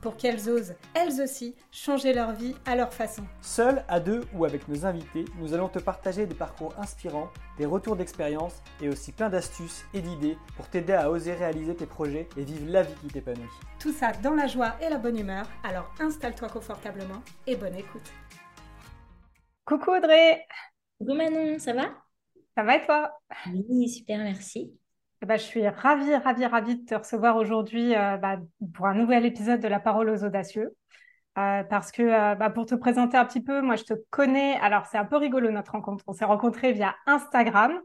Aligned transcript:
pour 0.00 0.16
qu'elles 0.16 0.48
osent, 0.48 0.74
elles 0.94 1.20
aussi, 1.20 1.54
changer 1.70 2.12
leur 2.12 2.32
vie 2.32 2.54
à 2.66 2.76
leur 2.76 2.92
façon. 2.92 3.24
Seuls, 3.40 3.84
à 3.88 4.00
deux 4.00 4.22
ou 4.34 4.44
avec 4.44 4.68
nos 4.68 4.86
invités, 4.86 5.24
nous 5.38 5.54
allons 5.54 5.68
te 5.68 5.78
partager 5.78 6.26
des 6.26 6.34
parcours 6.34 6.74
inspirants, 6.78 7.30
des 7.58 7.66
retours 7.66 7.96
d'expérience 7.96 8.62
et 8.80 8.88
aussi 8.88 9.12
plein 9.12 9.28
d'astuces 9.28 9.84
et 9.94 10.00
d'idées 10.00 10.38
pour 10.56 10.68
t'aider 10.68 10.94
à 10.94 11.10
oser 11.10 11.34
réaliser 11.34 11.74
tes 11.74 11.86
projets 11.86 12.28
et 12.36 12.44
vivre 12.44 12.70
la 12.70 12.82
vie 12.82 12.94
qui 13.00 13.08
t'épanouit. 13.08 13.44
Tout 13.78 13.92
ça 13.92 14.12
dans 14.22 14.34
la 14.34 14.46
joie 14.46 14.74
et 14.80 14.88
la 14.88 14.98
bonne 14.98 15.18
humeur, 15.18 15.46
alors 15.64 15.92
installe-toi 16.00 16.48
confortablement 16.48 17.22
et 17.46 17.56
bonne 17.56 17.74
écoute. 17.76 18.10
Coucou 19.64 19.90
Audrey 19.92 20.46
Coucou 20.98 21.14
Manon, 21.14 21.58
ça 21.58 21.72
va? 21.72 21.90
Ça 22.56 22.62
va 22.62 22.76
et 22.76 22.84
toi? 22.84 23.12
Oui, 23.46 23.88
super, 23.88 24.18
merci. 24.18 24.72
Eh 25.22 25.26
ben, 25.26 25.36
je 25.36 25.42
suis 25.42 25.68
ravie, 25.68 26.14
ravie, 26.16 26.46
ravie 26.46 26.76
de 26.76 26.84
te 26.86 26.94
recevoir 26.94 27.36
aujourd'hui 27.36 27.94
euh, 27.94 28.16
bah, 28.16 28.38
pour 28.74 28.86
un 28.86 28.94
nouvel 28.94 29.26
épisode 29.26 29.60
de 29.60 29.68
La 29.68 29.78
Parole 29.78 30.08
aux 30.08 30.24
Audacieux. 30.24 30.74
Euh, 31.38 31.62
parce 31.62 31.92
que 31.92 32.02
euh, 32.02 32.34
bah, 32.34 32.48
pour 32.48 32.64
te 32.64 32.74
présenter 32.74 33.18
un 33.18 33.26
petit 33.26 33.42
peu, 33.42 33.60
moi 33.60 33.76
je 33.76 33.84
te 33.84 33.94
connais. 34.08 34.54
Alors 34.60 34.86
c'est 34.86 34.96
un 34.96 35.04
peu 35.04 35.16
rigolo 35.16 35.50
notre 35.50 35.72
rencontre. 35.72 36.04
On 36.06 36.14
s'est 36.14 36.24
rencontrés 36.24 36.72
via 36.72 36.94
Instagram 37.06 37.78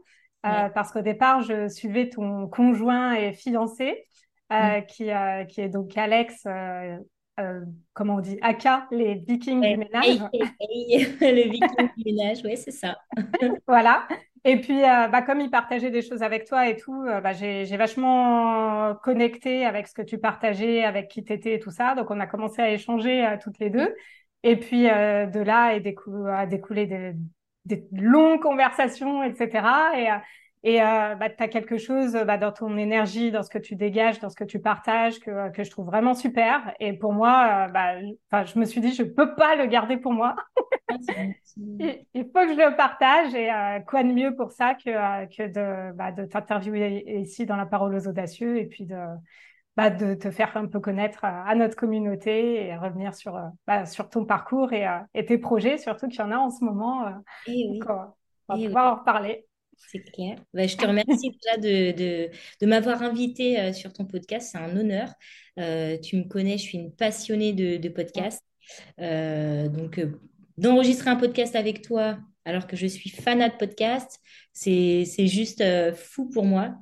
parce 0.74 0.92
qu'au 0.92 1.00
départ 1.00 1.42
je 1.42 1.66
suivais 1.66 2.08
ton 2.08 2.46
conjoint 2.46 3.14
et 3.14 3.32
fiancé 3.32 4.06
mm. 4.48 4.82
qui, 4.86 5.10
qui 5.48 5.60
est 5.60 5.68
donc 5.68 5.98
Alex 5.98 6.46
comment 7.94 8.16
on 8.16 8.20
dit, 8.20 8.38
Aka, 8.42 8.86
les 8.92 9.16
vikings 9.16 9.60
du 9.60 9.76
ménage. 9.76 10.20
le 10.32 11.50
viking 11.50 11.88
du 11.96 12.04
ménage, 12.04 12.38
oui, 12.44 12.56
c'est 12.56 12.70
ça. 12.70 12.96
voilà. 13.66 14.06
Et 14.48 14.60
puis, 14.60 14.84
euh, 14.84 15.08
bah, 15.08 15.22
comme 15.22 15.40
il 15.40 15.50
partageait 15.50 15.90
des 15.90 16.02
choses 16.02 16.22
avec 16.22 16.44
toi 16.44 16.68
et 16.68 16.76
tout, 16.76 17.02
euh, 17.02 17.20
bah, 17.20 17.32
j'ai 17.32 17.76
vachement 17.76 18.94
connecté 19.02 19.66
avec 19.66 19.88
ce 19.88 19.92
que 19.92 20.02
tu 20.02 20.18
partageais, 20.18 20.84
avec 20.84 21.08
qui 21.08 21.24
tu 21.24 21.32
étais 21.32 21.54
et 21.54 21.58
tout 21.58 21.72
ça. 21.72 21.96
Donc, 21.96 22.12
on 22.12 22.20
a 22.20 22.28
commencé 22.28 22.62
à 22.62 22.70
échanger 22.70 23.28
toutes 23.42 23.58
les 23.58 23.70
deux. 23.70 23.92
Et 24.44 24.54
puis, 24.56 24.84
de 24.84 25.40
là, 25.40 25.74
est 25.74 25.84
a 26.28 26.46
découlé 26.46 26.86
des, 26.86 27.14
des, 27.64 27.84
longues 27.90 28.40
conversations, 28.40 29.24
etc. 29.24 29.66
Et, 29.98 30.08
et 30.66 30.82
euh, 30.82 31.14
bah, 31.14 31.30
tu 31.30 31.40
as 31.40 31.46
quelque 31.46 31.78
chose 31.78 32.14
bah, 32.26 32.38
dans 32.38 32.50
ton 32.50 32.76
énergie, 32.76 33.30
dans 33.30 33.44
ce 33.44 33.50
que 33.50 33.58
tu 33.58 33.76
dégages, 33.76 34.18
dans 34.18 34.30
ce 34.30 34.34
que 34.34 34.42
tu 34.42 34.58
partages, 34.58 35.20
que, 35.20 35.52
que 35.52 35.62
je 35.62 35.70
trouve 35.70 35.86
vraiment 35.86 36.12
super. 36.12 36.74
Et 36.80 36.92
pour 36.92 37.12
moi, 37.12 37.68
euh, 37.68 38.08
bah, 38.32 38.44
je 38.44 38.58
me 38.58 38.64
suis 38.64 38.80
dit, 38.80 38.92
je 38.92 39.04
peux 39.04 39.36
pas 39.36 39.54
le 39.54 39.66
garder 39.66 39.96
pour 39.96 40.12
moi. 40.12 40.34
Il 42.14 42.24
faut 42.24 42.40
que 42.40 42.52
je 42.52 42.68
le 42.68 42.76
partage. 42.76 43.32
Et 43.32 43.48
euh, 43.48 43.78
quoi 43.86 44.02
de 44.02 44.08
mieux 44.08 44.34
pour 44.34 44.50
ça 44.50 44.74
que, 44.74 45.26
que 45.26 45.46
de, 45.46 46.20
de 46.20 46.26
t'interviewer 46.26 47.20
ici 47.20 47.46
dans 47.46 47.54
la 47.54 47.66
parole 47.66 47.94
aux 47.94 48.08
audacieux 48.08 48.58
et 48.58 48.66
puis 48.66 48.86
de, 48.86 48.96
de 49.76 50.14
te 50.14 50.32
faire 50.32 50.56
un 50.56 50.66
peu 50.66 50.80
connaître 50.80 51.24
à, 51.24 51.54
notre 51.54 51.76
communauté 51.76 52.66
et 52.66 52.76
revenir 52.76 53.14
sur, 53.14 53.40
sur 53.84 54.08
ton 54.08 54.24
parcours 54.24 54.72
et, 54.72 54.84
et, 55.14 55.24
tes 55.24 55.38
projets, 55.38 55.78
surtout 55.78 56.08
qu'il 56.08 56.18
y 56.18 56.24
en 56.24 56.32
a 56.32 56.38
en 56.38 56.50
ce 56.50 56.64
moment. 56.64 57.06
et 57.06 57.12
eh 57.46 57.70
oui. 57.70 57.80
on 58.48 58.54
va 58.54 58.58
eh 58.58 58.66
pouvoir 58.66 58.92
en 58.92 58.96
reparler. 58.96 59.46
C'est 59.88 60.00
clair. 60.00 60.36
Bah, 60.52 60.66
je 60.66 60.76
te 60.76 60.86
remercie 60.86 61.30
déjà 61.30 61.56
de, 61.58 62.30
de, 62.60 62.66
m'avoir 62.66 63.02
invité 63.02 63.60
euh, 63.60 63.72
sur 63.72 63.92
ton 63.92 64.04
podcast. 64.04 64.50
C'est 64.52 64.58
un 64.58 64.76
honneur. 64.76 65.12
Euh, 65.58 65.98
tu 65.98 66.16
me 66.16 66.24
connais, 66.24 66.58
je 66.58 66.62
suis 66.62 66.78
une 66.78 66.94
passionnée 66.94 67.52
de, 67.52 67.76
de 67.76 67.88
podcast. 67.88 68.42
Euh, 69.00 69.68
donc, 69.68 70.00
d'enregistrer 70.58 71.10
un 71.10 71.16
podcast 71.16 71.54
avec 71.54 71.82
toi 71.82 72.18
alors 72.44 72.66
que 72.66 72.76
je 72.76 72.86
suis 72.86 73.10
fanat 73.10 73.48
de 73.50 73.56
podcast, 73.56 74.20
c'est 74.52 75.04
juste 75.26 75.62
fou 75.94 76.28
pour 76.28 76.44
moi. 76.44 76.74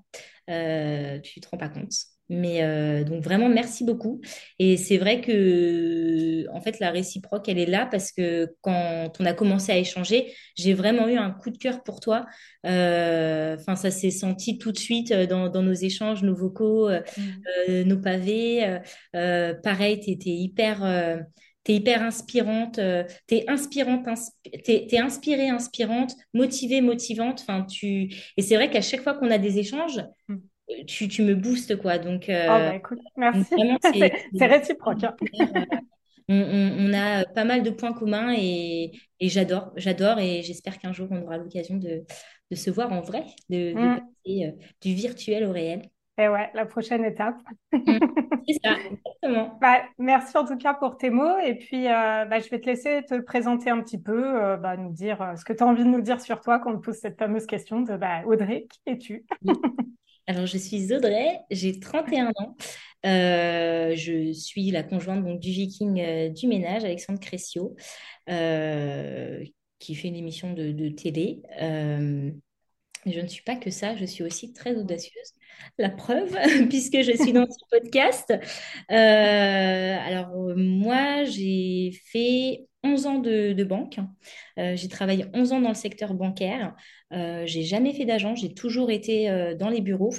tu 0.47 0.53
ne 0.53 1.41
te 1.41 1.49
rends 1.51 1.59
pas 1.59 1.71
compte. 1.71 2.14
Mais 2.31 2.63
euh, 2.63 3.05
donc 3.05 3.23
vraiment, 3.23 3.49
merci 3.49 3.85
beaucoup. 3.85 4.21
Et 4.59 4.77
c'est 4.77 4.97
vrai 4.97 5.21
que, 5.21 6.47
en 6.53 6.61
fait, 6.61 6.81
la 6.81 6.91
réciproque, 6.91 7.49
elle 7.49 7.59
est 7.59 7.67
là 7.67 7.87
parce 7.87 8.13
que 8.13 8.55
quand 8.63 9.13
on 9.21 9.27
a 9.27 9.35
commencé 9.35 9.73
à 9.73 9.79
échanger, 9.79 10.33
j'ai 10.57 10.73
vraiment 10.73 11.07
eu 11.09 11.17
un 11.17 11.31
coup 11.31 11.51
de 11.51 11.59
cœur 11.59 11.83
pour 11.83 12.01
toi. 12.01 12.25
Euh, 12.65 13.57
enfin, 13.59 13.77
ça 13.77 13.91
s'est 13.91 14.11
senti 14.11 14.57
tout 14.57 14.73
de 14.73 14.79
suite 14.79 15.13
euh, 15.13 15.27
dans, 15.27 15.49
dans 15.49 15.63
nos 15.63 15.75
échanges, 15.75 16.23
nos 16.23 16.35
vocaux, 16.35 16.89
mmh. 16.91 17.83
nos 17.83 17.99
pavés. 17.99 18.79
pareil, 19.13 20.01
tu 20.01 20.11
étais 20.11 20.31
hyper 20.31 21.25
t'es 21.65 21.77
hyper 21.77 22.03
inspirante, 22.03 22.79
t'es 23.27 23.45
inspirante, 23.49 24.07
t'es, 24.65 24.87
es 24.91 24.99
inspirée, 24.99 25.49
inspirante, 25.49 26.15
motivée, 26.35 26.83
motivante. 26.83 27.41
Enfin, 27.41 27.65
tu 27.65 28.15
et 28.37 28.43
c'est 28.43 28.57
vrai 28.57 28.71
qu'à 28.71 28.83
chaque 28.83 29.03
fois 29.03 29.15
qu'on 29.15 29.31
a 29.31 29.39
des 29.39 29.59
échanges, 29.59 30.03
mmh 30.29 30.37
tu, 30.87 31.09
tu, 31.09 31.23
me 31.23 31.35
boostes, 31.35 31.77
quoi. 31.77 31.99
Donc, 31.99 32.29
euh, 32.29 32.45
oh, 32.47 32.49
bah, 32.49 32.75
écoute, 32.75 33.01
merci. 33.17 33.55
c'est 34.35 34.47
réciproque. 34.47 35.05
Hein. 35.05 35.17
On, 36.29 36.93
a 36.95 37.25
pas 37.27 37.45
mal 37.45 37.63
de 37.63 37.71
points 37.71 37.93
communs 37.93 38.33
et, 38.35 38.93
et 39.21 39.29
j'adore, 39.29 39.73
j'adore 39.77 40.19
et 40.19 40.43
j'espère 40.43 40.79
qu'un 40.79 40.93
jour 40.93 41.09
on 41.11 41.21
aura 41.21 41.37
l'occasion 41.37 41.77
de, 41.77 42.03
de, 42.51 42.57
se 42.57 42.71
voir 42.71 42.93
en 42.93 43.03
vrai, 43.03 43.27
de, 43.51 43.75
mm. 43.75 43.97
passer 43.97 44.45
euh, 44.47 44.53
du 44.81 44.95
virtuel 44.95 45.45
au 45.45 45.53
réel. 45.53 45.83
Et 46.17 46.29
ouais, 46.29 46.49
la 46.55 46.65
prochaine 46.65 47.05
étape. 47.05 47.37
Mm. 47.73 47.99
C'est 48.49 48.59
ça, 48.65 48.73
exactement. 48.73 49.59
Bah, 49.61 49.83
merci 49.99 50.37
en 50.39 50.47
tout 50.47 50.57
cas 50.57 50.73
pour 50.73 50.97
tes 50.97 51.11
mots. 51.11 51.39
Et 51.45 51.57
puis, 51.57 51.89
euh, 51.89 52.25
bah, 52.25 52.39
je 52.39 52.49
vais 52.49 52.61
te 52.61 52.67
laisser 52.67 53.03
te 53.07 53.21
présenter 53.21 53.69
un 53.69 53.81
petit 53.81 54.01
peu, 54.01 54.57
bah, 54.57 54.79
nous 54.79 54.93
dire 54.93 55.35
ce 55.37 55.45
que 55.45 55.53
tu 55.53 55.63
as 55.63 55.67
envie 55.67 55.85
de 55.85 55.89
nous 55.89 56.03
dire 56.03 56.23
sur 56.23 56.41
toi 56.41 56.59
quand 56.59 56.73
on 56.73 56.79
te 56.79 56.85
pose 56.85 56.97
cette 56.97 57.19
fameuse 57.19 57.47
question 57.47 57.81
de 57.81 57.97
bah, 57.97 58.23
Audrey, 58.25 58.67
qui 58.71 58.81
es-tu 58.87 59.27
Alors, 60.27 60.47
je 60.47 60.57
suis 60.57 60.93
Audrey, 60.95 61.41
j'ai 61.51 61.79
31 61.79 62.33
ans. 62.37 62.57
Euh, 63.05 63.95
je 63.95 64.33
suis 64.33 64.71
la 64.71 64.83
conjointe 64.83 65.23
donc, 65.23 65.39
du 65.39 65.51
viking 65.51 66.01
euh, 66.01 66.29
du 66.31 66.47
ménage, 66.47 66.85
Alexandre 66.85 67.21
Cressio, 67.21 67.77
euh, 68.31 69.45
qui 69.79 69.95
fait 69.95 70.09
une 70.09 70.17
émission 70.17 70.55
de, 70.55 70.89
télé. 70.89 71.43
je 71.61 73.21
ne 73.21 73.27
suis 73.27 73.43
pas 73.43 73.57
que 73.57 73.71
ça, 73.71 73.97
je 73.97 74.07
suis 74.07 74.25
aussi 74.25 74.55
très 74.55 74.75
audacieuse. 74.77 75.33
La 75.79 75.91
preuve, 75.91 76.35
puisque 76.71 77.03
je 77.03 77.13
suis 77.23 77.33
dans 77.35 77.47
ce 77.47 77.59
podcast. 77.71 78.33
alors, 78.89 80.57
moi, 80.57 81.25
j'ai 81.25 81.93
fait 82.07 82.67
11 82.85 83.07
ans 83.07 83.19
de, 83.19 83.65
banque. 83.65 83.99
j'ai 84.57 84.89
travaillé 84.89 85.27
11 85.35 85.53
ans 85.53 85.61
dans 85.61 85.71
le 85.71 85.75
secteur 85.75 86.15
bancaire. 86.15 86.75
Euh, 87.15 87.45
j'ai 87.47 87.63
jamais 87.63 87.95
fait 87.95 88.05
d'agent, 88.05 88.35
j'ai 88.35 88.55
toujours 88.55 88.91
été 88.91 89.31
euh, 89.31 89.55
dans 89.55 89.69
les 89.69 89.81
bureaux. 89.81 90.15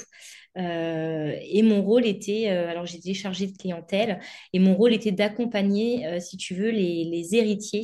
Euh, 0.58 1.36
et 1.42 1.64
mon 1.64 1.82
rôle 1.82 2.06
était, 2.06 2.48
alors 2.48 2.86
j'étais 2.86 3.14
chargée 3.14 3.48
de 3.48 3.58
clientèle, 3.58 4.20
et 4.54 4.60
mon 4.60 4.76
rôle 4.76 4.94
était 4.94 5.12
d'accompagner, 5.12 6.20
si 6.20 6.38
tu 6.38 6.56
veux, 6.56 6.70
les, 6.70 7.36
héritiers 7.36 7.84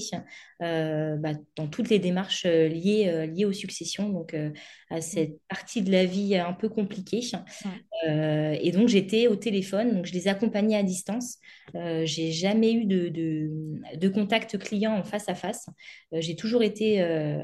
bah, 0.60 1.34
dans 1.56 1.68
toutes 1.68 1.90
les 1.90 2.00
démarches 2.00 2.46
liées, 2.46 3.28
liées 3.34 3.46
aux 3.46 3.54
successions, 3.54 4.10
donc 4.10 4.36
à 4.90 4.98
mmh. 4.98 5.02
cette 5.02 5.40
partie 5.48 5.82
de 5.82 5.92
la 5.92 6.06
vie 6.06 6.36
un 6.36 6.54
peu 6.54 6.70
compliquée. 6.70 7.22
et 8.08 8.72
donc 8.72 8.88
j'étais 8.88 9.28
au 9.28 9.36
téléphone, 9.36 9.96
donc 9.96 10.06
je 10.06 10.14
les 10.14 10.28
accompagnais 10.28 10.78
à 10.78 10.84
distance. 10.84 11.38
j'ai 11.74 12.32
jamais 12.32 12.74
eu 12.74 12.86
de, 12.86 13.10
de, 13.10 14.10
contact 14.10 14.58
client 14.58 14.94
en 14.94 15.04
face 15.04 15.28
à 15.30 15.36
face. 15.36 15.68
j'ai 16.14 16.36
toujours 16.36 16.64
été 16.64 17.02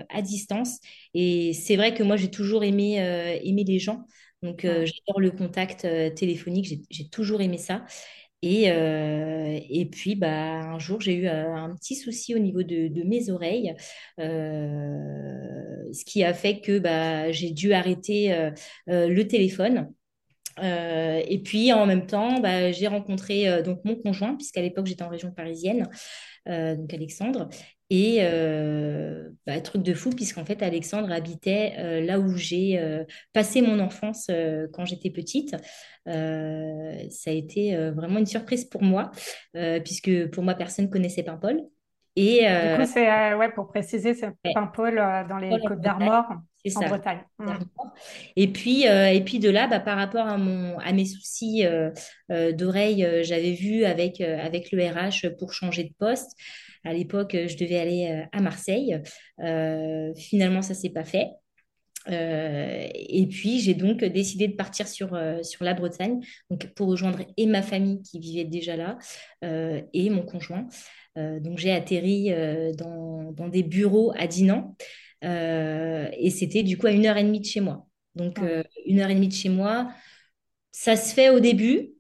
à 0.10 0.22
distance. 0.22 0.80
Et 1.14 1.54
c'est 1.54 1.75
vrai 1.75 1.94
que 1.94 2.04
moi, 2.04 2.18
j'ai 2.18 2.30
toujours 2.30 2.63
aimé, 2.63 3.01
euh, 3.01 3.38
les 3.44 3.80
gens. 3.80 4.06
Donc, 4.44 4.66
euh, 4.66 4.86
j'adore 4.86 5.19
le 5.19 5.31
contact 5.31 5.86
euh, 5.86 6.10
téléphonique. 6.12 6.86
J'ai 6.89 7.10
toujours 7.10 7.42
aimé 7.42 7.57
ça. 7.57 7.86
Et, 8.44 8.66
et 8.68 9.86
puis, 9.88 10.16
bah, 10.16 10.60
un 10.62 10.78
jour, 10.78 11.01
j'ai 11.01 11.16
eu 11.16 11.28
un 11.28 11.74
petit 11.75 11.95
souci 11.95 12.36
au 12.36 12.39
niveau 12.39 12.62
de, 12.62 13.04
mes 13.04 13.31
oreilles, 13.31 13.74
ce 14.19 16.06
qui 16.06 16.24
a 16.24 16.36
fait 16.36 16.62
que 16.62 16.78
bah, 16.78 17.31
j'ai 17.31 17.50
dû 17.50 17.74
arrêter 17.74 18.51
le 18.86 19.24
téléphone. 19.24 19.92
et 20.62 21.42
puis 21.44 21.74
en 21.74 21.88
même 21.88 22.06
temps, 22.06 22.39
bah, 22.39 22.72
j'ai 22.72 22.86
rencontré 22.88 23.63
donc 23.63 23.84
mon 23.86 23.95
conjoint, 23.95 24.36
puisqu'à 24.36 24.62
l'époque 24.62 24.86
j'étais 24.86 25.04
en 25.04 25.10
région 25.10 25.31
parisienne, 25.31 25.89
donc 26.45 26.94
Alexandre, 26.94 27.50
et 27.89 28.18
euh, 28.22 29.30
bah, 29.45 29.60
truc 29.62 29.81
de 29.81 29.94
fou, 29.94 30.10
puisqu'en 30.10 30.44
fait, 30.44 30.62
Alexandre 30.62 31.12
habitait 31.12 31.74
euh, 31.78 32.01
là 32.01 32.19
où 32.19 32.36
j'ai 32.36 32.78
euh, 32.80 33.06
passé 33.31 33.62
mon 33.62 33.80
enfance 33.80 34.30
quand 34.74 34.86
j'étais 34.86 35.10
petite. 35.10 35.56
ça 36.06 36.12
a 36.12 37.34
été 37.34 37.78
vraiment 37.92 38.19
une 38.19 38.25
surprise 38.25 38.66
pour 38.66 38.84
moi, 38.84 39.12
puisque 39.84 40.30
pour 40.31 40.44
moi, 40.44 40.54
personne 40.56 40.86
ne 40.86 40.92
connaissait 40.92 41.24
Paimpol. 41.24 41.62
Et, 42.16 42.39
du 42.39 42.81
coup, 42.81 42.89
c'est, 42.92 43.34
ouais, 43.36 43.51
pour 43.51 43.68
préciser, 43.68 44.13
c'est 44.13 44.31
Paimpol 44.54 44.95
dans 45.30 45.38
les 45.38 45.57
Côtes 45.66 45.81
d'Armor, 45.81 46.25
en 46.75 46.88
Bretagne. 46.89 47.24
Mmh. 47.39 47.54
Et 48.36 48.48
puis, 48.51 48.84
et 48.84 49.22
puis 49.24 49.39
de 49.39 49.50
là, 49.50 49.68
bah, 49.68 49.80
par 49.80 49.98
rapport 49.98 50.28
à, 50.28 50.38
mon, 50.38 50.78
à 50.80 50.92
mes 50.92 51.06
soucis 51.06 51.66
d'oreille, 52.30 53.07
j'avais 53.24 53.54
vu 53.54 53.86
avec, 53.86 54.19
avec 54.19 54.72
le 54.72 54.84
RH 54.84 55.38
pour 55.38 55.54
changer 55.54 55.84
de 55.84 55.94
poste. 55.98 56.36
À 56.88 56.94
l'époque, 56.94 57.36
je 57.36 57.57
devais 57.57 57.78
aller 57.78 58.24
à 58.31 58.42
Marseille. 58.42 59.01
finalement, 60.16 60.62
ça 60.62 60.74
ne 60.74 60.80
s'est 60.80 60.89
pas 60.89 61.04
fait. 61.04 61.28
Euh, 62.10 62.88
et 62.94 63.28
puis, 63.28 63.60
j'ai 63.60 63.74
donc 63.74 64.04
décidé 64.04 64.48
de 64.48 64.56
partir 64.56 64.88
sur, 64.88 65.13
euh, 65.13 65.44
sur 65.44 65.63
la 65.63 65.74
Bretagne 65.74 66.19
donc 66.50 66.68
pour 66.74 66.88
rejoindre 66.88 67.19
et 67.36 67.45
ma 67.45 67.62
famille 67.62 68.01
qui 68.01 68.19
vivait 68.19 68.45
déjà 68.45 68.75
là 68.75 68.98
euh, 69.44 69.81
et 69.94 70.10
mon 70.10 70.24
conjoint. 70.24 70.68
donc, 71.16 71.57
j'ai 71.57 71.72
atterri 71.72 72.31
dans, 72.78 73.31
dans, 73.31 73.50
des 73.50 73.63
bureaux 73.63 74.13
à 74.16 74.28
Dinan 74.28 74.75
et 75.24 76.30
c'était 76.30 76.62
du 76.62 76.78
coup 76.78 76.88
à 76.88 76.92
une 76.92 77.07
heure 77.07 77.18
et 77.18 77.24
demie 77.24 77.39
de 77.39 77.45
chez 77.45 77.60
moi. 77.60 77.88
Donc, 78.13 78.38
une 78.86 79.00
heure 79.00 79.10
et 79.10 79.16
demie 79.16 79.28
de 79.28 79.34
chez 79.34 79.50
moi, 79.50 79.89
ça 80.72 80.95
se 80.95 81.13
fait 81.13 81.30
au 81.30 81.39
début. 81.39 81.97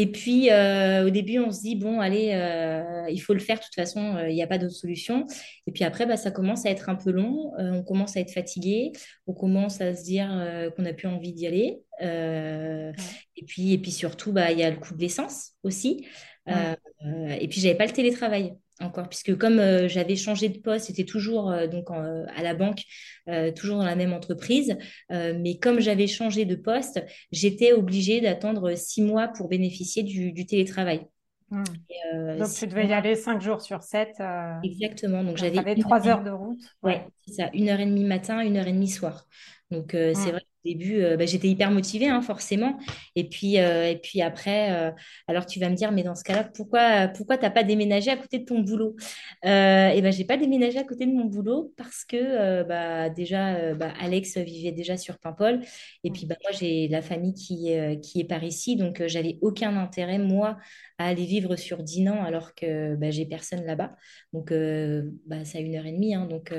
Et 0.00 0.06
puis, 0.12 0.48
euh, 0.52 1.08
au 1.08 1.10
début, 1.10 1.40
on 1.40 1.50
se 1.50 1.60
dit, 1.60 1.74
bon, 1.74 1.98
allez, 1.98 2.30
euh, 2.32 3.10
il 3.10 3.18
faut 3.18 3.32
le 3.32 3.40
faire, 3.40 3.58
de 3.58 3.64
toute 3.64 3.74
façon, 3.74 4.14
euh, 4.14 4.28
il 4.28 4.34
n'y 4.36 4.44
a 4.44 4.46
pas 4.46 4.56
d'autre 4.56 4.76
solution. 4.76 5.26
Et 5.66 5.72
puis 5.72 5.82
après, 5.82 6.06
bah, 6.06 6.16
ça 6.16 6.30
commence 6.30 6.64
à 6.66 6.70
être 6.70 6.88
un 6.88 6.94
peu 6.94 7.10
long, 7.10 7.50
on 7.58 7.82
commence 7.82 8.16
à 8.16 8.20
être 8.20 8.30
fatigué, 8.30 8.92
on 9.26 9.34
commence 9.34 9.80
à 9.80 9.96
se 9.96 10.04
dire 10.04 10.28
qu'on 10.76 10.82
n'a 10.82 10.92
plus 10.92 11.08
envie 11.08 11.32
d'y 11.32 11.48
aller. 11.48 11.80
Et 12.00 13.44
puis, 13.44 13.72
et 13.72 13.78
puis 13.78 13.90
surtout, 13.90 14.30
bah, 14.32 14.52
il 14.52 14.60
y 14.60 14.62
a 14.62 14.70
le 14.70 14.76
coût 14.76 14.94
de 14.94 15.00
l'essence 15.00 15.54
aussi. 15.64 16.06
et 16.46 17.48
puis, 17.48 17.60
j'avais 17.60 17.74
pas 17.74 17.86
le 17.86 17.92
télétravail 17.92 18.54
encore, 18.80 19.08
puisque 19.08 19.36
comme 19.36 19.58
euh, 19.58 19.88
j'avais 19.88 20.16
changé 20.16 20.48
de 20.48 20.58
poste, 20.58 20.86
c'était 20.86 21.04
toujours 21.04 21.50
euh, 21.50 21.66
donc 21.66 21.90
euh, 21.90 22.24
à 22.36 22.42
la 22.42 22.54
banque, 22.54 22.82
toujours 23.56 23.76
dans 23.76 23.84
la 23.84 23.94
même 23.94 24.14
entreprise, 24.14 24.78
mais 25.10 25.58
comme 25.58 25.80
j'avais 25.80 26.06
changé 26.06 26.46
de 26.46 26.54
poste, 26.54 27.04
j'étais 27.30 27.74
obligée 27.74 28.22
d'attendre 28.22 28.74
six 28.74 29.02
mois 29.02 29.28
pour 29.28 29.48
bénéficier 29.48 30.02
du, 30.02 30.46
télétravail. 30.46 31.06
Hmm. 31.50 31.64
donc 32.38 32.48
tu 32.52 32.66
devais 32.66 32.86
y 32.86 32.92
aller 32.94 33.16
cinq 33.16 33.42
jours 33.42 33.60
sur 33.60 33.82
sept. 33.82 34.16
Exactement. 34.62 35.22
Donc 35.24 35.36
j'avais 35.36 35.74
trois 35.76 36.08
heures 36.08 36.24
de 36.24 36.30
route. 36.30 36.62
Ouais, 36.82 37.06
c'est 37.26 37.34
ça, 37.34 37.50
une 37.52 37.68
heure 37.68 37.80
et 37.80 37.86
demie 37.86 38.04
matin, 38.04 38.40
une 38.40 38.56
heure 38.56 38.66
et 38.66 38.72
demie 38.72 38.88
soir. 38.88 39.26
Donc 39.70 39.88
c'est 39.90 40.14
hmm. 40.14 40.30
vrai 40.30 40.42
début, 40.68 41.02
euh, 41.02 41.16
bah, 41.16 41.26
j'étais 41.26 41.48
hyper 41.48 41.70
motivée, 41.70 42.08
hein, 42.08 42.20
forcément. 42.22 42.78
Et 43.16 43.28
puis, 43.28 43.58
euh, 43.58 43.90
et 43.90 43.96
puis 43.96 44.22
après, 44.22 44.72
euh, 44.72 44.90
alors 45.26 45.46
tu 45.46 45.58
vas 45.60 45.68
me 45.70 45.74
dire, 45.74 45.92
mais 45.92 46.02
dans 46.02 46.14
ce 46.14 46.24
cas-là, 46.24 46.44
pourquoi, 46.44 47.08
pourquoi 47.08 47.38
tu 47.38 47.44
n'as 47.44 47.50
pas 47.50 47.64
déménagé 47.64 48.10
à 48.10 48.16
côté 48.16 48.38
de 48.38 48.44
ton 48.44 48.60
boulot? 48.60 48.96
Et 49.44 50.00
ben, 50.02 50.12
j'ai 50.12 50.24
pas 50.24 50.36
déménagé 50.36 50.78
à 50.78 50.84
côté 50.84 51.06
de 51.06 51.12
mon 51.12 51.24
boulot 51.24 51.72
parce 51.76 52.04
que 52.04 52.62
bah, 52.64 53.10
déjà, 53.10 53.74
bah, 53.74 53.92
Alex 54.00 54.38
vivait 54.38 54.72
déjà 54.72 54.96
sur 54.96 55.18
Paimpol. 55.18 55.60
Et 56.04 56.10
puis, 56.10 56.26
bah, 56.26 56.36
moi, 56.42 56.52
j'ai 56.58 56.88
la 56.88 57.02
famille 57.02 57.34
qui, 57.34 57.70
qui 58.02 58.20
est 58.20 58.24
par 58.24 58.44
ici. 58.44 58.76
Donc, 58.76 59.02
j'avais 59.06 59.38
aucun 59.42 59.76
intérêt, 59.76 60.18
moi, 60.18 60.58
à 60.98 61.06
aller 61.06 61.24
vivre 61.24 61.56
sur 61.56 61.82
Dinan 61.82 62.22
alors 62.22 62.54
que 62.54 62.96
bah, 62.96 63.10
j'ai 63.10 63.24
personne 63.24 63.64
là-bas. 63.64 63.94
Donc, 64.32 64.52
bah, 65.26 65.44
c'est 65.44 65.58
à 65.58 65.60
une 65.60 65.76
heure 65.76 65.86
et 65.86 65.92
demie. 65.92 66.14
Hein, 66.14 66.26
donc, 66.26 66.52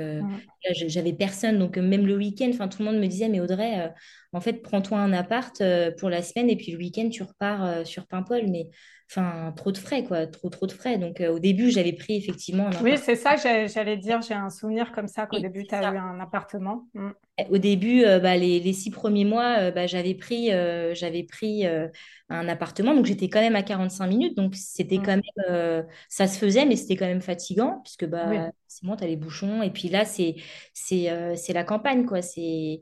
j'avais 0.72 1.12
personne. 1.12 1.58
Donc, 1.58 1.76
même 1.76 2.06
le 2.06 2.16
week-end, 2.16 2.50
tout 2.68 2.78
le 2.80 2.84
monde 2.84 2.98
me 2.98 3.06
disait, 3.06 3.28
mais 3.28 3.40
Audrey, 3.40 3.92
en 4.32 4.40
fait, 4.40 4.62
prends-toi 4.62 4.98
un 4.98 5.12
appart 5.12 5.60
euh, 5.60 5.90
pour 5.90 6.08
la 6.08 6.22
semaine 6.22 6.48
et 6.50 6.56
puis 6.56 6.72
le 6.72 6.78
week-end, 6.78 7.08
tu 7.08 7.22
repars 7.22 7.64
euh, 7.64 7.84
sur 7.84 8.06
Paimpol. 8.06 8.46
Mais 8.48 8.68
enfin, 9.10 9.52
trop 9.56 9.72
de 9.72 9.78
frais, 9.78 10.04
quoi. 10.04 10.26
Trop, 10.26 10.48
trop 10.48 10.66
de 10.66 10.72
frais. 10.72 10.96
Donc, 10.98 11.20
euh, 11.20 11.32
au 11.32 11.38
début, 11.38 11.70
j'avais 11.70 11.92
pris 11.92 12.16
effectivement 12.16 12.68
un 12.68 12.82
Oui, 12.82 12.96
c'est 12.96 13.16
ça, 13.16 13.36
j'allais 13.36 13.96
dire. 13.96 14.22
J'ai 14.22 14.34
un 14.34 14.50
souvenir 14.50 14.92
comme 14.92 15.08
ça 15.08 15.26
qu'au 15.26 15.38
début, 15.38 15.66
tu 15.66 15.74
as 15.74 15.82
eu 15.92 15.96
un 15.98 16.20
appartement. 16.20 16.86
Mm. 16.94 17.10
Au 17.50 17.58
début, 17.58 18.04
bah, 18.04 18.36
les, 18.36 18.72
six 18.72 18.90
premiers 18.90 19.24
mois, 19.24 19.70
bah, 19.70 19.86
j'avais 19.86 20.14
pris, 20.14 20.50
j'avais 20.94 21.24
pris 21.24 21.66
un 21.66 22.48
appartement. 22.48 22.94
Donc, 22.94 23.06
j'étais 23.06 23.28
quand 23.28 23.40
même 23.40 23.56
à 23.56 23.62
45 23.62 24.06
minutes. 24.06 24.36
Donc, 24.36 24.54
c'était 24.54 24.98
mm. 24.98 25.02
quand 25.02 25.16
même, 25.16 25.84
ça 26.08 26.26
se 26.26 26.38
faisait, 26.38 26.64
mais 26.64 26.76
c'était 26.76 26.96
quand 26.96 27.06
même 27.06 27.22
fatigant 27.22 27.80
puisque 27.84 28.06
bah, 28.06 28.50
c'est 28.68 28.86
bon, 28.86 28.96
tu 28.96 29.04
as 29.04 29.06
les 29.06 29.16
bouchons. 29.16 29.62
Et 29.62 29.70
puis 29.70 29.88
là, 29.88 30.04
c'est, 30.04 30.36
c'est, 30.72 31.52
la 31.52 31.64
campagne, 31.64 32.06
quoi. 32.06 32.22
C'est 32.22 32.80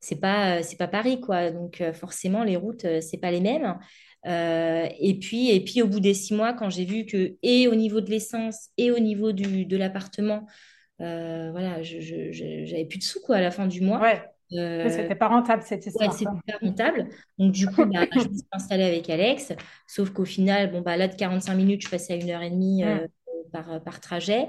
c'est 0.00 0.16
pas 0.16 0.62
c'est 0.62 0.76
pas 0.76 0.88
Paris 0.88 1.20
quoi 1.20 1.50
donc 1.50 1.80
euh, 1.80 1.92
forcément 1.92 2.42
les 2.42 2.56
routes 2.56 2.84
euh, 2.86 3.00
c'est 3.00 3.18
pas 3.18 3.30
les 3.30 3.40
mêmes 3.40 3.78
euh, 4.26 4.86
et 4.98 5.18
puis 5.18 5.50
et 5.50 5.60
puis 5.60 5.82
au 5.82 5.86
bout 5.86 6.00
des 6.00 6.14
six 6.14 6.34
mois 6.34 6.52
quand 6.52 6.70
j'ai 6.70 6.84
vu 6.84 7.06
que 7.06 7.36
et 7.42 7.68
au 7.68 7.74
niveau 7.74 8.00
de 8.00 8.10
l'essence 8.10 8.68
et 8.76 8.90
au 8.90 8.98
niveau 8.98 9.32
du, 9.32 9.64
de 9.64 9.76
l'appartement 9.76 10.46
voilà 10.98 11.82
je, 11.82 12.30
j'avais 12.30 12.84
plus 12.84 12.98
de 12.98 13.04
sous 13.04 13.20
quoi 13.20 13.36
à 13.36 13.40
la 13.40 13.50
fin 13.50 13.66
du 13.66 13.80
mois 13.80 14.00
ouais 14.00 14.22
c'était 14.52 15.14
pas 15.14 15.28
rentable 15.28 15.62
cette 15.62 15.86
histoire. 15.86 16.10
Ouais, 16.10 16.16
c'était 16.16 16.30
pas 16.52 16.58
rentable. 16.60 17.06
Donc, 17.38 17.52
du 17.52 17.68
coup, 17.68 17.84
bah, 17.86 18.04
je 18.12 18.18
me 18.18 18.34
suis 18.34 18.48
installée 18.50 18.82
avec 18.82 19.08
Alex. 19.08 19.52
Sauf 19.86 20.10
qu'au 20.10 20.24
final, 20.24 20.72
bon, 20.72 20.80
bah, 20.80 20.96
là, 20.96 21.06
de 21.06 21.14
45 21.14 21.54
minutes, 21.54 21.84
je 21.84 21.88
passais 21.88 22.14
à 22.14 22.16
une 22.16 22.28
heure 22.28 22.42
et 22.42 22.50
demie 22.50 22.82
mmh. 22.82 23.06
par, 23.52 23.80
par 23.84 24.00
trajet. 24.00 24.48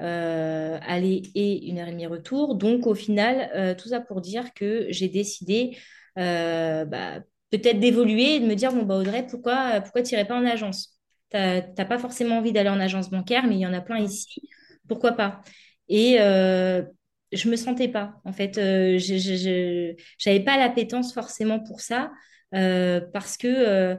Euh, 0.00 0.78
aller 0.86 1.22
et 1.34 1.66
une 1.66 1.80
heure 1.80 1.88
et 1.88 1.90
demie 1.90 2.06
retour. 2.06 2.54
Donc 2.54 2.86
au 2.86 2.94
final, 2.94 3.50
euh, 3.56 3.74
tout 3.74 3.88
ça 3.88 4.00
pour 4.00 4.20
dire 4.20 4.54
que 4.54 4.86
j'ai 4.90 5.08
décidé 5.08 5.76
euh, 6.18 6.84
bah, 6.84 7.18
peut-être 7.50 7.80
d'évoluer 7.80 8.36
et 8.36 8.40
de 8.40 8.46
me 8.46 8.54
dire, 8.54 8.72
bon, 8.72 8.82
bah, 8.84 8.96
Audrey, 8.96 9.26
pourquoi, 9.26 9.80
pourquoi 9.80 10.02
tu 10.02 10.14
n'irais 10.14 10.26
pas 10.26 10.36
en 10.38 10.44
agence? 10.44 10.98
Tu 11.30 11.36
n'as 11.36 11.84
pas 11.84 11.98
forcément 11.98 12.38
envie 12.38 12.52
d'aller 12.52 12.70
en 12.70 12.80
agence 12.80 13.10
bancaire, 13.10 13.46
mais 13.46 13.56
il 13.56 13.60
y 13.60 13.66
en 13.66 13.74
a 13.74 13.80
plein 13.80 13.98
ici. 13.98 14.48
Pourquoi 14.88 15.12
pas? 15.12 15.42
Et 15.88 16.16
je 16.18 17.48
me 17.50 17.56
sentais 17.56 17.88
pas. 17.88 18.14
En 18.24 18.32
fait, 18.32 18.54
je 18.56 19.94
n'avais 20.26 20.44
pas 20.44 20.56
l'appétence 20.56 21.12
forcément 21.12 21.60
pour 21.60 21.80
ça 21.80 22.10
parce 22.50 23.36
que 23.36 23.98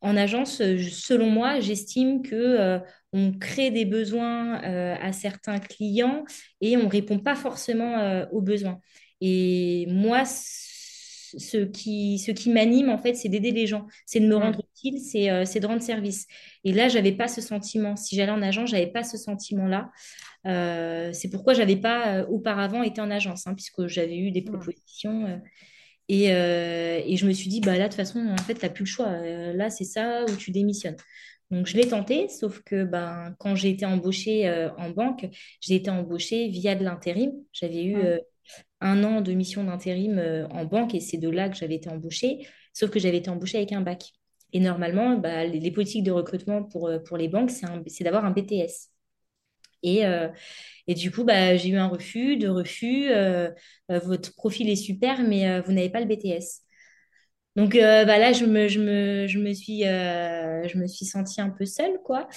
en 0.00 0.16
agence, 0.16 0.58
selon 0.58 1.30
moi, 1.30 1.60
j'estime 1.60 2.22
que 2.22 2.80
on 3.12 3.32
crée 3.32 3.70
des 3.70 3.84
besoins 3.84 4.62
euh, 4.64 4.96
à 5.00 5.12
certains 5.12 5.58
clients 5.58 6.24
et 6.60 6.76
on 6.76 6.88
répond 6.88 7.18
pas 7.18 7.34
forcément 7.34 7.98
euh, 7.98 8.24
aux 8.32 8.40
besoins. 8.40 8.80
Et 9.20 9.86
moi, 9.88 10.24
ce 11.38 11.58
qui, 11.58 12.18
ce 12.18 12.30
qui 12.30 12.50
m'anime, 12.50 12.88
en 12.88 12.98
fait, 12.98 13.14
c'est 13.14 13.28
d'aider 13.28 13.50
les 13.50 13.66
gens, 13.66 13.86
c'est 14.06 14.20
de 14.20 14.26
me 14.26 14.36
rendre 14.36 14.60
utile, 14.60 15.00
euh, 15.30 15.44
c'est 15.44 15.60
de 15.60 15.66
rendre 15.66 15.82
service. 15.82 16.26
Et 16.64 16.72
là, 16.72 16.88
je 16.88 16.96
n'avais 16.96 17.12
pas 17.12 17.28
ce 17.28 17.40
sentiment. 17.40 17.96
Si 17.96 18.16
j'allais 18.16 18.32
en 18.32 18.42
agence, 18.42 18.70
je 18.70 18.74
n'avais 18.74 18.90
pas 18.90 19.04
ce 19.04 19.16
sentiment-là. 19.16 19.90
c'est 21.12 21.30
pourquoi 21.30 21.54
je 21.54 21.60
n'avais 21.60 21.76
pas 21.76 22.24
auparavant 22.28 22.82
été 22.82 23.00
en 23.00 23.10
agence, 23.10 23.46
hein, 23.46 23.54
puisque 23.54 23.86
j'avais 23.86 24.18
eu 24.18 24.30
des 24.30 24.42
propositions. 24.42 25.40
Et, 26.08 26.26
et, 26.26 27.16
je 27.16 27.26
me 27.26 27.32
suis 27.32 27.48
dit, 27.48 27.60
bah 27.60 27.78
là, 27.78 27.84
de 27.84 27.88
toute 27.88 27.96
façon, 27.96 28.26
en 28.26 28.42
fait, 28.42 28.54
tu 28.54 28.64
n'as 28.64 28.70
plus 28.70 28.84
le 28.84 28.90
choix. 28.90 29.10
là, 29.54 29.70
c'est 29.70 29.84
ça 29.84 30.24
ou 30.24 30.36
tu 30.36 30.50
démissionnes. 30.50 30.96
Donc, 31.52 31.66
je 31.66 31.76
l'ai 31.76 31.86
tenté, 31.86 32.28
sauf 32.28 32.62
que 32.62 32.82
ben, 32.82 33.36
quand 33.38 33.54
j'ai 33.54 33.68
été 33.68 33.84
embauchée 33.84 34.48
euh, 34.48 34.70
en 34.78 34.88
banque, 34.88 35.28
j'ai 35.60 35.74
été 35.74 35.90
embauchée 35.90 36.48
via 36.48 36.74
de 36.74 36.82
l'intérim. 36.82 37.30
J'avais 37.52 37.84
eu 37.84 37.96
euh, 37.96 38.18
un 38.82 39.04
an 39.04 39.20
de 39.20 39.32
mission 39.32 39.64
d'intérim 39.64 40.18
euh, 40.18 40.46
en 40.48 40.64
banque 40.64 40.94
et 40.94 41.00
c'est 41.00 41.18
de 41.18 41.28
là 41.28 41.48
que 41.48 41.56
j'avais 41.56 41.76
été 41.76 41.88
embauchée, 41.88 42.46
sauf 42.72 42.90
que 42.90 42.98
j'avais 42.98 43.18
été 43.18 43.30
embauchée 43.30 43.58
avec 43.58 43.72
un 43.72 43.80
bac. 43.80 44.12
Et 44.52 44.60
normalement, 44.60 45.16
bah, 45.16 45.44
les, 45.44 45.70
politiques 45.70 46.04
de 46.04 46.10
recrutement 46.10 46.62
pour, 46.62 46.90
pour 47.06 47.16
les 47.16 47.28
banques, 47.28 47.50
c'est 47.50 48.04
d'avoir 48.04 48.24
un 48.26 48.32
BTS. 48.32 48.90
Et, 49.82 50.02
et, 50.86 50.94
du 50.94 51.10
coup, 51.10 51.24
bah, 51.24 51.56
j'ai 51.56 51.70
eu 51.70 51.76
un 51.76 51.88
refus, 51.88 52.36
de 52.36 52.48
refus. 52.48 53.08
votre 53.88 54.34
profil 54.34 54.68
est 54.68 54.76
super, 54.76 55.22
mais 55.22 55.60
vous 55.62 55.72
n'avez 55.72 55.88
pas 55.88 56.00
le 56.00 56.06
BTS. 56.06 56.60
Donc 57.54 57.74
euh, 57.74 58.04
bah 58.06 58.18
là, 58.18 58.32
je 58.32 58.46
me, 58.46 58.68
je 58.68 58.80
me, 58.80 59.26
je 59.26 59.38
me 59.38 59.52
suis, 59.52 59.86
euh, 59.86 60.66
je 60.66 60.78
me 60.78 60.86
suis 60.86 61.04
sentie 61.04 61.40
un 61.40 61.50
peu 61.50 61.66
seule, 61.66 61.98
quoi. 62.02 62.28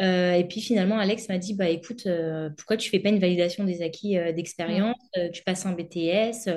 Euh, 0.00 0.32
et 0.32 0.44
puis 0.44 0.60
finalement, 0.60 0.98
Alex 0.98 1.28
m'a 1.28 1.38
dit, 1.38 1.54
bah 1.54 1.68
écoute, 1.68 2.08
pourquoi 2.56 2.76
tu 2.76 2.90
fais 2.90 2.98
pas 2.98 3.10
une 3.10 3.20
validation 3.20 3.64
des 3.64 3.82
acquis 3.82 4.16
d'expérience, 4.34 4.96
tu 5.32 5.42
passes 5.44 5.64
un 5.66 5.72
BTS. 5.72 6.48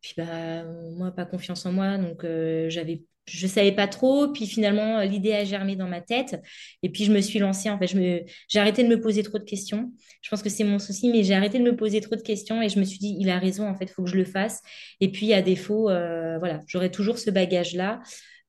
Puis 0.00 0.14
bah 0.16 0.64
moi, 0.96 1.10
pas 1.10 1.26
confiance 1.26 1.66
en 1.66 1.72
moi, 1.72 1.98
donc 1.98 2.24
j'avais 2.68 3.02
je 3.30 3.46
savais 3.46 3.72
pas 3.72 3.88
trop. 3.88 4.28
Puis 4.28 4.46
finalement, 4.46 5.00
l'idée 5.02 5.32
a 5.32 5.44
germé 5.44 5.76
dans 5.76 5.88
ma 5.88 6.00
tête. 6.00 6.40
Et 6.82 6.90
puis 6.90 7.04
je 7.04 7.12
me 7.12 7.20
suis 7.20 7.38
lancée. 7.38 7.70
En 7.70 7.78
fait, 7.78 7.86
j'ai 7.86 8.58
arrêté 8.58 8.82
de 8.82 8.88
me 8.88 9.00
poser 9.00 9.22
trop 9.22 9.38
de 9.38 9.44
questions. 9.44 9.92
Je 10.22 10.30
pense 10.30 10.42
que 10.42 10.48
c'est 10.50 10.64
mon 10.64 10.78
souci, 10.78 11.10
mais 11.10 11.24
j'ai 11.24 11.34
arrêté 11.34 11.58
de 11.58 11.64
me 11.64 11.76
poser 11.76 12.00
trop 12.00 12.16
de 12.16 12.22
questions 12.22 12.60
et 12.62 12.68
je 12.68 12.78
me 12.78 12.84
suis 12.84 12.98
dit, 12.98 13.16
il 13.18 13.30
a 13.30 13.38
raison. 13.38 13.68
En 13.68 13.74
fait, 13.74 13.84
il 13.84 13.92
faut 13.92 14.02
que 14.02 14.10
je 14.10 14.16
le 14.16 14.24
fasse. 14.24 14.60
Et 15.00 15.10
puis 15.10 15.32
à 15.32 15.42
défaut, 15.42 15.88
euh, 15.90 16.38
voilà, 16.38 16.60
j'aurai 16.66 16.90
toujours 16.90 17.18
ce 17.18 17.30
bagage-là. 17.30 18.00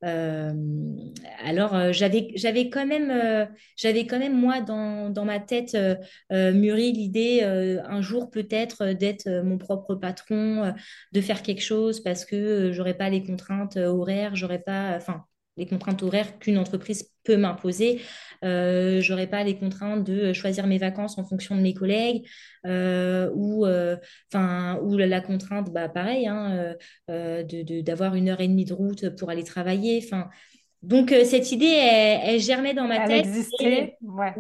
Euh, 0.04 0.52
alors 1.44 1.76
euh, 1.76 1.92
j'avais 1.92 2.70
quand 2.72 2.88
même 2.88 3.12
euh, 3.12 3.46
j'avais 3.78 4.08
quand 4.08 4.18
même 4.18 4.36
moi 4.36 4.60
dans, 4.60 5.12
dans 5.12 5.26
ma 5.26 5.40
tête 5.40 5.78
mûri 6.32 6.92
l'idée 6.92 7.44
un 7.44 8.02
jour 8.02 8.32
peut-être 8.32 8.94
d'être 8.94 9.30
mon 9.44 9.58
propre 9.60 9.94
patron 9.96 10.74
de 11.12 11.22
faire 11.22 11.44
quelque 11.44 11.62
chose 11.62 12.02
parce 12.02 12.26
que 12.26 12.72
j'aurais 12.72 12.96
pas 12.96 13.10
les 13.10 13.24
contraintes 13.24 13.78
horaires 13.78 14.36
j'aurais 14.36 14.60
pas 14.62 14.96
enfin 14.98 15.24
les 15.58 15.66
contraintes 15.66 16.02
horaires 16.04 16.40
qu'une 16.40 16.58
entreprise 16.58 17.12
peut 17.24 17.38
m'imposer. 17.38 18.02
Euh, 18.44 19.02
j'aurais 19.02 19.28
pas 19.28 19.44
les 19.44 19.58
contraintes 19.58 20.04
de 20.04 20.34
choisir 20.34 20.66
mes 20.66 20.78
vacances 20.78 21.18
en 21.18 21.26
fonction 21.26 21.56
de 21.56 21.62
mes 21.62 21.74
collègues 21.74 22.26
euh, 22.66 23.30
ou, 23.36 23.66
enfin, 24.34 24.80
ou 24.82 24.98
la, 24.98 25.22
contrainte, 25.22 25.72
bah, 25.72 25.90
pareil, 25.90 26.28
hein, 26.28 26.76
de, 27.08 27.82
d'avoir 27.82 28.16
une 28.16 28.30
heure 28.30 28.42
et 28.42 28.48
demie 28.48 28.66
de 28.66 28.74
route 28.74 29.16
pour 29.18 29.30
aller 29.30 29.44
travailler. 29.44 30.02
Enfin, 30.04 30.30
donc 30.82 31.14
cette 31.26 31.52
idée, 31.52 31.66
elle, 31.66 32.40
germait 32.40 32.74
dans 32.74 32.88
ma 32.88 33.04
elle 33.04 33.08
tête. 33.08 33.26
Existait, 33.26 33.98
ouais. 34.02 34.34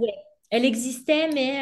Elle 0.49 0.65
existait, 0.65 1.29
mais 1.33 1.61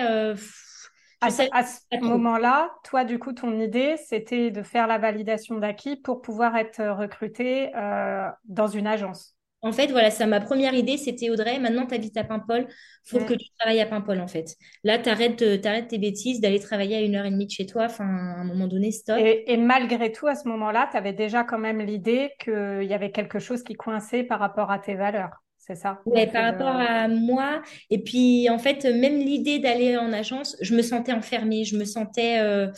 à 1.22 1.32
ce, 1.32 2.00
moment-là, 2.01 2.72
toi, 2.84 3.03
du 3.03 3.20
coup, 3.20 3.34
ton 3.34 3.60
idée, 3.60 3.98
c'était 3.98 4.51
de 4.51 4.63
faire 4.63 4.88
la 4.88 4.98
validation 4.98 5.58
d'acquis 5.58 5.98
pour 5.98 6.22
pouvoir 6.22 6.56
être 6.56 6.82
recruté 6.82 7.75
euh, 7.75 8.29
dans 8.46 8.68
une 8.68 8.88
agence. 8.88 9.36
En 9.62 9.72
fait, 9.74 9.88
voilà, 9.88 10.10
ça, 10.10 10.25
ma 10.25 10.39
première 10.39 10.74
idée, 10.74 10.96
c'était 10.96 11.30
Audrey, 11.30 11.60
maintenant 11.60 11.86
tu 11.86 11.94
habites 11.94 12.16
à 12.16 12.24
Paimpol, 12.24 12.66
il 12.70 13.10
faut 13.10 13.20
que 13.20 13.34
tu 13.34 13.46
travailles 13.58 13.82
à 13.82 13.86
Paimpol, 13.86 14.20
en 14.22 14.28
fait. 14.28 14.56
Là, 14.86 14.98
tu 14.98 15.10
arrêtes, 15.10 15.38
tes 15.38 15.98
bêtises 15.98 16.39
d'aller 16.39 16.60
travailler 16.60 16.96
à 16.96 17.01
une 17.01 17.16
heure 17.16 17.25
et 17.25 17.32
demie 17.32 17.46
de 17.46 17.51
chez 17.51 17.66
toi, 17.66 17.86
enfin, 17.86 18.06
à 18.06 18.39
un 18.39 18.46
moment 18.46 18.68
donné, 18.68 18.92
stop. 18.92 19.18
Et, 19.20 19.51
et 19.51 19.58
malgré 19.58 20.13
tout, 20.13 20.28
à 20.28 20.36
ce 20.36 20.48
moment-là, 20.48 20.88
tu 20.92 20.98
avais 20.98 21.13
déjà 21.13 21.44
quand 21.44 21.60
même 21.60 21.82
l'idée 21.82 22.32
qu'il 22.39 22.84
y 22.84 22.94
avait 22.94 23.12
quelque 23.12 23.39
chose 23.39 23.63
qui 23.63 23.74
coinçait 23.74 24.24
par 24.24 24.39
rapport 24.39 24.72
à 24.72 24.80
tes 24.80 24.96
valeurs 24.96 25.42
c'est 25.70 25.75
ça? 25.75 26.01
Ouais, 26.06 26.25
par 26.25 26.46
rapport 26.46 26.68
à 26.68 27.08
moi. 27.08 27.62
Et 27.92 28.01
puis, 28.01 28.50
en 28.50 28.58
fait, 28.58 28.86
même 28.86 29.20
l'idée 29.20 29.60
d'aller 29.60 29.98
en 29.98 30.12
agence, 30.12 30.58
je 30.62 30.74
me 30.75 30.82
sentais 30.82 31.13
enfermée, 31.13 31.63
je 31.63 31.78
me 31.78 31.86
sentais 31.86 32.39
euh, 32.39 32.72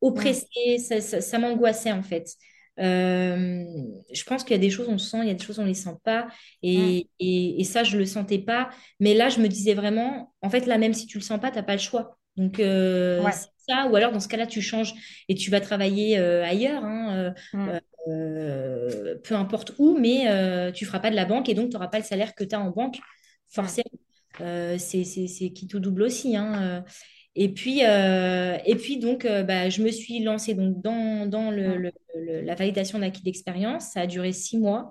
oppressée, 0.00 0.78
ça, 0.78 1.38
m'angoissait, 1.38 1.90
en 1.90 2.02
fait. 2.02 2.28
Euh, 2.78 3.64
je 4.12 4.24
pense 4.24 4.44
qu'il 4.44 4.52
y 4.52 4.58
a 4.58 4.60
des 4.60 4.70
choses 4.70 4.88
on 4.88 4.98
sent, 4.98 5.18
il 5.22 5.28
y 5.28 5.30
a 5.30 5.34
des 5.34 5.44
choses 5.44 5.58
on 5.58 5.64
les 5.64 5.74
sent 5.74 5.96
pas, 6.04 6.28
et, 6.62 7.08
et, 7.18 7.64
ça 7.64 7.84
je 7.84 7.96
le 7.96 8.04
sentais 8.04 8.38
pas. 8.38 8.70
Mais 9.00 9.14
là 9.14 9.28
je 9.28 9.40
me 9.40 9.48
disais 9.48 9.74
vraiment, 9.74 10.34
en 10.42 10.50
fait 10.50 10.66
là 10.66 10.78
même 10.78 10.94
si 10.94 11.06
tu 11.06 11.18
le 11.18 11.24
sens 11.24 11.40
pas, 11.40 11.50
t'as 11.50 11.62
pas 11.62 11.74
le 11.74 11.80
choix. 11.80 12.18
Donc 12.36 12.60
euh, 12.60 13.26
c'est 13.32 13.48
ça, 13.72 13.88
ou 13.88 13.96
alors 13.96 14.12
dans 14.12 14.20
ce 14.20 14.28
cas-là 14.28 14.46
tu 14.46 14.60
changes 14.60 14.92
et 15.28 15.34
tu 15.34 15.50
vas 15.50 15.60
travailler 15.60 16.18
ailleurs. 16.18 16.84
Hein, 16.84 17.34
euh, 18.08 19.16
peu 19.24 19.34
importe 19.34 19.72
où, 19.78 19.96
mais 19.98 20.28
euh, 20.28 20.70
tu 20.70 20.84
feras 20.84 21.00
pas 21.00 21.10
de 21.10 21.16
la 21.16 21.24
banque 21.24 21.48
et 21.48 21.54
donc 21.54 21.70
tu 21.70 21.74
n'auras 21.74 21.88
pas 21.88 21.98
le 21.98 22.04
salaire 22.04 22.34
que 22.34 22.44
tu 22.44 22.54
as 22.54 22.60
en 22.60 22.70
banque, 22.70 22.98
forcément. 23.48 23.90
Euh, 24.40 24.76
c'est 24.78 25.02
qui 25.02 25.66
tout 25.66 25.80
double 25.80 26.02
aussi. 26.02 26.36
Hein. 26.36 26.84
Et 27.36 27.50
puis, 27.50 27.80
et 27.80 28.74
puis 28.76 28.98
donc, 28.98 29.26
bah, 29.26 29.68
je 29.68 29.82
me 29.82 29.90
suis 29.90 30.20
lancée 30.20 30.54
donc, 30.54 30.80
dans, 30.80 31.26
dans 31.26 31.50
le, 31.50 31.92
la 32.16 32.54
validation 32.54 32.98
d'acquis 32.98 33.22
d'expérience. 33.22 33.90
Ça 33.92 34.00
a 34.00 34.06
duré 34.06 34.32
six 34.32 34.58
mois. 34.58 34.90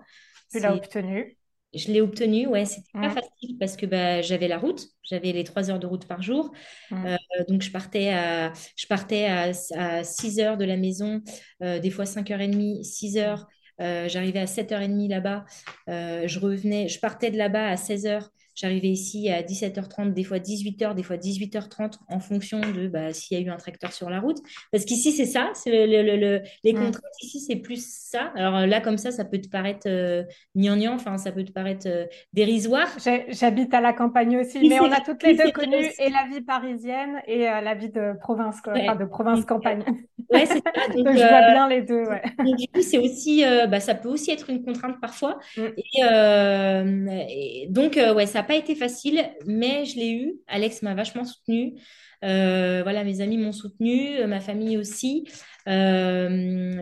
Tu 0.51 0.59
l'as 0.59 0.75
obtenu? 0.75 1.37
Je 1.73 1.91
l'ai 1.91 1.99
obtenu, 1.99 2.47
ouais, 2.47 2.63
c'était 2.63 2.87
pas 2.93 3.09
facile 3.09 3.57
parce 3.59 3.75
que 3.75 3.85
bah, 3.85 4.21
j'avais 4.21 4.47
la 4.47 4.57
route, 4.57 4.87
j'avais 5.03 5.33
les 5.33 5.43
trois 5.43 5.69
heures 5.69 5.79
de 5.79 5.85
route 5.85 6.07
par 6.07 6.21
jour. 6.21 6.53
Euh, 6.93 7.17
donc 7.49 7.61
je 7.61 7.69
partais 7.69 8.11
à, 8.13 8.53
je 8.77 8.87
partais 8.87 9.25
à, 9.25 9.51
à 9.75 10.03
6 10.05 10.39
heures 10.39 10.57
de 10.57 10.63
la 10.63 10.77
maison, 10.77 11.21
euh, 11.61 11.79
des 11.79 11.89
fois 11.89 12.05
5h30, 12.05 12.83
6 12.83 13.17
heures. 13.17 13.45
Euh, 13.81 14.07
j'arrivais 14.07 14.39
à 14.39 14.45
7h30 14.45 15.09
là-bas. 15.09 15.43
je 15.87 16.39
revenais, 16.39 16.87
je 16.87 16.99
partais 17.01 17.29
de 17.29 17.37
là-bas 17.37 17.67
à 17.67 17.75
16h. 17.75 18.29
J'arrivais 18.55 18.89
ici 18.89 19.29
à 19.29 19.41
17h30, 19.41 20.13
des 20.13 20.23
fois 20.23 20.37
18h, 20.37 20.95
des 20.95 21.03
fois 21.03 21.17
18h30, 21.17 21.99
en 22.07 22.19
fonction 22.19 22.59
de 22.59 22.87
bah, 22.87 23.13
s'il 23.13 23.37
y 23.37 23.41
a 23.41 23.43
eu 23.43 23.49
un 23.49 23.57
tracteur 23.57 23.91
sur 23.93 24.09
la 24.09 24.19
route. 24.19 24.37
Parce 24.71 24.85
qu'ici, 24.85 25.11
c'est 25.11 25.25
ça, 25.25 25.51
c'est 25.53 25.85
le, 25.85 26.41
les 26.63 26.73
contraintes 26.73 27.03
ici, 27.21 27.39
c'est 27.39 27.57
plus 27.57 27.85
ça. 27.85 28.31
Alors 28.35 28.65
là, 28.65 28.81
comme 28.81 28.97
ça, 28.97 29.11
ça 29.11 29.25
peut 29.25 29.39
te 29.39 29.49
paraître 29.49 29.87
euh, 29.87 30.23
gnangnan, 30.55 30.93
enfin, 30.93 31.17
ça 31.17 31.31
peut 31.31 31.43
te 31.43 31.51
paraître 31.51 31.87
euh, 31.87 32.05
dérisoire. 32.33 32.87
J'habite 33.29 33.73
à 33.73 33.81
la 33.81 33.93
campagne 33.93 34.37
aussi, 34.37 34.67
mais 34.67 34.79
on 34.79 34.91
a 34.91 35.01
toutes 35.01 35.23
les 35.23 35.35
deux 35.35 35.51
connu 35.51 35.75
et 35.75 36.09
la 36.09 36.27
vie 36.31 36.41
parisienne 36.41 37.21
et 37.27 37.47
euh, 37.47 37.61
la 37.61 37.75
vie 37.75 37.89
de 37.89 38.17
province, 38.19 38.61
quoi, 38.61 38.73
enfin, 38.77 38.95
de 38.95 39.05
province-campagne. 39.05 39.83
Ouais, 40.31 40.45
c'est 40.45 40.55
ça. 40.55 40.71
Donc, 40.95 41.09
je 41.09 41.27
vois 41.27 41.51
bien 41.51 41.67
les 41.67 41.81
deux, 41.81 42.03
ouais. 42.03 42.21
du 42.39 42.67
coup, 42.67 42.81
c'est 42.81 42.97
aussi, 42.97 43.43
bah, 43.69 43.79
ça 43.79 43.95
peut 43.95 44.09
aussi 44.09 44.31
être 44.31 44.49
une 44.49 44.63
contrainte 44.63 44.99
parfois. 45.01 45.39
Mm. 45.57 45.61
Et, 45.77 47.63
et, 47.63 47.67
donc, 47.69 47.95
ouais, 47.95 48.25
ça 48.25 48.43
pas 48.45 48.55
été 48.55 48.75
facile, 48.75 49.29
mais 49.45 49.85
je 49.85 49.97
l'ai 49.97 50.11
eu. 50.11 50.35
Alex 50.47 50.81
m'a 50.81 50.95
vachement 50.95 51.25
soutenue. 51.25 51.75
Euh, 52.23 52.81
voilà, 52.83 53.03
mes 53.03 53.21
amis 53.21 53.37
m'ont 53.37 53.51
soutenue, 53.51 54.17
euh, 54.17 54.27
ma 54.27 54.39
famille 54.39 54.77
aussi. 54.77 55.27
Euh, 55.67 56.29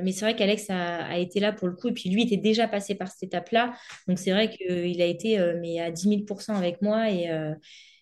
mais 0.03 0.11
c'est 0.11 0.25
vrai 0.25 0.35
qu'Alex 0.35 0.69
a, 0.69 1.17
été 1.17 1.39
là 1.39 1.51
pour 1.51 1.67
le 1.67 1.75
coup. 1.75 1.89
Et 1.89 1.93
puis 1.93 2.09
lui 2.09 2.23
était 2.23 2.37
déjà 2.37 2.67
passé 2.67 2.95
par 2.95 3.07
cette 3.07 3.23
étape-là. 3.23 3.73
Donc 4.07 4.19
c'est 4.19 4.31
vrai 4.31 4.49
qu'il 4.49 5.01
a 5.01 5.05
été 5.05 5.37
mais 5.59 5.79
à 5.79 5.91
10 5.91 6.25
000% 6.25 6.55
avec 6.55 6.81
moi. 6.81 7.09
Et, 7.09 7.29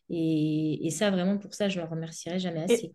et, 0.10 0.86
et, 0.86 0.90
ça, 0.90 1.10
vraiment, 1.10 1.38
pour 1.38 1.54
ça, 1.54 1.70
je 1.70 1.80
ne 1.80 1.86
le 1.86 1.90
remercierai 1.90 2.38
jamais 2.38 2.64
assez. 2.64 2.94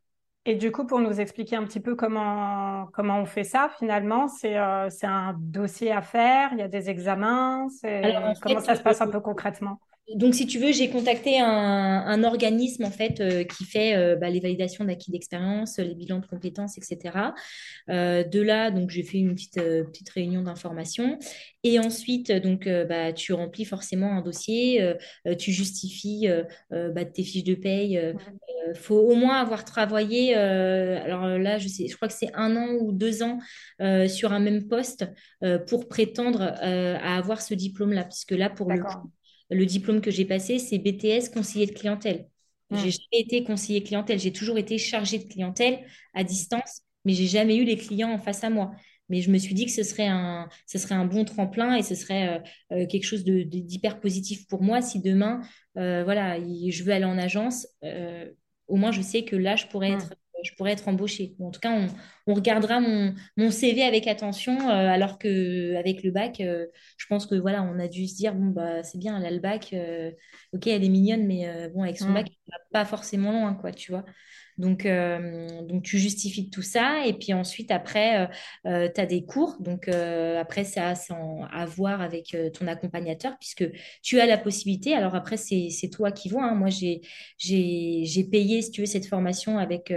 Et 0.49 0.55
du 0.55 0.71
coup, 0.71 0.87
pour 0.87 1.01
nous 1.01 1.21
expliquer 1.21 1.57
un 1.57 1.65
petit 1.65 1.81
peu 1.81 1.97
comment, 1.97 2.87
comment 2.93 3.19
on 3.19 3.27
fait 3.27 3.43
ça, 3.43 3.69
finalement, 3.81 4.29
c'est 4.29 4.57
euh, 4.57 4.89
un 5.03 5.35
dossier 5.37 5.91
à 5.91 6.03
faire, 6.03 6.51
il 6.53 6.59
y 6.59 6.63
a 6.63 6.69
des 6.69 6.89
examens, 6.89 7.67
comment 8.41 8.61
ça 8.61 8.77
se 8.77 8.83
passe 8.83 9.01
un 9.01 9.09
peu 9.09 9.19
concrètement? 9.19 9.81
Donc, 10.15 10.37
si 10.37 10.47
tu 10.47 10.61
veux, 10.61 10.71
j'ai 10.71 10.89
contacté 10.89 11.41
un, 11.41 12.23
organisme 12.23 12.85
en 12.85 12.91
fait 12.91 13.21
euh, 13.21 13.45
qui 13.45 13.65
fait 13.65 13.97
euh, 13.97 14.15
bah, 14.15 14.31
les 14.31 14.39
validations 14.39 14.85
d'acquis 14.85 15.11
d'expérience, 15.11 15.79
les 15.79 15.95
bilans 15.95 16.21
de 16.21 16.27
compétences, 16.27 16.79
etc. 16.79 17.35
Euh, 17.91 18.23
de 18.23 18.41
là, 18.41 18.71
donc 18.71 18.91
j'ai 18.91 19.03
fait 19.03 19.19
une 19.19 19.35
petite 19.35 19.57
petite 19.57 20.09
réunion 20.11 20.43
d'information 20.43 21.19
et 21.65 21.79
ensuite 21.81 22.31
donc 22.31 22.69
bah, 22.69 23.13
tu 23.13 23.33
remplis 23.33 23.65
forcément 23.65 24.13
un 24.13 24.23
dossier, 24.23 24.95
tu 25.39 25.53
justifies 25.53 26.29
bah, 26.71 27.05
tes 27.05 27.23
fiches 27.23 27.45
de 27.45 27.55
paye. 27.55 28.01
Il 28.69 28.79
faut 28.79 28.99
au 28.99 29.15
moins 29.15 29.41
avoir 29.41 29.65
travaillé. 29.65 30.35
alors 30.35 31.27
là, 31.39 31.59
je 31.59 31.69
sais, 31.69 31.89
je 31.89 31.97
crois 31.97 32.09
que 32.09 32.15
c'est 32.15 32.33
un 32.35 32.57
an 32.57 32.69
ou 32.81 32.93
deux 32.93 33.23
ans 33.23 33.39
sur 34.09 34.33
un 34.33 34.41
même 34.41 34.69
poste 34.69 35.07
pour 35.67 35.89
prétendre 35.89 36.43
à 36.43 37.17
avoir 37.17 37.43
ce 37.43 37.55
diplôme-là, 37.55 38.05
puisque 38.05 38.33
là 38.33 38.51
pour 38.51 38.71
le 38.71 38.83
coup, 38.83 39.11
le 39.51 39.67
diplôme 39.67 40.01
que 40.01 40.11
j'ai 40.11 40.25
passé, 40.25 40.59
c'est 40.59 40.79
BTS 40.79 41.31
conseiller 41.33 41.67
de 41.67 41.73
clientèle. 41.73 42.29
Je 42.71 42.77
J'ai 42.77 42.91
jamais 42.91 43.23
été 43.23 43.45
conseiller 43.45 43.83
clientèle, 43.83 44.19
j'ai 44.19 44.33
toujours 44.33 44.59
été 44.59 44.77
chargée 44.79 45.19
de 45.19 45.25
clientèle 45.25 45.85
à 46.15 46.25
distance, 46.25 46.83
mais 47.05 47.13
j'ai 47.13 47.27
jamais 47.27 47.57
eu 47.57 47.65
les 47.65 47.77
clients 47.77 48.11
en 48.11 48.19
face 48.19 48.43
à 48.43 48.51
moi. 48.51 48.73
Mais 49.09 49.21
je 49.21 49.31
me 49.31 49.39
suis 49.39 49.55
dit 49.55 49.67
que 49.67 49.73
ce 49.73 49.85
serait 49.85 50.09
un, 50.09 50.49
ce 50.67 50.79
serait 50.79 50.97
un 50.97 51.05
bon 51.05 51.25
tremplin 51.25 51.77
et 51.77 51.83
ce 51.83 51.95
serait 51.95 52.29
euh, 52.29 52.39
euh, 52.73 52.87
quelque 52.87 53.05
chose 53.05 53.25
d'hyper 53.25 54.01
positif 54.01 54.49
pour 54.49 54.63
moi 54.63 54.83
si 54.83 55.01
demain, 55.01 55.43
euh, 55.77 56.03
voilà, 56.03 56.39
je 56.41 56.83
veux 56.83 56.93
aller 56.93 57.05
en 57.05 57.19
agence. 57.19 57.69
au 58.67 58.77
moins, 58.77 58.91
je 58.91 59.01
sais 59.01 59.23
que 59.25 59.37
là, 59.37 59.55
je 59.55 59.67
pourrais 59.67 59.93
être 59.93 60.15
je 60.47 60.55
pourrais 60.55 60.73
être 60.73 60.89
embauchée. 60.89 61.35
en 61.41 61.51
tout 61.51 61.61
cas, 61.61 61.77
on, 62.27 62.35
regardera 62.35 62.81
mon, 62.81 63.15
CV 63.51 63.83
avec 63.83 64.07
attention, 64.07 64.59
euh, 64.69 64.89
alors 64.89 65.19
que 65.19 65.75
avec 65.77 66.03
le 66.03 66.11
bac, 66.11 66.41
euh, 66.41 66.67
je 66.97 67.07
pense 67.07 67.27
que 67.27 67.35
voilà, 67.35 67.63
on 67.63 67.79
a 67.79 67.89
dû 67.89 68.07
se 68.07 68.17
dire 68.17 68.35
bon 68.35 68.47
bah 68.47 68.83
c'est 68.83 68.99
bien, 68.99 69.19
elle 69.19 69.27
a 69.27 69.31
le 69.31 69.39
bac, 69.39 69.71
euh, 69.73 70.11
ok, 70.53 70.67
elle 70.67 70.85
est 70.85 70.89
mignonne, 70.89 71.27
mais 71.27 71.69
bon 71.75 71.83
avec 71.83 71.99
son 71.99 72.13
bac, 72.13 72.27
elle 72.29 72.53
va 72.53 72.59
pas 72.73 72.85
forcément 72.85 73.33
loin, 73.33 73.55
quoi, 73.55 73.73
tu 73.73 73.93
vois. 73.93 74.05
Donc, 74.59 74.87
euh, 74.87 75.63
donc 75.63 75.83
tu 75.83 75.99
justifies 75.99 76.51
tout 76.51 76.63
ça. 76.63 77.07
Et 77.07 77.13
puis 77.13 77.33
ensuite, 77.35 77.71
après, 77.71 78.29
tu 78.65 78.71
as 78.71 79.07
des 79.07 79.25
cours. 79.25 79.57
Donc, 79.61 79.89
euh, 79.89 80.41
après, 80.41 80.65
ça 80.65 80.91
a 80.91 80.95
à 81.53 81.67
voir 81.67 82.01
avec 82.01 82.35
euh, 82.35 82.51
ton 82.51 82.67
accompagnateur 82.67 83.37
puisque 83.39 83.65
tu 84.03 84.21
as 84.21 84.27
la 84.27 84.39
possibilité. 84.39 84.95
Alors, 84.95 85.15
après, 85.15 85.37
c'est 85.37 85.91
toi 85.91 86.11
qui 86.11 86.29
vois. 86.29 86.45
Hein. 86.45 86.55
Moi, 86.55 86.69
j'ai 86.71 87.01
payé, 88.25 88.63
si 88.63 88.71
tu 88.71 88.81
veux, 88.81 88.87
cette 88.87 89.07
formation 89.07 89.59
avec 89.59 89.93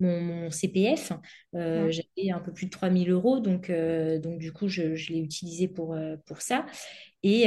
mon, 0.00 0.50
CPF. 0.50 1.12
J'avais 1.52 2.30
un 2.30 2.40
peu 2.40 2.52
plus 2.52 2.66
de 2.66 2.70
3000 2.70 3.10
euros. 3.10 3.40
Donc, 3.40 3.70
donc 3.70 4.38
du 4.38 4.52
coup, 4.52 4.68
je, 4.68 4.94
je 4.94 5.12
l'ai 5.12 5.20
utilisé 5.20 5.68
pour, 5.68 5.96
pour 6.26 6.40
ça. 6.40 6.66
Et 7.22 7.46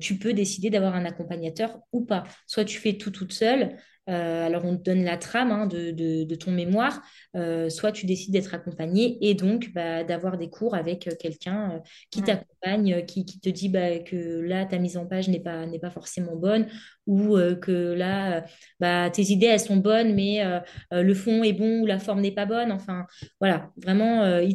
tu 0.00 0.18
peux 0.18 0.32
décider 0.32 0.70
d'avoir 0.70 0.94
un 0.94 1.04
accompagnateur 1.04 1.80
ou 1.92 2.04
pas. 2.04 2.24
Soit 2.46 2.64
tu 2.64 2.78
fais 2.78 2.94
tout 2.94 3.10
toute 3.10 3.32
seule, 3.32 3.76
euh, 4.08 4.46
alors, 4.46 4.64
on 4.64 4.76
te 4.76 4.82
donne 4.82 5.04
la 5.04 5.16
trame 5.16 5.50
hein, 5.50 5.66
de, 5.66 6.34
ton 6.34 6.50
mémoire. 6.50 7.02
Euh, 7.36 7.68
soit 7.68 7.92
tu 7.92 8.06
décides 8.06 8.32
d'être 8.32 8.54
accompagné 8.54 9.18
et 9.20 9.34
donc 9.34 9.72
bah, 9.74 10.02
d'avoir 10.04 10.38
des 10.38 10.48
cours 10.48 10.74
avec 10.74 11.06
euh, 11.06 11.12
quelqu'un 11.18 11.82
qui 12.10 12.22
t'accompagne, 12.22 13.04
qui, 13.04 13.24
te 13.24 13.48
dit 13.50 13.68
bah, 13.68 13.98
que 13.98 14.40
là, 14.40 14.64
ta 14.64 14.78
mise 14.78 14.96
en 14.96 15.06
page 15.06 15.28
n'est 15.28 15.40
pas, 15.40 15.66
pas 15.80 15.90
forcément 15.90 16.36
bonne 16.36 16.66
ou 17.06 17.38
que 17.62 17.94
là, 17.94 18.44
bah, 18.80 19.08
tes 19.10 19.22
idées, 19.22 19.46
elles 19.46 19.60
sont 19.60 19.76
bonnes, 19.76 20.14
mais 20.14 20.42
le 20.90 21.14
fond 21.14 21.42
est 21.42 21.54
bon 21.54 21.80
ou 21.80 21.86
la 21.86 21.98
forme 21.98 22.20
n'est 22.20 22.32
pas 22.32 22.44
bonne. 22.44 22.70
Enfin, 22.70 23.06
voilà, 23.40 23.70
vraiment, 23.78 24.38
il 24.40 24.54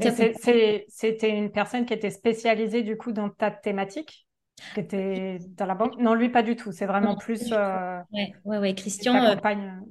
C'était 0.88 1.30
une 1.30 1.52
personne 1.52 1.86
qui 1.86 1.94
était 1.94 2.12
spécialisée 2.12 2.84
du 2.84 2.96
coup 2.96 3.12
dans 3.12 3.30
ta 3.30 3.50
thématique? 3.50 4.28
Qui 4.74 4.80
était 4.80 5.40
dans 5.58 5.66
la 5.66 5.76
banque. 5.76 5.98
Non, 6.00 6.14
lui, 6.14 6.30
pas 6.30 6.44
du 6.44 6.56
tout. 6.56 6.72
C'est 6.72 6.86
vraiment 6.86 7.16
plus. 7.16 7.52
Euh, 7.52 8.00
ouais, 8.12 8.34
ouais, 8.46 8.58
ouais, 8.58 8.76
Christian. 8.76 9.16
Euh, 9.16 9.36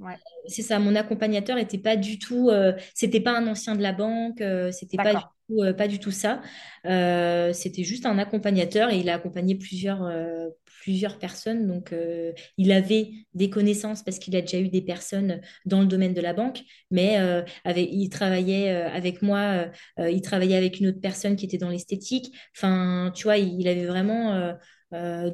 ouais. 0.00 0.16
C'est 0.47 0.62
ça. 0.62 0.78
Mon 0.78 0.95
accompagnateur 0.95 1.57
n'était 1.57 1.78
pas 1.78 1.97
du 1.97 2.19
tout. 2.19 2.49
Euh, 2.50 2.73
c'était 2.95 3.21
pas 3.21 3.37
un 3.37 3.47
ancien 3.47 3.75
de 3.75 3.83
la 3.83 3.92
banque. 3.92 4.42
c'était 4.73 4.97
pas 4.97 5.14
du 5.14 5.21
tout, 5.49 5.62
euh, 5.62 5.73
pas 5.73 5.88
du 5.88 5.99
tout 5.99 6.11
ça. 6.11 6.40
Euh, 6.87 7.52
c'était 7.52 7.85
juste 7.85 8.07
un 8.07 8.19
accompagnateur 8.19 8.90
et 8.90 8.99
il 8.99 9.09
a 9.11 9.14
accompagné 9.14 9.54
plusieurs, 9.54 10.02
euh, 10.04 10.49
plusieurs 10.82 11.18
personnes. 11.18 11.68
Donc, 11.68 11.92
euh, 11.92 12.32
il 12.58 12.72
avait 12.72 13.12
des 13.34 13.48
connaissances 13.50 14.02
parce 14.02 14.18
qu'il 14.18 14.34
a 14.34 14.40
déjà 14.40 14.58
eu 14.58 14.68
des 14.68 14.82
personnes 14.82 15.40
dans 15.64 15.80
le 15.80 15.86
domaine 15.86 16.12
de 16.12 16.20
la 16.20 16.34
banque, 16.34 16.60
mais 16.90 17.20
euh, 17.20 17.42
il 17.76 18.08
travaillait 18.08 18.72
euh, 18.72 18.90
avec 18.90 19.22
moi, 19.22 19.68
euh, 20.00 20.10
il 20.10 20.20
travaillait 20.22 20.56
avec 20.56 20.80
une 20.80 20.88
autre 20.88 21.00
personne 21.00 21.36
qui 21.36 21.44
était 21.44 21.58
dans 21.58 21.68
l'esthétique. 21.68 22.34
Enfin, 22.56 23.12
tu 23.14 23.24
vois, 23.24 23.38
il, 23.38 23.68
avait 23.68 23.86
vraiment 23.86 24.54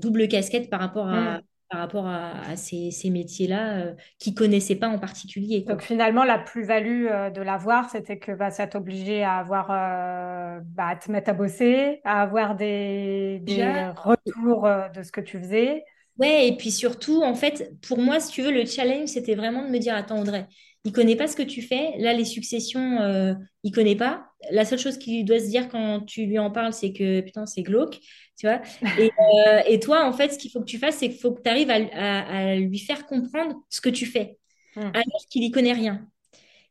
double 0.01 0.29
casquette 0.29 0.69
par 0.71 0.81
rapport 0.81 1.09
à, 1.09 1.39
Mm. 1.39 1.43
Par 1.71 1.81
rapport 1.81 2.07
à, 2.07 2.41
à 2.49 2.57
ces, 2.57 2.91
ces 2.91 3.11
métiers-là 3.11 3.79
euh, 3.79 3.95
qu'il 4.19 4.35
connaissait 4.35 4.77
pas 4.77 4.89
en 4.89 4.99
particulier, 4.99 5.65
Donc 5.67 5.83
finalement, 5.83 6.25
la 6.25 6.39
plus-value 6.39 7.07
euh, 7.11 7.31
de 7.31 7.43
l'avoir, 7.43 7.91
c'était 7.91 8.19
que 8.19 8.33
bah, 8.33 8.51
ça 8.51 8.67
t'obligeait 8.67 9.23
à 9.23 9.37
avoir, 9.37 9.71
euh, 9.71 10.61
bah, 10.65 10.89
à 10.89 10.97
te 10.97 11.11
mettre 11.11 11.31
à 11.31 11.35
bosser, 11.35 12.01
à 12.05 12.23
avoir 12.23 12.57
des, 12.57 13.41
Déjà, 13.43 13.93
des 13.93 14.01
retours 14.01 14.67
euh, 14.67 14.89
de 14.89 15.03
ce 15.03 15.13
que 15.13 15.21
tu 15.21 15.39
faisais. 15.39 15.85
Ouais, 16.19 16.49
et 16.49 16.57
puis 16.57 16.71
surtout, 16.71 17.23
en 17.23 17.35
fait, 17.35 17.71
pour 17.87 17.99
moi, 17.99 18.19
si 18.19 18.33
tu 18.33 18.43
veux, 18.43 18.51
le 18.51 18.65
challenge, 18.65 19.09
c'était 19.09 19.35
vraiment 19.37 19.63
de 19.65 19.69
me 19.69 19.79
dire, 19.79 19.95
attends, 19.95 20.21
Audrey, 20.21 20.47
il 20.85 20.93
connaît 20.93 21.17
pas 21.17 21.29
ce 21.29 21.37
que 21.37 21.43
tu 21.43 21.63
fais. 21.63 21.93
Là, 21.99 22.13
les 22.13 22.25
successions, 22.25 23.01
euh, 23.03 23.35
il 23.63 23.73
connaît 23.73 23.95
pas. 23.95 24.27
La 24.51 24.65
seule 24.65 24.79
chose 24.79 24.99
qu'il 24.99 25.25
doit 25.25 25.39
se 25.39 25.47
dire 25.47 25.69
quand 25.69 26.01
tu 26.07 26.27
lui 26.27 26.39
en 26.39 26.51
parles, 26.51 26.73
c'est 26.73 26.93
que, 26.93 27.21
putain, 27.21 27.47
c'est 27.47 27.63
glauque, 27.63 27.99
tu 28.39 28.47
vois. 28.47 28.63
Et, 28.97 29.11
euh, 29.49 29.63
et 29.67 29.81
toi, 29.81 30.07
en 30.09 30.13
fait, 30.13 30.33
ce 30.33 30.39
qu'il 30.39 30.51
faut 30.51 30.61
que 30.61 30.65
tu 30.67 30.79
fasses, 30.79 30.97
c'est 30.99 31.09
qu'il 31.11 31.19
faut 31.21 31.33
que 31.33 31.43
tu 31.43 31.51
arrives 31.51 31.71
à, 31.71 31.77
à- 31.93 32.53
à 32.53 32.57
lui 32.57 32.79
faire 32.79 33.07
comprendre 33.07 33.57
ce 33.71 33.81
que 33.81 33.91
tu 33.91 34.07
fais, 34.07 34.39
Mm. 34.77 34.93
alors 34.95 35.27
qu'il 35.31 35.43
y 35.45 35.51
connaît 35.51 35.73
rien. 35.75 36.09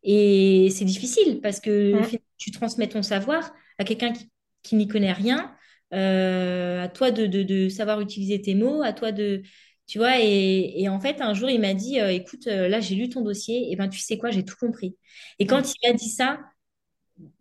Et 0.03 0.69
c'est 0.71 0.85
difficile 0.85 1.41
parce 1.41 1.59
que 1.59 2.01
Mm. 2.01 2.03
finalement, 2.03 2.25
tu 2.37 2.51
transmets 2.51 2.87
ton 2.89 3.03
savoir 3.03 3.53
à 3.77 3.83
quelqu'un 3.83 4.13
qui, 4.13 4.29
qui 4.63 4.75
n'y 4.75 4.87
connaît 4.87 5.13
rien. 5.13 5.55
Euh, 5.93 6.83
à 6.83 6.89
toi 6.89 7.11
de, 7.11 7.25
de- 7.27 7.43
de 7.43 7.69
savoir 7.69 8.01
utiliser 8.01 8.41
tes 8.41 8.55
mots, 8.55 8.81
à 8.83 8.93
toi 8.93 9.11
de... 9.11 9.41
Tu 9.87 9.99
vois, 9.99 10.19
et, 10.19 10.81
et 10.81 10.89
en 10.89 10.99
fait, 10.99 11.21
un 11.21 11.33
jour, 11.33 11.49
il 11.49 11.61
m'a 11.61 11.73
dit, 11.73 11.99
euh, 12.01 12.11
écoute, 12.11 12.45
là, 12.45 12.81
j'ai 12.81 12.95
lu 12.95 13.07
ton 13.09 13.21
dossier, 13.21 13.71
et 13.71 13.75
ben, 13.77 13.87
tu 13.87 13.99
sais 13.99 14.17
quoi, 14.17 14.31
j'ai 14.31 14.43
tout 14.43 14.55
compris. 14.59 14.97
Et 15.39 15.45
quand 15.45 15.61
Mm. 15.61 15.63
il 15.63 15.89
m'a 15.89 15.93
dit 15.97 16.09
ça, 16.09 16.39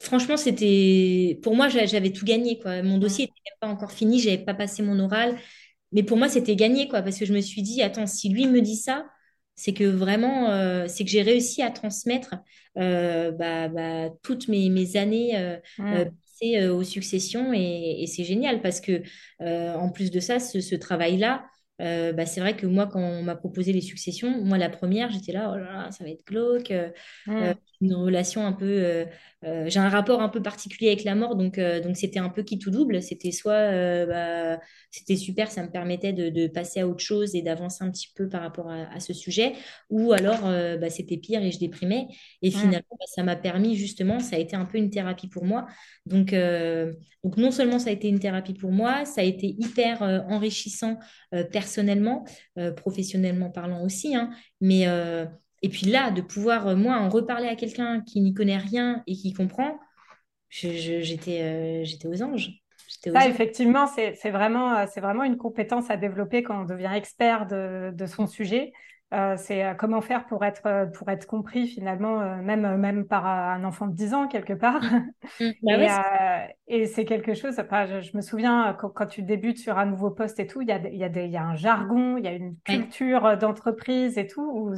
franchement, 0.00 0.36
c'était... 0.36 1.38
Pour 1.42 1.54
moi, 1.56 1.68
j'a- 1.68 1.86
j'avais 1.86 2.12
tout 2.12 2.24
gagné, 2.24 2.58
quoi. 2.58 2.82
Mon 2.82 2.98
dossier 2.98 3.24
n'était 3.26 3.56
pas 3.60 3.68
encore 3.68 3.92
fini, 3.92 4.20
j'avais 4.20 4.38
pas 4.38 4.54
passé 4.54 4.82
mon 4.82 4.98
oral. 5.00 5.36
Mais 5.92 6.02
pour 6.02 6.16
moi, 6.18 6.28
c'était 6.28 6.56
gagné, 6.56 6.88
quoi, 6.88 7.02
parce 7.02 7.18
que 7.18 7.26
je 7.26 7.32
me 7.34 7.40
suis 7.40 7.62
dit, 7.62 7.82
attends, 7.82 8.06
si 8.06 8.28
lui 8.30 8.46
me 8.48 8.60
dit 8.62 8.76
ça, 8.76 9.06
c'est 9.54 9.72
que 9.74 9.84
vraiment, 9.84 10.50
euh, 10.50 10.86
c'est 10.88 11.04
que 11.04 11.10
j'ai 11.10 11.22
réussi 11.22 11.62
à 11.62 11.70
transmettre 11.70 12.36
euh, 12.78 13.32
bah, 13.32 13.68
bah, 13.68 14.10
toutes 14.22 14.48
mes, 14.48 14.68
mes 14.70 14.96
années 14.96 15.36
euh, 15.38 15.58
passées 15.92 16.68
aux 16.68 16.84
successions 16.84 17.52
et, 17.54 18.02
et 18.02 18.06
c'est 18.06 18.24
génial 18.24 18.60
parce 18.62 18.80
que, 18.80 19.02
en 19.40 19.90
plus 19.90 20.10
de 20.10 20.20
ça, 20.20 20.38
ce, 20.40 20.60
ce 20.60 20.74
travail-là, 20.74 21.46
euh, 21.82 22.12
bah, 22.12 22.26
c'est 22.26 22.40
vrai 22.40 22.56
que 22.56 22.66
moi, 22.66 22.86
quand 22.86 23.00
on 23.00 23.22
m'a 23.22 23.36
proposé 23.36 23.72
les 23.72 23.80
successions, 23.82 24.42
moi, 24.44 24.58
la 24.58 24.70
première, 24.70 25.10
j'étais 25.10 25.32
là, 25.32 25.50
oh 25.52 25.56
là 25.58 25.72
là, 25.84 25.90
ça 25.92 26.04
va 26.04 26.10
être 26.10 26.24
glauque. 26.26 26.70
euh, 26.70 26.90
euh, 27.40 27.52
Mm. 27.52 27.56
une 27.82 27.94
relation 27.94 28.46
un 28.46 28.52
peu 28.52 28.64
euh, 28.66 29.04
euh, 29.46 29.68
j'ai 29.68 29.78
un 29.78 29.88
rapport 29.88 30.20
un 30.22 30.28
peu 30.28 30.42
particulier 30.42 30.88
avec 30.88 31.04
la 31.04 31.14
mort 31.14 31.36
donc 31.36 31.58
euh, 31.58 31.80
donc 31.80 31.96
c'était 31.96 32.18
un 32.18 32.28
peu 32.28 32.42
qui 32.42 32.58
tout 32.58 32.70
double. 32.70 33.00
C'était 33.00 33.30
soit 33.30 33.52
euh, 33.52 34.06
bah, 34.06 34.60
c'était 34.90 35.16
super 35.16 35.50
ça 35.50 35.62
me 35.62 35.70
permettait 35.70 36.12
de, 36.12 36.30
de 36.30 36.48
passer 36.48 36.80
à 36.80 36.88
autre 36.88 37.00
chose 37.00 37.34
et 37.34 37.42
d'avancer 37.42 37.84
un 37.84 37.90
petit 37.90 38.12
peu 38.14 38.28
par 38.28 38.42
rapport 38.42 38.70
à, 38.70 38.92
à 38.92 39.00
ce 39.00 39.12
sujet 39.12 39.52
ou 39.88 40.12
alors 40.12 40.40
bah, 40.42 40.90
c'était 40.90 41.16
pire 41.16 41.42
et 41.42 41.52
je 41.52 41.58
déprimais. 41.58 42.08
Et 42.42 42.50
finalement 42.50 42.96
bah, 42.98 43.06
ça 43.14 43.22
m'a 43.22 43.36
permis 43.36 43.76
justement 43.76 44.18
ça 44.18 44.36
a 44.36 44.38
été 44.38 44.56
un 44.56 44.64
peu 44.64 44.78
une 44.78 44.90
thérapie 44.90 45.28
pour 45.28 45.44
moi. 45.44 45.66
Donc 46.06 46.34
donc 47.24 47.36
non 47.36 47.50
seulement 47.50 47.78
ça 47.78 47.90
a 47.90 47.92
été 47.92 48.08
une 48.08 48.18
thérapie 48.18 48.54
pour 48.54 48.72
moi 48.72 49.04
ça 49.04 49.20
a 49.20 49.24
été 49.24 49.46
hyper 49.46 50.02
enrichissant 50.28 50.98
personnellement 51.52 52.24
professionnellement 52.76 53.50
parlant 53.50 53.84
aussi 53.84 54.14
hein, 54.14 54.30
mais 54.60 54.86
et 55.66 55.68
puis 55.68 55.86
là, 55.86 56.12
de 56.12 56.20
pouvoir, 56.20 56.68
euh, 56.68 56.76
moi, 56.76 56.96
en 56.96 57.08
reparler 57.08 57.48
à 57.48 57.56
quelqu'un 57.56 58.00
qui 58.00 58.20
n'y 58.20 58.32
connaît 58.32 58.56
rien 58.56 59.02
et 59.08 59.14
qui 59.14 59.32
comprend, 59.32 59.80
j'étais 60.48 61.42
euh, 61.42 61.84
j'étais 61.84 62.06
aux 62.06 62.22
anges. 62.22 62.52
Ça, 63.04 63.10
anges. 63.18 63.26
effectivement, 63.26 63.88
c'est, 63.88 64.12
vraiment, 64.30 64.76
euh, 64.76 64.86
vraiment 64.98 65.24
une 65.24 65.36
compétence 65.36 65.90
à 65.90 65.96
développer 65.96 66.44
quand 66.44 66.62
on 66.62 66.64
devient 66.66 66.92
expert 66.94 67.48
de, 67.48 67.90
de 67.92 68.06
son 68.06 68.28
sujet. 68.28 68.72
Euh, 69.12 69.36
c'est 69.36 69.74
comment 69.76 70.00
faire 70.00 70.26
pour 70.26 70.44
être, 70.44 70.88
pour 70.94 71.08
être 71.10 71.26
compris 71.26 71.66
finalement, 71.66 72.20
euh, 72.20 72.36
même, 72.42 72.76
même 72.76 73.06
par 73.06 73.26
un 73.26 73.64
enfant 73.64 73.88
de 73.88 73.94
10 73.94 74.14
ans 74.14 74.28
quelque 74.28 74.52
part. 74.52 74.82
Mm. 75.40 75.50
Bah 75.62 76.48
Et, 76.68 76.86
c'est- 76.86 77.04
quelque 77.04 77.34
chose, 77.34 77.58
enfin, 77.58 77.86
je, 77.86 78.00
je 78.00 78.16
me 78.16 78.22
souviens 78.22 78.76
quand, 78.80 78.90
quand 78.90 79.06
tu 79.06 79.22
débutes 79.22 79.58
sur 79.58 79.78
un 79.78 79.86
nouveau 79.86 80.10
poste 80.10 80.38
et 80.38 80.46
tout, 80.46 80.62
il 80.62 80.68
y 80.68 80.72
a, 80.72 80.78
y 80.88 81.02
a, 81.04 81.26
y 81.26 81.36
un 81.36 81.56
jargon, 81.56 82.16
il 82.18 82.24
y 82.24 82.28
a 82.28 82.32
une 82.32 82.56
culture 82.64 83.36
d'entreprise 83.36 84.16
et 84.16 84.26
tout, 84.28 84.48
où 84.48 84.74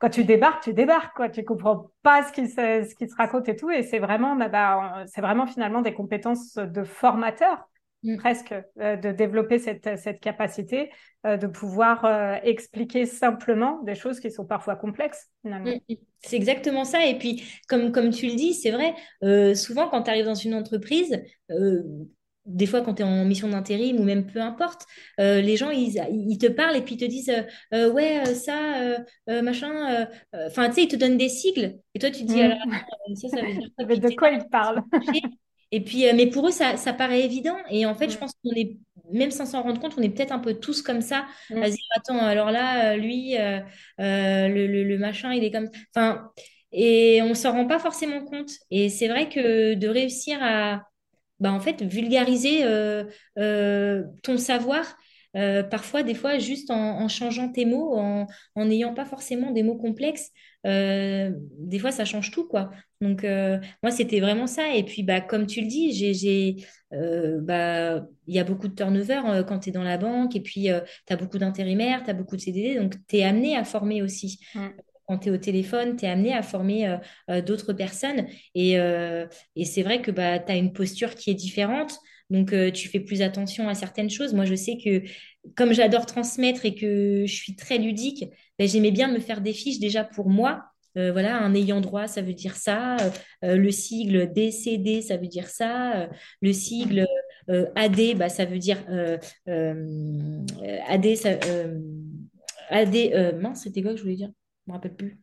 quand 0.00 0.10
tu 0.10 0.24
débarques, 0.24 0.64
tu 0.64 0.74
débarques, 0.74 1.14
quoi. 1.14 1.28
Tu 1.28 1.44
comprends 1.44 1.90
pas 2.02 2.24
ce 2.24 2.32
qui 2.32 2.48
se, 2.48 2.88
ce 2.90 2.94
qui 2.96 3.08
se 3.08 3.14
raconte 3.14 3.48
et 3.48 3.54
tout. 3.54 3.70
Et 3.70 3.84
c'est 3.84 4.00
vraiment, 4.00 4.34
bah, 4.34 4.48
bah, 4.48 5.04
c'est 5.06 5.20
vraiment 5.20 5.46
finalement 5.46 5.82
des 5.82 5.94
compétences 5.94 6.54
de 6.56 6.82
formateur 6.82 7.68
Mm. 8.02 8.16
presque, 8.16 8.54
euh, 8.80 8.96
de 8.96 9.12
développer 9.12 9.58
cette, 9.58 9.98
cette 9.98 10.20
capacité 10.20 10.90
euh, 11.26 11.36
de 11.36 11.46
pouvoir 11.46 12.04
euh, 12.06 12.36
expliquer 12.42 13.04
simplement 13.04 13.82
des 13.82 13.94
choses 13.94 14.20
qui 14.20 14.30
sont 14.30 14.46
parfois 14.46 14.76
complexes, 14.76 15.28
Mm, 15.44 15.48
finalement. 15.48 15.80
mm. 15.88 15.94
C'est 16.20 16.36
exactement 16.36 16.84
ça. 16.84 17.04
Et 17.04 17.18
puis, 17.18 17.42
comme, 17.68 17.92
comme 17.92 18.10
tu 18.10 18.26
le 18.26 18.34
dis, 18.36 18.54
c'est 18.54 18.70
vrai, 18.70 18.94
souvent 19.54 19.88
quand 19.88 20.02
tu 20.02 20.10
arrives 20.10 20.26
dans 20.26 20.34
une 20.34 20.54
entreprise, 20.54 21.22
des 22.54 22.66
fois 22.66 22.82
quand 22.82 22.94
tu 22.94 23.02
es 23.02 23.04
en 23.04 23.24
mission 23.24 23.48
d'intérim 23.48 23.98
ou 24.00 24.04
même 24.04 24.26
peu 24.26 24.40
importe, 24.40 24.86
euh, 25.20 25.40
les 25.40 25.56
gens, 25.56 25.70
ils, 25.70 25.96
ils 26.12 26.38
te 26.38 26.46
parlent 26.46 26.76
et 26.76 26.82
puis 26.82 26.94
ils 26.96 26.98
te 26.98 27.04
disent, 27.04 27.30
euh, 27.30 27.42
Euh, 27.74 27.90
ouais, 27.92 28.34
ça, 28.34 28.80
euh, 29.28 29.42
machin, 29.42 30.06
enfin, 30.34 30.68
tu 30.68 30.74
sais, 30.76 30.82
ils 30.84 30.88
te 30.88 30.96
donnent 30.96 31.16
des 31.18 31.28
sigles. 31.28 31.78
Et 31.94 31.98
toi, 31.98 32.10
tu 32.10 32.20
te 32.22 32.26
dis, 32.26 32.42
alors, 32.42 32.56
Mm. 32.64 32.72
attends, 32.72 32.96
euh, 33.10 33.14
ça, 33.16 33.28
ça 33.28 33.42
veut 33.42 33.54
dire 33.54 33.68
de 34.00 34.10
quoi 34.10 34.30
il 34.30 34.48
parle? 34.50 34.82
Et 35.72 35.82
puis, 35.84 36.04
mais 36.14 36.26
pour 36.28 36.48
eux, 36.48 36.50
ça, 36.50 36.76
ça 36.76 36.92
paraît 36.92 37.22
évident. 37.24 37.56
Et 37.70 37.86
en 37.86 37.94
fait, 37.94 38.10
je 38.10 38.16
Mm. 38.16 38.18
pense 38.18 38.32
qu'on 38.42 38.50
est, 38.56 38.76
même 39.12 39.30
sans 39.30 39.46
s'en 39.46 39.62
rendre 39.62 39.80
compte, 39.80 39.94
on 39.98 40.02
est 40.02 40.08
peut-être 40.10 40.32
un 40.32 40.38
peu 40.40 40.54
tous 40.54 40.82
comme 40.82 41.00
ça, 41.00 41.26
à 41.60 41.66
se 41.68 41.72
dire, 41.72 41.84
attends, 41.96 42.18
alors 42.18 42.50
là, 42.50 42.96
lui, 42.96 43.36
euh, 43.38 43.60
euh, 44.00 44.48
le, 44.48 44.66
le- 44.66 44.84
le 44.84 44.98
machin, 44.98 45.32
il 45.32 45.44
est 45.44 45.50
comme... 45.52 45.70
Enfin, 45.94 46.32
et 46.72 47.20
on 47.22 47.34
s'en 47.34 47.52
rend 47.52 47.66
pas 47.66 47.78
forcément 47.78 48.24
compte. 48.24 48.50
Et 48.70 48.88
c'est 48.88 49.08
vrai 49.08 49.28
que 49.28 49.74
de 49.74 49.88
réussir 49.88 50.38
à, 50.42 50.82
bah, 51.40 51.52
en 51.52 51.60
fait, 51.60 51.82
vulgariser 51.82 52.64
euh, 52.64 53.04
euh, 53.38 54.04
ton 54.22 54.36
savoir, 54.36 54.96
euh, 55.36 55.62
parfois, 55.62 56.02
des 56.02 56.14
fois, 56.14 56.38
juste 56.38 56.70
en, 56.70 57.08
changeant 57.08 57.50
tes 57.50 57.64
mots, 57.64 57.96
en 57.96 58.26
n'ayant 58.64 58.94
pas 58.94 59.06
forcément 59.06 59.50
des 59.50 59.62
mots 59.62 59.78
complexes, 59.78 60.30
des 60.64 61.78
fois, 61.80 61.92
ça 61.92 62.04
change 62.04 62.30
tout, 62.30 62.46
quoi. 62.46 62.70
Donc, 63.00 63.22
moi, 63.82 63.90
c'était 63.90 64.20
vraiment 64.20 64.46
ça. 64.46 64.74
Et 64.74 64.82
puis, 64.82 65.02
bah, 65.02 65.20
comme 65.20 65.46
tu 65.46 65.62
le 65.62 65.66
dis, 65.66 65.92
j'ai, 65.92 66.56
bah, 66.90 68.04
il 68.26 68.34
y 68.34 68.38
a 68.38 68.44
beaucoup 68.44 68.68
de 68.68 68.74
turnover 68.74 69.44
quand 69.48 69.60
tu 69.60 69.70
es 69.70 69.72
dans 69.72 69.84
la 69.84 69.98
banque, 69.98 70.36
et 70.36 70.40
puis 70.40 70.68
tu 71.06 71.12
as 71.12 71.16
beaucoup 71.16 71.38
d'intérimaires, 71.38 72.02
tu 72.04 72.10
as 72.10 72.14
beaucoup 72.14 72.36
de 72.36 72.42
CDD, 72.42 72.78
donc 72.78 72.94
tu 73.08 73.16
es 73.16 73.24
amené 73.24 73.56
à 73.56 73.64
former 73.64 74.02
aussi. 74.02 74.40
Quand 75.10 75.18
tu 75.18 75.28
es 75.28 75.32
au 75.32 75.38
téléphone, 75.38 75.96
tu 75.96 76.04
es 76.04 76.08
amené 76.08 76.32
à 76.32 76.40
former 76.40 76.86
euh, 76.86 76.96
euh, 77.30 77.42
d'autres 77.42 77.72
personnes. 77.72 78.28
Et, 78.54 78.78
euh, 78.78 79.26
et 79.56 79.64
c'est 79.64 79.82
vrai 79.82 80.02
que 80.02 80.12
bah, 80.12 80.38
tu 80.38 80.52
as 80.52 80.56
une 80.56 80.72
posture 80.72 81.16
qui 81.16 81.32
est 81.32 81.34
différente. 81.34 81.98
Donc, 82.30 82.54
tu 82.74 82.88
fais 82.88 83.00
plus 83.00 83.20
attention 83.22 83.68
à 83.68 83.74
certaines 83.74 84.08
choses. 84.08 84.34
Moi, 84.34 84.44
je 84.44 84.54
sais 84.54 84.78
que 84.78 85.02
comme 85.56 85.72
j'adore 85.72 86.06
transmettre 86.06 86.64
et 86.64 86.76
que 86.76 87.24
je 87.26 87.34
suis 87.34 87.56
très 87.56 87.76
ludique, 87.78 88.24
ben, 88.56 88.68
j'aimais 88.68 88.92
bien 88.92 89.10
me 89.10 89.18
faire 89.18 89.40
des 89.40 89.52
fiches 89.52 89.80
déjà 89.80 90.04
pour 90.04 90.28
moi. 90.28 90.66
Voilà, 90.94 91.42
un 91.42 91.54
ayant 91.56 91.80
droit, 91.80 92.06
ça 92.06 92.22
veut 92.22 92.34
dire 92.34 92.54
ça. 92.54 92.98
Le 93.42 93.70
sigle 93.72 94.32
DCD, 94.32 95.02
ça 95.02 95.16
veut 95.16 95.26
dire 95.26 95.48
ça. 95.48 96.08
Le 96.40 96.52
sigle 96.52 97.04
AD, 97.48 98.14
bah, 98.14 98.28
ça 98.28 98.44
veut 98.44 98.58
dire 98.58 98.78
AD, 100.86 101.06
AD, 102.70 103.34
mince, 103.40 103.64
c'était 103.64 103.82
quoi 103.82 103.90
que 103.90 103.96
je 103.96 104.02
voulais 104.02 104.14
dire? 104.14 104.30
Je 104.70 104.72
me 104.72 104.76
rappelle 104.76 104.96
plus. 104.96 105.20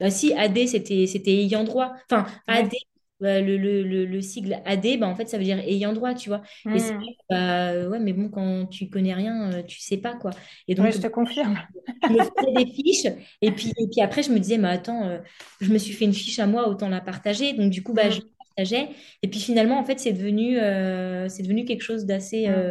Bah, 0.00 0.10
si, 0.10 0.32
AD, 0.34 0.66
c'était 0.66 1.06
c'était 1.06 1.30
ayant 1.32 1.64
droit. 1.64 1.94
Enfin, 2.10 2.26
AD, 2.48 2.68
Ouais. 2.72 2.78
bah, 3.20 3.40
le, 3.40 3.56
le, 3.56 3.82
le, 3.84 4.04
le 4.06 4.20
sigle 4.22 4.60
AD, 4.64 4.98
bah, 4.98 5.06
en 5.06 5.14
fait, 5.14 5.28
ça 5.28 5.38
veut 5.38 5.44
dire 5.44 5.58
ayant 5.60 5.92
droit, 5.92 6.14
tu 6.14 6.28
vois. 6.28 6.42
Et 6.72 6.80
c'est 6.80 6.92
Mm. 6.92 7.14
que, 7.16 7.22
bah, 7.30 7.70
euh, 7.72 7.88
ouais, 7.90 8.00
mais 8.00 8.12
bon, 8.12 8.28
quand 8.28 8.66
tu 8.66 8.88
connais 8.90 9.14
rien, 9.14 9.52
euh, 9.52 9.62
tu 9.62 9.80
sais 9.80 9.96
pas, 9.98 10.16
quoi. 10.16 10.30
Et 10.68 10.74
donc, 10.74 10.90
je 10.92 10.98
te 10.98 11.06
confirme. 11.06 11.62
je 12.08 12.12
me 12.14 12.18
faisais 12.22 12.52
des 12.64 12.66
fiches. 12.72 13.06
Et 13.40 13.52
puis, 13.52 13.72
et 13.78 13.86
puis 13.88 14.00
après, 14.00 14.22
je 14.24 14.30
me 14.32 14.38
disais, 14.40 14.58
mais 14.58 14.68
attends, 14.68 15.06
euh, 15.08 15.18
je 15.60 15.72
me 15.72 15.78
suis 15.78 15.92
fait 15.94 16.04
une 16.06 16.14
fiche 16.14 16.38
à 16.40 16.46
moi, 16.46 16.68
autant 16.68 16.88
la 16.88 17.00
partager. 17.00 17.52
Donc, 17.52 17.70
du 17.70 17.82
coup, 17.82 17.92
bah, 17.94 18.10
je 18.10 18.16
Mm. 18.16 18.20
la 18.20 18.26
partageais. 18.56 18.88
Et 19.22 19.28
puis, 19.28 19.38
finalement, 19.40 19.78
en 19.78 19.84
fait, 19.84 20.00
c'est 20.00 20.12
devenu, 20.12 20.58
euh, 20.58 21.28
c'est 21.28 21.42
devenu 21.44 21.64
quelque 21.64 21.82
chose 21.82 22.04
d'assez 22.04 22.48
Mm. 22.48 22.50
euh, 22.50 22.70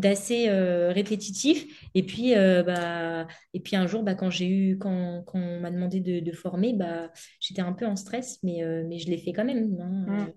d'assez 0.00 0.48
euh, 0.48 0.90
répétitif. 0.92 1.88
Et 1.94 2.02
puis, 2.04 2.34
euh, 2.34 2.62
bah, 2.62 3.26
et 3.54 3.60
puis 3.60 3.76
un 3.76 3.86
jour, 3.86 4.02
bah, 4.02 4.14
quand 4.14 4.30
j'ai 4.30 4.48
eu, 4.48 4.78
quand, 4.78 5.22
quand 5.26 5.38
on 5.38 5.60
m'a 5.60 5.70
demandé 5.70 6.00
de, 6.00 6.20
de 6.20 6.32
former, 6.32 6.72
bah, 6.72 7.10
j'étais 7.40 7.62
un 7.62 7.72
peu 7.72 7.86
en 7.86 7.96
stress, 7.96 8.38
mais, 8.42 8.62
euh, 8.62 8.84
mais 8.88 8.98
je 8.98 9.08
l'ai 9.08 9.18
fait 9.18 9.32
quand 9.32 9.44
même. 9.44 9.76
hein. 9.80 10.26
Mm. 10.26 10.32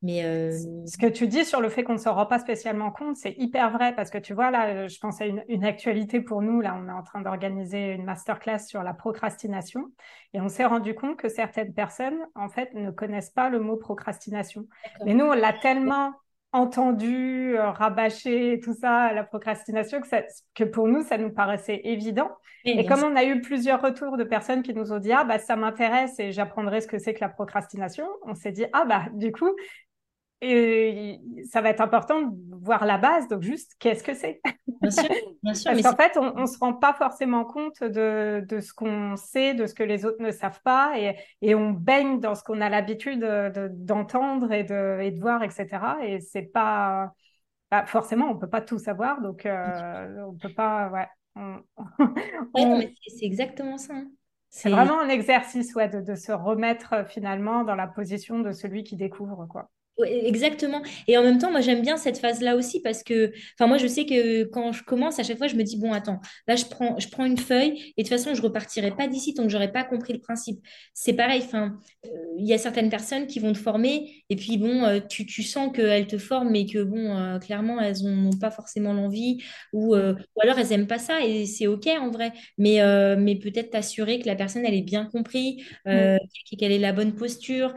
Mais 0.00 0.22
Ce 0.86 0.96
que 0.96 1.06
tu 1.06 1.26
dis 1.26 1.44
sur 1.44 1.60
le 1.60 1.68
fait 1.68 1.82
qu'on 1.82 1.94
ne 1.94 1.98
se 1.98 2.08
rend 2.08 2.24
pas 2.26 2.38
spécialement 2.38 2.92
compte, 2.92 3.16
c'est 3.16 3.34
hyper 3.36 3.72
vrai 3.72 3.96
parce 3.96 4.10
que 4.10 4.18
tu 4.18 4.32
vois, 4.32 4.52
là, 4.52 4.86
je 4.86 4.96
pense 5.00 5.20
à 5.20 5.26
une, 5.26 5.42
une 5.48 5.64
actualité 5.64 6.20
pour 6.20 6.40
nous. 6.40 6.60
Là, 6.60 6.78
on 6.80 6.88
est 6.88 6.92
en 6.92 7.02
train 7.02 7.20
d'organiser 7.20 7.94
une 7.94 8.04
masterclass 8.04 8.60
sur 8.60 8.84
la 8.84 8.94
procrastination 8.94 9.90
et 10.34 10.40
on 10.40 10.48
s'est 10.48 10.66
rendu 10.66 10.94
compte 10.94 11.16
que 11.16 11.28
certaines 11.28 11.74
personnes, 11.74 12.18
en 12.36 12.48
fait, 12.48 12.72
ne 12.74 12.92
connaissent 12.92 13.30
pas 13.30 13.48
le 13.50 13.58
mot 13.58 13.76
procrastination. 13.76 14.66
Mais 15.04 15.14
nous, 15.14 15.24
on 15.24 15.32
l'a 15.34 15.52
tellement 15.52 16.12
entendu, 16.52 17.56
euh, 17.56 17.70
rabâché, 17.70 18.60
tout 18.62 18.72
ça, 18.72 19.12
la 19.12 19.24
procrastination, 19.24 20.00
que, 20.00 20.06
ça, 20.06 20.22
que 20.54 20.64
pour 20.64 20.88
nous, 20.88 21.02
ça 21.02 21.18
nous 21.18 21.30
paraissait 21.30 21.80
évident. 21.84 22.30
et 22.64 22.86
comme 22.86 23.02
on 23.02 23.16
a 23.16 23.24
eu 23.24 23.40
plusieurs 23.40 23.80
retours 23.80 24.16
de 24.16 24.24
personnes 24.24 24.62
qui 24.62 24.74
nous 24.74 24.92
ont 24.92 24.98
dit, 24.98 25.12
ah, 25.12 25.24
bah, 25.24 25.38
ça 25.38 25.56
m'intéresse 25.56 26.18
et 26.18 26.32
j'apprendrai 26.32 26.80
ce 26.80 26.86
que 26.86 26.98
c'est 26.98 27.14
que 27.14 27.20
la 27.20 27.28
procrastination, 27.28 28.06
on 28.22 28.34
s'est 28.34 28.52
dit, 28.52 28.64
ah, 28.72 28.84
bah, 28.86 29.06
du 29.14 29.32
coup, 29.32 29.50
et 30.40 31.20
ça 31.50 31.60
va 31.60 31.70
être 31.70 31.80
important 31.80 32.22
de 32.22 32.30
voir 32.62 32.86
la 32.86 32.98
base, 32.98 33.26
donc 33.28 33.42
juste 33.42 33.74
qu'est-ce 33.78 34.04
que 34.04 34.14
c'est? 34.14 34.40
Bien 34.80 34.90
sûr, 34.90 35.08
bien 35.42 35.54
sûr. 35.54 35.72
Parce 35.72 35.82
qu'en 35.82 35.96
fait, 35.96 36.16
on 36.16 36.40
ne 36.40 36.46
se 36.46 36.58
rend 36.58 36.74
pas 36.74 36.94
forcément 36.94 37.44
compte 37.44 37.82
de, 37.82 38.44
de 38.48 38.60
ce 38.60 38.72
qu'on 38.72 39.16
sait, 39.16 39.54
de 39.54 39.66
ce 39.66 39.74
que 39.74 39.82
les 39.82 40.04
autres 40.04 40.22
ne 40.22 40.30
savent 40.30 40.60
pas, 40.62 40.92
et, 40.96 41.16
et 41.42 41.54
on 41.54 41.70
baigne 41.70 42.20
dans 42.20 42.34
ce 42.34 42.44
qu'on 42.44 42.60
a 42.60 42.68
l'habitude 42.68 43.20
d'entendre 43.72 44.52
et, 44.52 44.64
de, 44.64 45.00
et 45.00 45.10
de 45.10 45.20
voir, 45.20 45.42
etc. 45.42 45.66
Et 46.04 46.20
c'est 46.20 46.42
pas 46.42 47.12
bah, 47.70 47.84
forcément, 47.86 48.30
on 48.30 48.36
peut 48.36 48.48
pas 48.48 48.62
tout 48.62 48.78
savoir, 48.78 49.20
donc 49.20 49.44
euh, 49.44 50.24
on 50.26 50.34
peut 50.34 50.54
pas, 50.54 50.88
ouais. 50.90 51.08
c'est 52.54 53.24
exactement 53.24 53.78
ça. 53.78 53.94
Hein. 53.94 54.06
C'est 54.50 54.70
vraiment 54.70 55.00
un 55.00 55.08
exercice, 55.08 55.74
ouais, 55.74 55.88
de, 55.88 56.00
de 56.00 56.14
se 56.14 56.32
remettre 56.32 57.06
finalement 57.06 57.64
dans 57.64 57.74
la 57.74 57.86
position 57.86 58.40
de 58.40 58.52
celui 58.52 58.82
qui 58.84 58.96
découvre, 58.96 59.46
quoi. 59.46 59.68
Exactement. 60.06 60.80
Et 61.08 61.18
en 61.18 61.22
même 61.22 61.38
temps, 61.38 61.50
moi, 61.50 61.60
j'aime 61.60 61.82
bien 61.82 61.96
cette 61.96 62.18
phase-là 62.18 62.54
aussi 62.56 62.80
parce 62.80 63.02
que, 63.02 63.32
enfin, 63.54 63.66
moi, 63.66 63.78
je 63.78 63.86
sais 63.88 64.06
que 64.06 64.44
quand 64.44 64.70
je 64.72 64.84
commence, 64.84 65.18
à 65.18 65.24
chaque 65.24 65.38
fois, 65.38 65.48
je 65.48 65.56
me 65.56 65.64
dis, 65.64 65.76
bon, 65.76 65.92
attends, 65.92 66.20
là, 66.46 66.54
je 66.54 66.64
prends, 66.66 66.96
je 67.00 67.08
prends 67.08 67.24
une 67.24 67.36
feuille 67.38 67.92
et 67.96 68.02
de 68.04 68.08
toute 68.08 68.16
façon, 68.16 68.32
je 68.34 68.40
repartirai 68.42 68.92
pas 68.94 69.08
d'ici 69.08 69.34
tant 69.34 69.42
que 69.42 69.48
j'aurais 69.48 69.72
pas 69.72 69.82
compris 69.82 70.12
le 70.12 70.20
principe. 70.20 70.60
C'est 70.94 71.14
pareil, 71.14 71.42
enfin, 71.44 71.78
euh, 72.06 72.08
il 72.38 72.46
y 72.46 72.52
a 72.54 72.58
certaines 72.58 72.90
personnes 72.90 73.26
qui 73.26 73.40
vont 73.40 73.52
te 73.52 73.58
former 73.58 74.22
et 74.30 74.36
puis, 74.36 74.56
bon, 74.56 74.84
euh, 74.84 75.00
tu, 75.00 75.26
tu 75.26 75.42
sens 75.42 75.72
qu'elles 75.74 76.06
te 76.06 76.16
forment 76.18 76.50
mais 76.52 76.66
que, 76.66 76.82
bon, 76.82 77.16
euh, 77.16 77.38
clairement, 77.40 77.80
elles 77.80 78.02
n'ont 78.04 78.30
pas 78.38 78.52
forcément 78.52 78.92
l'envie 78.92 79.42
ou, 79.72 79.96
ou 79.96 80.40
alors 80.42 80.58
elles 80.58 80.72
aiment 80.72 80.86
pas 80.86 80.98
ça 80.98 81.24
et 81.24 81.44
c'est 81.46 81.66
OK 81.66 81.86
en 81.88 82.10
vrai. 82.10 82.32
Mais, 82.56 82.78
mais 83.16 83.36
peut-être 83.36 83.70
t'assurer 83.70 84.20
que 84.20 84.26
la 84.26 84.36
personne, 84.36 84.64
elle 84.64 84.74
est 84.74 84.82
bien 84.82 85.06
compris, 85.06 85.62
mm. 85.86 86.16
qu'elle 86.58 86.72
ait 86.72 86.78
la 86.78 86.92
bonne 86.92 87.14
posture. 87.14 87.74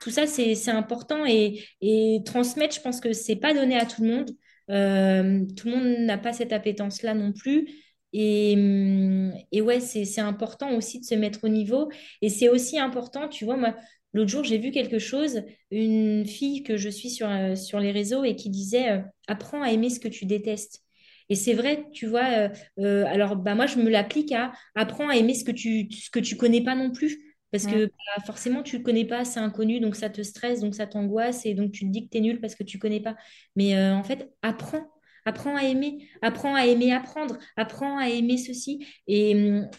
Tout 0.00 0.10
ça, 0.10 0.26
c'est 0.26 0.68
important 0.70 1.24
et 1.26 1.61
et 1.80 2.20
transmettre, 2.24 2.74
je 2.74 2.80
pense 2.80 3.00
que 3.00 3.12
c'est 3.12 3.36
pas 3.36 3.54
donné 3.54 3.76
à 3.76 3.86
tout 3.86 4.02
le 4.02 4.08
monde. 4.08 4.30
Euh, 4.70 5.44
tout 5.56 5.68
le 5.68 5.76
monde 5.76 6.06
n'a 6.06 6.18
pas 6.18 6.32
cette 6.32 6.52
appétence-là 6.52 7.14
non 7.14 7.32
plus. 7.32 7.68
Et, 8.12 8.54
hum, 8.56 9.32
et 9.52 9.60
ouais, 9.60 9.80
c'est 9.80 10.20
important 10.20 10.74
aussi 10.76 11.00
de 11.00 11.04
se 11.04 11.14
mettre 11.14 11.44
au 11.44 11.48
niveau. 11.48 11.90
Et 12.20 12.28
c'est 12.28 12.48
aussi 12.48 12.78
important, 12.78 13.28
tu 13.28 13.44
vois, 13.44 13.56
moi, 13.56 13.74
l'autre 14.12 14.30
jour, 14.30 14.44
j'ai 14.44 14.58
vu 14.58 14.70
quelque 14.70 14.98
chose, 14.98 15.42
une 15.70 16.26
fille 16.26 16.62
que 16.62 16.76
je 16.76 16.88
suis 16.88 17.10
sur, 17.10 17.28
euh, 17.28 17.54
sur 17.56 17.80
les 17.80 17.92
réseaux 17.92 18.24
et 18.24 18.36
qui 18.36 18.50
disait 18.50 18.90
euh, 18.92 19.00
Apprends 19.28 19.62
à 19.62 19.70
aimer 19.70 19.90
ce 19.90 20.00
que 20.00 20.08
tu 20.08 20.26
détestes. 20.26 20.82
Et 21.28 21.34
c'est 21.34 21.54
vrai, 21.54 21.86
tu 21.94 22.06
vois, 22.06 22.50
alors 22.76 23.36
bah, 23.36 23.54
moi, 23.54 23.66
je 23.66 23.78
me 23.78 23.88
l'applique 23.88 24.32
à 24.32 24.52
apprends 24.74 25.08
à 25.08 25.16
aimer 25.16 25.34
ce 25.34 25.44
que 25.44 25.52
tu 25.52 25.90
ce 25.90 26.10
que 26.10 26.18
tu 26.18 26.36
connais 26.36 26.62
pas 26.62 26.74
non 26.74 26.90
plus. 26.90 27.31
Parce 27.52 27.66
que 27.66 27.86
bah, 27.86 28.22
forcément, 28.26 28.62
tu 28.62 28.78
ne 28.78 28.82
connais 28.82 29.04
pas, 29.04 29.24
c'est 29.24 29.40
inconnu, 29.40 29.80
donc 29.80 29.94
ça 29.96 30.10
te 30.10 30.22
stresse, 30.22 30.60
donc 30.60 30.74
ça 30.74 30.86
t'angoisse, 30.86 31.46
et 31.46 31.54
donc 31.54 31.72
tu 31.72 31.86
te 31.86 31.90
dis 31.92 32.06
que 32.06 32.10
tu 32.10 32.18
es 32.18 32.20
nul 32.20 32.40
parce 32.40 32.54
que 32.54 32.64
tu 32.64 32.78
ne 32.78 32.80
connais 32.82 33.00
pas. 33.00 33.16
Mais 33.56 33.76
euh, 33.76 33.94
en 33.94 34.04
fait, 34.04 34.30
apprends. 34.42 34.88
Apprends 35.24 35.54
à 35.56 35.62
aimer, 35.62 36.08
apprends 36.20 36.56
à 36.56 36.66
aimer 36.66 36.92
apprendre, 36.92 37.38
apprends 37.56 37.96
à 37.98 38.08
aimer 38.08 38.38
ceci. 38.38 38.84
Et, 39.06 39.34
hum, 39.36 39.70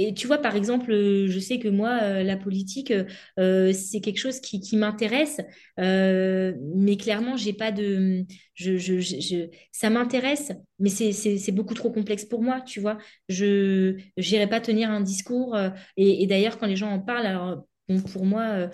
et 0.00 0.14
tu 0.14 0.26
vois, 0.28 0.38
par 0.38 0.54
exemple, 0.56 0.92
euh, 0.92 1.26
je 1.28 1.38
sais 1.40 1.58
que 1.58 1.68
moi, 1.68 1.98
euh, 2.02 2.22
la 2.22 2.36
politique, 2.36 2.92
euh, 3.38 3.72
c'est 3.72 4.00
quelque 4.00 4.18
chose 4.18 4.40
qui, 4.40 4.60
qui 4.60 4.76
m'intéresse, 4.76 5.40
mais 5.76 6.96
clairement, 6.96 7.36
j'ai 7.36 7.52
pas 7.52 7.72
de, 7.72 8.24
je, 8.54 8.76
je, 8.78 9.48
ça 9.72 9.90
m'intéresse, 9.90 10.52
mais 10.78 10.90
c'est 10.90 11.52
beaucoup 11.52 11.74
trop 11.74 11.90
complexe 11.90 12.24
pour 12.24 12.42
moi, 12.42 12.60
tu 12.60 12.80
vois. 12.80 12.98
Je 13.28 13.96
n'irai 14.16 14.46
pas 14.48 14.60
tenir 14.60 14.90
un 14.90 15.00
discours. 15.00 15.56
et, 15.96 16.22
et 16.22 16.26
d'ailleurs, 16.26 16.58
quand 16.58 16.66
les 16.66 16.76
gens 16.76 16.90
en 16.90 17.00
parlent, 17.00 17.26
alors, 17.26 17.64
bon, 17.88 18.00
pour 18.00 18.24
moi, 18.24 18.70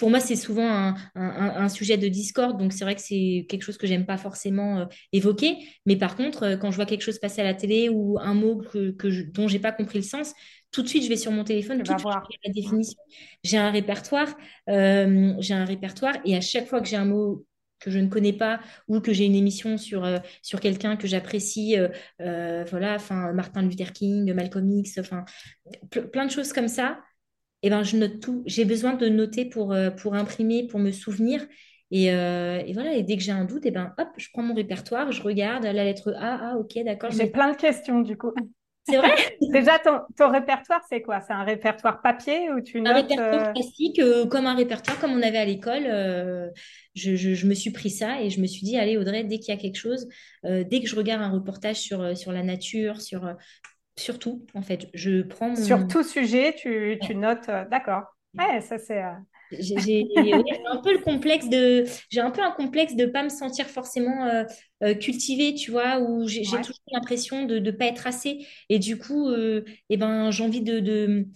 pour 0.00 0.08
moi, 0.08 0.18
c'est 0.18 0.34
souvent 0.34 0.66
un, 0.66 0.94
un, 1.14 1.68
sujet 1.68 1.98
de 1.98 2.08
discorde, 2.08 2.58
donc 2.58 2.72
c'est 2.72 2.84
vrai 2.84 2.94
que 2.94 3.02
c'est 3.02 3.44
quelque 3.50 3.62
chose 3.62 3.76
que 3.76 3.86
j'aime 3.86 4.06
pas 4.06 4.16
forcément 4.16 4.78
euh, 4.78 4.84
évoquer. 5.12 5.58
Mais 5.84 5.96
par 5.96 6.16
contre, 6.16 6.42
euh, 6.44 6.56
quand 6.56 6.70
je 6.70 6.76
vois 6.76 6.86
quelque 6.86 7.02
chose 7.02 7.18
passer 7.18 7.42
à 7.42 7.44
la 7.44 7.52
télé 7.52 7.90
ou 7.90 8.18
un 8.18 8.32
mot 8.32 8.56
que, 8.56 8.92
que 8.92 9.10
je, 9.10 9.24
dont 9.24 9.46
j'ai 9.46 9.58
pas 9.58 9.72
compris 9.72 9.98
le 9.98 10.04
sens, 10.04 10.32
tout 10.72 10.80
de 10.80 10.88
suite, 10.88 11.04
je 11.04 11.10
vais 11.10 11.18
sur 11.18 11.32
mon 11.32 11.44
téléphone, 11.44 11.82
tout 11.82 11.92
de 11.92 11.98
suite, 11.98 12.10
la 12.46 12.50
définition. 12.50 12.98
J'ai 13.44 13.58
un 13.58 13.70
répertoire, 13.70 14.34
euh, 14.70 15.34
j'ai 15.38 15.52
un 15.52 15.66
répertoire, 15.66 16.14
et 16.24 16.34
à 16.34 16.40
chaque 16.40 16.66
fois 16.66 16.80
que 16.80 16.88
j'ai 16.88 16.96
un 16.96 17.04
mot 17.04 17.44
que 17.78 17.90
je 17.90 17.98
ne 17.98 18.08
connais 18.08 18.32
pas 18.32 18.60
ou 18.88 19.00
que 19.00 19.12
j'ai 19.12 19.26
une 19.26 19.34
émission 19.34 19.76
sur, 19.76 20.08
sur 20.40 20.60
quelqu'un 20.60 20.96
que 20.96 21.06
j'apprécie, 21.06 21.76
voilà, 22.18 22.94
enfin 22.94 23.32
Martin 23.32 23.62
Luther 23.62 23.92
King, 23.92 24.32
Malcolm 24.32 24.70
X, 24.70 24.98
enfin 24.98 25.24
plein 25.90 26.24
de 26.24 26.30
choses 26.30 26.54
comme 26.54 26.68
ça 26.68 26.98
eh 27.62 27.70
ben, 27.70 27.82
je 27.82 27.96
note 27.96 28.20
tout. 28.20 28.42
J'ai 28.46 28.64
besoin 28.64 28.94
de 28.94 29.08
noter 29.08 29.44
pour, 29.44 29.72
euh, 29.72 29.90
pour 29.90 30.14
imprimer, 30.14 30.66
pour 30.66 30.80
me 30.80 30.92
souvenir. 30.92 31.46
Et, 31.90 32.12
euh, 32.12 32.62
et 32.64 32.72
voilà, 32.72 32.94
et 32.94 33.02
dès 33.02 33.16
que 33.16 33.22
j'ai 33.22 33.32
un 33.32 33.44
doute, 33.44 33.62
eh 33.64 33.70
ben, 33.70 33.92
hop, 33.98 34.08
je 34.16 34.28
prends 34.32 34.42
mon 34.42 34.54
répertoire, 34.54 35.10
je 35.10 35.22
regarde 35.22 35.64
la 35.64 35.72
lettre 35.72 36.14
A, 36.16 36.52
ah 36.52 36.56
ok, 36.56 36.78
d'accord. 36.84 37.10
J'ai 37.10 37.26
plein 37.26 37.50
de 37.50 37.56
questions 37.56 38.00
du 38.00 38.16
coup. 38.16 38.32
C'est 38.88 38.96
vrai? 38.96 39.12
Déjà, 39.52 39.78
ton, 39.78 39.98
ton 40.16 40.30
répertoire, 40.30 40.80
c'est 40.88 41.02
quoi? 41.02 41.20
C'est 41.20 41.32
un 41.32 41.42
répertoire 41.42 42.00
papier 42.00 42.50
ou 42.50 42.60
tu 42.60 42.80
notes 42.80 42.92
Un 42.92 42.94
répertoire 42.94 43.48
euh, 43.48 43.52
classique, 43.52 44.00
comme 44.30 44.46
un 44.46 44.54
répertoire 44.54 44.98
comme 45.00 45.12
on 45.12 45.22
avait 45.22 45.38
à 45.38 45.44
l'école. 45.44 45.82
je, 46.94 47.16
je, 47.16 47.34
je, 47.34 47.46
me 47.46 47.54
suis 47.54 47.72
pris 47.72 47.90
ça 47.90 48.22
et 48.22 48.30
je 48.30 48.40
me 48.40 48.46
suis 48.46 48.62
dit, 48.62 48.78
allez 48.78 48.96
Audrey, 48.96 49.24
dès 49.24 49.38
qu'il 49.38 49.52
y 49.52 49.58
a 49.58 49.60
quelque 49.60 49.76
chose, 49.78 50.08
dès 50.44 50.80
que 50.80 50.86
je 50.86 50.96
regarde 50.96 51.22
un 51.22 51.30
reportage 51.30 51.76
sur, 51.76 52.16
sur 52.16 52.32
la 52.32 52.42
nature, 52.42 53.00
sur, 53.00 53.34
Surtout, 54.00 54.46
en 54.54 54.62
fait. 54.62 54.88
Je 54.94 55.20
prends 55.20 55.54
Sur 55.54 55.86
tout 55.86 56.02
sujet, 56.02 56.54
tu, 56.56 56.98
tu 57.02 57.14
notes. 57.14 57.50
Euh, 57.50 57.66
d'accord. 57.70 58.04
Ouais, 58.38 58.62
ça 58.62 58.78
c'est. 58.78 59.02
Euh, 59.02 59.10
j'ai 59.52 60.06
un 60.70 60.78
peu 60.78 60.92
le 60.92 61.02
complexe 61.02 61.48
de. 61.48 61.84
J'ai 62.08 62.20
un 62.20 62.30
peu 62.30 62.42
un 62.42 62.52
complexe 62.52 62.96
de 62.96 63.04
pas 63.04 63.22
me 63.22 63.28
sentir 63.28 63.66
forcément 63.66 64.24
euh, 64.82 64.94
cultivée, 64.94 65.54
tu 65.54 65.70
vois, 65.70 65.98
où 66.00 66.26
j'ai 66.26 66.42
toujours 66.44 66.76
l'impression 66.92 67.44
de 67.44 67.58
ne 67.58 67.70
pas 67.70 67.86
être 67.86 68.06
assez. 68.06 68.46
Et 68.70 68.78
du 68.78 68.96
coup, 68.96 69.30
eh 69.34 69.96
ben, 69.98 70.30
j'ai 70.30 70.44
envie 70.44 70.62
de, 70.62 70.80
de 70.80 71.26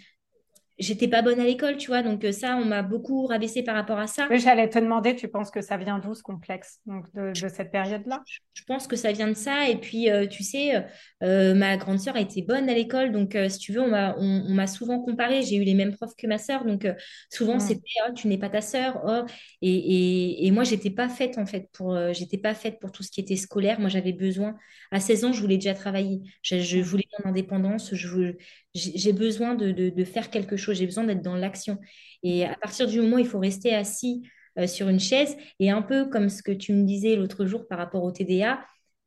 j'étais 0.78 1.08
pas 1.08 1.22
bonne 1.22 1.38
à 1.40 1.44
l'école, 1.44 1.76
tu 1.76 1.88
vois. 1.88 2.02
Donc 2.02 2.24
euh, 2.24 2.32
ça, 2.32 2.56
on 2.56 2.64
m'a 2.64 2.82
beaucoup 2.82 3.26
rabaissé 3.26 3.62
par 3.62 3.74
rapport 3.74 3.98
à 3.98 4.06
ça. 4.06 4.26
Oui, 4.30 4.38
j'allais 4.38 4.68
te 4.68 4.78
demander, 4.78 5.14
tu 5.14 5.28
penses 5.28 5.50
que 5.50 5.60
ça 5.60 5.76
vient 5.76 5.98
d'où 5.98 6.14
ce 6.14 6.22
complexe 6.22 6.80
donc 6.86 7.06
de, 7.14 7.32
cette 7.34 7.70
période-là? 7.70 8.22
Je 8.54 8.62
pense 8.64 8.86
que 8.86 8.96
ça 8.96 9.12
vient 9.12 9.28
de 9.28 9.34
ça. 9.34 9.68
Et 9.68 9.76
puis, 9.76 10.10
euh, 10.10 10.26
tu 10.26 10.42
sais, 10.42 10.84
euh, 11.22 11.54
ma 11.54 11.76
grande 11.76 11.98
sœur 11.98 12.16
a 12.16 12.20
été 12.20 12.42
bonne 12.42 12.68
à 12.68 12.74
l'école. 12.74 13.12
Donc, 13.12 13.36
si 13.48 13.58
tu 13.58 13.72
veux, 13.72 13.80
on 13.80 13.88
m'a 13.88 14.16
on, 14.18 14.66
souvent 14.66 15.00
comparé. 15.00 15.42
J'ai 15.42 15.56
eu 15.56 15.64
les 15.64 15.74
mêmes 15.74 15.94
profs 15.94 16.16
que 16.16 16.26
ma 16.26 16.38
sœur. 16.38 16.64
Donc, 16.64 16.86
souvent, 17.30 17.58
c'était 17.58 17.82
oh, 18.08 18.12
tu 18.14 18.28
n'es 18.28 18.38
pas 18.38 18.48
ta 18.48 18.60
sœur. 18.60 19.02
Oh. 19.06 19.26
Et, 19.62 19.70
et, 19.70 20.46
et, 20.46 20.50
moi, 20.50 20.64
j'étais 20.64 20.90
pas 20.90 21.08
faite, 21.08 21.38
en 21.38 21.46
fait, 21.46 21.68
pour, 21.72 21.96
j'étais 22.12 22.38
pas 22.38 22.54
faite 22.54 22.78
pour 22.80 22.92
tout 22.92 23.02
ce 23.02 23.10
qui 23.10 23.20
était 23.20 23.36
scolaire. 23.36 23.80
Moi, 23.80 23.88
j'avais 23.88 24.12
besoin. 24.12 24.56
À 24.90 25.00
16 25.00 25.24
ans, 25.24 25.32
je 25.32 25.40
voulais 25.40 25.56
déjà 25.56 25.74
travailler. 25.74 26.20
Je, 26.42 26.58
je 26.58 26.80
voulais 26.80 27.04
mon 27.22 27.30
indépendance. 27.30 27.94
Je, 27.94 28.34
j'ai 28.74 29.12
besoin 29.12 29.54
de, 29.54 29.70
de, 29.70 30.04
faire 30.04 30.30
quelque 30.30 30.56
chose, 30.56 30.78
j'ai 30.78 30.86
besoin 30.86 31.04
d'être 31.04 31.22
dans 31.22 31.36
l'action. 31.36 31.78
Et 32.22 32.44
à 32.44 32.56
partir 32.56 32.88
du 32.88 33.00
moment 33.00 33.16
où 33.16 33.20
il 33.20 33.26
faut 33.26 33.38
rester 33.38 33.74
assis 33.74 34.22
euh, 34.58 34.66
sur 34.66 34.88
une 34.88 35.00
chaise, 35.00 35.36
et 35.60 35.70
un 35.70 35.82
peu 35.82 36.06
comme 36.06 36.28
ce 36.28 36.42
que 36.42 36.52
tu 36.52 36.72
me 36.72 36.84
disais 36.84 37.16
l'autre 37.16 37.46
jour 37.46 37.68
par 37.68 37.78
rapport 37.78 38.02
au 38.02 38.10
TDA, 38.10 38.64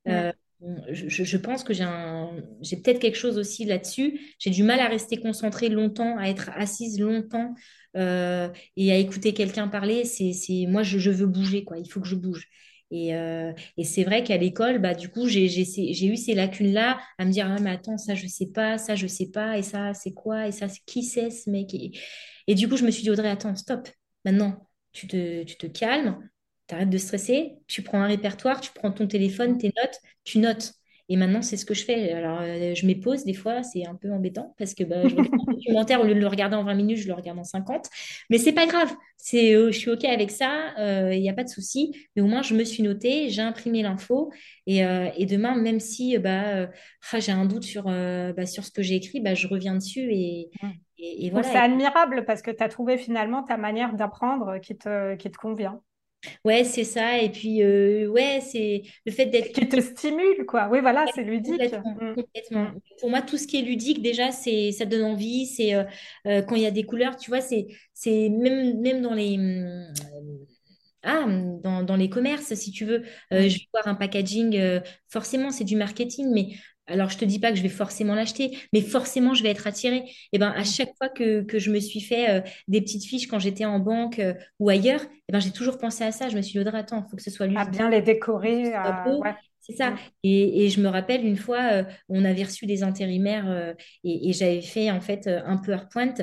euh, 0.07 0.31
je, 0.89 1.23
je, 1.23 1.37
pense 1.37 1.63
que 1.63 1.73
j'ai 1.73 2.77
peut-être 2.77 2.99
quelque 2.99 3.17
chose 3.17 3.37
aussi 3.37 3.65
là-dessus. 3.65 4.19
J'ai 4.39 4.49
du 4.49 4.63
mal 4.63 4.79
à 4.79 4.87
rester 4.87 5.17
concentrée 5.17 5.69
longtemps, 5.69 6.17
à 6.17 6.29
être 6.29 6.49
assise 6.55 6.99
longtemps 6.99 7.53
euh, 7.95 8.49
et 8.75 8.91
à 8.91 8.95
écouter 8.95 9.33
quelqu'un 9.33 9.67
parler. 9.67 10.05
C'est, 10.05 10.65
moi, 10.67 10.81
je, 10.81 10.97
je, 10.97 11.11
veux 11.11 11.27
bouger, 11.27 11.63
quoi. 11.63 11.77
Il 11.77 11.87
faut 11.89 11.99
que 11.99 12.07
je 12.07 12.15
bouge. 12.15 12.47
Et, 12.91 13.13
euh, 13.15 13.51
et 13.77 13.83
c'est 13.83 14.03
vrai 14.03 14.23
qu'à 14.23 14.37
l'école, 14.37 14.79
bah, 14.79 14.93
du 14.93 15.09
coup, 15.09 15.27
j'ai 15.27 15.45
eu 15.45 16.17
ces 16.17 16.33
lacunes-là 16.33 16.99
à 17.17 17.25
me 17.25 17.31
dire, 17.31 17.47
ah, 17.49 17.59
mais 17.61 17.71
attends, 17.71 17.97
ça, 17.97 18.15
je 18.15 18.27
sais 18.27 18.47
pas, 18.47 18.77
ça, 18.77 18.95
je 18.95 19.07
sais 19.07 19.29
pas, 19.29 19.57
et 19.57 19.63
ça, 19.63 19.93
c'est 19.93 20.13
quoi, 20.13 20.47
et 20.47 20.51
ça, 20.51 20.67
qui 20.85 21.03
c'est 21.03 21.29
ce 21.29 21.49
mec? 21.49 21.73
Et, 21.73 21.91
et, 22.47 22.55
du 22.55 22.67
coup, 22.69 22.77
je 22.77 22.85
me 22.85 22.91
suis 22.91 23.03
dit, 23.03 23.09
Audrey, 23.11 23.29
attends, 23.29 23.55
stop. 23.55 23.89
Maintenant, 24.25 24.69
tu 24.93 25.07
te, 25.07 25.43
tu 25.43 25.57
te 25.57 25.67
calmes, 25.67 26.29
tu 26.67 26.75
arrêtes 26.75 26.89
de 26.89 26.97
stresser, 26.97 27.55
tu 27.67 27.81
prends 27.81 28.01
un 28.01 28.07
répertoire, 28.07 28.61
tu 28.61 28.71
prends 28.73 28.91
ton 28.91 29.07
téléphone, 29.07 29.57
tes 29.57 29.67
notes, 29.77 29.99
tu 30.23 30.39
notes. 30.39 30.73
Et 31.09 31.15
maintenant, 31.15 31.41
c'est 31.41 31.55
ce 31.55 31.65
que 31.65 31.73
je 31.73 31.85
fais. 31.85 32.11
Alors, 32.11 32.39
euh, 32.41 32.73
je 32.75 32.85
m'épose 32.85 33.23
des 33.23 33.33
fois, 33.33 33.63
c'est 33.63 33.85
un 33.85 33.95
peu 33.95 34.11
embêtant 34.11 34.53
parce 34.57 34.73
que 34.73 34.83
bah, 34.83 35.07
je 35.07 35.15
regarde 35.15 35.33
un 35.47 35.51
documentaire, 35.53 36.01
au 36.01 36.03
lieu 36.03 36.13
de 36.13 36.19
le 36.19 36.27
regarder 36.27 36.55
en 36.55 36.63
20 36.63 36.73
minutes, 36.75 36.97
je 36.97 37.07
le 37.07 37.13
regarde 37.13 37.39
en 37.39 37.45
50. 37.45 37.87
Mais 38.29 38.37
c'est 38.37 38.51
pas 38.51 38.65
grave. 38.65 38.93
C'est, 39.15 39.55
euh, 39.55 39.71
je 39.71 39.77
suis 39.77 39.89
OK 39.89 40.03
avec 40.03 40.31
ça. 40.31 40.73
Il 40.77 41.21
n'y 41.21 41.29
a 41.29 41.33
pas 41.33 41.45
de 41.45 41.49
souci. 41.49 41.95
Mais 42.15 42.21
au 42.21 42.27
moins, 42.27 42.41
je 42.41 42.53
me 42.55 42.63
suis 42.63 42.83
notée, 42.83 43.29
j'ai 43.29 43.41
imprimé 43.41 43.83
l'info. 43.83 44.31
Et, 44.65 44.85
euh, 44.85 45.09
et, 45.15 45.25
demain, 45.25 45.55
même 45.55 45.79
si 45.79 46.17
bah, 46.17 46.67
ah, 47.11 47.19
j'ai 47.19 47.31
un 47.31 47.45
doute 47.45 47.63
sur, 47.63 47.85
bah, 47.85 48.45
sur 48.45 48.65
ce 48.65 48.71
que 48.71 48.81
j'ai 48.81 48.95
écrit, 48.95 49.21
bah, 49.21 49.33
je 49.33 49.47
reviens 49.47 49.75
dessus. 49.75 50.09
Et, 50.11 50.49
mmh. 50.61 50.69
et, 50.99 51.29
voilà. 51.29 51.47
C'est 51.47 51.57
admirable 51.57 52.25
parce 52.25 52.41
que 52.41 52.51
tu 52.51 52.61
as 52.61 52.69
trouvé 52.69 52.97
finalement 52.97 53.43
ta 53.43 53.55
manière 53.55 53.93
d'apprendre 53.93 54.59
qui 54.59 54.77
te, 54.77 55.15
qui 55.15 55.31
te 55.31 55.37
convient. 55.37 55.81
Ouais, 56.45 56.63
c'est 56.63 56.83
ça. 56.83 57.21
Et 57.21 57.29
puis, 57.29 57.61
euh, 57.63 58.07
ouais, 58.07 58.39
c'est 58.41 58.83
le 59.05 59.11
fait 59.11 59.25
d'être. 59.27 59.51
Qui 59.53 59.67
te 59.67 59.79
stimule, 59.79 60.45
quoi. 60.45 60.69
Oui, 60.71 60.79
voilà, 60.81 61.05
c'est 61.13 61.23
ludique. 61.23 61.61
Mm. 61.61 62.15
Complètement, 62.15 62.63
mm. 62.63 62.79
Pour 62.99 63.09
moi, 63.09 63.21
tout 63.21 63.37
ce 63.37 63.47
qui 63.47 63.59
est 63.59 63.61
ludique, 63.61 64.01
déjà, 64.01 64.31
c'est, 64.31 64.71
ça 64.71 64.85
donne 64.85 65.03
envie. 65.03 65.45
C'est 65.45 65.73
euh, 65.73 65.83
euh, 66.25 66.41
quand 66.41 66.55
il 66.55 66.61
y 66.61 66.65
a 66.65 66.71
des 66.71 66.83
couleurs, 66.83 67.17
tu 67.17 67.29
vois, 67.29 67.41
c'est, 67.41 67.67
c'est 67.93 68.29
même, 68.29 68.79
même 68.81 69.01
dans 69.01 69.13
les. 69.13 69.37
Mm, 69.37 69.93
ah, 71.03 71.25
dans, 71.63 71.83
dans 71.83 71.95
les 71.95 72.09
commerces, 72.09 72.53
si 72.55 72.71
tu 72.71 72.83
veux, 72.83 73.03
je 73.31 73.37
vais 73.37 73.67
voir 73.71 73.87
un 73.87 73.95
packaging, 73.95 74.59
forcément, 75.07 75.51
c'est 75.51 75.63
du 75.63 75.77
marketing, 75.77 76.33
mais 76.33 76.57
alors 76.87 77.09
je 77.09 77.17
te 77.17 77.25
dis 77.25 77.39
pas 77.39 77.51
que 77.51 77.57
je 77.57 77.63
vais 77.63 77.69
forcément 77.69 78.15
l'acheter, 78.15 78.57
mais 78.73 78.81
forcément 78.81 79.33
je 79.33 79.43
vais 79.43 79.49
être 79.49 79.67
attirée. 79.67 80.03
Et 80.33 80.39
ben 80.39 80.53
à 80.55 80.63
chaque 80.63 80.95
fois 80.97 81.09
que, 81.09 81.41
que 81.41 81.59
je 81.59 81.71
me 81.71 81.79
suis 81.79 82.01
fait 82.01 82.29
euh, 82.29 82.41
des 82.67 82.81
petites 82.81 83.05
fiches 83.05 83.27
quand 83.27 83.39
j'étais 83.39 83.65
en 83.65 83.79
banque 83.79 84.19
euh, 84.19 84.33
ou 84.59 84.69
ailleurs, 84.69 85.01
et 85.29 85.31
ben 85.33 85.39
j'ai 85.39 85.51
toujours 85.51 85.77
pensé 85.77 86.03
à 86.03 86.11
ça. 86.11 86.29
Je 86.29 86.37
me 86.37 86.41
suis 86.41 86.59
dit, 86.59 86.69
attends, 86.73 87.03
il 87.05 87.09
faut 87.09 87.17
que 87.17 87.23
ce 87.23 87.31
soit 87.31 87.47
lui. 87.47 87.57
À 87.57 87.65
bien 87.65 87.89
les 87.89 88.01
décorer. 88.01 88.73
C'est 89.67 89.75
ça. 89.75 89.95
Et, 90.23 90.69
je 90.69 90.79
me 90.79 90.87
rappelle 90.87 91.25
une 91.25 91.35
fois, 91.35 91.71
euh, 91.73 91.83
on 92.07 92.23
avait 92.23 92.43
reçu 92.43 92.65
des 92.65 92.83
intérimaires 92.83 93.49
euh, 93.49 93.73
et, 94.05 94.31
j'avais 94.31 94.61
fait 94.61 94.91
en 94.91 95.01
fait 95.01 95.27
euh, 95.27 95.41
un 95.45 95.57
PowerPoint 95.57 96.13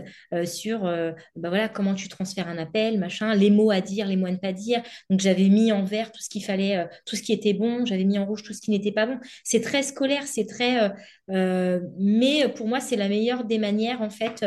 sur 0.45 0.83
bah 0.83 1.49
voilà, 1.49 1.69
comment 1.69 1.95
tu 1.95 2.09
transfères 2.09 2.49
un 2.49 2.57
appel, 2.59 2.99
machin, 2.99 3.35
les 3.35 3.51
mots 3.51 3.71
à 3.71 3.81
dire, 3.81 4.07
les 4.07 4.17
mots 4.17 4.27
à 4.27 4.31
ne 4.31 4.37
pas 4.37 4.53
dire. 4.53 4.83
Donc 5.11 5.21
j'avais 5.21 5.49
mis 5.49 5.73
en 5.73 5.85
vert 5.85 6.11
tout 6.11 6.23
ce 6.23 6.29
qu'il 6.29 6.45
fallait, 6.45 6.89
tout 7.07 7.17
ce 7.17 7.23
qui 7.23 7.33
était 7.33 7.53
bon, 7.53 7.85
j'avais 7.85 8.05
mis 8.05 8.19
en 8.19 8.25
rouge 8.25 8.43
tout 8.43 8.55
ce 8.55 8.61
qui 8.61 8.71
n'était 8.71 8.93
pas 8.93 9.07
bon. 9.07 9.19
C'est 9.45 9.61
très 9.61 9.83
scolaire, 9.83 10.27
c'est 10.27 10.47
très. 10.47 10.93
mais 11.29 12.49
pour 12.55 12.67
moi, 12.69 12.81
c'est 12.81 12.97
la 12.97 13.09
meilleure 13.09 13.45
des 13.45 13.59
manières 13.59 14.01
en 14.01 14.11
fait, 14.11 14.45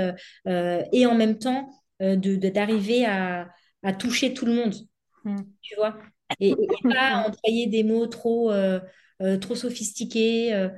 et 0.47 1.05
en 1.05 1.15
même 1.15 1.37
temps 1.37 1.69
de 1.99 2.35
d'arriver 2.49 3.05
à, 3.05 3.49
à 3.83 3.93
toucher 3.93 4.33
tout 4.33 4.45
le 4.45 4.53
monde. 4.53 4.75
Mm. 5.23 5.41
Tu 5.61 5.75
vois? 5.75 5.97
Et, 6.39 6.55
pas 6.83 7.25
employer 7.27 7.67
des 7.67 7.83
mots 7.83 8.07
trop, 8.07 8.51
euh, 8.51 8.79
euh, 9.21 9.37
trop 9.37 9.55
sophistiqués. 9.55 10.53
Euh, 10.53 10.69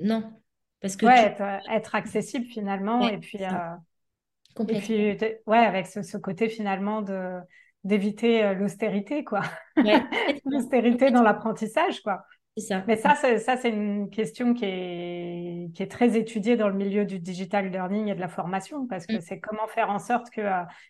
non. 0.00 0.32
Parce 0.80 0.96
que 0.96 1.06
ouais, 1.06 1.36
être, 1.70 1.94
accessible 1.94 2.46
finalement. 2.46 3.08
et 3.08 3.18
puis, 3.18 3.38
et 3.42 4.80
puis 4.80 5.16
ouais, 5.46 5.58
avec 5.58 5.86
ce, 5.86 6.16
côté 6.16 6.48
finalement 6.48 7.02
de 7.02 7.38
d'éviter 7.84 8.54
l'austérité, 8.54 9.24
quoi. 9.24 9.40
l'austérité 10.44 11.10
dans 11.10 11.22
l'apprentissage, 11.22 12.00
quoi. 12.00 12.24
Ça. 12.56 12.82
Mais 12.88 12.96
ça, 12.96 13.14
c'est, 13.14 13.38
ça, 13.38 13.56
c'est 13.56 13.70
une 13.70 14.10
question 14.10 14.52
qui 14.52 14.64
est, 14.64 15.72
qui 15.74 15.82
est 15.84 15.90
très 15.90 16.16
étudiée 16.18 16.56
dans 16.56 16.68
le 16.68 16.74
milieu 16.74 17.04
du 17.04 17.20
digital 17.20 17.70
learning 17.70 18.08
et 18.08 18.16
de 18.16 18.20
la 18.20 18.26
formation, 18.26 18.88
parce 18.88 19.06
que 19.06 19.16
mm. 19.16 19.20
c'est 19.20 19.38
comment 19.38 19.68
faire 19.68 19.90
en 19.90 20.00
sorte 20.00 20.28
que, 20.30 20.42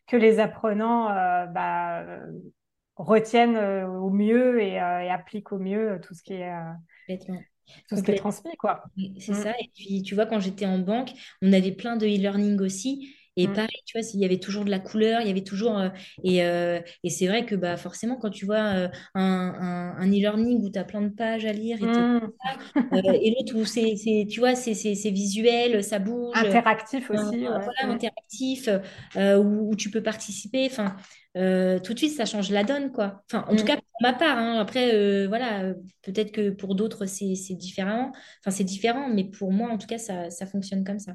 que 0.07 0.17
les 0.17 0.39
apprenants 0.39 1.09
bah, 1.53 2.05
retiennent 2.99 3.57
euh, 3.57 3.87
au 3.87 4.11
mieux 4.11 4.61
et, 4.61 4.81
euh, 4.81 5.11
appliquent 5.11 5.53
au 5.53 5.59
mieux 5.59 5.93
euh, 5.93 5.99
tout 5.99 6.15
ce 6.15 6.23
qui 6.23 6.35
est 6.35 6.53
tout 7.89 7.97
ce 7.97 8.03
qui 8.03 8.13
est 8.13 8.17
transmis, 8.17 8.57
quoi. 8.59 8.85
C'est 9.19 9.33
mm. 9.33 9.43
ça. 9.43 9.51
Et 9.61 9.71
puis, 9.75 10.03
tu 10.03 10.15
vois, 10.15 10.25
quand 10.25 10.41
j'étais 10.41 10.65
en 10.65 10.79
banque, 10.79 11.11
on 11.43 11.53
avait 11.53 11.73
plein 11.73 11.97
de 11.97 12.07
e-learning 12.07 12.59
aussi. 12.61 13.15
Et 13.39 13.47
mm. 13.47 13.53
pareil, 13.53 13.83
tu 13.87 13.99
vois, 13.99 14.07
il 14.13 14.21
y 14.21 14.25
avait 14.25 14.39
toujours 14.39 14.65
de 14.65 14.71
la 14.71 14.81
couleur, 14.81 15.21
il 15.21 15.29
y 15.29 15.31
avait 15.31 15.43
toujours. 15.43 15.81
et, 16.25 16.39
et 16.39 17.11
c'est 17.11 17.27
vrai 17.27 17.47
que 17.47 17.55
bah, 17.55 17.77
forcément, 17.77 18.17
quand 18.17 18.31
tu 18.31 18.45
vois 18.45 18.59
un, 18.59 18.91
un, 19.15 20.11
e-learning 20.11 20.65
où 20.65 20.71
tu 20.71 20.79
as 20.79 20.85
plein 20.85 21.03
de 21.03 21.09
pages 21.09 21.47
à 21.47 21.53
lire 21.53 21.79
et, 21.81 21.87
mm. 21.87 22.21
et 23.23 23.35
l'autre 23.39 23.57
où 23.57 23.65
c'est, 23.65 23.95
tu 24.29 24.41
vois, 24.41 24.55
c'est, 24.55 24.73
visuel, 25.11 25.85
ça 25.85 25.99
bouge. 25.99 26.37
Interactif 26.37 27.11
aussi. 27.11 27.39
Voilà, 27.39 27.85
interactif, 27.85 28.69
où, 29.17 29.71
où, 29.71 29.77
tu 29.77 29.91
peux 29.91 30.03
participer. 30.03 30.67
Enfin, 30.71 30.97
euh, 31.37 31.79
tout 31.79 31.95
de 31.95 31.99
suite, 31.99 32.17
ça 32.17 32.25
change 32.25 32.51
la 32.51 32.65
donne, 32.65 32.91
quoi. 32.91 33.23
Enfin, 33.31 33.45
en 33.49 33.57
tout 33.57 33.63
mm. 33.63 33.67
cas, 33.67 33.77
pour 33.77 34.03
ma 34.03 34.13
part. 34.13 34.39
Hein. 34.39 34.59
Après, 34.59 34.95
euh, 34.95 35.29
voilà, 35.29 35.73
peut-être 36.03 36.33
que 36.33 36.51
pour 36.51 36.75
d'autres, 36.75 37.07
c'est 37.07 37.55
différent. 37.55 38.13
Enfin, 38.41 38.51
c'est 38.51 38.65
différent, 38.65 39.09
mais 39.09 39.25
pour 39.25 39.53
moi, 39.53 39.71
en 39.71 39.79
tout 39.79 39.87
cas, 39.87 39.99
ça, 39.99 40.31
ça 40.31 40.47
fonctionne 40.47 40.85
comme 40.85 40.99
ça. 40.99 41.13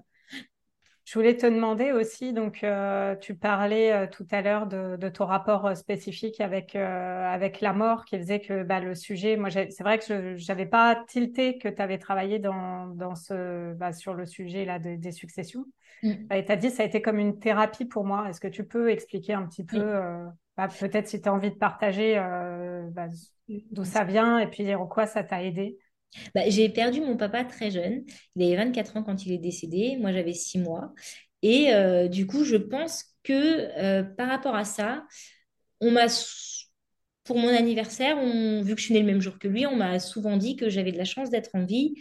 Je 1.05 1.13
voulais 1.15 1.35
te 1.35 1.45
demander 1.45 1.91
aussi, 1.91 2.31
donc 2.31 2.63
euh, 2.63 3.15
tu 3.17 3.35
parlais 3.35 4.07
tout 4.09 4.25
à 4.31 4.41
l'heure 4.41 4.67
de, 4.67 4.95
de, 4.95 5.09
ton 5.09 5.25
rapport 5.25 5.75
spécifique 5.75 6.39
avec, 6.39 6.75
avec 6.75 7.59
la 7.59 7.73
mort 7.73 8.05
qui 8.05 8.17
faisait 8.17 8.39
que 8.39 8.63
bah, 8.63 8.79
le 8.79 8.95
sujet, 8.95 9.35
moi 9.35 9.49
c'est 9.51 9.81
vrai 9.81 9.99
que 9.99 10.37
je 10.37 10.47
n'avais 10.47 10.65
pas 10.65 11.03
tilté 11.07 11.57
que 11.57 11.67
tu 11.67 11.81
avais 11.81 11.97
travaillé 11.97 12.39
dans, 12.39 12.87
dans 12.87 13.15
ce, 13.15 13.73
bah, 13.73 13.91
sur 13.91 14.13
le 14.13 14.25
sujet 14.25 14.63
là, 14.63 14.79
des 14.79 15.11
successions. 15.11 15.65
Mm. 16.03 16.33
Et 16.33 16.45
tu 16.45 16.51
as 16.51 16.55
dit 16.55 16.69
ça 16.69 16.83
a 16.83 16.85
été 16.85 17.01
comme 17.01 17.17
une 17.17 17.39
thérapie 17.39 17.85
pour 17.85 18.05
moi. 18.05 18.29
Est-ce 18.29 18.39
que 18.39 18.47
tu 18.47 18.65
peux 18.65 18.91
expliquer 18.91 19.33
un 19.33 19.47
petit 19.47 19.63
peu, 19.63 19.77
euh, 19.79 20.25
bah, 20.57 20.67
peut-être 20.67 21.07
si 21.07 21.21
tu 21.21 21.29
as 21.29 21.33
envie 21.33 21.49
de 21.49 21.55
partager 21.55 22.17
euh, 22.17 22.83
bah, 22.91 23.07
d'où 23.47 23.85
ça 23.85 24.03
vient 24.03 24.37
et 24.39 24.47
puis 24.47 24.75
en 24.75 24.85
quoi 24.85 25.07
ça 25.07 25.23
t'a 25.23 25.43
aidé? 25.43 25.77
Bah, 26.35 26.49
J'ai 26.49 26.69
perdu 26.69 27.01
mon 27.01 27.17
papa 27.17 27.43
très 27.43 27.71
jeune. 27.71 28.03
Il 28.35 28.43
avait 28.43 28.55
24 28.55 28.97
ans 28.97 29.03
quand 29.03 29.25
il 29.25 29.31
est 29.31 29.37
décédé. 29.37 29.97
Moi, 29.99 30.11
j'avais 30.11 30.33
6 30.33 30.59
mois. 30.59 30.93
Et 31.41 31.73
euh, 31.73 32.07
du 32.07 32.25
coup, 32.27 32.43
je 32.43 32.55
pense 32.55 33.05
que 33.23 34.01
par 34.15 34.27
rapport 34.29 34.55
à 34.55 34.65
ça, 34.65 35.05
on 35.81 35.91
m'a 35.91 36.07
pour 37.23 37.37
mon 37.37 37.49
anniversaire, 37.49 38.17
vu 38.17 38.75
que 38.75 38.79
je 38.79 38.85
suis 38.85 38.93
née 38.93 38.99
le 38.99 39.05
même 39.05 39.21
jour 39.21 39.39
que 39.39 39.47
lui, 39.47 39.65
on 39.65 39.75
m'a 39.75 39.99
souvent 39.99 40.37
dit 40.37 40.55
que 40.55 40.69
j'avais 40.69 40.91
de 40.91 40.97
la 40.97 41.05
chance 41.05 41.29
d'être 41.29 41.49
en 41.53 41.65
vie 41.65 41.95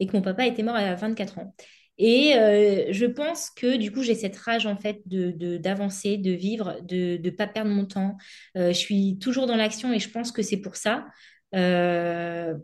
et 0.00 0.06
que 0.06 0.12
mon 0.14 0.22
papa 0.22 0.46
était 0.46 0.62
mort 0.62 0.76
à 0.76 0.94
24 0.94 1.38
ans. 1.38 1.54
Et 1.98 2.34
euh, 2.36 2.92
je 2.92 3.06
pense 3.06 3.50
que 3.50 3.76
du 3.76 3.90
coup, 3.90 4.02
j'ai 4.02 4.14
cette 4.14 4.36
rage 4.36 4.66
en 4.66 4.76
fait 4.76 5.00
de, 5.06 5.56
d'avancer, 5.56 6.18
de, 6.18 6.32
vivre, 6.32 6.78
de 6.82 7.18
ne 7.22 7.30
pas 7.30 7.46
perdre 7.46 7.70
mon 7.70 7.86
temps. 7.86 8.16
Euh, 8.56 8.68
je 8.68 8.78
suis 8.78 9.18
toujours 9.18 9.46
dans 9.46 9.56
l'action 9.56 9.92
et 9.92 9.98
je 9.98 10.10
pense 10.10 10.30
que 10.30 10.42
c'est 10.42 10.58
pour 10.58 10.76
ça. 10.76 11.06
Euh, 11.54 12.54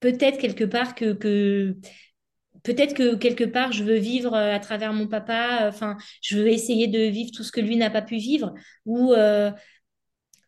peut-être 0.00 0.38
quelque 0.38 0.64
part 0.64 0.94
que, 0.94 1.12
quelque 2.62 3.44
part 3.44 3.72
je 3.72 3.84
veux 3.84 3.96
vivre 3.96 4.34
à 4.34 4.58
travers 4.58 4.92
mon 4.92 5.06
papa. 5.06 5.66
Enfin, 5.68 5.96
je 6.22 6.38
veux 6.38 6.48
essayer 6.48 6.86
de 6.86 7.00
vivre 7.00 7.30
tout 7.34 7.44
ce 7.44 7.52
que 7.52 7.60
lui 7.60 7.76
n'a 7.76 7.90
pas 7.90 8.02
pu 8.02 8.16
vivre 8.16 8.54
ou 8.84 9.14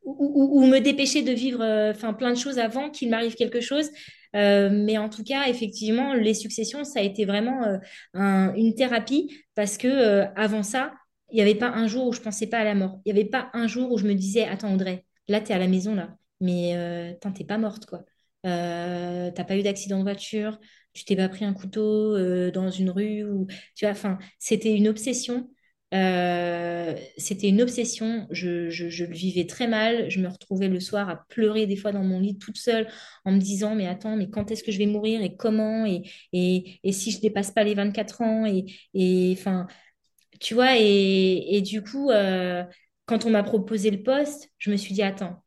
ou, 0.03 0.67
me 0.67 0.79
dépêcher 0.79 1.23
de 1.23 1.33
vivre 1.33 1.63
enfin 1.91 2.15
plein 2.15 2.31
de 2.31 2.39
choses 2.39 2.59
avant 2.59 2.91
qu'il 2.91 3.11
m'arrive 3.11 3.35
quelque 3.35 3.61
chose 3.61 3.91
euh, 4.37 4.71
mais 4.73 4.99
en 4.99 5.09
tout 5.09 5.25
cas, 5.25 5.49
effectivement, 5.49 6.15
les 6.15 6.35
successions, 6.35 6.85
ça 6.85 7.01
a 7.01 7.03
été 7.03 7.25
vraiment 7.25 7.65
euh, 7.65 8.53
une 8.55 8.75
thérapie 8.75 9.45
parce 9.55 9.77
que 9.77 9.89
euh, 9.89 10.27
avant 10.37 10.63
ça, 10.63 10.93
il 11.33 11.37
n'y 11.37 11.43
avait 11.43 11.55
pas 11.55 11.69
un 11.69 11.87
jour 11.87 12.09
où 12.09 12.13
je 12.13 12.21
pensais 12.21 12.47
pas 12.47 12.59
à 12.59 12.65
la 12.65 12.75
mort. 12.75 13.01
Il 13.05 13.13
n'y 13.13 13.21
avait 13.21 13.29
pas 13.29 13.51
un 13.55 13.67
jour 13.67 13.93
où 13.93 13.99
je 13.99 14.07
me 14.07 14.15
disais, 14.15 14.45
attends 14.45 14.75
Audrey, 14.75 15.05
là, 15.29 15.41
tu 15.41 15.53
es 15.53 15.55
à 15.55 15.59
la 15.59 15.69
maison, 15.69 15.95
là, 15.95 16.17
mais 16.41 16.77
euh, 16.77 17.13
t'es 17.35 17.45
pas 17.45 17.59
morte, 17.59 17.87
quoi. 17.87 18.05
Euh, 18.47 19.31
t'as 19.31 19.45
pas 19.45 19.57
eu 19.57 19.63
d'accident 19.63 19.99
de 19.99 20.03
voiture, 20.03 20.59
tu 20.93 21.05
t'es 21.05 21.17
pas 21.17 21.29
pris 21.29 21.45
un 21.45 21.53
couteau 21.53 22.17
dans 22.51 22.71
une 22.71 22.91
rue, 22.91 23.25
ou 23.25 23.47
tu 23.77 23.85
vois, 23.85 23.93
enfin, 23.93 24.19
c'était 24.39 24.75
une 24.75 24.89
obsession. 24.89 25.49
Euh, 25.93 26.95
c'était 27.17 27.49
une 27.49 27.61
obsession. 27.63 28.27
Je, 28.31 28.71
je, 28.71 29.05
le 29.05 29.13
vivais 29.13 29.47
très 29.47 29.67
mal. 29.67 30.09
Je 30.11 30.21
me 30.21 30.29
retrouvais 30.29 30.69
le 30.69 30.79
soir 30.81 31.09
à 31.09 31.25
pleurer 31.29 31.67
des 31.67 31.77
fois 31.77 31.93
dans 31.93 32.05
mon 32.05 32.21
lit 32.21 32.39
toute 32.39 32.59
seule 32.59 32.89
en 33.25 33.33
me 33.33 33.39
disant 33.39 33.75
mais 33.75 33.87
attends 33.89 34.17
mais 34.17 34.31
quand 34.31 34.51
est-ce 34.51 34.63
que 34.63 34.71
je 34.73 34.79
vais 34.79 34.87
mourir 34.87 35.23
et 35.23 35.37
comment 35.37 35.85
et, 35.87 36.03
et, 36.33 36.79
et 36.85 36.93
si 36.93 37.11
je 37.11 37.21
dépasse 37.21 37.51
pas 37.51 37.65
les 37.65 37.75
24 37.75 38.23
ans 38.23 38.47
et 38.47 38.67
et 38.95 39.37
tu 40.41 40.55
vois 40.55 40.77
et, 40.79 41.57
et 41.57 41.61
du 41.63 41.83
coup 41.83 42.11
euh, 42.11 42.65
quand 43.07 43.25
on 43.27 43.31
m'a 43.31 43.43
proposé 43.43 43.91
le 43.91 44.03
poste 44.03 44.51
je 44.59 44.71
me 44.71 44.77
suis 44.77 44.95
dit 44.95 45.03
attends 45.03 45.43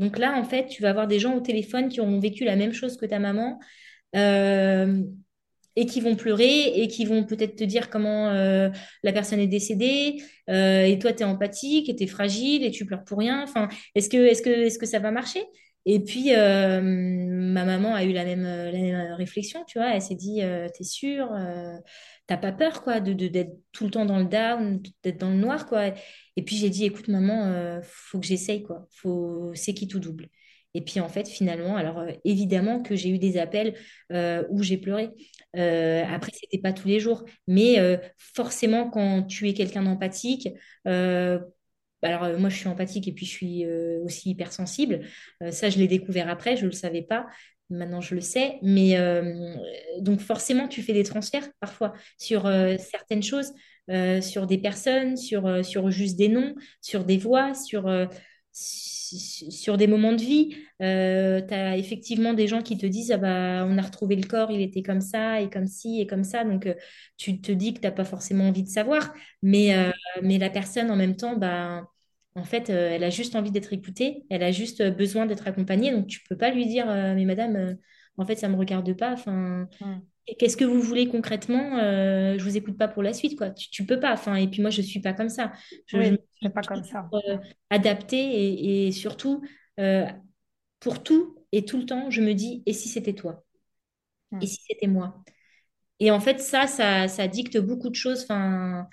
donc 0.00 0.18
là 0.18 0.36
en 0.36 0.44
fait 0.44 0.66
tu 0.66 0.82
vas 0.82 0.90
avoir 0.90 1.06
des 1.06 1.18
gens 1.18 1.36
au 1.36 1.40
téléphone 1.40 1.88
qui 1.88 2.00
ont 2.00 2.18
vécu 2.18 2.44
la 2.44 2.56
même 2.56 2.72
chose 2.72 2.96
que 2.96 3.06
ta 3.06 3.18
maman 3.18 3.60
euh, 4.16 5.02
et 5.76 5.86
qui 5.86 6.00
vont 6.00 6.16
pleurer 6.16 6.80
et 6.80 6.88
qui 6.88 7.04
vont 7.04 7.24
peut-être 7.24 7.54
te 7.54 7.64
dire 7.64 7.90
comment 7.90 8.30
euh, 8.30 8.70
la 9.04 9.12
personne 9.12 9.38
est 9.38 9.46
décédée 9.46 10.20
euh, 10.48 10.84
et 10.84 10.98
toi 10.98 11.12
tu 11.12 11.22
es 11.22 11.24
empathique 11.24 11.88
et 11.88 11.94
tu 11.94 12.04
es 12.04 12.06
fragile 12.06 12.64
et 12.64 12.70
tu 12.70 12.86
pleures 12.86 13.04
pour 13.04 13.18
rien. 13.18 13.42
Enfin 13.44 13.68
est-ce 13.94 14.08
que 14.78 14.86
ça 14.86 14.98
va 14.98 15.10
marcher? 15.12 15.44
Et 15.86 16.00
puis 16.00 16.30
ma 16.32 17.64
maman 17.64 17.94
a 17.94 18.04
eu 18.04 18.12
la 18.12 18.24
même, 18.24 18.42
la 18.42 18.72
même 18.72 19.12
réflexion 19.12 19.64
tu 19.66 19.78
vois. 19.78 19.94
Elle 19.94 20.02
s'est 20.02 20.16
dit 20.16 20.40
t'es 20.76 20.84
sûre 20.84 21.30
t'as 22.30 22.38
pas 22.38 22.52
peur 22.52 22.82
quoi 22.82 23.00
de 23.00 23.12
d'être 23.12 23.52
tout 23.72 23.84
le 23.84 23.90
temps 23.90 24.06
dans 24.06 24.18
le 24.18 24.24
down 24.24 24.80
d'être 25.02 25.18
dans 25.18 25.30
le 25.30 25.36
noir 25.36 25.66
quoi 25.66 25.88
et 26.36 26.42
puis 26.44 26.56
j'ai 26.56 26.70
dit 26.70 26.84
écoute 26.86 27.08
maman 27.08 27.80
faut 27.82 28.20
que 28.20 28.26
j'essaye 28.26 28.62
quoi 28.62 28.86
faut 28.90 29.52
c'est 29.54 29.74
qui 29.74 29.88
tout 29.88 30.00
double? 30.00 30.28
Et 30.74 30.82
puis 30.82 31.00
en 31.00 31.08
fait, 31.08 31.26
finalement, 31.28 31.76
alors 31.76 31.98
euh, 31.98 32.12
évidemment 32.24 32.82
que 32.82 32.94
j'ai 32.94 33.08
eu 33.10 33.18
des 33.18 33.38
appels 33.38 33.74
euh, 34.12 34.44
où 34.50 34.62
j'ai 34.62 34.76
pleuré. 34.78 35.10
Euh, 35.56 36.04
après, 36.08 36.30
c'était 36.32 36.58
pas 36.60 36.72
tous 36.72 36.86
les 36.88 37.00
jours, 37.00 37.24
mais 37.48 37.80
euh, 37.80 37.96
forcément, 38.18 38.88
quand 38.88 39.24
tu 39.24 39.48
es 39.48 39.54
quelqu'un 39.54 39.82
d'empathique, 39.82 40.48
euh, 40.86 41.40
alors 42.02 42.38
moi 42.38 42.48
je 42.48 42.56
suis 42.56 42.68
empathique 42.68 43.08
et 43.08 43.12
puis 43.12 43.26
je 43.26 43.30
suis 43.30 43.64
euh, 43.66 44.00
aussi 44.04 44.30
hypersensible. 44.30 45.00
Euh, 45.42 45.50
ça, 45.50 45.70
je 45.70 45.78
l'ai 45.78 45.88
découvert 45.88 46.28
après, 46.28 46.56
je 46.56 46.66
le 46.66 46.72
savais 46.72 47.02
pas. 47.02 47.26
Maintenant, 47.70 48.00
je 48.00 48.14
le 48.16 48.20
sais. 48.20 48.58
Mais 48.62 48.96
euh, 48.98 49.54
donc 50.00 50.20
forcément, 50.20 50.66
tu 50.68 50.82
fais 50.82 50.92
des 50.92 51.04
transferts 51.04 51.48
parfois 51.60 51.92
sur 52.18 52.46
euh, 52.46 52.76
certaines 52.78 53.22
choses, 53.22 53.52
euh, 53.90 54.20
sur 54.20 54.46
des 54.46 54.58
personnes, 54.58 55.16
sur, 55.16 55.64
sur 55.64 55.90
juste 55.90 56.16
des 56.16 56.28
noms, 56.28 56.54
sur 56.80 57.04
des 57.04 57.16
voix, 57.18 57.54
sur, 57.54 57.88
su- 58.52 59.50
sur 59.50 59.76
des 59.76 59.86
moments 59.86 60.12
de 60.12 60.20
vie. 60.22 60.54
tu 60.78 60.84
as 60.84 61.76
effectivement 61.76 62.32
des 62.34 62.46
gens 62.48 62.62
qui 62.62 62.76
te 62.78 62.86
disent, 62.86 63.12
ah 63.12 63.18
bah, 63.18 63.64
on 63.68 63.78
a 63.78 63.82
retrouvé 63.82 64.16
le 64.16 64.26
corps, 64.26 64.50
il 64.50 64.60
était 64.62 64.82
comme 64.82 65.00
ça, 65.00 65.40
et 65.40 65.48
comme 65.50 65.66
ci, 65.66 66.00
et 66.00 66.06
comme 66.06 66.24
ça. 66.24 66.44
Donc, 66.44 66.68
tu 67.16 67.40
te 67.40 67.52
dis 67.52 67.74
que 67.74 67.80
tu 67.80 67.86
n'as 67.86 67.92
pas 67.92 68.04
forcément 68.04 68.48
envie 68.48 68.62
de 68.64 68.68
savoir. 68.68 69.12
Mais, 69.42 69.74
mais 70.22 70.38
la 70.38 70.50
personne, 70.50 70.90
en 70.90 70.96
même 70.96 71.16
temps, 71.16 71.36
bah, 71.36 71.84
en 72.34 72.44
fait, 72.44 72.70
euh, 72.70 72.90
elle 72.92 73.04
a 73.04 73.10
juste 73.10 73.34
envie 73.36 73.50
d'être 73.50 73.72
écoutée, 73.72 74.24
elle 74.30 74.42
a 74.42 74.52
juste 74.52 74.80
euh, 74.80 74.90
besoin 74.90 75.26
d'être 75.26 75.46
accompagnée. 75.48 75.92
Donc, 75.92 76.06
tu 76.06 76.20
peux 76.28 76.36
pas 76.36 76.50
lui 76.50 76.66
dire, 76.66 76.88
euh, 76.90 77.14
mais 77.14 77.24
madame, 77.24 77.56
euh, 77.56 77.74
en 78.16 78.24
fait, 78.26 78.36
ça 78.36 78.48
me 78.48 78.56
regarde 78.56 78.92
pas. 78.96 79.12
Enfin, 79.12 79.68
Mm. 79.80 80.10
qu'est-ce 80.38 80.56
que 80.56 80.64
vous 80.64 80.80
voulez 80.82 81.08
concrètement? 81.08 81.78
Je 81.78 82.42
vous 82.44 82.56
écoute 82.56 82.78
pas 82.78 82.88
pour 82.88 83.02
la 83.02 83.12
suite, 83.14 83.36
quoi. 83.38 83.50
Tu, 83.50 83.70
tu 83.70 83.86
peux 83.86 84.00
pas. 84.00 84.12
Enfin, 84.14 84.36
et 84.36 84.48
puis 84.48 84.62
moi, 84.62 84.70
je 84.70 84.82
suis 84.82 85.00
pas 85.00 85.12
comme 85.14 85.28
ça. 85.30 85.52
Je, 85.86 86.02
je 86.02 86.14
Oui, 86.14 86.18
c'est 86.42 86.48
suis 86.48 86.52
pas 86.52 86.62
comme 86.64 86.82
ça. 86.84 87.12
adaptée 87.70 88.18
et, 88.18 88.86
et 88.88 88.92
surtout, 88.92 89.42
pour 90.80 91.02
tout 91.02 91.36
et 91.52 91.64
tout 91.64 91.78
le 91.78 91.86
temps, 91.86 92.10
je 92.10 92.20
me 92.20 92.34
dis, 92.34 92.62
et 92.66 92.72
si 92.74 92.88
c'était 92.88 93.14
toi? 93.14 93.44
Et 94.40 94.46
si 94.46 94.60
c'était 94.68 94.86
moi? 94.88 95.24
Et 96.00 96.10
en 96.10 96.20
fait, 96.20 96.40
ça, 96.40 96.66
ça, 96.66 97.08
ça 97.08 97.28
dicte 97.28 97.58
beaucoup 97.58 97.90
de 97.90 97.94
choses. 97.94 98.22
Enfin, 98.24 98.88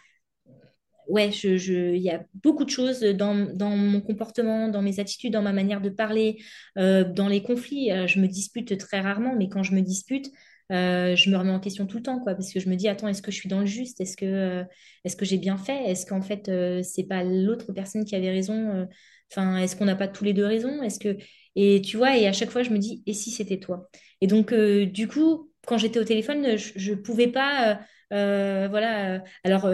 ouais, 1.08 1.30
il 1.30 2.02
y 2.02 2.10
a 2.10 2.24
beaucoup 2.44 2.66
de 2.66 2.70
choses 2.70 3.02
dans, 3.02 3.48
dans 3.54 3.70
mon 3.70 4.02
comportement, 4.02 4.68
dans 4.68 4.82
mes 4.82 5.00
attitudes, 5.00 5.34
dans 5.34 5.42
ma 5.42 5.54
manière 5.54 5.82
de 5.82 5.90
parler, 5.90 6.38
euh, 6.78 7.04
dans 7.04 7.28
les 7.28 7.42
conflits. 7.42 7.92
Euh, 7.92 8.08
je 8.08 8.20
me 8.20 8.28
dispute 8.28 8.78
très 8.78 9.00
rarement, 9.00 9.36
mais 9.36 9.50
quand 9.50 9.64
je 9.64 9.74
me 9.74 9.82
dispute, 9.82 10.30
euh, 10.72 11.16
je 11.16 11.30
me 11.30 11.38
remets 11.38 11.52
en 11.52 11.60
question 11.60 11.86
tout 11.86 11.98
le 11.98 12.04
temps, 12.04 12.20
quoi, 12.20 12.36
parce 12.36 12.52
que 12.52 12.60
je 12.60 12.70
me 12.70 12.76
dis, 12.76 12.88
attends, 12.88 13.08
est-ce 13.08 13.22
que 13.22 13.32
je 13.32 13.38
suis 13.38 13.50
dans 13.50 13.62
le 13.62 13.66
juste? 13.66 14.02
Est-ce 14.02 14.18
que, 14.18 14.64
est-ce 15.06 15.16
que 15.16 15.26
j'ai 15.26 15.38
bien 15.38 15.58
fait? 15.58 15.90
Est-ce 15.90 16.06
qu'en 16.06 16.22
fait, 16.22 16.52
c'est 16.84 17.08
pas 17.08 17.24
l'autre 17.24 17.72
personne 17.74 18.04
qui 18.04 18.16
avait 18.16 18.32
raison? 18.32 18.88
Enfin, 19.32 19.58
est-ce 19.58 19.76
qu'on 19.76 19.86
n'a 19.86 19.96
pas 19.96 20.08
tous 20.08 20.24
les 20.24 20.34
deux 20.34 20.46
raison? 20.46 20.82
Est-ce 20.84 21.00
que... 21.00 21.18
Et 21.56 21.82
tu 21.82 21.98
vois, 21.98 22.18
et 22.18 22.28
à 22.28 22.34
chaque 22.34 22.52
fois, 22.52 22.64
je 22.64 22.70
me 22.70 22.78
dis, 22.78 23.02
et 23.06 23.14
si 23.14 23.32
c'était 23.32 23.60
toi? 23.60 23.90
Et 24.20 24.28
donc, 24.28 24.54
du 24.54 25.08
coup, 25.08 25.52
quand 25.66 25.78
j'étais 25.78 26.00
au 26.00 26.04
téléphone, 26.04 26.58
je 26.58 26.92
ne 26.92 26.98
pouvais 26.98 27.28
pas... 27.28 27.80
voilà, 28.12 29.24
alors, 29.46 29.70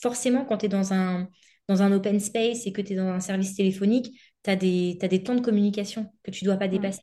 forcément, 0.00 0.44
quand 0.44 0.58
tu 0.58 0.66
es 0.66 0.68
dans 0.68 0.92
un, 0.92 1.28
dans 1.68 1.82
un 1.82 1.92
open 1.92 2.20
space 2.20 2.66
et 2.66 2.72
que 2.72 2.80
tu 2.82 2.92
es 2.94 2.96
dans 2.96 3.08
un 3.08 3.20
service 3.20 3.54
téléphonique, 3.54 4.18
tu 4.44 4.50
as 4.50 4.56
des, 4.56 4.96
t'as 5.00 5.08
des 5.08 5.22
temps 5.22 5.34
de 5.34 5.40
communication 5.40 6.12
que 6.22 6.30
tu 6.30 6.44
dois 6.44 6.56
pas 6.56 6.68
Mm. 6.68 6.72
dépasser. 6.72 7.02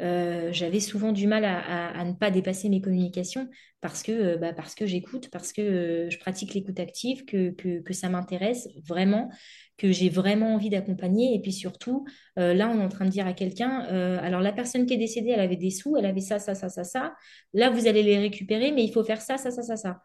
Euh, 0.00 0.52
j'avais 0.52 0.80
souvent 0.80 1.12
du 1.12 1.26
mal 1.28 1.44
à, 1.44 1.58
à- 1.60 2.00
à 2.00 2.04
ne 2.04 2.14
pas 2.14 2.30
dépasser 2.32 2.68
mes 2.68 2.80
communications 2.80 3.48
parce 3.80 4.02
que, 4.02 4.10
euh, 4.12 4.36
bah, 4.36 4.52
parce 4.52 4.74
que 4.74 4.86
j'écoute, 4.86 5.28
parce 5.30 5.52
que 5.52 5.62
euh, 5.62 6.10
je 6.10 6.18
pratique 6.18 6.54
l'écoute 6.54 6.80
active, 6.80 7.24
que, 7.24 7.50
que, 7.50 7.80
que 7.80 7.92
ça 7.92 8.08
m'intéresse 8.08 8.68
vraiment, 8.86 9.30
que 9.78 9.92
j'ai 9.92 10.08
vraiment 10.08 10.54
envie 10.54 10.70
d'accompagner. 10.70 11.34
Et 11.34 11.40
puis 11.42 11.52
surtout, 11.52 12.04
euh, 12.38 12.54
là, 12.54 12.68
on 12.68 12.80
est 12.80 12.84
en 12.84 12.88
train 12.88 13.04
de 13.04 13.10
dire 13.10 13.26
à 13.26 13.32
quelqu'un, 13.34 13.86
euh, 13.92 14.18
alors 14.22 14.40
la 14.40 14.52
personne 14.52 14.86
qui 14.86 14.94
est 14.94 14.98
décédée, 14.98 15.30
elle 15.30 15.40
avait 15.40 15.56
des 15.56 15.70
sous, 15.70 15.96
elle 15.96 16.06
avait 16.06 16.20
ça, 16.20 16.38
ça, 16.40 16.54
ça, 16.54 16.68
ça, 16.68 16.82
ça. 16.84 17.14
Là, 17.52 17.70
vous 17.70 17.86
allez 17.86 18.02
les 18.02 18.18
récupérer, 18.18 18.72
mais 18.72 18.84
il 18.84 18.92
faut 18.92 19.04
faire 19.04 19.20
ça, 19.20 19.36
ça, 19.38 19.50
ça, 19.52 19.62
ça, 19.62 19.76
ça. 19.76 20.00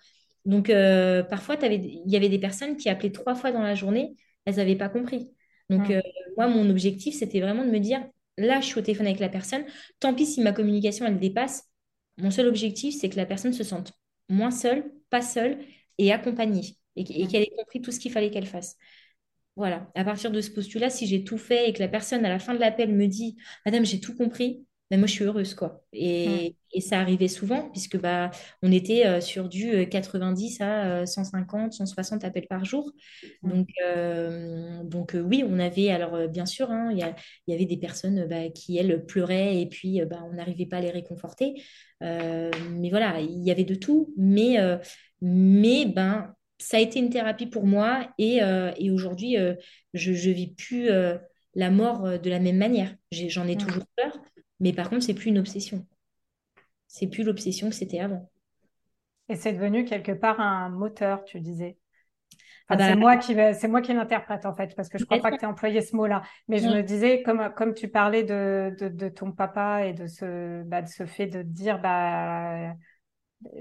Donc, 0.47 0.69
euh, 0.71 1.23
parfois, 1.23 1.57
il 1.61 2.01
y 2.05 2.15
avait 2.15 2.29
des 2.29 2.39
personnes 2.39 2.77
qui 2.77 2.89
appelaient 2.89 3.11
trois 3.11 3.35
fois 3.35 3.51
dans 3.51 3.61
la 3.61 3.75
journée, 3.75 4.15
elles 4.45 4.55
n'avaient 4.55 4.75
pas 4.77 4.89
compris. 4.89 5.29
Donc, 5.69 5.89
Mm. 5.89 5.91
euh, 5.91 6.01
moi, 6.37 6.47
mon 6.47 6.69
objectif, 6.69 7.15
c'était 7.15 7.41
vraiment 7.41 7.65
de 7.65 7.69
me 7.69 7.79
dire, 7.79 8.03
là, 8.37 8.61
je 8.61 8.65
suis 8.67 8.79
au 8.79 8.81
téléphone 8.81 9.07
avec 9.07 9.19
la 9.19 9.29
personne, 9.29 9.65
tant 9.99 10.13
pis 10.15 10.25
si 10.25 10.41
ma 10.41 10.53
communication, 10.53 11.05
elle 11.05 11.19
dépasse. 11.19 11.65
Mon 12.17 12.31
seul 12.31 12.47
objectif, 12.47 12.95
c'est 12.99 13.09
que 13.09 13.17
la 13.17 13.25
personne 13.25 13.53
se 13.53 13.63
sente 13.63 13.93
moins 14.29 14.51
seule, 14.51 14.91
pas 15.09 15.21
seule 15.21 15.59
et 15.97 16.11
accompagnée, 16.11 16.77
et 16.95 17.03
Mm. 17.03 17.27
qu'elle 17.27 17.43
ait 17.43 17.53
compris 17.57 17.81
tout 17.81 17.91
ce 17.91 17.99
qu'il 17.99 18.11
fallait 18.11 18.31
qu'elle 18.31 18.47
fasse. 18.47 18.77
Voilà. 19.55 19.91
À 19.95 20.03
partir 20.03 20.31
de 20.31 20.39
ce 20.39 20.51
postulat, 20.51 20.89
si 20.89 21.07
j'ai 21.07 21.23
tout 21.23 21.37
fait 21.39 21.69
et 21.69 21.73
que 21.73 21.79
la 21.79 21.87
personne, 21.87 22.23
à 22.25 22.29
la 22.29 22.39
fin 22.39 22.53
de 22.53 22.59
l'appel, 22.59 22.93
me 22.93 23.07
dit, 23.07 23.37
Madame, 23.65 23.85
j'ai 23.85 23.99
tout 23.99 24.15
compris, 24.15 24.66
ben 24.91 24.99
moi, 24.99 25.07
je 25.07 25.13
suis 25.13 25.25
heureuse, 25.25 25.53
quoi. 25.53 25.83
Mm. 26.25 26.39
Et, 26.43 26.55
et 26.73 26.81
ça 26.81 26.99
arrivait 26.99 27.27
souvent, 27.27 27.69
puisque 27.71 27.97
bah, 27.99 28.31
on 28.61 28.71
était 28.71 29.05
euh, 29.05 29.21
sur 29.21 29.49
du 29.49 29.69
euh, 29.73 29.85
90 29.85 30.61
à 30.61 31.01
euh, 31.01 31.05
150, 31.05 31.73
160 31.73 32.23
appels 32.23 32.47
par 32.47 32.65
jour. 32.65 32.91
Mm. 33.43 33.51
Donc, 33.51 33.69
euh, 33.85 34.83
donc 34.83 35.15
euh, 35.15 35.21
oui, 35.21 35.43
on 35.47 35.59
avait, 35.59 35.89
alors 35.89 36.15
euh, 36.15 36.27
bien 36.27 36.45
sûr, 36.45 36.71
hein, 36.71 36.89
il 36.91 36.99
y 36.99 37.51
y 37.51 37.53
avait 37.55 37.65
des 37.65 37.77
personnes 37.77 38.19
euh, 38.19 38.27
bah, 38.27 38.49
qui, 38.49 38.77
elles, 38.77 39.05
pleuraient 39.05 39.61
et 39.61 39.67
puis 39.67 40.01
euh, 40.01 40.05
bah, 40.05 40.23
on 40.29 40.33
n'arrivait 40.33 40.65
pas 40.65 40.77
à 40.77 40.81
les 40.81 40.91
réconforter. 40.91 41.61
Euh, 42.03 42.51
mais 42.71 42.89
voilà, 42.89 43.19
il 43.19 43.43
y 43.43 43.51
avait 43.51 43.63
de 43.65 43.75
tout. 43.75 44.13
Mais, 44.17 44.59
euh, 44.59 44.77
mais 45.21 45.85
ben, 45.85 46.33
ça 46.59 46.77
a 46.77 46.79
été 46.79 46.99
une 46.99 47.09
thérapie 47.09 47.47
pour 47.47 47.65
moi 47.65 48.09
et, 48.17 48.41
euh, 48.43 48.71
et 48.77 48.91
aujourd'hui, 48.91 49.37
euh, 49.37 49.55
je 49.93 50.11
ne 50.11 50.33
vis 50.33 50.47
plus 50.55 50.89
euh, 50.89 51.17
la 51.55 51.71
mort 51.71 52.05
euh, 52.05 52.17
de 52.17 52.29
la 52.29 52.39
même 52.39 52.57
manière. 52.57 52.95
J'en 53.11 53.47
ai 53.47 53.55
Mm. 53.55 53.57
toujours 53.57 53.85
peur, 53.95 54.17
mais 54.59 54.73
par 54.73 54.89
contre, 54.89 55.03
c'est 55.03 55.13
plus 55.13 55.29
une 55.29 55.39
obsession. 55.39 55.85
C'est 56.87 57.07
plus 57.07 57.23
l'obsession 57.23 57.69
que 57.69 57.75
c'était 57.75 57.99
avant. 58.01 58.29
Et 59.29 59.35
c'est 59.35 59.53
devenu 59.53 59.85
quelque 59.85 60.11
part 60.11 60.39
un 60.39 60.69
moteur, 60.69 61.23
tu 61.25 61.39
disais. 61.41 61.77
Ah 62.69 62.77
c'est 62.77 62.95
bah, 62.95 62.95
moi 62.95 63.15
qui 63.17 63.33
vais, 63.33 63.53
c'est 63.53 63.67
moi 63.69 63.81
qui 63.81 63.93
l'interprète 63.93 64.45
en 64.45 64.53
fait, 64.53 64.75
parce 64.75 64.89
que 64.89 64.97
je 64.97 65.05
crois 65.05 65.19
pas 65.21 65.31
que 65.31 65.37
tu 65.37 65.45
aies 65.45 65.47
employé 65.47 65.81
ce 65.81 65.95
mot-là. 65.95 66.21
Mais 66.49 66.57
je 66.59 66.67
me 66.67 66.81
disais, 66.81 67.23
comme, 67.23 67.53
comme 67.55 67.73
tu 67.73 67.87
parlais 67.87 68.23
de, 68.23 68.75
de, 68.79 68.89
de 68.89 69.09
ton 69.09 69.31
papa 69.31 69.85
et 69.85 69.93
de 69.93 70.07
ce, 70.07 70.63
bah, 70.63 70.81
de 70.81 70.87
ce 70.87 71.05
fait 71.05 71.27
de 71.27 71.41
dire, 71.43 71.79
bah, 71.79 72.73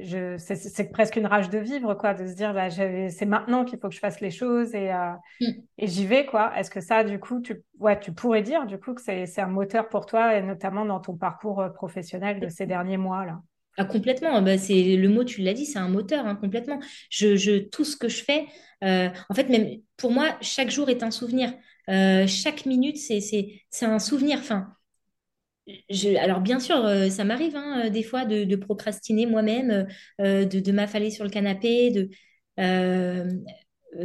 je, 0.00 0.36
c'est, 0.38 0.56
c'est 0.56 0.90
presque 0.90 1.16
une 1.16 1.26
rage 1.26 1.50
de 1.50 1.58
vivre, 1.58 1.94
quoi, 1.94 2.14
de 2.14 2.26
se 2.26 2.34
dire, 2.34 2.54
bah, 2.54 2.70
c'est 2.70 3.26
maintenant 3.26 3.64
qu'il 3.64 3.78
faut 3.78 3.88
que 3.88 3.94
je 3.94 4.00
fasse 4.00 4.20
les 4.20 4.30
choses 4.30 4.74
et, 4.74 4.92
euh, 4.92 5.12
Mm. 5.40 5.62
et 5.78 5.86
j'y 5.86 6.06
vais, 6.06 6.26
quoi. 6.26 6.52
Est-ce 6.58 6.70
que 6.70 6.80
ça, 6.80 7.04
du 7.04 7.18
coup, 7.20 7.40
tu, 7.42 7.62
ouais, 7.78 7.98
tu 8.00 8.12
pourrais 8.12 8.42
dire, 8.42 8.66
du 8.66 8.78
coup, 8.78 8.94
que 8.94 9.02
c'est, 9.02 9.26
c'est 9.26 9.42
un 9.42 9.48
moteur 9.48 9.88
pour 9.88 10.06
toi, 10.06 10.36
et 10.36 10.42
notamment 10.42 10.84
dans 10.84 11.00
ton 11.00 11.16
parcours 11.16 11.60
euh, 11.60 11.70
professionnel 11.70 12.40
de 12.40 12.48
ces 12.48 12.66
derniers 12.66 12.96
mois, 12.98 13.26
là? 13.26 13.40
Ah, 13.78 13.84
complètement, 13.84 14.40
bah, 14.40 14.56
c'est 14.56 14.96
le 14.96 15.08
mot, 15.10 15.22
tu 15.24 15.42
l'as 15.42 15.52
dit, 15.52 15.66
c'est 15.66 15.78
un 15.78 15.88
moteur, 15.88 16.24
hein, 16.26 16.34
complètement. 16.36 16.80
Je, 17.10 17.36
je, 17.36 17.58
tout 17.58 17.84
ce 17.84 17.96
que 17.96 18.08
je 18.08 18.24
fais, 18.24 18.46
euh, 18.82 19.10
en 19.28 19.34
fait, 19.34 19.50
même 19.50 19.68
pour 19.98 20.12
moi, 20.12 20.36
chaque 20.40 20.70
jour 20.70 20.88
est 20.88 21.02
un 21.02 21.10
souvenir. 21.10 21.52
Euh, 21.90 22.26
chaque 22.26 22.64
minute, 22.64 22.96
c'est, 22.96 23.20
c'est, 23.20 23.60
c'est 23.68 23.84
un 23.84 23.98
souvenir. 23.98 24.38
Enfin, 24.38 24.74
alors 26.20 26.40
bien 26.40 26.60
sûr, 26.60 26.76
euh, 26.84 27.08
ça 27.10 27.24
m'arrive 27.24 27.56
hein, 27.56 27.86
euh, 27.86 27.90
des 27.90 28.02
fois 28.02 28.24
de, 28.24 28.54
procrastiner 28.56 29.26
moi-même, 29.26 29.86
euh, 30.20 30.44
de, 30.44 30.60
de 30.60 30.72
m'affaler 30.72 31.10
sur 31.10 31.24
le 31.24 31.30
canapé, 31.30 31.90
de, 31.90 32.10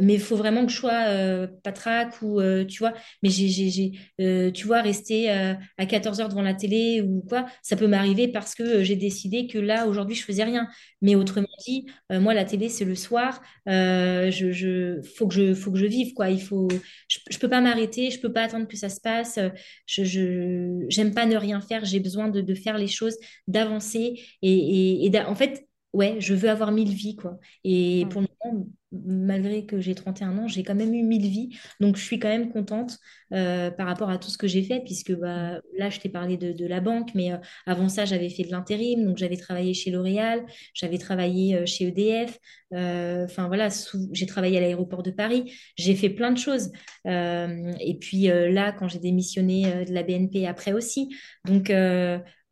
mais 0.00 0.14
il 0.14 0.20
faut 0.20 0.36
vraiment 0.36 0.64
que 0.64 0.72
je 0.72 0.76
sois 0.76 1.06
euh, 1.08 1.46
patraque 1.62 2.20
ou 2.22 2.40
euh, 2.40 2.64
tu 2.64 2.78
vois, 2.78 2.92
mais 3.22 3.30
j'ai, 3.30 3.92
euh, 4.20 4.50
tu 4.50 4.66
vois, 4.66 4.82
rester 4.82 5.30
à 5.30 5.86
14 5.86 6.20
heures 6.20 6.28
devant 6.28 6.42
la 6.42 6.54
télé 6.54 7.02
ou 7.02 7.22
quoi, 7.28 7.46
ça 7.62 7.76
peut 7.76 7.86
m'arriver 7.86 8.28
parce 8.28 8.54
que 8.54 8.82
j'ai 8.82 8.96
décidé 8.96 9.46
que 9.46 9.58
là, 9.58 9.86
aujourd'hui, 9.86 10.14
je 10.16 10.24
faisais 10.24 10.44
rien. 10.44 10.68
Mais 11.00 11.14
autrement 11.14 11.48
dit, 11.66 11.86
moi, 12.10 12.34
la 12.34 12.44
télé, 12.44 12.68
c'est 12.68 12.84
le 12.84 12.94
soir, 12.94 13.40
je, 13.66 15.00
faut 15.16 15.26
que 15.26 15.34
je, 15.34 15.86
vive, 15.86 16.14
quoi. 16.14 16.30
Il 16.30 16.40
faut, 16.40 16.68
je, 17.08 17.18
je 17.30 17.38
peux 17.38 17.48
pas 17.48 17.60
m'arrêter, 17.60 18.10
je 18.10 18.20
peux 18.20 18.32
pas 18.32 18.42
attendre 18.42 18.68
que 18.68 18.76
ça 18.76 18.88
se 18.88 19.00
passe. 19.00 19.38
Je, 19.86 20.84
j'aime 20.88 21.14
pas 21.14 21.26
ne 21.26 21.36
rien 21.36 21.60
faire, 21.60 21.84
j'ai 21.84 22.00
besoin 22.00 22.28
de, 22.28 22.54
faire 22.54 22.78
les 22.78 22.86
choses, 22.86 23.16
d'avancer 23.48 24.20
et, 24.42 25.10
en 25.26 25.34
fait, 25.34 25.66
ouais, 25.92 26.16
je 26.20 26.34
veux 26.34 26.48
avoir 26.50 26.72
mille 26.72 26.92
vies, 26.94 27.16
quoi. 27.16 27.38
Et 27.64 28.06
pour 28.10 28.22
Mm. 28.22 28.26
le 28.44 28.50
moment, 28.52 28.66
malgré 28.92 29.64
que 29.66 29.80
j'ai 29.80 29.94
31 29.94 30.36
ans, 30.38 30.48
j'ai 30.48 30.62
quand 30.62 30.74
même 30.74 30.92
eu 30.94 31.02
mille 31.02 31.26
vies. 31.28 31.56
Donc, 31.80 31.96
je 31.96 32.02
suis 32.04 32.18
quand 32.18 32.28
même 32.28 32.50
contente 32.52 32.98
euh, 33.32 33.70
par 33.70 33.86
rapport 33.86 34.10
à 34.10 34.18
tout 34.18 34.28
ce 34.30 34.36
que 34.38 34.46
j'ai 34.46 34.62
fait, 34.62 34.80
puisque 34.80 35.12
bah, 35.14 35.60
là, 35.78 35.90
je 35.90 36.00
t'ai 36.00 36.08
parlé 36.08 36.36
de, 36.36 36.52
de 36.52 36.66
la 36.66 36.80
banque, 36.80 37.10
mais 37.14 37.32
euh, 37.32 37.36
avant 37.66 37.88
ça, 37.88 38.04
j'avais 38.04 38.28
fait 38.28 38.44
de 38.44 38.50
l'intérim. 38.50 39.04
Donc, 39.04 39.18
j'avais 39.18 39.36
travaillé 39.36 39.74
chez 39.74 39.90
L'Oréal, 39.90 40.44
j'avais 40.74 40.98
travaillé 40.98 41.56
euh, 41.56 41.66
chez 41.66 41.86
EDF. 41.88 42.38
Enfin, 42.74 43.48
voilà, 43.48 43.68
j'ai 44.12 44.24
travaillé 44.26 44.56
à 44.56 44.60
l'aéroport 44.60 45.02
de 45.02 45.10
Paris. 45.10 45.52
J'ai 45.76 45.94
fait 45.94 46.08
plein 46.08 46.32
de 46.32 46.38
choses. 46.38 46.70
Et 47.04 47.98
puis 48.00 48.22
là, 48.28 48.72
quand 48.72 48.88
j'ai 48.88 48.98
démissionné 48.98 49.84
de 49.84 49.92
la 49.92 50.02
BNP 50.02 50.46
après 50.46 50.72
aussi. 50.72 51.14
Donc, 51.44 51.70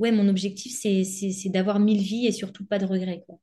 ouais, 0.01 0.13
mon 0.13 0.29
objectif, 0.29 0.73
c'est, 0.81 1.05
d'avoir 1.51 1.79
mille 1.79 2.03
vies 2.03 2.27
et 2.27 2.33
surtout 2.33 2.67
pas 2.67 2.79
de 2.79 2.87
regrets, 2.87 3.23
quoi. 3.27 3.39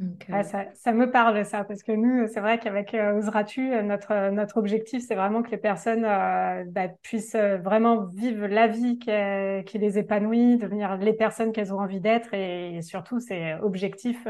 Euh, 0.00 0.42
ça, 0.74 0.92
me 0.92 1.08
parle 1.10 1.44
ça, 1.44 1.62
parce 1.62 1.84
que 1.84 1.92
nous, 1.92 2.26
c'est 2.26 2.40
vrai 2.40 2.58
qu'avec 2.58 2.94
euh, 2.94 3.16
Oseras-tu, 3.16 3.72
euh, 3.72 3.82
notre, 3.82 4.30
notre 4.30 4.56
objectif, 4.56 5.04
c'est 5.06 5.14
vraiment 5.14 5.42
que 5.42 5.52
les 5.52 5.56
personnes 5.56 6.02
bah, 6.02 6.88
puissent 7.02 7.36
vraiment 7.36 8.06
vivre 8.06 8.46
la 8.48 8.66
vie 8.66 8.98
qui, 8.98 9.78
les 9.78 9.98
épanouit, 9.98 10.56
devenir 10.56 10.96
les 10.96 11.12
personnes 11.12 11.52
qu'elles 11.52 11.72
ont 11.72 11.78
envie 11.78 12.00
d'être, 12.00 12.34
et, 12.34 12.82
surtout, 12.82 13.20
c'est 13.20 13.54
objectif 13.54 14.26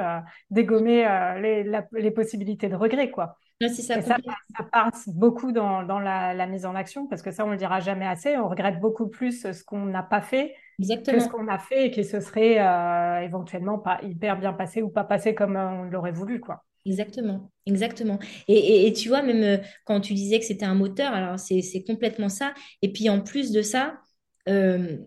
dégommer 0.51 1.07
les, 1.41 1.65
les, 1.93 2.11
possibilités 2.11 2.69
de 2.69 2.77
regret, 2.77 3.11
quoi. 3.11 3.39
ça, 3.61 3.67
et 3.67 4.03
ça, 4.03 4.17
ça, 4.57 4.65
passe 4.71 5.09
beaucoup 5.09 5.53
dans, 5.53 5.83
dans 5.83 5.99
la, 5.99 6.35
la, 6.35 6.47
mise 6.47 6.67
en 6.67 6.75
action, 6.75 7.07
parce 7.07 7.23
que 7.23 7.31
ça, 7.31 7.47
on 7.47 7.51
le 7.51 7.57
dira 7.57 7.81
jamais 7.81 8.07
assez. 8.07 8.37
On 8.37 8.49
regrette 8.49 8.81
beaucoup 8.81 9.09
plus 9.09 9.51
ce 9.51 9.65
qu'on 9.65 9.87
n'a 9.87 10.03
pas 10.03 10.21
fait 10.21 10.55
Exactement. 10.79 11.19
que 11.19 11.25
ce 11.25 11.29
qu'on 11.29 11.49
a 11.49 11.59
fait 11.59 11.87
et 11.87 11.91
qui 11.91 12.05
se 12.05 12.21
serait 12.21 12.59
euh, 12.61 13.21
éventuellement 13.21 13.79
pas 13.79 14.01
hyper 14.03 14.39
bien 14.39 14.53
passé 14.53 14.83
ou 14.83 14.89
pas 14.89 15.05
passé 15.05 15.35
comme 15.35 15.57
on 15.57 15.85
l'aurait 15.85 16.13
voulu, 16.13 16.41
quoi. 16.41 16.65
Exactement, 16.87 17.51
exactement. 17.65 18.19
Et, 18.47 18.87
et, 18.87 18.93
tu 18.93 19.09
vois, 19.09 19.23
même 19.23 19.43
euh, 19.43 19.65
quand 19.87 20.01
tu 20.01 20.13
disais 20.13 20.39
que 20.39 20.45
c'était 20.45 20.67
un 20.67 20.75
moteur, 20.75 21.13
alors 21.15 21.39
c'est 21.39 21.85
complètement 21.87 22.29
ça. 22.29 22.53
Et 22.83 22.93
puis 22.93 23.09
en 23.09 23.21
plus 23.21 23.53
de 23.53 23.63
ça, 23.63 23.99
euh, 24.49 24.99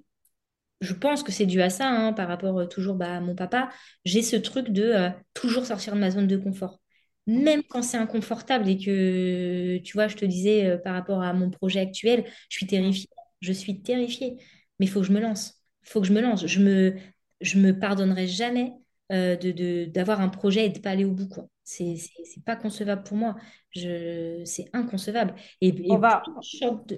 je 0.82 0.94
pense 0.94 1.24
que 1.24 1.32
c'est 1.32 1.46
dû 1.46 1.62
à 1.62 1.70
ça, 1.70 1.88
hein, 1.88 2.14
par 2.14 2.28
rapport 2.28 2.68
toujours 2.70 2.96
bah, 2.96 3.18
à 3.18 3.20
mon 3.20 3.36
papa, 3.36 3.70
j'ai 4.06 4.22
ce 4.22 4.36
truc 4.36 4.70
de 4.70 5.10
toujours 5.34 5.66
sortir 5.66 5.94
de 5.94 6.00
ma 6.00 6.12
zone 6.12 6.28
de 6.28 6.38
confort. 6.38 6.80
Même 7.28 7.62
quand 7.70 7.82
c'est 7.82 7.98
inconfortable 7.98 8.70
et 8.70 8.78
que, 8.78 9.78
tu 9.80 9.94
vois, 9.94 10.08
je 10.08 10.16
te 10.16 10.24
disais 10.26 10.78
par 10.84 10.94
rapport 10.94 11.22
à 11.22 11.34
mon 11.34 11.50
projet 11.50 11.80
actuel, 11.82 12.24
je 12.50 12.58
suis 12.58 12.68
terrifiée. 12.68 13.10
Je 13.42 13.52
suis 13.52 13.82
terrifiée, 13.84 14.38
mais 14.80 14.86
il 14.86 14.90
faut 14.90 15.02
que 15.02 15.08
je 15.08 15.14
me 15.14 15.20
lance 15.20 15.58
faut 15.88 16.02
que 16.02 16.08
je 16.08 16.14
me 16.14 16.22
lance. 16.22 16.46
Je 16.46 16.60
me, 16.60 16.96
je 17.42 17.60
me 17.60 17.78
pardonnerai 17.78 18.28
jamais 18.28 18.74
euh, 19.12 19.36
de, 19.36 19.86
d'avoir 19.86 20.22
un 20.22 20.30
projet 20.30 20.66
et 20.66 20.70
de 20.70 20.80
pas 20.80 20.92
aller 20.92 21.06
au 21.06 21.12
bout. 21.12 21.30
C'est, 21.64 21.98
pas 22.46 22.56
concevable 22.56 23.04
pour 23.04 23.18
moi. 23.18 23.36
C'est 23.74 24.70
inconcevable. 24.74 25.36
Et, 25.60 25.86
on 25.90 25.98
va, 25.98 26.24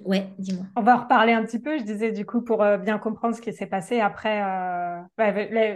ouais, 0.04 0.28
dis-moi. 0.38 0.66
On 0.76 0.82
va 0.82 0.96
en 0.96 1.02
reparler 1.02 1.32
un 1.32 1.44
petit 1.44 1.58
peu. 1.58 1.76
Je 1.78 1.82
disais 1.82 2.12
du 2.12 2.24
coup 2.24 2.42
pour 2.42 2.62
euh, 2.62 2.78
bien 2.78 2.98
comprendre 2.98 3.34
ce 3.34 3.40
qui 3.40 3.52
s'est 3.52 3.66
passé. 3.66 4.00
Après, 4.00 4.42
euh, 4.42 5.00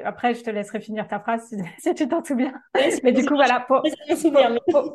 après, 0.05 0.35
je 0.35 0.43
te 0.43 0.51
laisserai 0.51 0.81
finir 0.81 1.09
ta 1.09 1.19
phrase 1.19 1.53
si, 1.79 1.95
tu 1.95 2.09
t'en 2.09 2.23
souviens. 2.23 2.55
mais 3.03 3.13
du 3.13 3.27
coup, 3.27 3.35
voilà, 3.35 3.61
pour, 3.67 3.83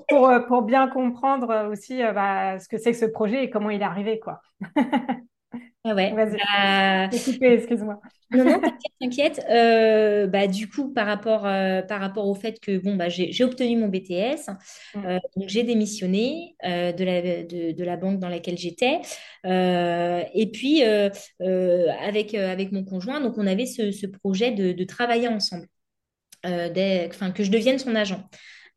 pour, 0.08 0.32
pour, 0.48 0.62
bien 0.62 0.88
comprendre 0.88 1.70
aussi 1.70 2.02
bah, 2.02 2.58
ce 2.58 2.70
que 2.70 2.78
c'est 2.78 2.92
que 2.92 2.98
ce 2.98 3.06
projet 3.06 3.44
et 3.44 3.50
comment 3.50 3.70
il 3.70 3.82
est 3.82 3.86
arrivé, 3.86 4.20
quoi. 4.20 4.42
Ah 5.90 5.96
ouais. 5.96 6.14
Vas-y. 6.14 6.38
Bah... 6.38 7.10
excuse-moi. 7.42 8.00
Non, 8.32 8.46
non, 8.46 8.62
t'inquiète, 9.02 9.44
euh, 9.50 10.28
bah, 10.28 10.46
du 10.46 10.70
coup, 10.70 10.94
par 10.94 11.08
rapport, 11.08 11.48
euh, 11.48 11.82
par 11.82 12.00
rapport 12.00 12.28
au 12.28 12.36
fait 12.36 12.60
que 12.60 12.78
bon, 12.78 12.96
bah, 12.96 13.10
j'ai 13.10 13.44
obtenu 13.44 13.76
mon 13.76 13.88
BTS, 13.88 14.52
euh, 14.98 15.18
donc 15.36 15.50
j'ai 15.50 15.64
démissionné 15.64 16.56
de, 16.64 17.04
la, 17.04 17.44
de, 17.74 17.84
la 17.84 17.98
banque 17.98 18.20
dans 18.20 18.30
laquelle 18.30 18.58
j'étais. 18.58 19.02
et 19.46 20.52
puis, 20.54 20.84
avec, 20.84 22.36
avec 22.36 22.72
mon 22.72 22.84
conjoint, 22.84 23.20
donc 23.20 23.38
on 23.38 23.48
avait 23.48 23.66
ce, 23.66 23.92
ce 23.92 24.06
projet 24.06 24.52
de, 24.52 24.74
de, 24.74 24.84
travailler 24.84 25.28
ensemble, 25.28 25.68
enfin, 26.46 27.32
que 27.32 27.44
je 27.44 27.50
devienne 27.50 27.80
son 27.80 27.96
agent. 27.96 28.24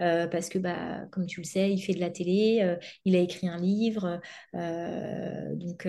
Euh, 0.02 0.26
parce 0.26 0.48
que, 0.48 0.58
bah, 0.58 1.06
comme 1.12 1.26
tu 1.26 1.40
le 1.40 1.46
sais, 1.46 1.72
il 1.72 1.80
fait 1.80 1.94
de 1.94 2.00
la 2.00 2.10
télé, 2.10 2.60
euh, 2.62 2.76
il 3.04 3.14
a 3.16 3.20
écrit 3.20 3.48
un 3.48 3.58
livre. 3.60 4.20
Euh, 4.54 5.54
donc, 5.54 5.86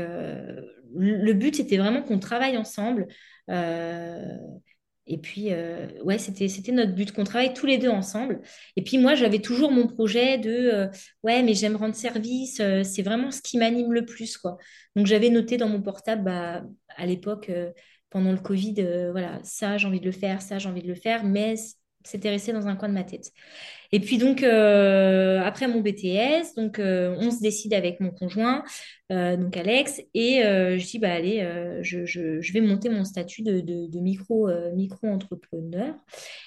le 0.96 1.34
but, 1.34 1.56
c'était 1.56 1.78
vraiment 1.78 2.04
qu'on 2.04 2.20
travaille 2.20 2.58
ensemble. 2.58 3.08
et 5.06 5.18
puis, 5.18 5.50
ouais, 6.04 6.18
c'était, 6.18 6.48
notre 6.72 6.94
but, 6.94 7.12
qu'on 7.12 7.24
travaille 7.26 7.54
tous 7.54 7.66
les 7.66 7.78
deux 7.78 7.90
ensemble. 7.90 8.42
Et 8.78 8.84
puis, 8.84 8.98
moi, 8.98 9.16
j'avais 9.16 9.40
toujours 9.40 9.72
mon 9.72 9.88
projet 9.88 10.38
de, 10.38 10.90
ouais, 11.24 11.44
mais 11.44 11.54
j'aime 11.56 11.76
rendre 11.76 11.96
service, 11.96 12.62
c'est 12.84 13.02
vraiment 13.02 13.32
ce 13.32 13.42
qui 13.42 13.58
m'anime 13.58 13.92
le 13.94 14.06
plus, 14.06 14.38
quoi. 14.38 14.58
Donc, 14.96 15.08
j'avais 15.08 15.30
noté 15.30 15.58
dans 15.58 15.68
mon 15.70 15.82
portable, 15.82 16.24
bah, 16.24 16.64
à 16.96 17.06
l'époque, 17.06 17.52
pendant 18.10 18.32
le 18.32 18.38
Covid, 18.40 18.76
voilà, 19.12 19.40
ça, 19.44 19.78
j'ai 19.78 19.88
envie 19.88 20.00
de 20.00 20.06
le 20.06 20.12
faire, 20.12 20.42
ça, 20.42 20.60
j'ai 20.60 20.70
envie 20.70 20.84
de 20.84 20.88
le 20.88 20.96
faire, 20.96 21.24
mais 21.26 21.56
c'était 22.04 22.30
resté 22.30 22.54
dans 22.54 22.68
un 22.68 22.76
coin 22.76 22.90
de 22.90 22.94
ma 22.94 23.04
tête. 23.04 23.32
Et 23.94 24.00
puis 24.00 24.18
donc 24.18 24.42
euh, 24.42 25.40
après 25.44 25.68
mon 25.68 25.82
BTS, 25.82 26.56
donc 26.58 26.80
euh, 26.80 27.16
on 27.20 27.30
se 27.30 27.42
décide 27.42 27.76
avec 27.76 28.00
mon 28.00 28.10
conjoint, 28.10 28.64
euh, 29.12 29.38
donc 29.38 29.56
Alex, 29.56 30.02
et 30.16 30.42
je 30.42 30.84
dis 30.84 30.98
bah 30.98 31.14
allez, 31.14 31.48
je, 31.84 32.52
vais 32.54 32.62
monter 32.62 32.90
mon 32.90 33.04
statut 33.04 33.44
de, 33.44 34.00
micro 34.00 34.50
micro 34.74 35.08
entrepreneur. 35.08 35.94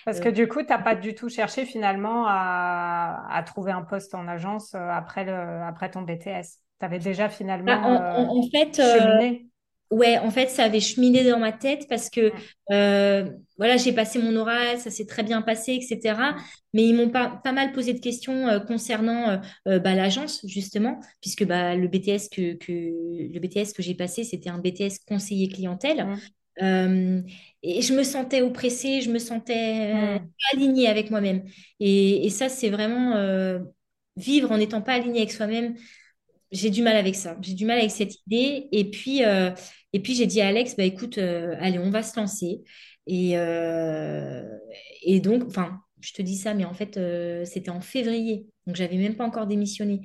Parce 0.04 0.18
que 0.18 0.28
du 0.28 0.48
coup, 0.48 0.62
tu 0.62 0.70
n'as 0.70 0.78
pas 0.78 0.96
du 0.96 1.14
tout 1.14 1.28
cherché 1.28 1.64
finalement 1.64 2.24
à, 2.26 3.44
trouver 3.46 3.70
un 3.70 3.82
poste 3.82 4.16
en 4.16 4.26
agence 4.26 4.74
après 4.74 5.24
le 5.24 5.32
après 5.32 5.88
ton 5.88 6.02
BTS. 6.02 6.58
Tu 6.80 6.84
avais 6.84 6.98
déjà 6.98 7.28
finalement 7.28 7.64
bah, 7.96 8.16
en, 8.18 8.42
fait 8.50 8.80
Ouais, 9.90 10.18
en 10.18 10.30
fait, 10.30 10.48
ça 10.48 10.64
avait 10.64 10.80
cheminé 10.80 11.22
dans 11.22 11.38
ma 11.38 11.52
tête 11.52 11.86
parce 11.88 12.10
que 12.10 12.32
euh, 12.72 13.30
voilà, 13.56 13.76
j'ai 13.76 13.92
passé 13.92 14.18
mon 14.18 14.34
oral, 14.34 14.78
ça 14.80 14.90
s'est 14.90 15.06
très 15.06 15.22
bien 15.22 15.42
passé, 15.42 15.74
etc. 15.74 16.34
Mais 16.72 16.84
ils 16.84 16.94
m'ont 16.94 17.08
pas, 17.08 17.40
pas 17.42 17.52
mal 17.52 17.70
posé 17.72 17.94
de 17.94 18.00
questions 18.00 18.48
euh, 18.48 18.58
concernant 18.58 19.40
euh, 19.68 19.78
bah, 19.78 19.94
l'agence, 19.94 20.44
justement, 20.44 20.98
puisque 21.20 21.44
bah, 21.44 21.76
le 21.76 21.86
BTS 21.86 22.28
que, 22.32 22.54
que, 22.54 22.72
le 22.72 23.38
BTS 23.38 23.72
que 23.74 23.82
j'ai 23.82 23.94
passé, 23.94 24.24
c'était 24.24 24.50
un 24.50 24.58
BTS 24.58 25.04
conseiller 25.06 25.48
clientèle. 25.48 26.04
et 26.60 27.82
je 27.82 27.92
me 27.92 28.02
sentais 28.02 28.42
oppressée, 28.42 29.02
je 29.02 29.10
me 29.10 29.20
sentais 29.20 30.20
alignée 30.52 30.88
avec 30.88 31.10
moi-même. 31.10 31.44
Et, 31.78 32.26
et, 32.26 32.30
ça, 32.30 32.48
c'est 32.48 32.70
vraiment 32.70 33.14
vivre 34.16 34.50
en 34.50 34.58
n'étant 34.58 34.82
pas 34.82 34.94
alignée 34.94 35.20
avec 35.20 35.32
soi-même 35.32 35.76
j'ai 36.52 36.70
du 36.70 36.82
mal 36.82 36.96
avec 36.96 37.14
ça. 37.14 37.36
J'ai 37.40 37.54
du 37.54 37.64
mal 37.64 37.78
avec 37.78 37.90
cette 37.90 38.14
idée. 38.26 38.68
Et 38.72 38.90
puis, 38.90 39.24
euh, 39.24 39.50
et 39.92 40.00
puis 40.00 40.14
j'ai 40.14 40.26
dit 40.26 40.40
à 40.40 40.48
Alex, 40.48 40.76
bah, 40.76 40.84
écoute, 40.84 41.18
euh, 41.18 41.56
allez, 41.60 41.78
on 41.78 41.90
va 41.90 42.02
se 42.02 42.18
lancer. 42.18 42.62
Et, 43.06 43.38
euh, 43.38 44.42
et 45.02 45.20
donc, 45.20 45.44
enfin, 45.46 45.80
je 46.00 46.12
te 46.12 46.22
dis 46.22 46.36
ça, 46.36 46.54
mais 46.54 46.64
en 46.64 46.74
fait, 46.74 46.98
c'était 47.44 47.70
en 47.70 47.80
février. 47.80 48.46
Donc, 48.66 48.76
j'avais 48.76 48.96
même 48.96 49.16
pas 49.16 49.24
encore 49.24 49.46
démissionné. 49.46 50.00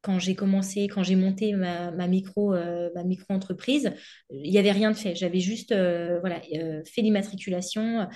Quand 0.00 0.18
j'ai 0.18 0.34
commencé, 0.34 0.86
quand 0.86 1.02
j'ai 1.02 1.16
monté 1.16 1.52
ma, 1.52 1.90
micro, 2.06 2.52
ma 2.94 3.04
micro-entreprise, 3.04 3.92
il 4.30 4.50
n'y 4.50 4.58
avait 4.58 4.72
rien 4.72 4.90
de 4.90 4.96
fait. 4.96 5.14
J'avais 5.16 5.40
juste 5.40 5.74
voilà, 5.74 6.40
fait 6.84 7.02
l'immatriculation 7.02 8.08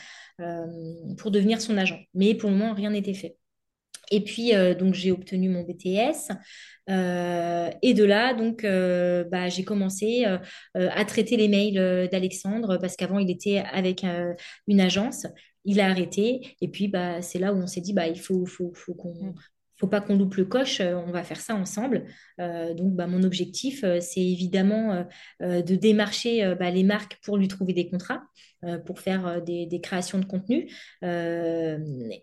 pour 1.18 1.30
devenir 1.30 1.60
son 1.60 1.76
agent. 1.76 1.98
Mais 2.14 2.34
pour 2.34 2.50
le 2.50 2.56
moment, 2.56 2.72
rien 2.72 2.90
n'était 2.90 3.14
fait. 3.14 3.36
Et 4.12 4.20
puis, 4.20 4.52
donc, 4.78 4.94
j'ai 4.94 5.10
obtenu 5.10 5.48
mon 5.48 5.62
BTS. 5.62 6.30
Euh, 6.90 7.70
et 7.82 7.94
de 7.94 8.04
là, 8.04 8.34
donc, 8.34 8.64
euh, 8.64 9.24
bah, 9.24 9.48
j'ai 9.48 9.64
commencé 9.64 10.24
euh, 10.26 10.38
à 10.74 11.04
traiter 11.04 11.36
les 11.36 11.48
mails 11.48 12.08
d'Alexandre 12.10 12.78
parce 12.78 12.96
qu'avant, 12.96 13.18
il 13.18 13.30
était 13.30 13.58
avec 13.72 14.04
une 14.66 14.80
agence. 14.80 15.26
Il 15.64 15.80
a 15.80 15.88
arrêté. 15.88 16.56
Et 16.60 16.68
puis, 16.68 16.88
bah, 16.88 17.22
c'est 17.22 17.38
là 17.38 17.52
où 17.52 17.58
on 17.58 17.66
s'est 17.66 17.80
dit, 17.80 17.92
bah, 17.92 18.08
il 18.08 18.20
faut, 18.20 18.46
faut, 18.46 18.72
faut 18.74 18.94
qu'on 18.94 19.14
mm. 19.14 19.34
faut 19.76 19.86
pas 19.86 20.00
qu'on 20.00 20.16
loupe 20.16 20.34
le 20.34 20.44
coche, 20.44 20.80
on 20.80 21.10
va 21.10 21.22
faire 21.22 21.40
ça 21.40 21.54
ensemble. 21.54 22.04
donc, 22.38 22.94
bah, 22.94 23.06
mon 23.06 23.22
objectif, 23.22 23.84
c'est 24.00 24.20
évidemment 24.20 25.06
de 25.40 25.74
démarcher 25.76 26.54
bah, 26.58 26.70
les 26.70 26.84
marques 26.84 27.18
pour 27.22 27.36
lui 27.36 27.48
trouver 27.48 27.72
des 27.72 27.88
contrats. 27.88 28.22
Euh, 28.64 28.78
pour 28.78 29.00
faire 29.00 29.26
euh, 29.26 29.40
des, 29.40 29.80
créations 29.80 30.20
de 30.20 30.24
contenu. 30.24 30.68
Euh, 31.02 31.78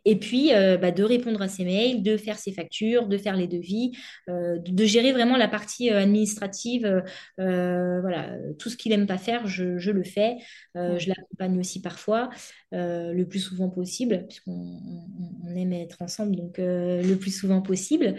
et 0.05 0.17
puis, 0.17 0.51
bah, 0.53 0.91
de 0.91 1.03
répondre 1.03 1.41
à 1.41 1.49
ses 1.49 1.65
mails, 1.65 2.01
de 2.01 2.15
faire 2.15 2.39
ses 2.39 2.53
factures, 2.53 3.07
de 3.07 3.17
faire 3.17 3.35
les 3.35 3.47
devis, 3.47 3.91
de 4.27 4.85
gérer 4.85 5.11
vraiment 5.11 5.35
la 5.35 5.47
partie 5.47 5.89
administrative. 5.89 7.03
voilà, 7.37 8.37
tout 8.57 8.69
ce 8.69 8.77
qu'il 8.77 8.91
n'aime 8.91 9.07
pas 9.07 9.17
faire, 9.17 9.47
je, 9.47 9.91
le 9.91 10.03
fais. 10.03 10.37
je 10.75 11.09
l'accompagne 11.09 11.59
aussi 11.59 11.81
parfois, 11.81 12.29
le 12.71 13.23
plus 13.23 13.39
souvent 13.39 13.69
possible, 13.69 14.25
puisqu'on 14.27 14.79
on 15.45 15.55
aime 15.55 15.73
être 15.73 16.01
ensemble, 16.01 16.35
donc 16.35 16.57
le 16.57 17.15
plus 17.15 17.31
souvent 17.31 17.61
possible. 17.61 18.15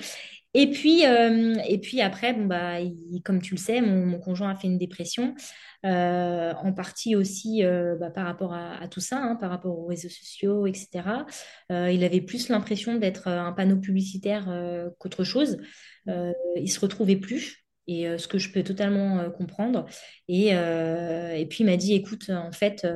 Et 0.55 0.71
puis, 0.71 1.03
et 1.03 1.79
puis 1.79 2.01
après, 2.01 2.33
bon, 2.33 2.47
bah, 2.47 2.79
comme 3.25 3.41
tu 3.41 3.55
le 3.55 3.61
sais, 3.61 3.81
mon, 3.81 4.19
conjoint 4.19 4.51
a 4.51 4.57
fait 4.57 4.67
une 4.67 4.79
dépression. 4.79 5.35
Euh, 5.87 6.53
en 6.63 6.75
partie 6.75 7.17
aussi 7.17 7.65
euh, 7.65 7.97
bah, 7.99 8.11
par 8.11 8.27
rapport 8.27 8.53
à, 8.53 8.87
tout 8.89 9.01
ça, 9.01 9.17
hein, 9.17 9.37
par 9.37 9.49
rapport 9.49 9.79
aux 9.79 9.87
réseaux 9.87 10.11
sociaux, 10.11 10.67
etc. 10.67 11.25
Euh, 11.73 11.91
il 11.91 12.05
avait 12.05 12.21
plus 12.21 12.51
l'impression 12.51 12.97
d'être 12.97 13.29
un 13.29 13.53
panneau 13.53 13.77
publicitaire 13.77 14.47
qu'autre 14.99 15.25
chose. 15.25 15.59
il 16.07 16.71
se 16.71 16.81
retrouvait 16.81 17.17
plus. 17.17 17.65
Et 17.87 18.07
ce 18.19 18.29
que 18.29 18.39
je 18.39 18.53
peux 18.53 18.63
totalement 18.63 19.31
comprendre. 19.31 19.87
Et, 20.29 20.51
puis 21.49 21.65
il 21.65 21.67
m'a 21.67 21.77
dit, 21.77 21.95
écoute, 21.95 22.31
en 22.31 22.53
fait, 22.53 22.87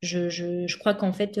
je, 0.00 0.28
je, 0.30 0.66
je 0.66 0.78
crois 0.78 0.94
qu'en 0.94 1.12
fait, 1.12 1.38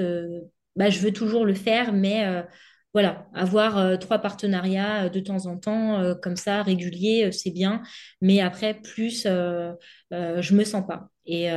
bah, 0.76 0.88
je 0.88 1.00
veux 1.00 1.12
toujours 1.12 1.44
le 1.44 1.54
faire, 1.54 1.92
mais 1.92 2.44
voilà, 2.92 3.26
avoir 3.34 3.78
euh, 3.78 3.96
trois 3.96 4.18
partenariats 4.18 5.04
euh, 5.04 5.08
de 5.08 5.20
temps 5.20 5.46
en 5.46 5.56
temps, 5.56 6.00
euh, 6.00 6.14
comme 6.14 6.36
ça, 6.36 6.62
réguliers, 6.62 7.32
c'est 7.32 7.50
bien. 7.50 7.82
Mais 8.20 8.40
après, 8.40 8.74
plus, 8.74 9.24
je 9.24 10.54
me 10.54 10.64
sens 10.64 10.86
pas. 10.86 11.08
Et, 11.26 11.48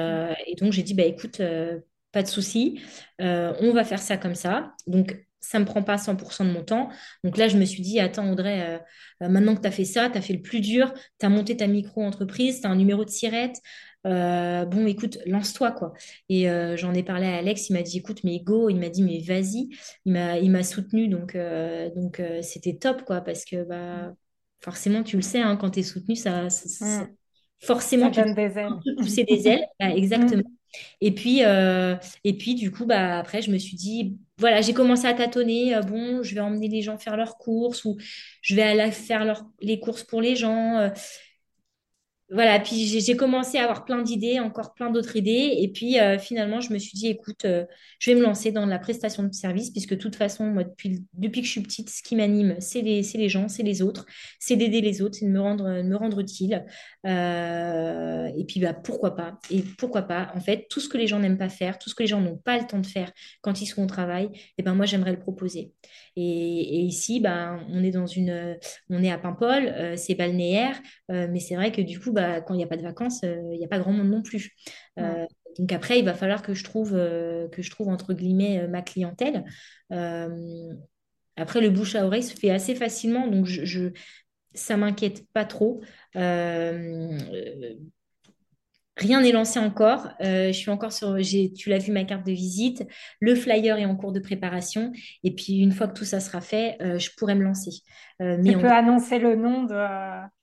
donc, 0.59 0.71
j'ai 0.71 0.83
dit, 0.83 0.93
bah, 0.93 1.03
écoute, 1.03 1.41
pas 2.11 2.23
de 2.23 2.27
souci, 2.27 2.81
on 3.19 3.71
va 3.73 3.83
faire 3.83 3.99
ça 3.99 4.17
comme 4.17 4.35
ça. 4.35 4.73
Donc, 4.87 5.17
ça 5.41 5.59
me 5.59 5.65
prend 5.65 5.83
pas 5.83 5.97
100% 5.97 6.45
de 6.45 6.51
mon 6.51 6.63
temps. 6.63 6.89
Donc 7.23 7.37
là, 7.37 7.47
je 7.47 7.57
me 7.57 7.65
suis 7.65 7.81
dit, 7.81 7.99
attends, 7.99 8.31
Audrey, 8.31 8.81
maintenant 9.21 9.55
que 9.55 9.61
tu 9.61 9.67
as 9.67 9.71
fait 9.71 9.85
ça, 9.85 10.09
tu 10.09 10.17
as 10.17 10.21
fait 10.21 10.33
le 10.33 10.41
plus 10.41 10.61
dur, 10.61 10.93
tu 11.19 11.25
as 11.25 11.29
monté 11.29 11.57
ta 11.57 11.67
micro-entreprise, 11.67 12.61
tu 12.61 12.67
as 12.67 12.69
un 12.69 12.75
numéro 12.75 13.05
de 13.05 13.09
sirette. 13.09 13.57
Bon, 14.05 14.87
écoute, 14.87 15.17
lance-toi, 15.25 15.71
quoi. 15.71 15.93
Et 16.29 16.47
j'en 16.77 16.93
ai 16.93 17.03
parlé 17.03 17.25
à 17.27 17.37
Alex, 17.37 17.69
il 17.69 17.73
m'a 17.73 17.81
dit, 17.81 17.97
écoute, 17.97 18.23
mais 18.23 18.39
go, 18.39 18.69
il 18.69 18.77
m'a 18.77 18.89
dit, 18.89 19.03
mais 19.03 19.19
vas-y. 19.21 19.69
Il 20.05 20.13
m'a, 20.13 20.37
il 20.39 20.51
m'a 20.51 20.63
soutenu, 20.63 21.07
donc, 21.07 21.35
donc 21.95 22.21
c'était 22.41 22.75
top, 22.75 23.03
quoi, 23.05 23.21
parce 23.21 23.45
que 23.45 23.63
bah, 23.63 24.13
forcément, 24.61 25.03
tu 25.03 25.15
le 25.17 25.21
sais, 25.21 25.39
hein, 25.41 25.57
quand 25.57 25.71
tu 25.71 25.79
es 25.79 25.83
soutenu, 25.83 26.15
ça, 26.15 26.43
Mm. 26.43 27.03
forcément, 27.61 28.05
Ça 28.07 28.11
tu 28.11 28.21
donne 28.21 28.35
des 28.35 28.57
ailes. 28.57 28.73
pousser 28.97 29.23
des 29.23 29.47
ailes. 29.47 29.65
Bah, 29.79 29.89
exactement. 29.89 30.43
Et 31.01 31.13
puis, 31.13 31.43
euh, 31.45 31.95
et 32.25 32.37
puis, 32.37 32.53
du 32.55 32.69
coup, 32.69 32.85
bah, 32.85 33.19
après, 33.19 33.41
je 33.41 33.49
me 33.49 33.57
suis 33.57 33.77
dit, 33.77 34.17
voilà, 34.37 34.59
j'ai 34.61 34.73
commencé 34.73 35.05
à 35.07 35.13
tâtonner. 35.13 35.73
euh, 35.73 35.79
bon, 35.81 36.21
je 36.21 36.35
vais 36.35 36.41
emmener 36.41 36.67
les 36.67 36.81
gens 36.81 36.97
faire 36.97 37.15
leurs 37.15 37.37
courses 37.37 37.85
ou 37.85 37.95
je 38.41 38.55
vais 38.55 38.61
aller 38.61 38.91
faire 38.91 39.23
leurs- 39.23 39.45
les 39.61 39.79
courses 39.79 40.03
pour 40.03 40.19
les 40.21 40.35
gens. 40.35 40.91
Voilà, 42.31 42.59
puis 42.59 42.87
j'ai 42.87 43.15
commencé 43.15 43.59
à 43.59 43.63
avoir 43.63 43.85
plein 43.85 44.01
d'idées, 44.01 44.39
encore 44.39 44.73
plein 44.73 44.89
d'autres 44.89 45.15
idées. 45.15 45.57
Et 45.59 45.67
puis 45.67 45.99
euh, 45.99 46.17
finalement, 46.17 46.59
je 46.59 46.73
me 46.73 46.79
suis 46.79 46.97
dit, 46.97 47.07
écoute, 47.07 47.45
euh, 47.45 47.65
je 47.99 48.09
vais 48.09 48.17
me 48.17 48.23
lancer 48.23 48.51
dans 48.51 48.65
la 48.65 48.79
prestation 48.79 49.21
de 49.23 49.31
service, 49.31 49.69
puisque 49.69 49.91
de 49.91 49.99
toute 49.99 50.15
façon, 50.15 50.45
moi, 50.45 50.63
depuis, 50.63 51.41
que 51.41 51.43
je 51.43 51.51
suis 51.51 51.61
petite, 51.61 51.89
ce 51.91 52.01
qui 52.01 52.15
m'anime, 52.15 52.55
c'est 52.59 52.81
les, 52.81 53.29
gens, 53.29 53.47
c'est 53.47 53.61
les 53.61 53.83
autres, 53.83 54.07
c'est 54.39 54.55
d'aider 54.55 54.81
les 54.81 55.03
autres, 55.03 55.15
c'est 55.19 55.25
de 55.25 55.31
me 55.31 55.39
rendre, 55.39 56.19
utile. 56.19 56.65
Euh, 57.05 58.27
et 58.35 58.43
puis, 58.45 58.59
bah, 58.59 58.73
pourquoi 58.73 59.15
pas? 59.15 59.37
Et 59.51 59.61
pourquoi 59.77 60.01
pas? 60.01 60.31
En 60.33 60.41
fait, 60.41 60.65
tout 60.67 60.79
ce 60.79 60.89
que 60.89 60.97
les 60.97 61.05
gens 61.05 61.19
n'aiment 61.19 61.37
pas 61.37 61.49
faire, 61.49 61.77
tout 61.77 61.91
ce 61.91 61.95
que 61.95 62.01
les 62.01 62.07
gens 62.07 62.21
n'ont 62.21 62.37
pas 62.37 62.57
le 62.57 62.65
temps 62.65 62.79
de 62.79 62.87
faire 62.87 63.11
quand 63.41 63.61
ils 63.61 63.67
sont 63.67 63.83
au 63.83 63.87
travail, 63.87 64.29
et 64.57 64.63
ben 64.63 64.73
moi, 64.73 64.87
j'aimerais 64.87 65.11
le 65.11 65.19
proposer. 65.19 65.73
Et, 66.15 66.21
et 66.21 66.79
ici, 66.81 67.19
bah, 67.19 67.59
on 67.69 67.83
est 67.83 67.91
dans 67.91 68.07
une, 68.07 68.57
on 68.89 69.03
est 69.03 69.11
à 69.11 69.17
Paimpol, 69.17 69.67
euh, 69.67 69.95
c'est 69.97 70.15
balnéaire. 70.15 70.79
Euh, 71.11 71.27
mais 71.29 71.39
c'est 71.39 71.55
vrai 71.55 71.71
que 71.71 71.81
du 71.81 71.99
coup, 71.99 72.11
bah, 72.13 72.41
quand 72.41 72.53
il 72.53 72.57
n'y 72.57 72.63
a 72.63 72.67
pas 72.67 72.77
de 72.77 72.83
vacances, 72.83 73.23
euh, 73.23 73.41
il 73.53 73.59
n'y 73.59 73.65
a 73.65 73.67
pas 73.67 73.79
grand 73.79 73.91
monde 73.93 74.09
non 74.09 74.21
plus. 74.21 74.51
Euh, 74.99 75.25
donc 75.59 75.71
après, 75.71 75.99
il 75.99 76.05
va 76.05 76.13
falloir 76.13 76.41
que 76.41 76.53
je 76.53 76.63
trouve, 76.63 76.93
euh, 76.95 77.47
que 77.49 77.61
je 77.61 77.69
trouve 77.71 77.89
entre 77.89 78.13
guillemets 78.13 78.59
euh, 78.59 78.67
ma 78.67 78.81
clientèle. 78.81 79.45
Euh, 79.91 80.73
après, 81.37 81.61
le 81.61 81.69
bouche 81.69 81.95
à 81.95 82.05
oreille 82.05 82.23
se 82.23 82.35
fait 82.35 82.51
assez 82.51 82.75
facilement, 82.75 83.27
donc 83.27 83.45
je, 83.45 83.65
je, 83.65 83.89
ça 84.53 84.77
m'inquiète 84.77 85.25
pas 85.33 85.45
trop. 85.45 85.81
Euh, 86.15 87.17
Rien 88.97 89.21
n'est 89.21 89.33
lancé 89.33 89.59
encore. 89.59 90.09
Euh, 90.21 90.47
je 90.47 90.57
suis 90.57 90.71
encore 90.71 90.93
sur, 90.93 91.17
tu 91.21 91.69
l'as 91.69 91.79
vu, 91.79 91.91
ma 91.91 92.05
carte 92.05 92.25
de 92.25 92.31
visite. 92.31 92.87
Le 93.19 93.35
flyer 93.35 93.77
est 93.77 93.85
en 93.85 93.95
cours 93.95 94.13
de 94.13 94.19
préparation. 94.21 94.93
Et 95.23 95.35
puis, 95.35 95.57
une 95.57 95.73
fois 95.73 95.87
que 95.87 95.93
tout 95.93 96.05
ça 96.05 96.21
sera 96.21 96.39
fait, 96.39 96.77
euh, 96.81 96.97
je 96.97 97.09
pourrai 97.17 97.35
me 97.35 97.43
lancer. 97.43 97.71
Euh, 98.21 98.37
mais 98.41 98.51
Tu 98.53 98.57
peux 98.59 98.69
annoncer 98.69 99.19
le 99.19 99.35
nom 99.35 99.63
de, 99.63 99.75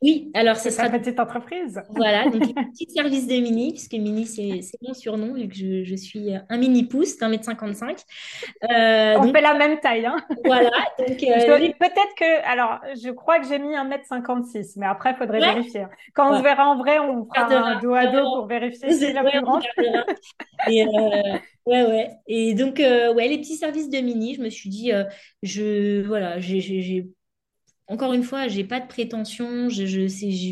Oui, 0.02 0.30
alors 0.34 0.56
ce 0.56 0.68
sera 0.68 0.90
petite 0.90 1.18
entreprise. 1.18 1.80
Voilà, 1.88 2.24
donc 2.28 2.34
les 2.46 2.52
petits 2.52 2.90
services 2.94 3.26
de 3.26 3.32
Mini, 3.34 3.70
puisque 3.72 3.94
Mini, 3.94 4.26
c'est 4.26 4.60
c'est 4.60 4.76
mon 4.82 4.92
surnom, 4.92 5.32
vu 5.32 5.48
que 5.48 5.54
je, 5.54 5.82
je 5.82 5.94
suis 5.96 6.34
un 6.50 6.56
mini 6.58 6.84
pouce 6.84 7.16
d'un 7.16 7.28
mètre 7.30 7.44
55. 7.44 7.98
Euh, 8.70 9.14
On 9.18 9.22
donc 9.24 9.34
fait 9.34 9.40
la 9.40 9.54
même 9.54 9.80
taille, 9.80 10.04
hein. 10.04 10.16
voilà, 10.44 10.68
donc 10.98 11.16
Je 11.18 11.50
euh, 11.50 11.72
Peut-être 11.80 12.14
que, 12.18 12.44
alors, 12.46 12.80
je 13.02 13.10
crois 13.10 13.38
que 13.40 13.46
j'ai 13.48 13.58
mis 13.58 13.74
1m56, 13.74 14.74
mais 14.76 14.86
après, 14.86 15.12
il 15.12 15.16
faudrait 15.16 15.40
Ouais. 15.40 15.54
vérifier. 15.54 15.80
hein. 15.82 15.90
Quand 16.14 16.34
on 16.34 16.36
se 16.38 16.42
verra 16.42 16.66
en 16.68 16.76
vrai, 16.76 16.98
on 16.98 17.24
fera 17.24 17.46
un 17.46 17.80
dos 17.80 17.94
à 17.94 18.06
dos 18.06 18.22
pour 18.36 18.46
vérifier 18.48 18.88
Vous 18.90 18.98
qui 18.98 19.04
est 19.04 19.08
êtes- 19.08 19.14
la 19.14 19.24
plus 19.24 19.38
on 19.38 19.42
grande. 19.42 19.62
Et 20.68 20.84
euh, 20.84 21.38
ouais, 21.66 21.82
ouais. 21.86 22.10
Et 22.26 22.52
donc, 22.54 22.80
euh, 22.80 23.14
ouais, 23.14 23.28
les 23.28 23.38
petits 23.38 23.56
services 23.56 23.88
de 23.88 23.98
Mini, 23.98 24.34
je 24.34 24.42
me 24.42 24.50
suis 24.50 24.68
dit, 24.68 24.92
euh, 24.92 25.04
je, 25.42 26.02
voilà, 26.06 26.38
j'ai- 26.38 26.60
encore 27.88 28.12
une 28.12 28.22
fois, 28.22 28.48
j'ai 28.48 28.64
pas 28.64 28.80
de 28.80 28.86
prétention, 28.86 29.68
je, 29.68 29.82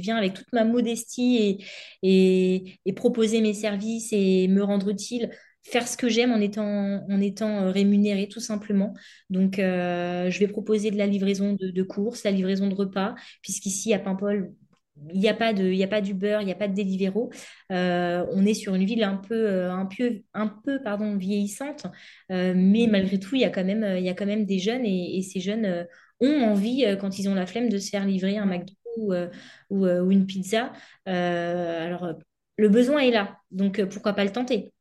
viens 0.00 0.16
avec 0.16 0.34
toute 0.34 0.52
ma 0.52 0.64
modestie 0.64 1.58
et, 2.02 2.92
proposer 2.96 3.40
mes 3.40 3.54
services 3.54 4.08
et 4.12 4.48
me 4.48 4.62
rendre 4.62 4.90
utile, 4.90 5.30
faire 5.62 5.86
ce 5.86 5.96
que 5.96 6.08
j'aime 6.08 6.32
en 6.32 6.40
étant, 6.40 7.04
en 7.08 7.20
euh, 7.20 7.70
rémunérée 7.70 8.28
tout 8.28 8.40
simplement. 8.40 8.94
Donc, 9.30 9.58
euh, 9.58 10.30
je 10.30 10.38
vais 10.38 10.48
proposer 10.48 10.90
de 10.90 10.98
la 10.98 11.06
livraison 11.06 11.54
de, 11.58 11.82
courses, 11.82 12.24
la 12.24 12.30
livraison 12.30 12.68
de 12.68 12.74
repas, 12.74 13.14
puisqu'ici 13.42 13.94
à 13.94 13.98
Paimpol, 13.98 14.52
il 15.12 15.20
n'y 15.20 15.28
a 15.28 15.34
pas 15.34 15.54
de, 15.54 15.64
il 15.64 15.88
pas 15.88 16.02
d'Uber, 16.02 16.38
il 16.42 16.46
n'y 16.46 16.52
a 16.52 16.56
pas 16.56 16.68
de 16.68 16.74
Deliveroo. 16.74 17.30
Euh, 17.72 18.26
on 18.32 18.44
est 18.44 18.52
sur 18.54 18.74
une 18.74 18.84
ville 18.84 19.02
un 19.02 19.16
peu, 19.16 19.70
un 19.70 19.86
peu, 19.86 20.20
un 20.34 20.48
peu 20.48 20.82
pardon, 20.82 21.16
vieillissante, 21.16 21.86
mais 22.28 22.86
malgré 22.90 23.18
tout, 23.18 23.34
il 23.34 23.40
y 23.40 23.44
a 23.44 23.50
quand 23.50 23.64
même, 23.64 23.98
y 23.98 24.10
a 24.10 24.14
quand 24.14 24.26
même 24.26 24.44
des 24.44 24.58
jeunes 24.58 24.84
et, 24.84 25.22
ces 25.22 25.40
jeunes 25.40 25.86
ont 26.20 26.42
envie, 26.44 26.84
euh, 26.86 26.96
quand 26.96 27.18
ils 27.18 27.28
ont 27.28 27.34
la 27.34 27.46
flemme, 27.46 27.68
de 27.68 27.78
se 27.78 27.90
faire 27.90 28.04
livrer 28.06 28.38
un 28.38 28.46
McDo 28.46 28.72
ou, 28.96 29.12
euh, 29.14 29.28
euh, 29.72 30.08
une 30.10 30.26
pizza. 30.26 30.72
Alors, 31.06 32.14
le 32.58 32.68
besoin 32.68 33.00
est 33.00 33.10
là, 33.10 33.38
donc 33.50 33.82
pourquoi 33.86 34.12
pas 34.14 34.24
le 34.24 34.32
tenter? 34.32 34.72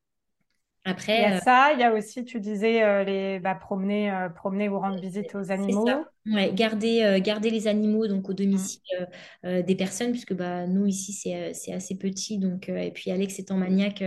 Il 1.16 1.22
y 1.22 1.24
Après, 1.24 1.26
a 1.26 1.32
euh, 1.32 1.40
ça, 1.44 1.72
il 1.72 1.80
y 1.80 1.84
a 1.84 1.92
aussi, 1.92 2.24
tu 2.24 2.40
disais, 2.40 2.82
euh, 2.82 3.04
les, 3.04 3.40
bah, 3.40 3.54
promener, 3.54 4.10
euh, 4.12 4.28
promener 4.28 4.68
ou 4.68 4.78
rendre 4.80 4.98
visite 5.00 5.34
aux 5.34 5.50
C'est 5.66 5.72
animaux. 5.72 5.90
ça. 5.90 6.10
Ouais, 6.26 6.52
garder, 6.54 7.02
euh, 7.02 7.18
garder 7.20 7.50
les 7.50 7.66
animaux 7.66 8.06
donc 8.06 8.28
au 8.28 8.34
Mm. 8.52 8.70
domicile 8.72 8.80
des 9.44 9.74
personnes, 9.76 10.10
puisque 10.12 10.32
bah, 10.34 10.66
nous 10.66 10.86
ici 10.86 11.12
c'est 11.12 11.52
c'est 11.54 11.72
assez 11.72 11.96
petit. 11.98 12.38
Donc, 12.38 12.68
et 12.68 12.90
puis 12.92 13.10
Alex 13.10 13.38
étant 13.38 13.56
maniaque, 13.56 14.02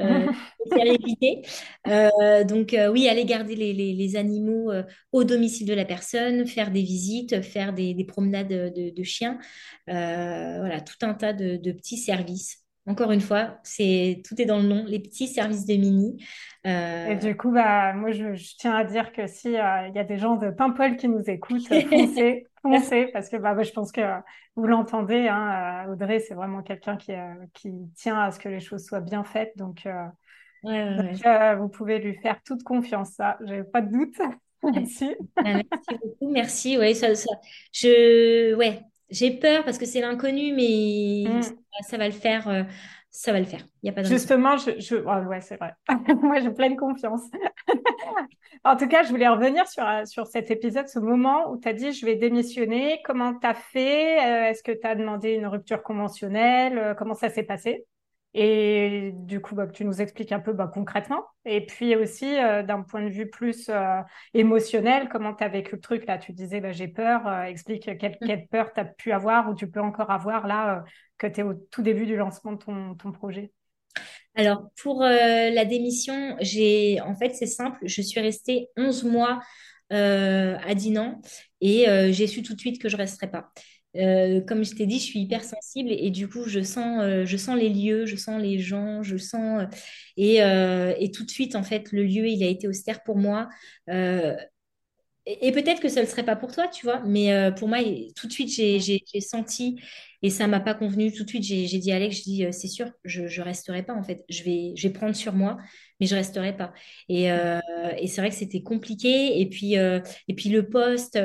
faut 0.58 0.66
faire 0.74 0.86
éviter. 0.86 1.42
Euh, 1.88 2.44
donc 2.44 2.76
oui, 2.92 3.08
aller 3.08 3.24
garder 3.24 3.54
les, 3.56 3.72
les, 3.72 3.92
les 3.94 4.16
animaux 4.16 4.72
au 5.12 5.24
domicile 5.24 5.66
de 5.66 5.74
la 5.74 5.84
personne, 5.84 6.46
faire 6.46 6.70
des 6.70 6.82
visites, 6.82 7.42
faire 7.42 7.72
des, 7.72 7.94
des 7.94 8.04
promenades 8.04 8.48
de, 8.48 8.90
de 8.94 9.02
chiens. 9.02 9.38
Voilà, 9.86 10.80
tout 10.80 11.06
un 11.06 11.14
tas 11.14 11.32
de, 11.32 11.56
de 11.56 11.72
petits 11.72 11.98
services. 11.98 12.61
Encore 12.86 13.12
une 13.12 13.20
fois, 13.20 13.58
c'est 13.62 14.22
tout 14.26 14.40
est 14.40 14.44
dans 14.44 14.58
le 14.58 14.64
nom, 14.66 14.84
les 14.86 14.98
petits 14.98 15.28
services 15.28 15.66
de 15.66 15.74
Mini. 15.74 16.16
Et 16.64 16.68
Euh, 16.68 17.14
du 17.14 17.36
coup, 17.36 17.52
bah, 17.52 17.92
moi, 17.92 18.10
je, 18.10 18.34
je 18.34 18.56
tiens 18.56 18.74
à 18.74 18.84
dire 18.84 19.12
que 19.12 19.26
si 19.26 19.56
euh, 19.56 19.88
il 19.88 19.94
y 19.94 19.98
a 19.98 20.04
des 20.04 20.18
gens 20.18 20.36
de 20.36 20.50
Paimpol 20.50 20.96
qui 20.96 21.08
nous 21.08 21.22
écoutent, 21.28 21.68
foncez, 21.88 22.46
foncez, 22.62 23.06
parce 23.12 23.28
que 23.28 23.36
bah, 23.36 23.60
je 23.62 23.70
pense 23.72 23.92
que 23.92 24.00
euh, 24.00 24.18
vous 24.56 24.66
l'entendez, 24.66 25.28
hein, 25.28 25.84
euh, 25.86 25.92
Audrey, 25.92 26.20
c'est 26.20 26.34
vraiment 26.34 26.62
quelqu'un 26.62 26.96
qui, 26.96 27.12
qui 27.54 27.72
tient 27.96 28.18
à 28.20 28.30
ce 28.30 28.38
que 28.38 28.48
les 28.48 28.60
choses 28.60 28.84
soient 28.84 29.00
bien 29.00 29.24
faites. 29.24 29.56
Donc, 29.56 29.86
ouais, 30.64 31.16
ouais. 31.24 31.56
vous 31.56 31.68
pouvez 31.68 31.98
lui 31.98 32.14
faire 32.16 32.40
toute 32.44 32.62
confiance, 32.62 33.10
ça, 33.12 33.38
j'ai 33.46 33.64
pas 33.64 33.80
de 33.80 33.92
doute 33.92 34.18
là-dessus. 34.62 35.16
Ah, 35.36 35.42
merci 35.54 36.00
beaucoup, 36.02 36.30
merci. 36.32 36.78
Ouais, 36.78 36.94
ça, 36.94 37.14
ça- 37.14 37.30
je, 37.72 38.54
ouais, 38.54 38.80
j'ai 39.12 39.30
peur 39.38 39.64
parce 39.64 39.78
que 39.78 39.86
c'est 39.86 40.00
l'inconnu, 40.00 40.52
mais 40.54 41.42
ça, 41.42 41.50
Mm. 41.52 41.82
ça 41.88 41.96
va 41.98 42.06
le 42.06 42.12
faire. 42.12 42.48
euh, 42.48 42.62
ça 43.14 43.30
va 43.32 43.38
le 43.40 43.44
faire. 43.44 43.60
Il 43.82 43.86
n'y 43.86 43.90
a 43.90 43.92
pas 43.92 44.00
de 44.02 44.06
raison. 44.08 44.16
Justement, 44.18 44.56
je, 44.56 44.70
je... 44.80 44.96
ah 45.06 45.20
ouais, 45.22 45.40
c'est 45.42 45.56
vrai. 45.56 45.72
Moi, 46.22 46.40
j'ai 46.40 46.50
pleine 46.50 46.76
confiance. 46.76 47.22
En 48.64 48.76
tout 48.76 48.86
cas, 48.86 49.02
je 49.02 49.08
voulais 49.08 49.26
revenir 49.28 49.66
sur, 49.66 49.84
euh, 49.86 50.04
sur 50.04 50.26
cet 50.28 50.50
épisode, 50.50 50.86
ce 50.86 51.00
moment 51.00 51.50
où 51.50 51.58
tu 51.58 51.68
as 51.68 51.72
dit 51.72 51.92
je 51.92 52.06
vais 52.06 52.14
démissionner. 52.14 53.00
Comment 53.04 53.34
tu 53.34 53.44
as 53.46 53.54
fait? 53.54 54.18
Euh, 54.18 54.50
Est-ce 54.50 54.62
que 54.62 54.70
tu 54.72 54.86
as 54.86 54.94
demandé 54.94 55.32
une 55.32 55.46
rupture 55.46 55.82
conventionnelle? 55.82 56.94
Comment 56.96 57.14
ça 57.14 57.28
s'est 57.28 57.42
passé? 57.42 57.86
Et 58.34 59.12
du 59.14 59.40
coup, 59.40 59.54
bah, 59.54 59.66
que 59.66 59.72
tu 59.72 59.84
nous 59.84 60.00
expliques 60.00 60.32
un 60.32 60.40
peu 60.40 60.52
bah, 60.52 60.70
concrètement. 60.72 61.24
Et 61.44 61.66
puis 61.66 61.94
aussi, 61.96 62.38
euh, 62.38 62.62
d'un 62.62 62.82
point 62.82 63.02
de 63.02 63.10
vue 63.10 63.28
plus 63.28 63.68
euh, 63.68 64.00
émotionnel, 64.32 65.08
comment 65.10 65.34
tu 65.34 65.44
as 65.44 65.48
vécu 65.48 65.74
le 65.74 65.80
truc 65.80 66.06
là? 66.06 66.16
Tu 66.16 66.32
disais 66.32 66.60
bah, 66.60 66.72
j'ai 66.72 66.88
peur. 66.88 67.26
Euh, 67.26 67.42
explique 67.42 67.98
quelle, 67.98 68.16
quelle 68.18 68.46
peur 68.46 68.72
tu 68.72 68.80
as 68.80 68.86
pu 68.86 69.12
avoir 69.12 69.50
ou 69.50 69.54
tu 69.54 69.70
peux 69.70 69.80
encore 69.80 70.10
avoir 70.10 70.46
là, 70.46 70.82
que 71.18 71.26
tu 71.26 71.40
es 71.40 71.42
au 71.42 71.54
tout 71.54 71.82
début 71.82 72.06
du 72.06 72.16
lancement 72.16 72.52
de 72.52 72.58
ton, 72.58 72.94
ton 72.94 73.12
projet. 73.12 73.52
Alors, 74.34 74.70
pour 74.80 75.02
la 75.02 75.64
démission, 75.66 76.36
j'ai, 76.40 77.02
en 77.02 77.14
fait, 77.14 77.34
c'est 77.34 77.44
simple. 77.44 77.78
Je 77.82 78.00
suis 78.00 78.18
restée 78.18 78.68
11 78.78 79.04
mois 79.04 79.40
à 79.90 80.74
Dinan 80.74 81.20
et 81.60 81.84
j'ai 82.12 82.26
su 82.26 82.42
tout 82.42 82.54
de 82.54 82.58
suite 82.58 82.80
que 82.80 82.88
je 82.88 82.96
resterais 82.96 83.30
pas. 83.30 83.52
Euh, 83.96 84.40
comme 84.40 84.64
je 84.64 84.74
t'ai 84.74 84.86
dit, 84.86 84.98
je 84.98 85.04
suis 85.04 85.20
hypersensible 85.20 85.90
et, 85.90 86.06
et 86.06 86.10
du 86.10 86.28
coup, 86.28 86.44
je 86.46 86.60
sens, 86.62 87.02
euh, 87.02 87.24
je 87.26 87.36
sens 87.36 87.58
les 87.58 87.68
lieux, 87.68 88.06
je 88.06 88.16
sens 88.16 88.40
les 88.40 88.58
gens, 88.58 89.02
je 89.02 89.16
sens... 89.16 89.66
et, 90.16 90.42
euh, 90.42 90.94
et 90.98 91.10
tout 91.10 91.24
de 91.24 91.30
suite, 91.30 91.56
en 91.56 91.62
fait, 91.62 91.92
le 91.92 92.04
lieu, 92.04 92.26
il 92.26 92.42
a 92.42 92.48
été 92.48 92.68
austère 92.68 93.02
pour 93.02 93.16
moi. 93.16 93.48
Et, 95.24 95.52
peut-être 95.52 95.80
que 95.80 95.88
ça 95.88 96.00
ne 96.02 96.06
serait 96.06 96.24
pas 96.24 96.34
pour 96.34 96.52
toi, 96.52 96.66
tu 96.66 96.84
vois, 96.84 97.00
mais 97.06 97.52
pour 97.56 97.68
moi, 97.68 97.78
tout 98.16 98.26
de 98.26 98.32
suite, 98.32 98.50
j'ai 98.50 99.20
senti 99.20 99.80
et 100.20 100.30
ça 100.30 100.48
m'a 100.48 100.58
pas 100.58 100.74
convenu. 100.74 101.12
Tout 101.12 101.22
de 101.22 101.28
suite, 101.28 101.44
j'ai 101.44 101.78
dit 101.78 101.92
à 101.92 101.96
Alex, 101.96 102.16
je 102.16 102.22
dis, 102.22 102.46
c'est 102.50 102.66
sûr, 102.66 102.90
je 103.04 103.28
je 103.28 103.40
resterai 103.40 103.84
pas 103.84 103.94
en 103.94 104.02
fait. 104.02 104.24
Je 104.28 104.42
vais, 104.42 104.72
je 104.76 104.88
vais 104.88 104.92
prendre 104.92 105.14
sur 105.14 105.32
moi, 105.34 105.58
mais 106.00 106.06
je 106.06 106.16
resterai 106.16 106.56
pas. 106.56 106.72
Et, 107.08 107.28
c'est 108.08 108.20
vrai 108.20 108.30
que 108.30 108.34
c'était 108.36 108.62
compliqué. 108.62 109.40
Et 109.40 109.48
puis, 109.48 109.74
et 109.74 110.34
puis 110.34 110.48
le 110.48 110.68
poste, 110.68 111.16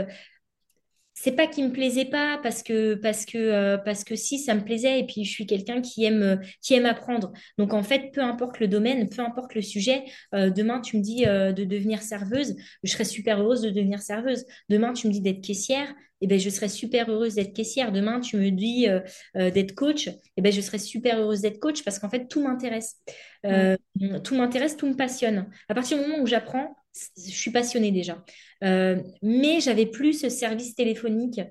c'est 1.19 1.31
pas 1.31 1.47
qu'il 1.47 1.65
me 1.65 1.71
plaisait 1.71 2.05
pas 2.05 2.39
parce 2.43 2.61
que 2.61 2.93
parce 2.93 3.25
que 3.25 3.39
euh, 3.39 3.77
parce 3.77 4.03
que 4.03 4.15
si 4.15 4.37
ça 4.37 4.53
me 4.53 4.63
plaisait 4.63 4.99
et 4.99 5.05
puis 5.05 5.23
je 5.25 5.31
suis 5.31 5.47
quelqu'un 5.47 5.81
qui 5.81 6.05
aime 6.05 6.21
euh, 6.21 6.35
qui 6.61 6.75
aime 6.75 6.85
apprendre. 6.85 7.33
Donc 7.57 7.73
en 7.73 7.81
fait 7.81 8.11
peu 8.13 8.21
importe 8.21 8.59
le 8.59 8.67
domaine 8.67 9.09
peu 9.09 9.23
importe 9.23 9.55
le 9.55 9.63
sujet 9.63 10.03
euh, 10.35 10.51
demain 10.51 10.79
tu 10.79 10.95
me 10.97 11.01
dis 11.01 11.25
de 11.25 11.63
devenir 11.63 12.03
serveuse 12.03 12.55
je 12.83 12.91
serais 12.91 13.03
super 13.03 13.41
heureuse 13.41 13.61
de 13.61 13.71
devenir 13.71 13.99
serveuse. 13.99 14.45
Demain 14.69 14.93
tu 14.93 15.07
me 15.07 15.11
dis 15.11 15.21
d'être 15.21 15.41
caissière 15.41 15.89
et 16.19 16.25
eh 16.25 16.27
ben 16.27 16.39
je 16.39 16.49
serais 16.49 16.69
super 16.69 17.09
heureuse 17.09 17.35
d'être 17.35 17.53
caissière. 17.53 17.91
Demain 17.91 18.19
tu 18.19 18.37
me 18.37 18.51
dis 18.51 18.87
d'être 19.35 19.73
coach 19.73 20.07
et 20.07 20.13
eh 20.37 20.41
ben 20.41 20.51
je 20.51 20.61
serais 20.61 20.79
super 20.79 21.19
heureuse 21.19 21.41
d'être 21.41 21.59
coach 21.59 21.83
parce 21.83 21.97
qu'en 21.97 22.09
fait 22.09 22.27
tout 22.27 22.43
m'intéresse. 22.43 22.97
Tout 23.43 24.35
m'intéresse 24.35 24.77
tout 24.77 24.87
me 24.87 24.95
passionne. 24.95 25.49
À 25.67 25.73
partir 25.73 25.97
du 25.97 26.05
moment 26.05 26.21
où 26.21 26.27
j'apprends 26.27 26.76
je 27.17 27.31
suis 27.31 27.51
passionnée 27.51 27.91
déjà. 27.91 28.23
Euh, 28.63 29.01
mais 29.21 29.59
j'avais 29.59 29.85
plus 29.85 30.13
ce 30.13 30.29
service 30.29 30.75
téléphonique. 30.75 31.41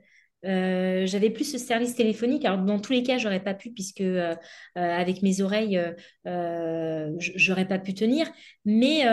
Euh, 0.45 1.07
j'avais 1.07 1.31
plus 1.31 1.45
ce 1.45 1.59
service 1.59 1.95
téléphonique. 1.95 2.45
Alors, 2.45 2.59
dans 2.59 2.79
tous 2.79 2.93
les 2.93 3.03
cas, 3.03 3.19
j'aurais 3.19 3.43
pas 3.43 3.55
pu, 3.55 3.71
puisque 3.71 4.01
euh, 4.01 4.35
avec 4.75 5.23
mes 5.23 5.41
oreilles, 5.41 5.81
j'aurais 6.25 7.67
pas 7.67 7.79
pu 7.79 7.95
tenir. 7.95 8.31
Mais 8.65 9.07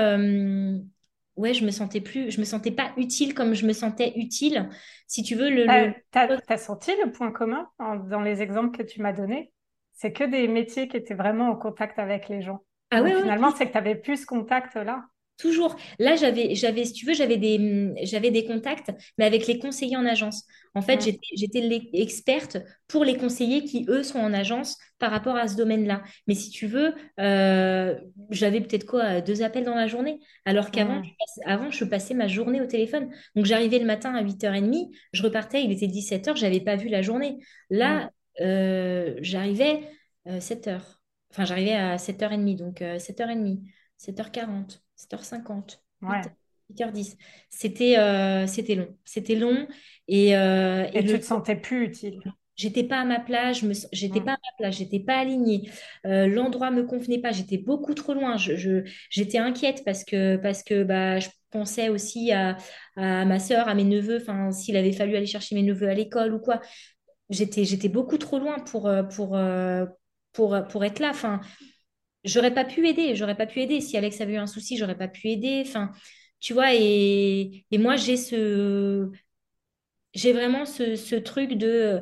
ouais, 1.36 1.54
je 1.54 1.66
me 1.66 1.72
sentais 1.72 2.02
plus, 2.02 2.32
je 2.32 2.40
me 2.40 2.46
sentais 2.46 2.72
pas 2.72 2.92
utile 2.98 3.34
comme 3.34 3.54
je 3.54 3.66
me 3.66 3.74
sentais 3.74 4.14
utile. 4.16 4.70
Si 5.08 5.24
tu 5.24 5.36
veux, 5.36 5.50
le. 5.50 5.66
Senti 6.58 6.92
le 7.04 7.12
point 7.12 7.32
commun 7.32 7.68
dans 7.80 8.22
les 8.22 8.42
exemples 8.42 8.78
que 8.78 8.84
tu 8.84 9.02
m'as 9.02 9.14
donnés? 9.14 9.52
C'est 9.94 10.12
que 10.12 10.24
des 10.24 10.48
métiers 10.48 10.88
qui 10.88 10.98
étaient 10.98 11.14
vraiment 11.14 11.50
en 11.50 11.56
contact 11.56 12.00
avec 12.00 12.28
les 12.28 12.42
gens. 12.42 12.64
Ah 12.90 13.02
oui, 13.02 13.12
finalement, 13.14 13.52
c'est 13.56 13.68
que 13.68 13.72
tu 13.72 13.78
avais 13.78 13.96
plus 13.96 14.22
ce 14.22 14.26
contact 14.26 14.76
là. 14.76 15.06
Toujours. 15.38 15.76
Là, 16.00 16.16
j'avais, 16.16 16.54
j'avais, 16.56 16.86
si 16.86 16.94
tu 16.94 17.06
veux, 17.08 17.14
j'avais 17.14 17.38
des, 17.38 17.92
j'avais 18.04 18.30
des 18.30 18.46
contacts, 18.46 18.92
mais 19.18 19.26
avec 19.26 19.48
les 19.48 19.58
conseillers 19.60 19.98
en 19.98 20.06
agence. 20.06 20.44
En 20.76 20.82
fait, 20.82 21.04
j'étais, 21.04 21.28
j'étais 21.36 21.60
l'experte 21.92 22.58
pour 22.88 23.04
les 23.04 23.18
conseillers 23.18 23.64
qui, 23.64 23.86
eux, 23.90 24.04
sont 24.04 24.20
en 24.20 24.32
agence 24.32 24.78
par 25.00 25.12
rapport 25.12 25.36
à 25.36 25.48
ce 25.48 25.56
domaine-là. 25.56 26.04
Mais 26.28 26.36
si 26.36 26.52
tu 26.52 26.68
veux, 26.68 26.94
euh, 27.20 28.00
j'avais 28.30 28.62
peut-être 28.62 28.86
quoi, 28.86 29.22
deux 29.22 29.42
appels 29.42 29.66
dans 29.66 29.76
la 29.76 29.88
journée, 29.88 30.20
alors 30.46 30.70
qu'avant, 30.72 31.02
je, 31.04 31.10
avant, 31.46 31.72
je 31.72 31.84
passais 31.84 32.14
ma 32.14 32.28
journée 32.28 32.62
au 32.62 32.68
téléphone. 32.68 33.10
Donc, 33.36 33.46
j'arrivais 33.46 33.80
le 33.80 33.86
matin 33.86 34.14
à 34.16 34.22
8h30, 34.24 34.92
je 35.14 35.24
repartais, 35.24 35.64
il 35.64 35.72
était 35.72 35.88
17h, 35.88 36.36
j'avais 36.38 36.62
pas 36.62 36.76
vu 36.76 36.90
la 36.90 37.02
journée. 37.02 37.38
Là, 37.72 38.12
euh, 38.40 39.16
j'arrivais 39.22 39.82
7h. 40.40 40.70
Euh, 40.70 40.80
enfin, 41.32 41.46
j'arrivais 41.46 41.74
à 41.74 41.98
7h30, 41.98 42.56
donc 42.56 42.82
7h30, 42.82 43.62
7h40. 43.98 44.83
7h50, 45.12 45.80
8h10. 46.72 47.18
C'était 47.49 47.97
euh, 47.97 48.47
c'était 48.47 48.76
long. 48.76 48.95
C'était 49.06 49.36
long. 49.36 49.68
Et, 50.08 50.36
euh, 50.36 50.86
et, 50.93 51.06
tu 51.06 51.20
te 51.20 51.26
sentais 51.26 51.56
plus 51.56 51.86
utile. 51.86 52.20
J'étais 52.56 52.84
pas 52.84 52.99
à 52.99 53.06
ma 53.06 53.20
place, 53.20 53.62
je 53.62 53.68
me, 53.68 53.74
j'étais 53.91 54.22
pas 54.22 54.34
à 54.34 54.38
ma 54.38 54.58
place, 54.60 54.76
j'étais 54.78 54.99
pas 54.99 55.18
alignée. 55.18 55.72
Euh, 56.06 56.28
l'endroit 56.28 56.70
me 56.70 56.84
convenait 56.84 57.20
pas, 57.20 57.32
j'étais 57.32 57.58
beaucoup 57.58 57.95
trop 57.95 58.14
loin. 58.14 58.38
Je, 58.38 58.84
j'étais 59.10 59.39
inquiète 59.39 59.82
parce 59.84 60.04
que 60.04 60.36
parce 60.38 60.62
que 60.62 60.84
bah 60.84 61.20
je 61.20 61.30
pensais 61.49 61.89
aussi 61.89 62.32
à, 62.32 62.58
à 62.95 63.26
ma 63.26 63.39
sœur, 63.39 63.68
à 63.68 63.74
mes 63.74 63.84
neveux. 63.84 64.18
Enfin, 64.22 64.51
s'il 64.51 64.78
avait 64.78 64.91
fallu 64.91 65.16
aller 65.16 65.26
chercher 65.26 65.56
mes 65.56 65.64
neveux 65.64 65.89
à 65.89 65.95
l'école 65.95 66.34
ou 66.34 66.39
quoi, 66.39 66.62
j'étais 67.32 67.66
j'étais 67.66 67.89
beaucoup 67.89 68.20
trop 68.20 68.38
loin 68.38 68.60
pour 68.60 68.91
pour 69.10 69.36
pour 70.32 70.68
pour 70.70 70.86
être 70.86 70.99
là. 70.99 71.10
Enfin, 71.10 71.41
j'aurais 72.24 72.54
pas 72.54 72.66
pu 72.66 72.88
aider, 72.88 73.16
j'aurais 73.16 73.38
pas 73.38 73.48
pu 73.48 73.62
aider. 73.62 73.82
Si 73.82 73.98
Alex 73.98 74.22
avait 74.22 74.34
eu 74.34 74.38
un 74.38 74.48
souci, 74.48 74.78
j'aurais 74.78 74.98
pas 74.98 75.08
pu 75.08 75.30
aider. 75.30 75.64
Enfin, 75.66 75.92
tu 76.40 76.54
vois, 76.54 76.74
et, 76.74 77.66
et 77.72 77.78
moi, 77.78 77.96
j'ai 77.96 78.18
ce, 78.18 79.10
j'ai 80.14 80.34
vraiment 80.34 80.66
ce, 80.66 80.96
ce 80.96 81.16
truc 81.16 81.54
de 81.54 81.68
euh, 81.68 82.02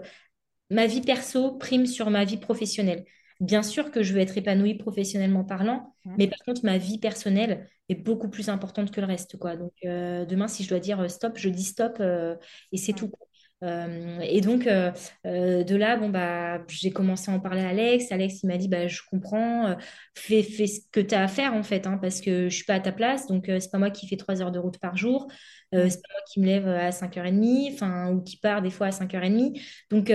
ma 0.69 0.87
vie 0.87 1.01
perso 1.01 1.53
prime 1.57 1.85
sur 1.85 2.09
ma 2.09 2.25
vie 2.25 2.37
professionnelle. 2.37 3.05
Bien 3.39 3.63
sûr 3.63 3.91
que 3.91 4.03
je 4.03 4.13
veux 4.13 4.19
être 4.19 4.37
épanouie 4.37 4.75
professionnellement 4.75 5.43
parlant, 5.43 5.95
mais 6.17 6.27
par 6.27 6.39
contre, 6.45 6.65
ma 6.65 6.77
vie 6.77 6.99
personnelle 6.99 7.69
est 7.89 7.95
beaucoup 7.95 8.29
plus 8.29 8.49
importante 8.49 8.91
que 8.91 9.01
le 9.01 9.07
reste, 9.07 9.37
quoi. 9.37 9.55
Donc, 9.55 9.73
euh, 9.85 10.25
demain, 10.25 10.47
si 10.47 10.63
je 10.63 10.69
dois 10.69 10.79
dire 10.79 11.09
stop, 11.09 11.37
je 11.37 11.49
dis 11.49 11.63
stop 11.63 11.97
euh, 12.01 12.35
et 12.71 12.77
c'est 12.77 12.93
tout. 12.93 13.11
Euh, 13.63 14.19
et 14.21 14.41
donc, 14.41 14.67
euh, 14.67 14.91
euh, 15.25 15.63
de 15.63 15.75
là, 15.75 15.97
bon, 15.97 16.09
bah, 16.09 16.61
j'ai 16.67 16.91
commencé 16.91 17.31
à 17.31 17.35
en 17.35 17.39
parler 17.39 17.61
à 17.61 17.69
Alex. 17.69 18.11
Alex, 18.11 18.43
il 18.43 18.47
m'a 18.47 18.57
dit, 18.57 18.67
bah, 18.67 18.87
je 18.87 19.01
comprends, 19.09 19.75
fais, 20.15 20.43
fais 20.43 20.67
ce 20.67 20.81
que 20.91 20.99
tu 20.99 21.15
as 21.15 21.23
à 21.23 21.27
faire, 21.27 21.53
en 21.53 21.63
fait, 21.63 21.87
hein, 21.87 21.97
parce 22.01 22.21
que 22.21 22.49
je 22.49 22.55
suis 22.55 22.65
pas 22.65 22.75
à 22.75 22.79
ta 22.79 22.91
place. 22.91 23.27
Donc, 23.27 23.45
c'est 23.47 23.71
pas 23.71 23.77
moi 23.77 23.91
qui 23.91 24.07
fais 24.07 24.17
trois 24.17 24.41
heures 24.41 24.51
de 24.51 24.59
route 24.59 24.79
par 24.79 24.97
jour. 24.97 25.27
c'est 25.71 25.79
pas 25.79 26.13
moi 26.13 26.21
qui 26.31 26.39
me 26.41 26.45
lève 26.45 26.67
à 26.67 26.91
5h30, 26.91 27.73
enfin, 27.73 28.11
ou 28.11 28.21
qui 28.21 28.37
part 28.37 28.61
des 28.61 28.71
fois 28.71 28.87
à 28.87 28.91
5h30. 28.91 29.59
Donc, 29.89 30.11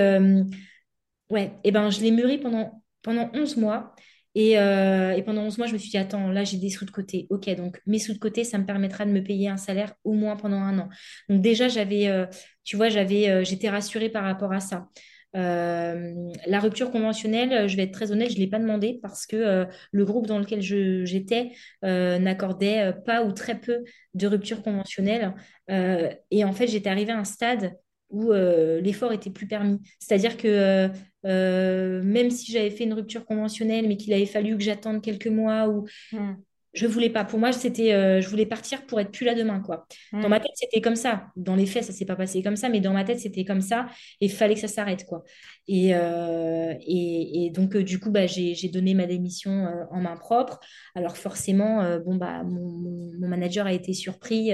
ouais, 1.30 1.52
et 1.64 1.70
ben, 1.72 1.90
je 1.90 2.00
l'ai 2.00 2.10
mûri 2.10 2.38
pendant, 2.38 2.82
pendant 3.02 3.30
11 3.34 3.56
mois. 3.56 3.94
Euh, 4.36 5.12
et, 5.12 5.22
pendant 5.22 5.42
11 5.42 5.58
mois, 5.58 5.66
je 5.66 5.72
me 5.72 5.78
suis 5.78 5.90
dit, 5.90 5.98
attends, 5.98 6.30
là, 6.30 6.44
j'ai 6.44 6.58
des 6.58 6.70
sous 6.70 6.84
de 6.84 6.90
côté. 6.90 7.26
OK, 7.30 7.48
donc 7.56 7.80
mes 7.86 7.98
sous 7.98 8.12
de 8.12 8.18
côté, 8.18 8.44
ça 8.44 8.58
me 8.58 8.66
permettra 8.66 9.06
de 9.06 9.10
me 9.10 9.22
payer 9.22 9.48
un 9.48 9.56
salaire 9.56 9.94
au 10.04 10.12
moins 10.12 10.36
pendant 10.36 10.58
un 10.58 10.78
an. 10.78 10.88
Donc 11.28 11.40
déjà, 11.40 11.68
j'avais, 11.68 12.08
euh, 12.08 12.26
tu 12.64 12.76
vois, 12.76 12.88
j'avais, 12.88 13.28
euh, 13.28 13.44
j'étais 13.44 13.70
rassurée 13.70 14.10
par 14.10 14.24
rapport 14.24 14.52
à 14.52 14.60
ça. 14.60 14.88
la 15.34 16.60
rupture 16.60 16.90
conventionnelle, 16.90 17.68
je 17.68 17.76
vais 17.76 17.82
être 17.84 17.92
très 17.92 18.10
honnête, 18.10 18.30
je 18.30 18.36
ne 18.36 18.40
l'ai 18.40 18.46
pas 18.46 18.58
demandé 18.58 18.98
parce 19.02 19.26
que 19.26 19.66
le 19.92 20.04
groupe 20.06 20.26
dans 20.26 20.38
lequel 20.38 20.62
j'étais 20.62 21.52
n'accordait 21.82 22.94
pas 23.04 23.22
ou 23.22 23.32
très 23.32 23.60
peu 23.60 23.84
de 24.14 24.26
rupture 24.26 24.62
conventionnelle. 24.62 25.34
et 25.68 26.44
en 26.44 26.52
fait, 26.52 26.68
j'étais 26.68 26.88
arrivée 26.88 27.12
à 27.12 27.18
un 27.18 27.24
stade 27.24 27.72
où 28.08 28.32
l'effort 28.32 29.12
était 29.12 29.30
plus 29.30 29.46
permis. 29.46 29.78
C'est-à-dire 29.98 30.38
que 30.38 30.90
euh, 31.26 32.02
même 32.02 32.30
si 32.30 32.52
j'avais 32.52 32.70
fait 32.70 32.84
une 32.84 32.94
rupture 32.94 33.26
conventionnelle, 33.26 33.88
mais 33.88 33.96
qu'il 33.96 34.12
avait 34.12 34.26
fallu 34.26 34.56
que 34.56 34.62
j'attende 34.62 35.02
quelques 35.02 35.26
mois 35.26 35.68
ou 35.68 35.86
hmm 36.12 36.34
je 36.76 36.86
voulais 36.86 37.10
pas. 37.10 37.24
Pour 37.24 37.38
moi, 37.38 37.52
c'était, 37.52 37.94
euh, 37.94 38.20
je 38.20 38.28
voulais 38.28 38.46
partir 38.46 38.84
pour 38.86 39.00
être 39.00 39.10
plus 39.10 39.24
là 39.24 39.34
demain, 39.34 39.60
quoi. 39.60 39.86
Dans 40.12 40.28
ma 40.28 40.38
tête, 40.38 40.52
c'était 40.54 40.80
comme 40.80 40.94
ça. 40.94 41.28
Dans 41.34 41.56
les 41.56 41.66
faits, 41.66 41.84
ça 41.84 41.92
s'est 41.92 42.04
pas 42.04 42.16
passé 42.16 42.42
comme 42.42 42.56
ça, 42.56 42.68
mais 42.68 42.80
dans 42.80 42.92
ma 42.92 43.02
tête, 43.02 43.18
c'était 43.18 43.44
comme 43.44 43.62
ça. 43.62 43.86
Et 44.20 44.26
il 44.26 44.32
fallait 44.32 44.54
que 44.54 44.60
ça 44.60 44.68
s'arrête, 44.68 45.04
quoi. 45.06 45.24
Et, 45.68 45.94
euh, 45.94 46.74
et, 46.80 47.50
donc, 47.50 47.74
euh, 47.74 47.82
du 47.82 47.98
coup, 47.98 48.10
bah, 48.10 48.26
j'ai, 48.26 48.54
donné 48.68 48.94
ma 48.94 49.06
démission 49.06 49.68
en 49.90 50.00
main 50.00 50.16
propre. 50.16 50.60
Alors, 50.94 51.16
forcément, 51.16 51.98
bon, 52.04 52.16
bah, 52.16 52.42
mon, 52.44 53.12
mon, 53.18 53.28
manager 53.28 53.66
a 53.66 53.72
été 53.72 53.92
surpris 53.92 54.52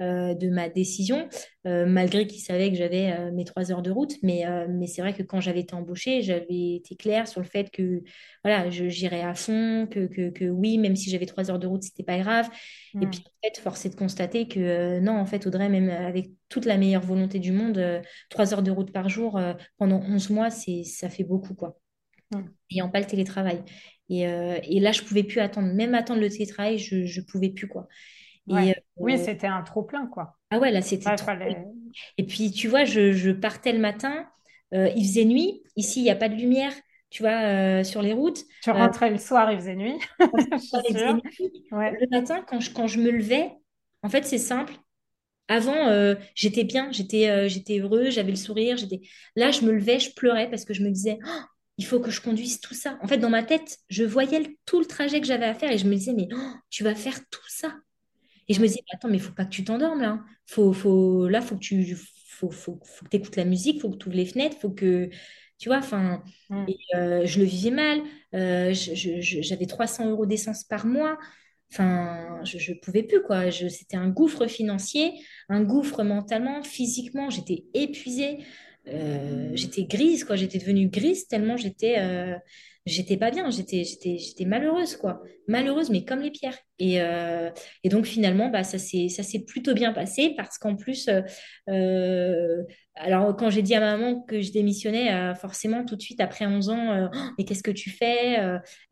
de 0.00 0.50
ma 0.50 0.68
décision, 0.68 1.28
malgré 1.64 2.26
qu'il 2.26 2.40
savait 2.40 2.70
que 2.70 2.76
j'avais 2.76 3.30
mes 3.32 3.44
trois 3.44 3.70
heures 3.72 3.82
de 3.82 3.90
route. 3.90 4.14
Mais, 4.22 4.44
mais 4.68 4.86
c'est 4.86 5.02
vrai 5.02 5.12
que 5.12 5.22
quand 5.22 5.40
j'avais 5.40 5.60
été 5.60 5.74
embauchée, 5.74 6.22
j'avais 6.22 6.76
été 6.76 6.96
claire 6.96 7.28
sur 7.28 7.40
le 7.40 7.46
fait 7.46 7.70
que 7.70 8.02
voilà, 8.44 8.70
j'irais 8.70 9.22
à 9.22 9.34
fond, 9.34 9.86
que, 9.90 10.06
que, 10.06 10.30
que, 10.30 10.44
oui, 10.44 10.78
même 10.78 10.96
si 10.96 11.10
j'avais 11.10 11.26
trois 11.26 11.50
heures 11.50 11.58
de 11.58 11.66
route, 11.66 11.82
c'était 11.82 12.02
pas 12.02 12.18
grave. 12.18 12.48
Et 12.94 13.06
puis, 13.06 13.22
en 13.24 13.48
fait, 13.48 13.58
force 13.60 13.86
est 13.86 13.90
de 13.90 13.94
constater 13.94 14.48
que 14.48 14.58
euh, 14.58 15.00
non, 15.00 15.18
en 15.18 15.26
fait, 15.26 15.46
Audrey, 15.46 15.68
même 15.68 15.90
avec 15.90 16.30
toute 16.48 16.64
la 16.64 16.76
meilleure 16.76 17.02
volonté 17.02 17.38
du 17.38 17.52
monde, 17.52 17.78
euh, 17.78 18.00
trois 18.28 18.52
heures 18.52 18.62
de 18.62 18.70
route 18.70 18.92
par 18.92 19.08
jour 19.08 19.36
euh, 19.36 19.54
pendant 19.78 20.00
11 20.00 20.30
mois, 20.30 20.50
c'est, 20.50 20.82
ça 20.84 21.08
fait 21.08 21.24
beaucoup, 21.24 21.54
quoi. 21.54 21.78
Ayant 22.70 22.88
pas 22.88 23.00
le 23.00 23.06
télétravail. 23.06 23.62
Et, 24.08 24.22
et, 24.22 24.80
là, 24.80 24.92
je 24.92 25.02
pouvais 25.02 25.22
plus 25.22 25.40
attendre. 25.40 25.72
Même 25.72 25.94
attendre 25.94 26.20
le 26.20 26.28
télétravail, 26.28 26.78
je, 26.78 27.04
je 27.04 27.20
pouvais 27.20 27.50
plus, 27.50 27.68
quoi. 27.68 27.86
Et, 28.48 28.74
oui, 28.96 29.18
c'était 29.18 29.46
un 29.46 29.62
trop 29.62 29.82
plein, 29.82 30.06
quoi. 30.06 30.36
Ah 30.50 30.58
ouais, 30.58 30.70
là, 30.70 30.82
c'était 30.82 31.14
trop 31.16 31.32
Et 32.18 32.24
puis, 32.24 32.50
tu 32.50 32.68
vois, 32.68 32.84
je, 32.84 33.12
je 33.12 33.30
partais 33.30 33.72
le 33.72 33.78
matin, 33.80 34.28
il 34.72 35.04
faisait 35.04 35.24
nuit. 35.24 35.62
Ici, 35.76 36.00
il 36.00 36.04
n'y 36.04 36.10
a 36.10 36.16
pas 36.16 36.28
de 36.28 36.34
lumière 36.36 36.72
tu 37.10 37.22
vois, 37.22 37.42
euh, 37.42 37.84
sur 37.84 38.02
les 38.02 38.12
routes. 38.12 38.44
Tu 38.62 38.70
rentrais 38.70 39.10
le 39.10 39.18
soir, 39.18 39.50
il 39.52 39.58
faisait 39.58 39.74
nuit. 39.74 39.98
Le 40.20 42.10
matin, 42.10 42.42
quand 42.46 42.60
je, 42.60 42.70
quand 42.72 42.86
je 42.86 43.00
me 43.00 43.10
levais, 43.10 43.50
en 44.02 44.08
fait, 44.08 44.24
c'est 44.24 44.38
simple. 44.38 44.74
Avant, 45.48 45.88
euh, 45.88 46.14
j'étais 46.36 46.62
bien, 46.62 46.92
j'étais 46.92 47.28
euh, 47.28 47.48
j'étais 47.48 47.80
heureux, 47.80 48.10
j'avais 48.10 48.30
le 48.30 48.36
sourire. 48.36 48.76
j'étais 48.76 49.00
Là, 49.34 49.50
je 49.50 49.62
me 49.62 49.72
levais, 49.72 49.98
je 49.98 50.14
pleurais 50.14 50.48
parce 50.48 50.64
que 50.64 50.72
je 50.72 50.84
me 50.84 50.90
disais, 50.90 51.18
oh, 51.26 51.40
il 51.76 51.84
faut 51.84 51.98
que 51.98 52.12
je 52.12 52.20
conduise 52.20 52.60
tout 52.60 52.74
ça. 52.74 52.98
En 53.02 53.08
fait, 53.08 53.18
dans 53.18 53.30
ma 53.30 53.42
tête, 53.42 53.78
je 53.88 54.04
voyais 54.04 54.56
tout 54.64 54.78
le 54.78 54.86
trajet 54.86 55.20
que 55.20 55.26
j'avais 55.26 55.46
à 55.46 55.54
faire 55.54 55.72
et 55.72 55.78
je 55.78 55.86
me 55.86 55.94
disais, 55.94 56.12
mais 56.12 56.28
oh, 56.32 56.52
tu 56.70 56.84
vas 56.84 56.94
faire 56.94 57.18
tout 57.30 57.40
ça. 57.48 57.74
Et 58.46 58.54
je 58.54 58.60
me 58.60 58.66
disais, 58.68 58.80
attends, 58.92 59.08
mais 59.08 59.16
il 59.16 59.22
faut 59.22 59.32
pas 59.32 59.44
que 59.44 59.50
tu 59.50 59.64
t'endormes 59.64 60.02
là. 60.02 60.20
Faut, 60.46 60.72
faut, 60.72 61.28
là, 61.28 61.40
faut 61.40 61.56
que 61.56 61.60
tu 61.60 61.96
faut, 62.28 62.50
faut, 62.50 62.78
faut 62.84 63.04
que 63.04 63.16
écoutes 63.16 63.36
la 63.36 63.44
musique, 63.44 63.76
il 63.76 63.80
faut 63.80 63.90
que 63.90 63.96
tu 63.96 64.06
ouvres 64.06 64.16
les 64.16 64.26
fenêtres, 64.26 64.56
faut 64.60 64.70
que 64.70 65.10
tu 65.60 65.68
vois, 65.68 65.78
enfin, 65.78 66.22
mm. 66.48 66.66
euh, 66.96 67.26
je 67.26 67.38
le 67.38 67.44
vivais 67.44 67.70
mal. 67.70 68.00
Euh, 68.34 68.72
j'avais 68.72 69.66
300 69.66 70.10
euros 70.10 70.26
d'essence 70.26 70.64
par 70.64 70.86
mois. 70.86 71.18
Enfin, 71.70 72.40
je 72.44 72.72
ne 72.72 72.78
pouvais 72.78 73.02
plus, 73.02 73.22
quoi. 73.22 73.52
C'était 73.52 73.98
un 73.98 74.08
gouffre 74.08 74.46
financier, 74.46 75.12
un 75.50 75.62
gouffre 75.62 76.02
mentalement, 76.02 76.62
physiquement. 76.62 77.28
J'étais 77.28 77.64
épuisée. 77.74 78.38
Euh, 78.88 79.50
j'étais 79.54 79.84
grise, 79.84 80.24
quoi. 80.24 80.34
J'étais 80.34 80.58
devenue 80.58 80.88
grise 80.88 81.28
tellement 81.28 81.58
j'étais 81.58 81.98
j'étais 82.86 83.16
pas 83.18 83.30
bien, 83.30 83.50
j'étais, 83.50 83.84
j'étais, 83.84 84.18
j'étais 84.18 84.46
malheureuse, 84.46 84.96
quoi. 84.96 85.22
Malheureuse, 85.46 85.90
mais 85.90 86.04
comme 86.04 86.20
les 86.20 86.30
pierres. 86.30 86.58
Et, 86.78 87.00
euh, 87.00 87.50
et 87.84 87.88
donc, 87.90 88.06
finalement, 88.06 88.48
bah, 88.48 88.64
ça 88.64 88.78
s'est, 88.78 89.08
ça 89.08 89.22
s'est 89.22 89.44
plutôt 89.44 89.74
bien 89.74 89.92
passé 89.92 90.34
parce 90.36 90.58
qu'en 90.58 90.76
plus, 90.76 91.08
alors, 93.00 93.36
quand 93.36 93.50
j'ai 93.50 93.62
dit 93.62 93.74
à 93.74 93.80
ma 93.80 93.96
maman 93.96 94.20
que 94.22 94.40
je 94.42 94.52
démissionnais, 94.52 95.12
euh, 95.14 95.34
forcément, 95.34 95.84
tout 95.84 95.96
de 95.96 96.02
suite, 96.02 96.20
après 96.20 96.46
11 96.46 96.68
ans, 96.68 96.92
euh, 96.92 97.08
Oh, 97.12 97.18
mais 97.38 97.44
qu'est-ce 97.44 97.62
que 97.62 97.70
tu 97.70 97.90
fais? 97.90 98.38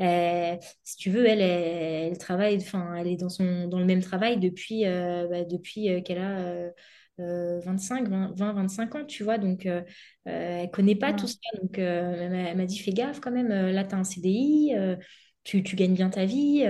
Euh, 0.00 0.56
si 0.84 0.96
tu 0.96 1.10
veux, 1.10 1.26
elle, 1.26 1.40
elle, 1.40 2.12
elle 2.12 2.18
travaille, 2.18 2.56
enfin, 2.56 2.94
elle 2.96 3.06
est 3.08 3.16
dans 3.16 3.28
son, 3.28 3.68
dans 3.68 3.78
le 3.78 3.84
même 3.84 4.00
travail 4.00 4.38
depuis, 4.38 4.84
bah, 4.84 5.44
depuis 5.44 6.02
qu'elle 6.04 6.18
a 6.18 6.38
euh, 6.40 6.70
euh, 7.20 7.60
25, 7.60 8.08
20, 8.08 8.32
20, 8.36 8.52
25 8.54 8.94
ans, 8.94 9.04
tu 9.04 9.24
vois. 9.24 9.38
Donc, 9.38 9.68
elle 10.24 10.70
connaît 10.70 10.94
pas 10.96 11.12
tout 11.12 11.26
ça. 11.26 11.38
Donc, 11.62 11.78
elle 11.78 12.56
m'a 12.56 12.66
dit, 12.66 12.78
fais 12.78 12.92
gaffe 12.92 13.20
quand 13.20 13.30
même, 13.32 13.48
là, 13.48 13.84
tu 13.84 13.94
as 13.94 13.98
un 13.98 14.04
CDI, 14.04 14.72
tu, 15.44 15.62
tu 15.62 15.76
gagnes 15.76 15.94
bien 15.94 16.10
ta 16.10 16.24
vie. 16.24 16.66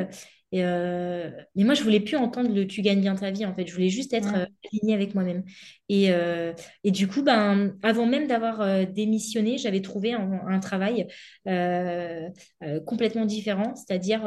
Euh, 0.54 0.56
et, 0.58 0.64
euh, 0.64 1.30
mais 1.54 1.64
moi, 1.64 1.74
je 1.74 1.82
voulais 1.82 2.00
plus 2.00 2.16
entendre 2.16 2.52
le 2.54 2.66
tu 2.66 2.82
gagnes 2.82 3.00
bien 3.00 3.14
ta 3.14 3.30
vie, 3.30 3.44
en 3.46 3.54
fait. 3.54 3.66
Je 3.66 3.74
voulais 3.74 3.88
juste 3.90 4.12
être 4.14 4.34
euh, 4.36 4.46
alignée 4.72 4.94
avec 4.94 5.14
moi-même. 5.14 5.44
Et, 5.88 6.10
euh, 6.12 6.52
et 6.84 6.90
du 6.90 7.06
coup, 7.08 7.22
ben, 7.22 7.76
avant 7.82 8.06
même 8.06 8.26
d'avoir 8.26 8.60
euh, 8.60 8.84
démissionné, 8.84 9.58
j'avais 9.58 9.82
trouvé 9.82 10.12
un, 10.14 10.40
un 10.46 10.60
travail 10.60 11.06
complètement 12.86 13.24
différent, 13.24 13.74
c'est-à-dire 13.74 14.22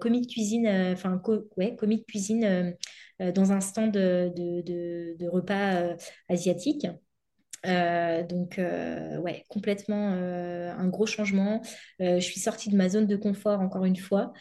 commis 0.00 0.20
de 0.22 0.26
cuisine, 0.26 0.66
enfin, 0.92 1.18
co- 1.18 1.48
ouais, 1.56 1.76
commis 1.76 1.98
de 1.98 2.04
cuisine 2.04 2.74
dans 3.18 3.52
un 3.52 3.60
stand 3.60 3.92
de, 3.92 4.32
de, 4.36 4.60
de- 4.62 5.16
de 5.18 5.28
repas 5.28 5.94
asiatiques. 6.28 6.86
Euh, 7.66 8.22
donc, 8.24 8.58
euh, 8.58 9.18
ouais, 9.18 9.44
complètement 9.50 10.12
euh, 10.14 10.72
un 10.72 10.88
gros 10.88 11.06
changement. 11.06 11.62
Je 12.00 12.20
suis 12.20 12.40
sortie 12.40 12.70
de 12.70 12.76
ma 12.76 12.88
zone 12.88 13.06
de 13.06 13.16
confort 13.16 13.60
encore 13.60 13.84
une 13.84 13.96
fois. 13.96 14.32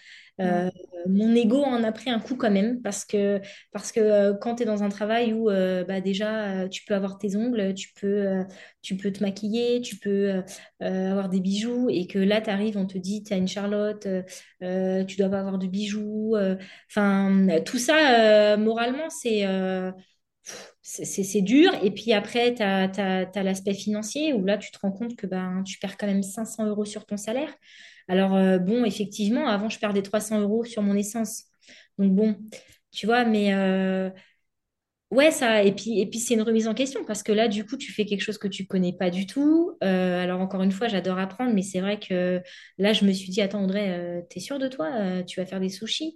Euh, 0.42 0.70
mon 1.08 1.36
ego 1.36 1.62
en 1.64 1.84
a 1.84 1.92
pris 1.92 2.10
un 2.10 2.20
coup 2.20 2.36
quand 2.38 2.52
même 2.52 2.82
parce 2.82 3.04
que, 3.06 3.42
parce 3.74 3.92
que 3.92 4.00
euh, 4.00 4.34
quand 4.34 4.56
tu 4.56 4.64
es 4.64 4.66
dans 4.66 4.84
un 4.84 4.90
travail 4.90 5.34
où 5.34 5.50
euh, 5.50 5.84
bah, 5.84 6.02
déjà 6.02 6.68
tu 6.70 6.86
peux 6.86 6.94
avoir 6.96 7.18
tes 7.18 7.36
ongles, 7.36 7.74
tu 7.74 7.90
peux, 8.00 8.44
tu 8.82 8.96
peux 8.98 9.12
te 9.12 9.22
maquiller, 9.24 9.82
tu 9.82 9.98
peux 9.98 10.42
avoir 10.80 11.30
des 11.30 11.40
bijoux 11.42 11.88
et 11.90 12.08
que 12.08 12.20
là 12.20 12.42
tu 12.42 12.50
arrives, 12.50 12.78
on 12.78 12.86
te 12.86 12.98
dit 12.98 13.24
tu 13.24 13.34
as 13.34 13.38
une 13.38 13.48
Charlotte, 13.48 14.08
tu 14.62 15.16
dois 15.18 15.30
pas 15.30 15.40
avoir 15.40 15.58
de 15.58 15.68
bijoux. 15.68 16.36
Enfin, 16.90 17.48
tout 17.66 17.78
ça, 17.80 18.58
moralement, 18.58 19.10
c'est. 19.10 19.46
c'est 20.82 21.06
c'est- 21.06 21.24
c'est 21.24 21.42
dur. 21.42 21.72
Et 21.84 21.92
puis 21.92 22.14
après, 22.14 22.54
tu 22.56 22.62
as, 22.64 23.44
l'aspect 23.44 23.74
financier 23.74 24.34
où 24.34 24.46
là, 24.46 24.58
tu 24.58 24.72
te 24.72 24.80
rends 24.80 24.92
compte 24.92 25.16
que 25.16 25.28
ben, 25.28 25.64
tu 25.66 25.78
perds 25.80 25.98
quand 25.98 26.08
même 26.08 26.24
500 26.24 26.66
euros 26.66 26.86
sur 26.86 27.06
ton 27.06 27.18
salaire. 27.18 27.54
Alors, 28.10 28.36
euh, 28.36 28.58
bon, 28.58 28.86
effectivement, 28.86 29.48
avant, 29.48 29.70
je 29.70 29.80
perdais 29.80 30.02
300 30.02 30.42
euros 30.42 30.66
sur 30.66 30.82
mon 30.82 30.96
essence. 30.96 31.44
Donc, 32.00 32.14
bon, 32.14 32.36
tu 32.92 33.06
vois, 33.06 33.24
mais 33.24 33.54
euh, 33.54 34.10
ouais, 35.12 35.32
ça. 35.32 35.64
Et 35.64 35.74
puis, 35.74 36.20
c'est 36.20 36.34
une 36.34 36.42
remise 36.42 36.68
en 36.68 36.74
question 36.74 37.04
parce 37.06 37.24
que 37.24 37.32
là, 37.32 37.48
du 37.48 37.66
coup, 37.66 37.78
tu 37.78 37.92
fais 37.92 38.06
quelque 38.06 38.22
chose 38.22 38.38
que 38.40 38.48
tu 38.48 38.66
connais 38.68 38.94
pas 38.94 39.10
du 39.12 39.28
tout. 39.28 39.78
Euh, 39.84 40.24
alors, 40.24 40.42
encore 40.42 40.64
une 40.64 40.72
fois, 40.72 40.88
j'adore 40.88 41.20
apprendre, 41.20 41.54
mais 41.54 41.62
c'est 41.62 41.82
vrai 41.82 42.00
que 42.00 42.42
là, 42.80 42.94
je 42.94 43.06
me 43.06 43.14
suis 43.14 43.30
dit, 43.30 43.42
attends, 43.42 43.64
Audrey, 43.64 44.26
t'es 44.30 44.40
sûre 44.40 44.60
de 44.60 44.68
toi? 44.68 45.24
Tu 45.24 45.40
vas 45.40 45.46
faire 45.46 45.60
des 45.60 45.70
sushis? 45.70 46.16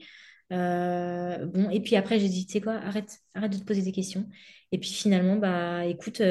Bon, 0.49 1.69
et 1.71 1.79
puis 1.81 1.95
après, 1.95 2.19
j'ai 2.19 2.29
dit, 2.29 2.45
tu 2.47 2.53
sais 2.53 2.61
quoi, 2.61 2.73
arrête, 2.75 3.19
de 3.35 3.57
te 3.57 3.63
poser 3.63 3.81
des 3.83 3.91
questions. 3.91 4.27
Et 4.71 4.79
puis 4.79 4.89
finalement, 4.89 5.35
bah, 5.35 5.85
écoute, 5.85 6.21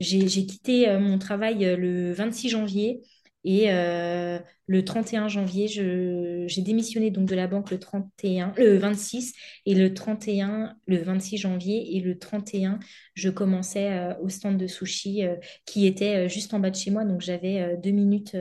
j'ai, 0.00 0.26
quitté 0.46 0.96
mon 0.98 1.18
travail 1.18 1.76
le 1.76 2.12
26 2.12 2.48
janvier 2.48 3.02
et 3.44 3.70
euh, 3.70 4.38
le 4.66 4.84
31 4.84 5.28
janvier, 5.28 5.66
j'ai 5.66 6.62
démissionné 6.62 7.10
donc 7.10 7.26
de 7.26 7.34
la 7.34 7.46
banque 7.46 7.70
le 7.70 7.78
31, 7.78 8.52
le 8.56 8.76
26 8.76 9.34
et 9.66 9.74
le 9.74 9.94
31, 9.94 10.76
le 10.86 10.98
26 10.98 11.38
janvier 11.38 11.96
et 11.96 12.00
le 12.00 12.18
31, 12.18 12.78
je 13.14 13.30
commençais 13.30 13.90
euh, 13.90 14.14
au 14.20 14.28
stand 14.28 14.58
de 14.58 14.66
sushi 14.66 15.26
euh, 15.26 15.36
qui 15.64 15.86
était 15.86 16.26
euh, 16.26 16.28
juste 16.28 16.52
en 16.52 16.60
bas 16.60 16.70
de 16.70 16.76
chez 16.76 16.90
moi. 16.90 17.04
Donc 17.04 17.20
j'avais 17.20 17.76
deux 17.78 17.90
minutes 17.90 18.36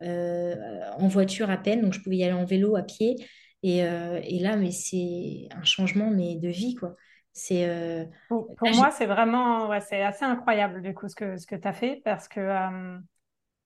en 0.00 1.08
voiture 1.08 1.50
à 1.50 1.56
peine, 1.56 1.82
donc 1.82 1.92
je 1.92 2.00
pouvais 2.00 2.16
y 2.16 2.24
aller 2.24 2.32
en 2.32 2.44
vélo, 2.44 2.76
à 2.76 2.82
pied. 2.82 3.16
Et, 3.64 3.78
et 3.78 4.38
là, 4.38 4.56
mais 4.56 4.70
c'est 4.70 5.48
un 5.50 5.64
changement 5.64 6.10
mais 6.10 6.36
de 6.36 6.48
vie, 6.48 6.76
quoi. 6.76 6.94
C'est 7.32 8.08
Pour, 8.28 8.54
là, 8.62 8.70
moi, 8.74 8.90
c'est 8.92 9.06
vraiment, 9.06 9.68
ouais, 9.68 9.80
c'est 9.80 10.02
assez 10.02 10.24
incroyable 10.24 10.80
du 10.80 10.94
coup 10.94 11.08
ce 11.08 11.16
que, 11.16 11.36
ce 11.36 11.46
que 11.46 11.56
tu 11.56 11.66
as 11.66 11.72
fait 11.72 12.00
parce 12.04 12.28
que 12.28 12.40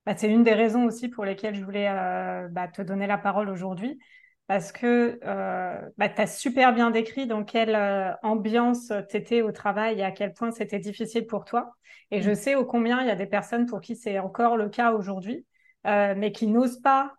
bah, 0.07 0.15
c'est 0.17 0.31
une 0.31 0.43
des 0.43 0.55
raisons 0.55 0.85
aussi 0.85 1.09
pour 1.09 1.25
lesquelles 1.25 1.55
je 1.55 1.65
voulais 1.65 1.89
euh, 1.89 2.49
bah, 2.49 2.69
te 2.69 2.83
donner 2.83 3.07
la 3.07 3.19
parole 3.19 3.49
aujourd'hui 3.49 3.99
parce 4.49 4.73
que 4.73 5.21
euh, 5.25 5.81
bah, 5.97 6.09
tu 6.09 6.21
as 6.21 6.27
super 6.27 6.75
bien 6.75 6.91
décrit 6.91 7.27
dans 7.27 7.45
quelle 7.45 7.75
euh, 7.75 8.13
ambiance 8.23 8.93
tu 9.09 9.17
étais 9.17 9.43
au 9.43 9.53
travail 9.53 10.01
et 10.01 10.05
à 10.05 10.11
quel 10.11 10.35
point 10.35 10.51
c'était 10.51 10.81
difficile 10.81 11.27
pour 11.27 11.45
toi. 11.45 11.75
Et 12.11 12.21
je 12.21 12.35
sais 12.35 12.55
ô 12.55 12.65
combien 12.65 13.01
il 13.01 13.07
y 13.07 13.11
a 13.11 13.17
des 13.17 13.27
personnes 13.27 13.67
pour 13.67 13.81
qui 13.81 13.97
c'est 13.97 14.19
encore 14.19 14.57
le 14.57 14.69
cas 14.69 14.93
aujourd'hui, 14.93 15.47
mais 15.85 16.31
qui 16.33 16.47
n'osent 16.47 16.81
pas 16.81 17.15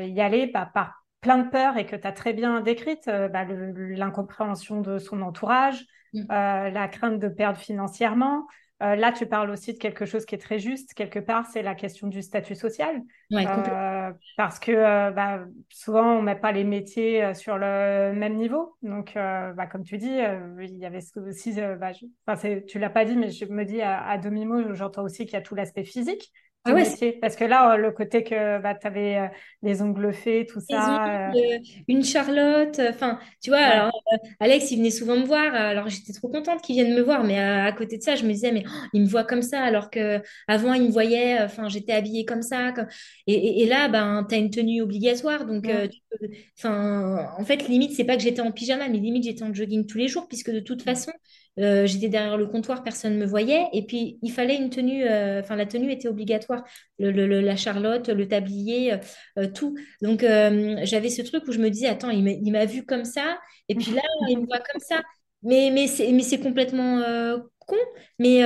y 0.00 0.20
aller 0.20 0.46
bah, 0.48 0.70
par 0.72 1.06
plein 1.20 1.38
de 1.38 1.48
peurs 1.48 1.78
et 1.78 1.86
que 1.86 1.96
tu 1.96 2.06
as 2.06 2.12
très 2.12 2.34
bien 2.34 2.60
décrite, 2.60 3.06
l'incompréhension 3.06 4.82
de 4.82 4.98
son 4.98 5.22
entourage, 5.22 5.86
euh, 6.14 6.70
la 6.70 6.88
crainte 6.88 7.18
de 7.18 7.28
perdre 7.28 7.58
financièrement. 7.58 8.46
Euh, 8.84 8.96
là, 8.96 9.12
tu 9.12 9.26
parles 9.26 9.50
aussi 9.50 9.72
de 9.72 9.78
quelque 9.78 10.04
chose 10.04 10.26
qui 10.26 10.34
est 10.34 10.38
très 10.38 10.58
juste. 10.58 10.92
Quelque 10.94 11.18
part, 11.18 11.46
c'est 11.46 11.62
la 11.62 11.74
question 11.74 12.06
du 12.06 12.20
statut 12.20 12.54
social. 12.54 13.00
ouais. 13.30 13.46
Euh, 13.46 14.12
parce 14.36 14.58
que 14.58 14.72
euh, 14.72 15.10
bah, 15.10 15.40
souvent, 15.70 16.18
on 16.18 16.22
met 16.22 16.34
pas 16.36 16.52
les 16.52 16.64
métiers 16.64 17.34
sur 17.34 17.56
le 17.56 18.12
même 18.12 18.34
niveau. 18.34 18.76
Donc, 18.82 19.12
bah, 19.14 19.66
comme 19.70 19.84
tu 19.84 19.96
dis, 19.96 20.18
il 20.60 20.76
y 20.76 20.84
avait 20.84 21.00
aussi, 21.16 21.54
bah, 21.54 21.92
je, 21.92 22.06
enfin, 22.26 22.60
tu 22.66 22.78
l'as 22.78 22.90
pas 22.90 23.04
dit, 23.04 23.16
mais 23.16 23.30
je 23.30 23.46
me 23.46 23.64
dis 23.64 23.80
à, 23.80 24.06
à 24.06 24.18
demi-mot, 24.18 24.74
j'entends 24.74 25.02
aussi 25.02 25.24
qu'il 25.24 25.34
y 25.34 25.36
a 25.36 25.42
tout 25.42 25.54
l'aspect 25.54 25.84
physique 25.84 26.32
Ah 26.64 26.72
ouais, 26.72 26.84
métier. 26.84 27.12
Parce 27.20 27.36
que 27.36 27.44
là, 27.44 27.74
euh, 27.74 27.76
le 27.76 27.92
côté 27.92 28.24
que 28.24 28.58
bah, 28.60 28.74
tu 28.74 28.86
avais 28.86 29.30
les 29.62 29.82
ongles 29.82 30.12
faits, 30.14 30.48
tout 30.48 30.60
ongles, 30.70 30.98
ça, 31.00 31.30
euh, 31.30 31.34
euh, 31.34 31.58
une 31.88 32.02
Charlotte. 32.04 32.78
euh, 32.78 32.90
Enfin, 32.90 33.18
tu 33.42 33.50
vois, 33.50 33.58
ouais. 33.64 33.82
alors 33.82 34.02
euh, 34.14 34.16
Alex, 34.40 34.70
il 34.70 34.78
venait 34.78 34.90
souvent 34.90 35.16
me 35.16 35.24
voir. 35.26 35.54
euh, 35.54 35.58
Alors 35.58 35.88
j'étais 35.88 36.12
trop 36.14 36.28
contente 36.28 36.62
qu'il 36.62 36.76
vienne 36.76 36.94
me 36.94 37.02
voir, 37.02 37.22
mais 37.24 37.38
à, 37.38 37.64
à 37.64 37.72
côté 37.72 37.98
de 37.98 38.02
ça, 38.02 38.16
je 38.16 38.24
me 38.24 38.32
disais, 38.32 38.50
mais 38.52 38.64
oh, 38.66 38.70
il 38.94 39.02
me 39.02 39.06
voit 39.06 39.24
comme 39.24 39.42
ça, 39.42 39.60
alors 39.62 39.90
que 39.90 40.22
avant 40.48 40.72
il 40.74 40.84
me 40.84 40.90
voyait. 40.90 41.40
euh, 41.42 41.44
Enfin, 41.46 41.68
j'étais 41.68 41.92
habillée 41.92 42.24
comme 42.24 42.42
ça. 42.42 42.72
comme- 42.72 42.88
Et, 43.26 43.34
et- 43.34 43.62
et 43.62 43.66
là, 43.66 43.88
ben, 43.88 44.24
tu 44.28 44.34
as 44.34 44.38
une 44.38 44.50
tenue 44.50 44.80
obligatoire, 44.82 45.44
donc 45.46 45.68
euh, 45.68 45.86
tu 45.88 46.00
peux- 46.10 46.28
Enfin, 46.58 47.28
en 47.38 47.44
fait, 47.44 47.68
limite, 47.68 47.92
c'est 47.92 48.04
pas 48.04 48.16
que 48.16 48.22
j'étais 48.22 48.40
en 48.40 48.52
pyjama, 48.52 48.88
mais 48.88 48.98
limite, 48.98 49.24
j'étais 49.24 49.42
en 49.42 49.52
jogging 49.52 49.86
tous 49.86 49.98
les 49.98 50.08
jours, 50.08 50.28
puisque 50.28 50.50
de 50.50 50.60
toute 50.60 50.82
façon, 50.82 51.12
euh, 51.60 51.86
j'étais 51.86 52.08
derrière 52.08 52.36
le 52.36 52.46
comptoir, 52.46 52.82
personne 52.82 53.14
ne 53.14 53.20
me 53.20 53.26
voyait. 53.26 53.66
Et 53.72 53.86
puis, 53.86 54.18
il 54.22 54.32
fallait 54.32 54.56
une 54.56 54.70
tenue, 54.70 55.04
euh, 55.06 55.40
enfin, 55.40 55.56
la 55.56 55.66
tenue 55.66 55.90
était 55.92 56.08
obligatoire. 56.08 56.64
Le, 56.98 57.40
la 57.40 57.56
Charlotte, 57.56 58.08
le 58.08 58.26
tablier, 58.28 58.94
euh, 59.38 59.46
tout. 59.48 59.76
Donc, 60.02 60.20
j'avais 60.22 61.10
ce 61.10 61.22
truc 61.22 61.46
où 61.46 61.52
je 61.52 61.58
me 61.58 61.70
disais, 61.70 61.86
attends, 61.88 62.10
il 62.10 62.52
m'a 62.52 62.64
vu 62.66 62.84
comme 62.84 63.04
ça, 63.04 63.38
et 63.68 63.74
puis 63.74 63.92
là, 63.92 64.02
il 64.28 64.40
me 64.40 64.46
voit 64.46 64.60
comme 64.60 64.80
ça. 64.80 65.02
Mais, 65.42 65.70
mais 65.72 65.86
c'est 65.86 66.40
complètement 66.40 67.02
con. 67.66 67.76
Mais, 68.18 68.44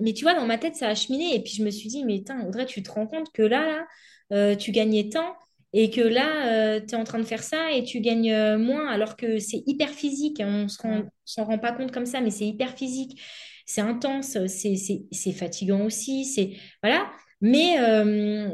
mais 0.00 0.12
tu 0.14 0.24
vois, 0.24 0.34
dans 0.34 0.46
ma 0.46 0.58
tête, 0.58 0.76
ça 0.76 0.88
a 0.88 0.94
cheminé. 0.94 1.34
Et 1.34 1.42
puis, 1.42 1.52
je 1.54 1.64
me 1.64 1.70
suis 1.70 1.88
dit, 1.88 2.04
mais 2.04 2.18
putain, 2.18 2.46
Audrey, 2.46 2.66
tu 2.66 2.82
te 2.82 2.90
rends 2.90 3.06
compte 3.06 3.32
que 3.32 3.42
là, 3.42 3.86
là, 4.30 4.56
tu 4.56 4.72
gagnais 4.72 5.08
tant. 5.10 5.34
Et 5.72 5.90
que 5.90 6.00
là, 6.00 6.80
tu 6.80 6.94
es 6.94 6.94
en 6.96 7.04
train 7.04 7.18
de 7.18 7.24
faire 7.24 7.42
ça 7.42 7.72
et 7.72 7.84
tu 7.84 8.00
gagnes 8.00 8.32
euh, 8.32 8.58
moins, 8.58 8.88
alors 8.88 9.16
que 9.16 9.38
c'est 9.38 9.62
hyper 9.66 9.90
physique. 9.90 10.40
hein. 10.40 10.64
On 10.64 10.68
se 10.68 10.86
mm. 10.86 11.08
s'en 11.24 11.44
rend 11.44 11.58
pas 11.58 11.72
compte 11.72 11.92
comme 11.92 12.06
ça, 12.06 12.20
mais 12.20 12.30
c'est 12.30 12.46
hyper 12.46 12.76
physique. 12.76 13.20
C'est 13.66 13.80
intense, 13.80 14.36
c'est 14.48 15.32
fatigant 15.32 15.84
aussi. 15.84 16.24
C'est 16.24 16.56
voilà. 16.82 17.08
Mais, 17.40 17.78
euh, 17.80 18.50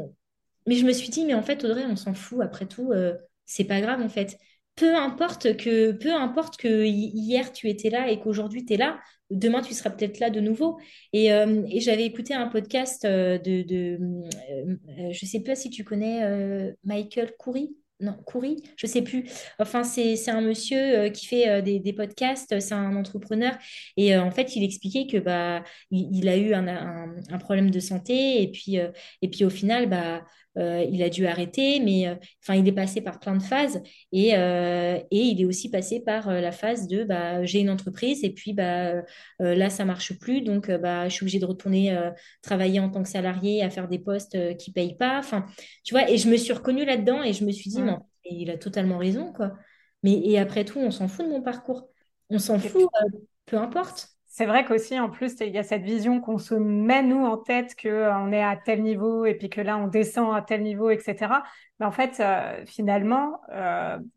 mais 0.67 0.75
je 0.75 0.85
me 0.85 0.93
suis 0.93 1.09
dit, 1.09 1.25
mais 1.25 1.33
en 1.33 1.41
fait, 1.41 1.63
Audrey, 1.63 1.85
on 1.85 1.95
s'en 1.95 2.13
fout. 2.13 2.39
Après 2.41 2.67
tout, 2.67 2.91
euh, 2.91 3.15
c'est 3.45 3.65
pas 3.65 3.81
grave 3.81 4.01
en 4.01 4.09
fait. 4.09 4.37
Peu 4.77 4.95
importe 4.95 5.57
que, 5.57 5.91
peu 5.91 6.13
importe 6.13 6.57
que 6.57 6.85
hi- 6.85 7.11
hier 7.13 7.51
tu 7.51 7.67
étais 7.67 7.89
là 7.89 8.09
et 8.11 8.19
qu'aujourd'hui 8.19 8.63
tu 8.63 8.73
es 8.73 8.77
là, 8.77 8.99
demain 9.31 9.61
tu 9.61 9.73
seras 9.73 9.89
peut-être 9.89 10.19
là 10.19 10.29
de 10.29 10.39
nouveau. 10.39 10.77
Et, 11.13 11.33
euh, 11.33 11.63
j'avais 11.77 12.05
écouté 12.05 12.33
un 12.35 12.47
podcast 12.47 13.03
euh, 13.05 13.39
de, 13.39 13.63
de 13.63 13.97
euh, 13.99 14.75
euh, 14.99 15.11
je 15.11 15.25
sais 15.25 15.41
pas 15.41 15.55
si 15.55 15.69
tu 15.71 15.83
connais 15.83 16.73
Michael 16.83 17.33
Coury. 17.39 17.75
Non, 17.99 18.15
Coury, 18.27 18.57
je 18.75 18.85
sais 18.85 19.01
plus. 19.01 19.25
Enfin, 19.57 19.83
c'est 19.83 20.29
un 20.29 20.41
monsieur 20.41 21.09
qui 21.09 21.25
fait 21.25 21.63
des, 21.63 21.93
podcasts, 21.93 22.59
c'est 22.59 22.73
un 22.75 22.95
entrepreneur. 22.95 23.57
Et 23.97 24.15
en 24.15 24.29
fait, 24.29 24.55
il 24.55 24.63
expliquait 24.63 25.07
que 25.07 25.17
bah, 25.17 25.63
il, 25.89 26.29
a 26.29 26.37
eu 26.37 26.53
un, 26.53 26.67
un- 26.67 27.15
un 27.31 27.37
problème 27.39 27.71
de 27.71 27.79
santé 27.79 28.43
et 28.43 28.51
puis, 28.51 28.75
et 28.75 29.27
puis 29.31 29.43
au 29.45 29.49
final, 29.49 29.89
bah, 29.89 30.23
euh, 30.57 30.85
il 30.89 31.01
a 31.03 31.09
dû 31.09 31.27
arrêter, 31.27 31.79
mais 31.79 32.07
euh, 32.07 32.15
enfin, 32.43 32.55
il 32.55 32.67
est 32.67 32.73
passé 32.73 33.01
par 33.01 33.19
plein 33.19 33.35
de 33.35 33.43
phases 33.43 33.81
et, 34.11 34.35
euh, 34.35 34.97
et 35.11 35.19
il 35.19 35.41
est 35.41 35.45
aussi 35.45 35.69
passé 35.69 35.99
par 35.99 36.31
la 36.31 36.51
phase 36.51 36.87
de 36.87 37.03
bah, 37.03 37.43
j'ai 37.45 37.59
une 37.59 37.69
entreprise 37.69 38.23
et 38.23 38.31
puis 38.31 38.53
bah, 38.53 39.03
là, 39.39 39.69
ça 39.69 39.85
marche 39.85 40.17
plus, 40.19 40.41
donc 40.41 40.69
bah, 40.71 41.07
je 41.09 41.13
suis 41.13 41.23
obligée 41.23 41.39
de 41.39 41.45
retourner 41.45 41.97
travailler 42.41 42.79
en 42.79 42.89
tant 42.89 43.03
que 43.03 43.09
salarié, 43.09 43.63
à 43.63 43.69
faire 43.69 43.87
des 43.87 43.99
postes 43.99 44.37
qui 44.57 44.71
payent 44.71 44.97
pas. 44.97 45.19
Enfin, 45.19 45.45
tu 45.83 45.93
vois, 45.93 46.09
et 46.09 46.17
je 46.17 46.29
me 46.29 46.37
suis 46.37 46.53
reconnue 46.53 46.85
là-dedans 46.85 47.23
et 47.23 47.33
je 47.33 47.45
me 47.45 47.51
suis 47.51 47.69
dit, 47.69 47.81
fait, 48.23 48.29
il 48.31 48.49
a 48.49 48.57
totalement 48.57 48.97
raison, 48.97 49.33
quoi. 49.33 49.53
Mais 50.03 50.13
et 50.13 50.39
après 50.39 50.65
tout, 50.65 50.79
on 50.79 50.91
s'en 50.91 51.07
fout 51.07 51.25
de 51.25 51.31
mon 51.31 51.41
parcours. 51.41 51.89
On 52.29 52.39
s'en 52.39 52.59
fout, 52.59 52.83
euh, 52.83 53.19
peu 53.45 53.57
importe. 53.57 54.16
C'est 54.37 54.45
vrai 54.45 54.65
qu'aussi, 54.65 54.99
en 54.99 55.09
plus, 55.09 55.35
il 55.41 55.49
y 55.49 55.57
a 55.57 55.63
cette 55.63 55.81
vision 55.81 56.21
qu'on 56.21 56.37
se 56.37 56.53
met, 56.53 57.01
nous, 57.01 57.25
en 57.25 57.37
tête, 57.37 57.75
qu'on 57.81 58.31
est 58.31 58.43
à 58.43 58.55
tel 58.55 58.83
niveau 58.83 59.25
et 59.25 59.33
puis 59.33 59.49
que 59.49 59.61
là, 59.61 59.79
on 59.79 59.87
descend 59.87 60.35
à 60.35 60.43
tel 60.43 60.61
niveau, 60.61 60.91
etc. 60.91 61.15
Mais 61.79 61.87
en 61.87 61.91
fait, 61.91 62.21
finalement, 62.67 63.41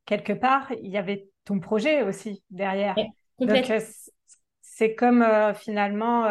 quelque 0.05 0.35
part, 0.35 0.71
il 0.83 0.91
y 0.91 0.99
avait 0.99 1.27
ton 1.47 1.59
projet 1.59 2.03
aussi 2.03 2.43
derrière. 2.51 2.97
Donc, 3.39 3.73
c'est 4.61 4.95
comme 4.95 5.27
finalement 5.55 6.27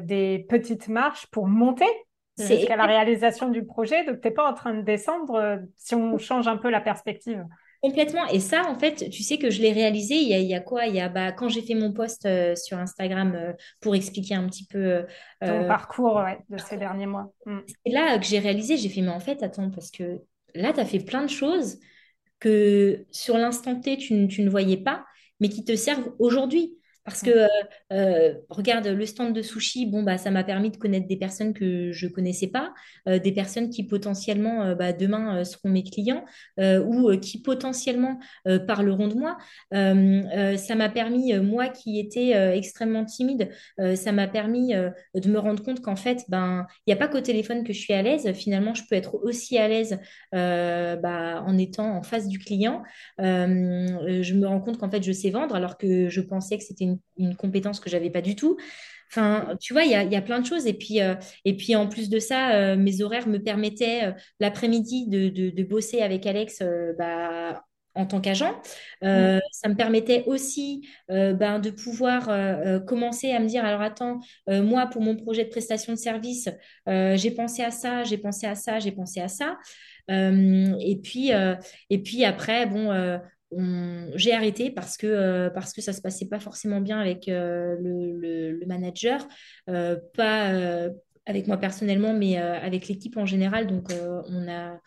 des 0.00 0.44
petites 0.50 0.88
marches 0.88 1.26
pour 1.28 1.46
monter 1.46 1.88
jusqu'à 2.36 2.76
la 2.76 2.84
réalisation 2.84 3.48
du 3.48 3.64
projet. 3.64 4.04
Donc, 4.04 4.20
tu 4.20 4.28
n'es 4.28 4.34
pas 4.34 4.46
en 4.46 4.52
train 4.52 4.74
de 4.74 4.82
descendre 4.82 5.58
si 5.78 5.94
on 5.94 6.18
change 6.18 6.48
un 6.48 6.58
peu 6.58 6.68
la 6.68 6.82
perspective. 6.82 7.46
Complètement. 7.82 8.28
Et 8.28 8.38
ça, 8.38 8.62
en 8.68 8.78
fait, 8.78 9.10
tu 9.10 9.24
sais 9.24 9.38
que 9.38 9.50
je 9.50 9.60
l'ai 9.60 9.72
réalisé 9.72 10.14
il 10.14 10.28
y 10.28 10.54
a, 10.54 10.60
quoi? 10.60 10.86
Il 10.86 10.94
y 10.94 11.00
a 11.00 11.08
bah, 11.08 11.32
quand 11.32 11.48
j'ai 11.48 11.62
fait 11.62 11.74
mon 11.74 11.92
post 11.92 12.24
euh, 12.26 12.54
sur 12.54 12.78
Instagram 12.78 13.34
euh, 13.34 13.52
pour 13.80 13.96
expliquer 13.96 14.36
un 14.36 14.46
petit 14.46 14.64
peu 14.64 14.78
euh, 14.78 15.04
ton 15.40 15.66
parcours 15.66 16.22
de 16.48 16.58
ces 16.58 16.76
derniers 16.76 17.06
mois. 17.06 17.32
Mm. 17.44 17.58
C'est 17.66 17.92
là 17.92 18.18
que 18.18 18.24
j'ai 18.24 18.38
réalisé, 18.38 18.76
j'ai 18.76 18.88
fait, 18.88 19.00
mais 19.00 19.08
en 19.08 19.18
fait, 19.18 19.42
attends, 19.42 19.68
parce 19.68 19.90
que 19.90 20.20
là, 20.54 20.72
tu 20.72 20.78
as 20.78 20.84
fait 20.84 21.00
plein 21.00 21.24
de 21.24 21.30
choses 21.30 21.80
que 22.38 23.04
sur 23.10 23.36
l'instant 23.36 23.80
T, 23.80 23.96
tu, 23.96 24.28
tu 24.28 24.42
ne 24.42 24.50
voyais 24.50 24.76
pas, 24.76 25.04
mais 25.40 25.48
qui 25.48 25.64
te 25.64 25.74
servent 25.74 26.14
aujourd'hui. 26.20 26.78
Parce 27.04 27.22
que, 27.22 27.30
euh, 27.30 27.48
euh, 27.92 28.34
regarde, 28.48 28.86
le 28.86 29.06
stand 29.06 29.34
de 29.34 29.42
sushi, 29.42 29.86
bon, 29.86 30.04
bah, 30.04 30.18
ça 30.18 30.30
m'a 30.30 30.44
permis 30.44 30.70
de 30.70 30.76
connaître 30.76 31.08
des 31.08 31.16
personnes 31.16 31.52
que 31.52 31.90
je 31.90 32.06
ne 32.06 32.12
connaissais 32.12 32.46
pas, 32.46 32.72
euh, 33.08 33.18
des 33.18 33.32
personnes 33.32 33.70
qui 33.70 33.84
potentiellement, 33.84 34.74
bah, 34.76 34.92
demain, 34.92 35.44
seront 35.44 35.68
mes 35.70 35.82
clients 35.82 36.24
ou 36.58 37.10
qui 37.18 37.40
potentiellement 37.42 38.18
parleront 38.66 39.08
de 39.08 39.14
moi. 39.14 39.38
ça 39.72 40.74
m'a 40.74 40.88
permis, 40.88 41.34
moi 41.34 41.68
qui 41.68 41.98
étais 41.98 42.30
extrêmement 42.56 43.04
timide, 43.04 43.50
ça 43.94 44.12
m'a 44.12 44.28
permis 44.28 44.72
de 44.72 45.28
me 45.28 45.38
rendre 45.38 45.62
compte 45.62 45.80
qu'en 45.80 45.96
fait, 45.96 46.24
ben, 46.28 46.66
il 46.86 46.90
n'y 46.90 46.94
a 46.94 46.96
pas 46.96 47.08
qu'au 47.08 47.20
téléphone 47.20 47.64
que 47.64 47.72
je 47.72 47.80
suis 47.80 47.92
à 47.92 48.02
l'aise. 48.02 48.32
Finalement, 48.32 48.74
je 48.74 48.82
peux 48.88 48.94
être 48.94 49.16
aussi 49.22 49.58
à 49.58 49.68
l'aise 49.68 49.98
bah, 50.32 51.42
en 51.46 51.58
étant 51.58 51.96
en 51.96 52.02
face 52.02 52.28
du 52.28 52.38
client. 52.38 52.82
je 53.18 54.34
me 54.34 54.46
rends 54.46 54.60
compte 54.60 54.78
qu'en 54.78 54.90
fait, 54.90 55.02
je 55.02 55.12
sais 55.12 55.30
vendre 55.30 55.54
alors 55.54 55.76
que 55.78 56.08
je 56.08 56.20
pensais 56.20 56.58
que 56.58 56.64
c'était 56.64 56.84
une 56.84 56.91
une, 57.16 57.36
compétence 57.36 57.80
que 57.80 57.90
j'avais 57.90 58.10
pas 58.10 58.20
du 58.20 58.36
tout. 58.36 58.56
Enfin, 59.10 59.56
tu 59.60 59.74
vois, 59.74 59.84
il 59.84 59.90
y 59.90 59.94
a, 59.94 60.04
y 60.04 60.16
a, 60.16 60.22
plein 60.22 60.40
de 60.40 60.46
choses. 60.46 60.66
Et 60.66 60.72
puis, 60.72 61.02
euh, 61.02 61.14
et 61.44 61.54
puis 61.54 61.76
en 61.76 61.86
plus 61.86 62.08
de 62.08 62.18
ça, 62.18 62.54
euh, 62.54 62.76
mes 62.76 63.02
horaires 63.02 63.28
me 63.28 63.38
permettaient 63.38 64.04
euh, 64.04 64.12
l'après-midi 64.40 65.06
de, 65.08 65.28
de, 65.28 65.62
bosser 65.62 66.00
avec 66.00 66.26
Alex 66.26 66.62
bah, 66.98 67.62
en 67.94 68.06
tant 68.06 68.22
qu'agent. 68.22 68.52
Mm. 69.02 69.38
Ça 69.52 69.68
me 69.68 69.74
permettait 69.74 70.24
aussi 70.26 70.88
ben, 71.08 71.58
de 71.58 71.70
pouvoir 71.70 72.30
commencer 72.86 73.32
à 73.32 73.40
me 73.40 73.46
dire, 73.46 73.64
alors 73.64 73.82
attends, 73.82 74.20
moi, 74.48 74.86
pour 74.86 75.02
mon 75.02 75.16
projet 75.16 75.44
de 75.44 75.50
prestation 75.50 75.92
de 75.92 75.98
service, 75.98 76.48
j'ai 76.86 77.30
pensé 77.30 77.62
à 77.62 77.70
ça, 77.70 78.04
j'ai 78.04 78.18
pensé 78.18 78.46
à 78.46 78.54
ça, 78.54 78.78
j'ai 78.78 78.92
pensé 78.92 79.20
à 79.20 79.28
ça. 79.28 79.58
et, 80.08 81.00
puis, 81.02 81.30
et 81.90 81.98
puis 81.98 82.24
après, 82.24 82.66
bon, 82.66 83.20
j'ai 84.14 84.32
arrêté 84.32 84.70
parce 84.70 84.96
que, 84.96 85.06
euh, 85.06 85.50
parce 85.50 85.72
que 85.72 85.80
ça 85.80 85.92
se 85.92 86.00
passait 86.00 86.26
pas 86.26 86.40
forcément 86.40 86.80
bien 86.80 86.98
avec 86.98 87.28
euh, 87.28 87.76
le, 87.80 88.52
le, 88.52 88.66
manager, 88.66 89.26
euh, 89.68 89.96
pas 90.14 90.88
avec 91.26 91.46
moi 91.46 91.56
personnellement, 91.56 92.14
mais 92.14 92.36
avec 92.36 92.88
l'équipe 92.88 93.16
en 93.16 93.26
général. 93.26 93.66
Donc, 93.66 93.92
on 94.28 94.48
a, 94.48 94.78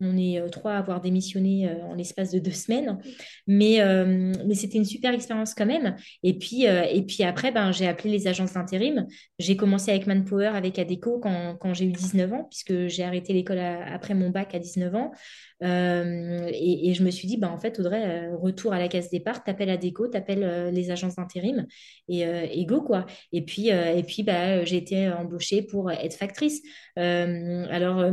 on 0.00 0.16
est 0.16 0.40
euh, 0.40 0.48
trois 0.48 0.72
à 0.72 0.78
avoir 0.78 1.00
démissionné 1.00 1.68
euh, 1.68 1.82
en 1.84 1.94
l'espace 1.94 2.30
de 2.30 2.38
deux 2.38 2.52
semaines. 2.52 2.98
Mais, 3.46 3.80
euh, 3.80 4.32
mais 4.46 4.54
c'était 4.54 4.78
une 4.78 4.84
super 4.84 5.14
expérience 5.14 5.54
quand 5.54 5.66
même. 5.66 5.96
Et 6.22 6.38
puis, 6.38 6.64
et 6.64 7.02
puis 7.02 7.22
après, 7.22 7.52
ben, 7.52 7.72
j'ai 7.72 7.86
appelé 7.86 8.10
les 8.10 8.26
agences 8.26 8.54
d'intérim. 8.54 9.06
J'ai 9.38 9.56
commencé 9.56 9.90
avec 9.90 10.06
Manpower, 10.06 10.48
avec 10.48 10.78
Adeco 10.78 11.18
quand, 11.18 11.56
quand 11.56 11.74
j'ai 11.74 11.86
eu 11.86 11.92
19 11.92 12.32
ans, 12.32 12.48
puisque 12.50 12.88
j'ai 12.88 13.04
arrêté 13.04 13.32
l'école 13.32 13.58
après 13.58 14.14
mon 14.14 14.30
bac 14.30 14.54
à 14.54 14.58
19 14.58 14.94
ans. 14.94 15.12
et, 15.62 16.92
je 16.94 17.02
me 17.02 17.10
suis 17.10 17.28
dit, 17.28 17.36
ben, 17.36 17.48
en 17.48 17.58
fait, 17.58 17.78
Audrey, 17.78 18.28
retour 18.34 18.72
à 18.72 18.78
la 18.78 18.88
case 18.88 19.10
départ, 19.10 19.44
t'appelles 19.44 19.70
Adeco, 19.70 20.08
t'appelles 20.08 20.72
les 20.72 20.90
agences 20.90 21.16
d'intérim 21.16 21.66
et, 22.08 22.66
go, 22.66 22.82
quoi. 22.82 23.06
Et 23.32 23.42
puis, 23.44 23.68
et 23.68 24.02
puis 24.02 24.22
bah, 24.22 24.64
j'ai 24.64 24.76
été 24.76 25.08
embauchée 25.10 25.62
pour 25.62 25.90
être 25.90 26.14
factrice. 26.14 26.62
alors, 26.96 28.12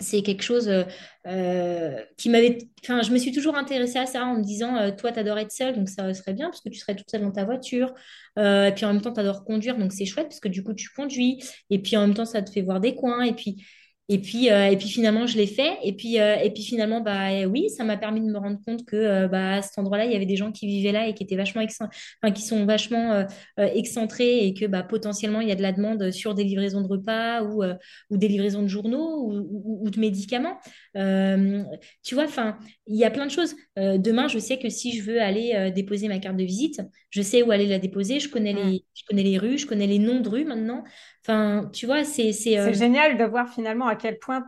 c'est 0.00 0.22
quelque 0.22 0.42
chose 0.42 0.68
euh, 0.68 0.84
euh, 1.26 2.02
qui 2.16 2.28
m'avait. 2.28 2.58
Enfin, 2.82 3.02
je 3.02 3.12
me 3.12 3.18
suis 3.18 3.32
toujours 3.32 3.56
intéressée 3.56 3.98
à 3.98 4.06
ça 4.06 4.24
en 4.24 4.36
me 4.36 4.42
disant, 4.42 4.76
euh, 4.76 4.90
toi, 4.90 5.12
tu 5.12 5.18
adores 5.18 5.38
être 5.38 5.52
seule, 5.52 5.76
donc 5.76 5.88
ça 5.88 6.12
serait 6.14 6.32
bien 6.32 6.46
parce 6.50 6.60
que 6.60 6.68
tu 6.68 6.78
serais 6.78 6.96
toute 6.96 7.10
seule 7.10 7.22
dans 7.22 7.30
ta 7.30 7.44
voiture. 7.44 7.94
et 8.36 8.72
puis 8.74 8.84
en 8.84 8.92
même 8.92 9.02
temps, 9.02 9.12
tu 9.12 9.20
adores 9.20 9.44
conduire, 9.44 9.76
donc 9.78 9.92
c'est 9.92 10.04
chouette 10.06 10.26
parce 10.26 10.40
que 10.40 10.48
du 10.48 10.62
coup, 10.62 10.74
tu 10.74 10.90
conduis. 10.90 11.42
Et 11.70 11.80
puis 11.80 11.96
en 11.96 12.02
même 12.02 12.14
temps, 12.14 12.24
ça 12.24 12.42
te 12.42 12.50
fait 12.50 12.62
voir 12.62 12.80
des 12.80 12.94
coins. 12.94 13.22
Et 13.22 13.34
puis, 13.34 13.64
et 14.10 14.18
puis, 14.18 14.50
euh, 14.50 14.66
et 14.66 14.76
puis 14.76 14.88
finalement, 14.88 15.26
je 15.26 15.38
l'ai 15.38 15.46
fait. 15.46 15.78
Et 15.82 15.94
puis, 15.94 16.20
euh, 16.20 16.36
et 16.36 16.50
puis 16.50 16.62
finalement, 16.62 17.00
bah, 17.00 17.46
oui, 17.48 17.70
ça 17.70 17.84
m'a 17.84 17.96
permis 17.96 18.20
de 18.20 18.26
me 18.26 18.36
rendre 18.36 18.58
compte 18.66 18.84
que 18.84 18.96
euh, 18.96 19.28
bah, 19.28 19.54
à 19.54 19.62
cet 19.62 19.78
endroit-là, 19.78 20.04
il 20.04 20.12
y 20.12 20.16
avait 20.16 20.26
des 20.26 20.36
gens 20.36 20.52
qui 20.52 20.66
vivaient 20.66 20.92
là 20.92 21.08
et 21.08 21.14
qui 21.14 21.22
étaient 21.22 21.36
vachement 21.36 21.62
enfin, 21.62 22.32
qui 22.32 22.42
sont 22.42 22.66
vachement 22.66 23.26
excentrés 23.56 24.46
et 24.46 24.54
que 24.54 24.66
bah, 24.66 24.82
potentiellement, 24.82 25.40
il 25.40 25.48
y 25.48 25.52
a 25.52 25.54
de 25.54 25.62
la 25.62 25.72
demande 25.72 26.10
sur 26.10 26.34
des 26.34 26.44
livraisons 26.44 26.82
de 26.82 26.86
repas 26.86 27.42
ou, 27.42 27.62
ou 28.10 28.16
des 28.16 28.28
livraisons 28.28 28.62
de 28.62 28.68
journaux 28.68 29.24
ou, 29.30 29.84
ou, 29.84 29.90
de 29.90 29.98
médicaments. 29.98 30.58
tu 30.94 32.14
vois, 32.14 32.24
enfin, 32.24 32.58
il 32.86 32.96
y 32.96 33.04
a 33.04 33.10
plein 33.10 33.26
de 33.26 33.30
choses. 33.30 33.54
demain, 33.76 34.28
je 34.28 34.38
sais 34.38 34.58
que 34.58 34.68
si 34.68 34.96
je 34.96 35.02
veux 35.02 35.20
aller 35.20 35.72
déposer 35.74 36.08
ma 36.08 36.18
carte 36.18 36.36
de 36.36 36.44
visite, 36.44 36.82
je 37.10 37.22
sais 37.22 37.42
où 37.42 37.50
aller 37.52 37.66
la 37.66 37.78
déposer. 37.78 38.20
Je 38.20 38.28
connais 38.28 38.52
les, 38.52 38.84
je 38.94 39.02
connais 39.08 39.22
les 39.22 39.38
rues, 39.38 39.56
je 39.56 39.66
connais 39.66 39.86
les 39.86 39.98
noms 39.98 40.20
de 40.20 40.28
rues 40.28 40.44
maintenant. 40.44 40.84
Enfin, 41.26 41.70
tu 41.72 41.86
vois, 41.86 42.04
c'est... 42.04 42.32
C'est 42.32 42.58
euh, 42.58 42.72
génial 42.72 43.16
de 43.16 43.24
voir 43.24 43.48
finalement 43.48 43.86
à 43.86 43.96
quel 43.96 44.18
point 44.18 44.46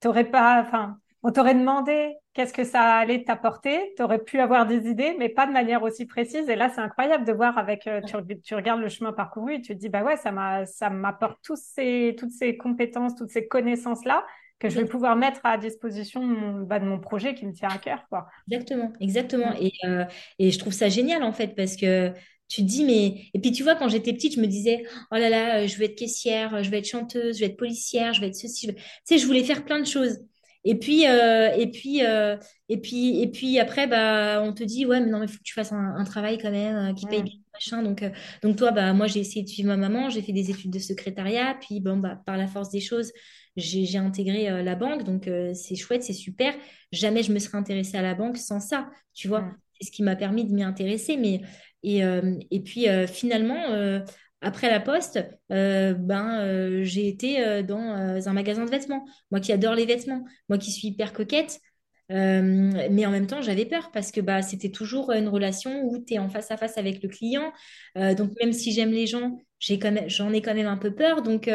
t'aurais 0.00 0.30
pas... 0.30 0.62
Enfin, 0.62 0.96
on 1.22 1.32
t'aurait 1.32 1.54
demandé 1.54 2.14
qu'est-ce 2.32 2.52
que 2.52 2.64
ça 2.64 2.80
allait 2.94 3.24
t'apporter, 3.24 3.92
tu 3.96 4.02
aurais 4.02 4.18
pu 4.18 4.40
avoir 4.40 4.66
des 4.66 4.88
idées, 4.88 5.14
mais 5.18 5.28
pas 5.28 5.46
de 5.46 5.52
manière 5.52 5.82
aussi 5.82 6.06
précise. 6.06 6.48
Et 6.48 6.56
là, 6.56 6.70
c'est 6.74 6.80
incroyable 6.80 7.24
de 7.24 7.32
voir 7.32 7.58
avec... 7.58 7.86
Euh, 7.86 8.00
tu, 8.42 8.54
regardes 8.54 8.80
le 8.80 8.88
chemin 8.88 9.12
parcouru 9.12 9.54
et 9.54 9.60
tu 9.60 9.74
te 9.74 9.78
dis, 9.78 9.88
bah 9.88 10.02
ouais, 10.02 10.16
ça 10.16 10.90
m'apporte 10.90 11.38
tous 11.42 11.60
ces, 11.60 12.14
toutes 12.18 12.32
ces 12.32 12.56
compétences, 12.56 13.14
toutes 13.16 13.30
ces 13.30 13.46
connaissances-là 13.48 14.24
que 14.62 14.68
je 14.68 14.78
vais 14.78 14.86
pouvoir 14.86 15.16
mettre 15.16 15.40
à 15.42 15.58
disposition 15.58 16.22
bah, 16.62 16.78
de 16.78 16.84
mon 16.84 17.00
projet 17.00 17.34
qui 17.34 17.46
me 17.46 17.52
tient 17.52 17.68
à 17.68 17.78
cœur. 17.78 18.06
Quoi. 18.08 18.28
Exactement, 18.48 18.92
exactement. 19.00 19.52
Et, 19.60 19.72
euh, 19.84 20.04
et 20.38 20.52
je 20.52 20.58
trouve 20.60 20.72
ça 20.72 20.88
génial 20.88 21.24
en 21.24 21.32
fait 21.32 21.56
parce 21.56 21.76
que 21.76 22.12
tu 22.52 22.62
te 22.62 22.66
dis, 22.66 22.84
mais. 22.84 23.30
Et 23.32 23.40
puis, 23.40 23.50
tu 23.50 23.62
vois, 23.62 23.74
quand 23.76 23.88
j'étais 23.88 24.12
petite, 24.12 24.34
je 24.34 24.40
me 24.40 24.46
disais, 24.46 24.84
oh 25.10 25.16
là 25.16 25.30
là, 25.30 25.60
euh, 25.60 25.66
je 25.66 25.78
vais 25.78 25.86
être 25.86 25.96
caissière, 25.96 26.62
je 26.62 26.70
vais 26.70 26.78
être 26.78 26.88
chanteuse, 26.88 27.36
je 27.36 27.40
vais 27.40 27.46
être 27.46 27.56
policière, 27.56 28.12
je 28.12 28.20
vais 28.20 28.26
être 28.28 28.34
ceci. 28.34 28.66
Tu 28.68 28.74
sais, 29.04 29.18
je 29.18 29.26
voulais 29.26 29.42
faire 29.42 29.64
plein 29.64 29.80
de 29.80 29.86
choses. 29.86 30.18
Et 30.64 30.78
puis, 30.78 31.06
euh, 31.08 31.50
et 31.56 31.70
puis, 31.70 32.04
euh, 32.04 32.36
et 32.68 32.76
puis, 32.76 33.22
et 33.22 33.28
puis 33.28 33.58
après, 33.58 33.86
bah, 33.86 34.42
on 34.44 34.52
te 34.52 34.62
dit, 34.62 34.84
ouais, 34.84 35.00
mais 35.00 35.10
non, 35.10 35.18
mais 35.18 35.26
il 35.26 35.32
faut 35.32 35.38
que 35.38 35.42
tu 35.42 35.54
fasses 35.54 35.72
un, 35.72 36.04
travail 36.04 36.38
quand 36.38 36.50
même 36.50 36.94
qui 36.94 37.06
paye 37.06 37.22
bien, 37.22 37.34
machin. 37.54 37.82
Donc, 37.82 38.04
donc 38.42 38.56
toi, 38.56 38.70
bah, 38.70 38.92
moi, 38.92 39.06
j'ai 39.06 39.20
essayé 39.20 39.42
de 39.42 39.48
suivre 39.48 39.68
ma 39.68 39.76
maman, 39.76 40.10
j'ai 40.10 40.22
fait 40.22 40.32
des 40.32 40.50
études 40.50 40.70
de 40.70 40.78
secrétariat, 40.78 41.56
puis, 41.60 41.80
bon, 41.80 41.96
bah, 41.96 42.20
par 42.26 42.36
la 42.36 42.46
force 42.46 42.70
des 42.70 42.80
choses, 42.80 43.12
j'ai 43.56 43.98
intégré 43.98 44.62
la 44.62 44.74
banque. 44.76 45.04
Donc, 45.04 45.28
c'est 45.54 45.74
chouette, 45.74 46.04
c'est 46.04 46.12
super. 46.12 46.54
Jamais 46.92 47.22
je 47.22 47.32
me 47.32 47.38
serais 47.38 47.58
intéressée 47.58 47.96
à 47.96 48.02
la 48.02 48.14
banque 48.14 48.36
sans 48.36 48.60
ça, 48.60 48.88
tu 49.14 49.26
vois. 49.26 49.50
C'est 49.80 49.88
ce 49.88 49.90
qui 49.90 50.02
m'a 50.04 50.14
permis 50.14 50.44
de 50.44 50.52
m'y 50.52 50.62
intéresser. 50.62 51.16
Mais 51.16 51.40
et, 51.82 52.04
euh, 52.04 52.36
et 52.50 52.60
puis 52.60 52.88
euh, 52.88 53.06
finalement, 53.06 53.70
euh, 53.70 54.00
après 54.40 54.70
la 54.70 54.80
poste, 54.80 55.20
ben, 55.50 56.82
j'ai 56.82 57.06
été 57.06 57.62
dans 57.62 57.78
un 58.26 58.32
magasin 58.32 58.64
de 58.64 58.70
vêtements. 58.70 59.04
Moi 59.30 59.38
qui 59.38 59.52
adore 59.52 59.76
les 59.76 59.86
vêtements, 59.86 60.24
moi 60.48 60.58
qui 60.58 60.72
suis 60.72 60.88
hyper 60.88 61.12
coquette, 61.12 61.60
mais 62.08 63.06
en 63.06 63.12
même 63.12 63.28
temps, 63.28 63.40
j'avais 63.40 63.66
peur 63.66 63.92
parce 63.92 64.10
que 64.10 64.20
bah, 64.20 64.42
c'était 64.42 64.72
toujours 64.72 65.12
une 65.12 65.28
relation 65.28 65.84
où 65.84 65.96
tu 66.04 66.14
es 66.14 66.18
en 66.18 66.28
face 66.28 66.50
à 66.50 66.56
face 66.56 66.76
avec 66.76 67.04
le 67.04 67.08
client. 67.08 67.52
donc, 67.94 68.32
même 68.40 68.52
si 68.52 68.72
j'aime 68.72 68.90
les 68.90 69.06
gens, 69.06 69.38
j'en 69.60 70.32
ai, 70.32 70.42
quand 70.42 70.54
même 70.56 70.66
un 70.66 70.76
peu 70.76 70.92
peur. 70.92 71.22
Donc, 71.22 71.48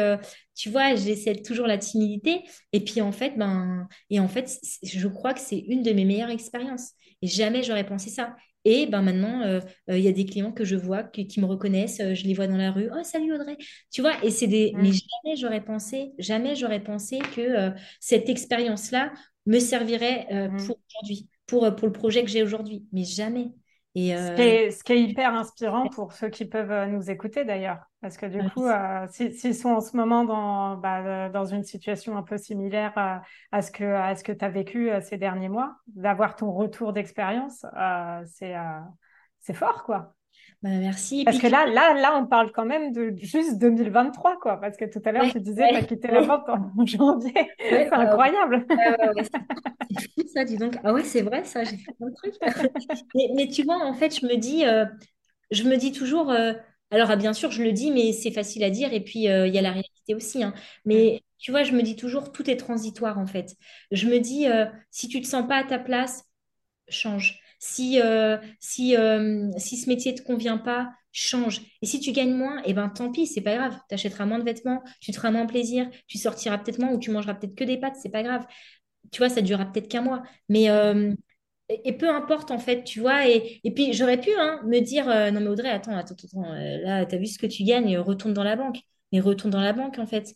tu 0.54 0.70
vois, 0.70 0.94
j'essaie 0.94 1.42
toujours 1.42 1.66
la 1.66 1.76
timidité. 1.76 2.40
Et 2.72 2.80
puis, 2.82 3.02
en 3.02 3.12
fait, 3.12 3.36
ben, 3.36 3.86
et 4.08 4.18
en 4.18 4.28
fait 4.28 4.50
je 4.82 5.08
crois 5.08 5.34
que 5.34 5.40
c'est 5.40 5.58
une 5.58 5.82
de 5.82 5.92
mes 5.92 6.06
meilleures 6.06 6.30
expériences. 6.30 6.94
Et 7.22 7.26
jamais 7.26 7.62
j'aurais 7.62 7.86
pensé 7.86 8.10
ça. 8.10 8.36
Et 8.64 8.86
ben 8.86 9.02
maintenant, 9.02 9.42
euh, 9.42 9.60
euh, 9.88 9.96
il 9.98 10.04
y 10.04 10.08
a 10.08 10.12
des 10.12 10.26
clients 10.26 10.52
que 10.52 10.64
je 10.64 10.76
vois 10.76 11.02
qui, 11.02 11.40
me 11.40 11.46
reconnaissent, 11.46 12.00
euh, 12.00 12.14
je 12.14 12.24
les 12.24 12.34
vois 12.34 12.46
dans 12.46 12.56
la 12.56 12.70
rue. 12.70 12.90
Oh, 12.92 13.02
salut 13.02 13.32
Audrey. 13.34 13.56
Tu 13.90 14.00
vois, 14.00 14.22
et 14.24 14.30
c'est 14.30 14.46
des. 14.46 14.72
Mais 14.76 14.90
jamais 14.92 15.36
j'aurais 15.36 15.64
pensé, 15.64 16.12
jamais 16.18 16.54
j'aurais 16.54 16.82
pensé 16.82 17.18
que 17.34 17.70
cette 18.00 18.28
expérience-là 18.28 19.12
me 19.46 19.58
servirait 19.58 20.26
pour 20.58 20.78
aujourd'hui, 20.90 21.28
pour, 21.46 21.74
pour 21.76 21.86
le 21.86 21.92
projet 21.92 22.24
que 22.24 22.30
j'ai 22.30 22.42
aujourd'hui. 22.42 22.84
Mais 22.92 23.04
jamais. 23.04 23.52
Euh, 23.96 24.70
ce, 24.70 24.84
qui 24.84 24.92
est, 24.92 25.02
hyper 25.02 25.34
inspirant 25.34 25.88
pour 25.88 26.12
ceux 26.12 26.28
qui 26.28 26.44
peuvent 26.44 26.70
euh, 26.70 26.86
nous 26.86 27.10
écouter 27.10 27.44
d'ailleurs. 27.44 27.78
Parce 28.00 28.16
que 28.16 28.26
du 28.26 28.38
coup, 28.50 28.64
euh, 28.64 29.06
s'ils 29.10 29.54
sont 29.54 29.70
en 29.70 29.80
ce 29.80 29.96
moment 29.96 30.24
dans, 30.24 30.76
bah, 30.76 31.28
dans 31.30 31.44
une 31.44 31.64
situation 31.64 32.16
un 32.16 32.22
peu 32.22 32.38
similaire 32.38 32.92
à 33.50 33.62
ce 33.62 33.72
que, 33.72 33.84
à 33.84 34.14
ce 34.14 34.22
que 34.22 34.32
tu 34.32 34.44
as 34.44 34.50
vécu 34.50 34.90
ces 35.02 35.16
derniers 35.16 35.48
mois, 35.48 35.74
d'avoir 35.88 36.36
ton 36.36 36.52
retour 36.52 36.92
d'expérience, 36.92 37.66
c'est 38.26 38.54
c'est 39.40 39.54
fort, 39.54 39.84
quoi. 39.84 40.14
Bah, 40.62 40.70
merci. 40.70 41.24
Parce 41.24 41.38
que 41.38 41.46
là, 41.46 41.66
là, 41.66 41.94
là, 41.94 42.18
on 42.20 42.26
parle 42.26 42.50
quand 42.50 42.64
même 42.64 42.92
de 42.92 43.14
juste 43.16 43.58
2023, 43.58 44.40
quoi. 44.40 44.56
Parce 44.56 44.76
que 44.76 44.84
tout 44.86 45.00
à 45.04 45.12
l'heure, 45.12 45.30
tu 45.30 45.38
disais, 45.40 45.68
tu 45.68 45.76
as 45.76 45.82
quitté 45.82 46.08
la 46.08 46.22
vente 46.22 46.48
en 46.48 46.72
janvier. 46.86 47.32
c'est 47.60 47.92
incroyable. 47.92 48.66
c'est 48.68 50.10
fou, 50.10 50.28
ça, 50.34 50.44
dis 50.44 50.56
donc. 50.56 50.76
Ah 50.82 50.92
ouais, 50.92 51.04
c'est 51.04 51.22
vrai, 51.22 51.44
ça, 51.44 51.62
j'ai 51.62 51.76
fait 51.76 51.92
plein 51.92 52.08
de 52.08 52.14
trucs. 52.14 52.34
mais, 53.36 53.46
tu 53.46 53.62
vois, 53.62 53.76
en 53.84 53.94
fait, 53.94 54.18
je 54.18 54.26
me 54.26 54.36
dis, 54.36 54.66
euh, 54.66 54.84
je 55.52 55.62
me 55.62 55.76
dis 55.76 55.92
toujours, 55.92 56.32
euh, 56.32 56.54
alors 56.90 57.12
ah, 57.12 57.16
bien 57.16 57.34
sûr, 57.34 57.52
je 57.52 57.62
le 57.62 57.70
dis, 57.70 57.92
mais 57.92 58.12
c'est 58.12 58.32
facile 58.32 58.64
à 58.64 58.70
dire. 58.70 58.92
Et 58.92 59.00
puis, 59.00 59.28
euh, 59.28 59.46
il 59.46 59.54
y 59.54 59.58
a 59.58 59.62
la 59.62 59.70
réalité 59.70 60.16
aussi. 60.16 60.42
Hein. 60.42 60.54
Mais 60.84 61.22
tu 61.38 61.52
vois, 61.52 61.62
je 61.62 61.70
me 61.70 61.82
dis 61.82 61.94
toujours, 61.94 62.32
tout 62.32 62.50
est 62.50 62.56
transitoire, 62.56 63.18
en 63.18 63.28
fait. 63.28 63.54
Je 63.92 64.08
me 64.08 64.18
dis, 64.18 64.46
si 64.90 65.06
tu 65.06 65.20
te 65.20 65.26
sens 65.28 65.46
pas 65.46 65.58
à 65.58 65.64
ta 65.64 65.78
place, 65.78 66.24
change. 66.88 67.40
Si, 67.58 68.00
euh, 68.00 68.38
si, 68.60 68.96
euh, 68.96 69.50
si 69.56 69.76
ce 69.76 69.88
métier 69.88 70.12
ne 70.12 70.18
te 70.18 70.22
convient 70.22 70.58
pas, 70.58 70.90
change. 71.12 71.62
Et 71.82 71.86
si 71.86 72.00
tu 72.00 72.12
gagnes 72.12 72.34
moins, 72.34 72.62
eh 72.64 72.74
ben 72.74 72.88
tant 72.88 73.10
pis, 73.10 73.26
c'est 73.26 73.40
pas 73.40 73.56
grave. 73.56 73.76
Tu 73.88 73.94
achèteras 73.94 74.26
moins 74.26 74.38
de 74.38 74.44
vêtements, 74.44 74.82
tu 75.00 75.10
te 75.10 75.16
feras 75.16 75.30
moins 75.30 75.46
plaisir, 75.46 75.88
tu 76.06 76.18
sortiras 76.18 76.58
peut-être 76.58 76.78
moins 76.78 76.92
ou 76.92 76.98
tu 76.98 77.10
mangeras 77.10 77.34
peut-être 77.34 77.54
que 77.56 77.64
des 77.64 77.78
pâtes, 77.78 77.96
c'est 78.00 78.10
pas 78.10 78.22
grave. 78.22 78.46
Tu 79.12 79.18
vois, 79.18 79.28
ça 79.30 79.42
durera 79.42 79.66
peut-être 79.66 79.88
qu'un 79.88 80.02
mois. 80.02 80.22
Mais 80.48 80.70
euh, 80.70 81.14
et, 81.68 81.92
peu 81.96 82.08
importe 82.14 82.50
en 82.50 82.58
fait, 82.58 82.84
tu 82.84 83.00
vois. 83.00 83.28
Et, 83.28 83.60
et 83.64 83.72
puis 83.72 83.92
j'aurais 83.94 84.20
pu 84.20 84.30
hein, 84.38 84.60
me 84.66 84.80
dire 84.80 85.06
non 85.32 85.40
mais 85.40 85.48
Audrey, 85.48 85.70
attends, 85.70 85.96
attends, 85.96 86.14
attends, 86.14 86.52
là, 86.54 87.06
tu 87.06 87.14
as 87.16 87.18
vu 87.18 87.26
ce 87.26 87.38
que 87.38 87.46
tu 87.46 87.64
gagnes, 87.64 87.98
retourne 87.98 88.34
dans 88.34 88.44
la 88.44 88.56
banque. 88.56 88.78
Mais 89.12 89.20
retourne 89.20 89.50
dans 89.52 89.60
la 89.60 89.72
banque 89.72 89.98
en 89.98 90.06
fait. 90.06 90.34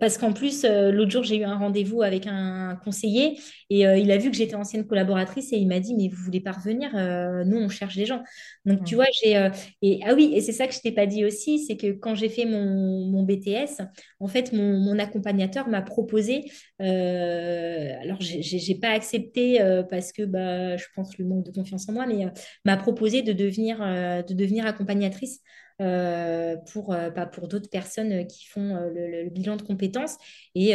Parce 0.00 0.18
qu'en 0.18 0.32
plus, 0.32 0.64
euh, 0.64 0.90
l'autre 0.90 1.10
jour, 1.10 1.22
j'ai 1.22 1.38
eu 1.38 1.44
un 1.44 1.56
rendez-vous 1.56 2.02
avec 2.02 2.26
un 2.26 2.78
conseiller 2.84 3.38
et 3.70 3.86
euh, 3.86 3.96
il 3.96 4.10
a 4.10 4.18
vu 4.18 4.30
que 4.30 4.36
j'étais 4.36 4.54
ancienne 4.54 4.86
collaboratrice 4.86 5.52
et 5.52 5.56
il 5.56 5.66
m'a 5.66 5.80
dit, 5.80 5.94
mais 5.94 6.08
vous 6.08 6.22
voulez 6.22 6.40
pas 6.40 6.52
revenir 6.52 6.90
euh, 6.94 7.44
Nous, 7.44 7.56
on 7.56 7.68
cherche 7.68 7.96
des 7.96 8.04
gens. 8.04 8.22
Donc, 8.64 8.84
tu 8.84 8.96
vois, 8.96 9.06
j'ai... 9.22 9.50
et, 9.82 10.00
ah 10.04 10.14
oui, 10.14 10.32
et 10.34 10.40
c'est 10.40 10.52
ça 10.52 10.66
que 10.66 10.74
je 10.74 10.80
t'ai 10.80 10.92
pas 10.92 11.06
dit 11.06 11.24
aussi, 11.24 11.58
c'est 11.60 11.76
que 11.76 11.92
quand 11.92 12.14
j'ai 12.14 12.28
fait 12.28 12.44
mon, 12.44 13.22
BTS, 13.22 13.82
en 14.20 14.28
fait, 14.28 14.52
mon, 14.52 14.98
accompagnateur 14.98 15.68
m'a 15.68 15.82
proposé, 15.82 16.50
alors 16.78 18.18
j'ai 18.20 18.74
pas 18.74 18.90
accepté 18.90 19.58
parce 19.90 20.12
que 20.12 20.22
bah, 20.22 20.76
je 20.76 20.84
pense 20.94 21.16
le 21.18 21.24
manque 21.24 21.44
de 21.44 21.52
confiance 21.52 21.88
en 21.88 21.92
moi, 21.92 22.06
mais 22.06 22.26
m'a 22.64 22.76
proposé 22.76 23.22
de 23.22 23.32
devenir, 23.32 23.78
de 23.78 24.34
devenir 24.34 24.66
accompagnatrice 24.66 25.40
euh, 25.80 26.56
pour, 26.72 26.92
euh, 26.92 27.08
bah, 27.10 27.26
pour 27.26 27.46
d'autres 27.46 27.70
personnes 27.70 28.26
qui 28.26 28.46
font 28.46 28.74
euh, 28.74 28.90
le, 28.92 29.30
bilan 29.30 29.54
de 29.54 29.62
compétences. 29.62 30.16
Et 30.56 30.74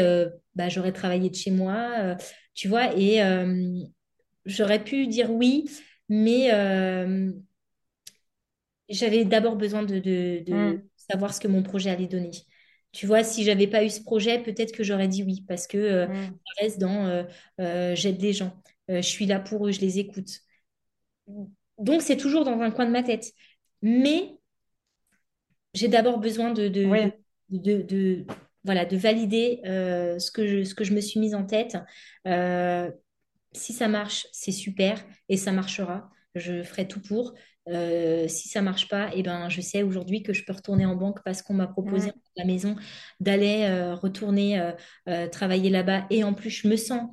bah, 0.55 0.69
j'aurais 0.69 0.93
travaillé 0.93 1.29
de 1.29 1.35
chez 1.35 1.51
moi, 1.51 2.15
tu 2.53 2.67
vois, 2.69 2.97
et 2.97 3.21
j'aurais 4.45 4.83
pu 4.83 5.07
dire 5.07 5.31
oui, 5.31 5.69
mais 6.07 6.49
j'avais 8.89 9.25
d'abord 9.25 9.55
besoin 9.57 9.83
de, 9.83 9.99
de, 9.99 10.53
mm. 10.53 10.83
savoir 10.95 11.33
ce 11.33 11.41
que 11.41 11.47
mon 11.47 11.63
projet 11.63 11.89
allait 11.89 12.07
donner. 12.07 12.31
Tu 12.93 13.07
vois, 13.07 13.23
si 13.23 13.43
j'avais 13.43 13.67
pas 13.67 13.83
eu 13.83 13.89
ce 13.89 14.01
projet, 14.03 14.41
peut-être 14.41 14.71
que 14.71 14.83
j'aurais 14.83 15.07
dit 15.07 15.23
oui, 15.23 15.43
parce 15.47 15.67
que 15.67 16.05
mm. 16.05 16.39
je 16.57 16.63
reste 16.63 16.79
dans 16.79 17.25
j'aide 17.57 18.21
les 18.21 18.31
gens, 18.31 18.53
je 18.87 19.01
suis 19.01 19.25
là 19.25 19.41
pour 19.41 19.67
eux, 19.67 19.71
je 19.71 19.81
les 19.81 19.99
écoute. 19.99 20.39
Donc, 21.77 22.01
c'est 22.01 22.17
toujours 22.17 22.45
dans 22.45 22.59
un 22.61 22.71
coin 22.71 22.85
de 22.85 22.91
ma 22.91 23.03
tête. 23.03 23.33
Mais 23.81 24.37
j'ai 25.73 25.87
d'abord 25.87 26.19
besoin 26.19 26.51
de, 26.51 26.67
de, 26.67 28.25
voilà, 28.63 28.85
de 28.85 28.97
valider 28.97 29.61
euh, 29.65 30.19
ce, 30.19 30.31
que 30.31 30.47
je, 30.47 30.63
ce 30.63 30.75
que 30.75 30.83
je 30.83 30.93
me 30.93 31.01
suis 31.01 31.19
mise 31.19 31.35
en 31.35 31.45
tête. 31.45 31.77
Euh, 32.27 32.89
si 33.53 33.73
ça 33.73 33.87
marche, 33.87 34.27
c'est 34.31 34.51
super 34.51 35.03
et 35.29 35.37
ça 35.37 35.51
marchera. 35.51 36.09
Je 36.35 36.63
ferai 36.63 36.87
tout 36.87 37.01
pour. 37.01 37.33
Euh, 37.69 38.27
si 38.27 38.49
ça 38.49 38.61
marche 38.61 38.89
pas, 38.89 39.07
et 39.09 39.19
eh 39.19 39.23
ben, 39.23 39.47
je 39.47 39.61
sais 39.61 39.83
aujourd'hui 39.83 40.21
que 40.21 40.33
je 40.33 40.43
peux 40.43 40.51
retourner 40.51 40.85
en 40.85 40.95
banque 40.95 41.23
parce 41.23 41.41
qu'on 41.41 41.53
m'a 41.53 41.67
proposé 41.67 42.09
à 42.09 42.13
la 42.35 42.45
maison 42.45 42.75
d'aller 43.19 43.93
retourner 43.93 44.73
travailler 45.31 45.69
là-bas. 45.69 46.05
Et 46.09 46.23
en 46.23 46.33
plus, 46.33 46.49
je 46.49 46.67
me 46.67 46.75
sens 46.75 47.09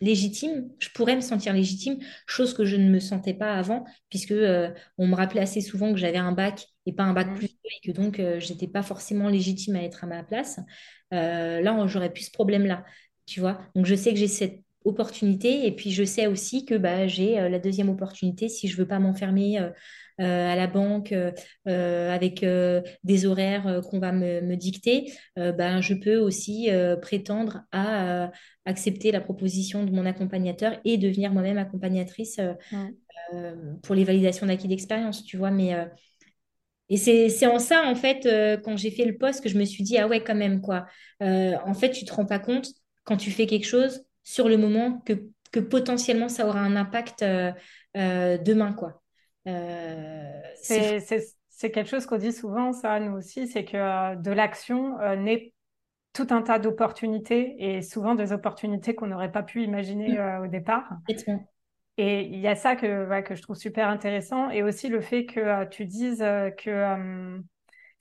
légitime, 0.00 0.70
je 0.78 0.88
pourrais 0.90 1.16
me 1.16 1.20
sentir 1.20 1.52
légitime, 1.52 1.98
chose 2.26 2.54
que 2.54 2.64
je 2.64 2.76
ne 2.76 2.90
me 2.90 3.00
sentais 3.00 3.34
pas 3.34 3.54
avant, 3.54 3.84
puisque 4.10 4.32
euh, 4.32 4.70
on 4.98 5.06
me 5.06 5.14
rappelait 5.14 5.40
assez 5.40 5.60
souvent 5.60 5.92
que 5.92 5.98
j'avais 5.98 6.18
un 6.18 6.32
bac 6.32 6.66
et 6.86 6.92
pas 6.92 7.04
un 7.04 7.12
bac 7.12 7.34
plus 7.34 7.46
et 7.46 7.86
que 7.86 7.92
donc 7.92 8.18
euh, 8.20 8.40
j'étais 8.40 8.68
pas 8.68 8.82
forcément 8.82 9.28
légitime 9.28 9.76
à 9.76 9.82
être 9.82 10.04
à 10.04 10.06
ma 10.06 10.22
place. 10.22 10.60
Euh, 11.12 11.60
là, 11.60 11.86
j'aurais 11.86 12.12
plus 12.12 12.24
ce 12.24 12.30
problème-là, 12.32 12.84
tu 13.26 13.40
vois. 13.40 13.60
Donc 13.74 13.86
je 13.86 13.94
sais 13.94 14.12
que 14.12 14.18
j'ai 14.18 14.28
cette 14.28 14.63
opportunité 14.84 15.66
et 15.66 15.72
puis 15.72 15.90
je 15.90 16.04
sais 16.04 16.26
aussi 16.26 16.64
que 16.64 16.74
bah, 16.74 17.06
j'ai 17.06 17.36
la 17.48 17.58
deuxième 17.58 17.88
opportunité 17.88 18.48
si 18.48 18.68
je 18.68 18.76
veux 18.76 18.86
pas 18.86 18.98
m'enfermer 18.98 19.58
à 20.18 20.54
la 20.54 20.66
banque 20.66 21.14
avec 21.66 22.44
des 23.04 23.26
horaires 23.26 23.80
qu'on 23.88 23.98
va 23.98 24.12
me, 24.12 24.54
dicter, 24.56 25.12
ben, 25.36 25.80
je 25.80 25.94
peux 25.94 26.16
aussi 26.16 26.68
prétendre 27.00 27.62
à 27.72 28.30
accepter 28.64 29.10
la 29.10 29.20
proposition 29.20 29.84
de 29.84 29.90
mon 29.90 30.06
accompagnateur 30.06 30.78
et 30.84 30.98
devenir 30.98 31.32
moi-même 31.32 31.58
accompagnatrice 31.58 32.38
pour 33.82 33.94
les 33.94 34.04
validations 34.04 34.46
d'acquis 34.46 34.68
d'expérience, 34.68 35.24
tu 35.24 35.36
vois. 35.36 35.50
Mais 35.50 35.74
et 36.90 36.96
c'est 36.98 37.46
en 37.46 37.58
ça, 37.58 37.84
en 37.86 37.94
fait, 37.94 38.28
quand 38.62 38.76
j'ai 38.76 38.90
fait 38.90 39.06
le 39.06 39.16
poste, 39.16 39.42
que 39.42 39.48
je 39.48 39.58
me 39.58 39.64
suis 39.64 39.82
dit, 39.82 39.98
ah 39.98 40.06
ouais, 40.06 40.22
quand 40.22 40.34
même, 40.34 40.60
quoi. 40.60 40.86
en 41.20 41.74
fait, 41.74 41.90
tu 41.90 42.04
te 42.04 42.12
rends 42.12 42.26
pas 42.26 42.38
compte 42.38 42.68
quand 43.04 43.16
tu 43.16 43.30
fais 43.30 43.46
quelque 43.46 43.66
chose 43.66 44.04
sur 44.24 44.48
le 44.48 44.56
moment 44.56 45.00
que, 45.06 45.12
que 45.52 45.60
potentiellement 45.60 46.28
ça 46.28 46.46
aura 46.46 46.60
un 46.60 46.74
impact 46.76 47.24
demain, 47.94 48.72
quoi. 48.72 49.04
Euh, 49.46 50.40
c'est 50.56 51.70
quelque 51.70 51.88
chose 51.88 52.06
qu'on 52.06 52.18
dit 52.18 52.32
souvent, 52.32 52.72
ça, 52.72 52.98
nous 53.00 53.16
aussi, 53.16 53.46
c'est 53.46 53.64
que 53.64 53.76
euh, 53.76 54.16
de 54.16 54.30
l'action 54.30 54.98
euh, 55.00 55.16
naît 55.16 55.52
tout 56.12 56.26
un 56.30 56.42
tas 56.42 56.58
d'opportunités 56.58 57.56
et 57.58 57.82
souvent 57.82 58.14
des 58.14 58.32
opportunités 58.32 58.94
qu'on 58.94 59.06
n'aurait 59.06 59.32
pas 59.32 59.42
pu 59.42 59.62
imaginer 59.62 60.16
mm. 60.16 60.44
au 60.44 60.46
départ. 60.46 60.90
Et 61.96 62.22
il 62.22 62.40
y 62.40 62.48
a 62.48 62.56
ça 62.56 62.74
que, 62.74 63.20
que 63.20 63.34
je 63.36 63.42
trouve 63.42 63.56
super 63.56 63.88
intéressant 63.88 64.50
et 64.50 64.62
aussi 64.64 64.88
le 64.88 65.00
fait 65.00 65.26
que 65.26 65.64
tu 65.66 65.84
dises 65.84 66.18
que, 66.18 67.40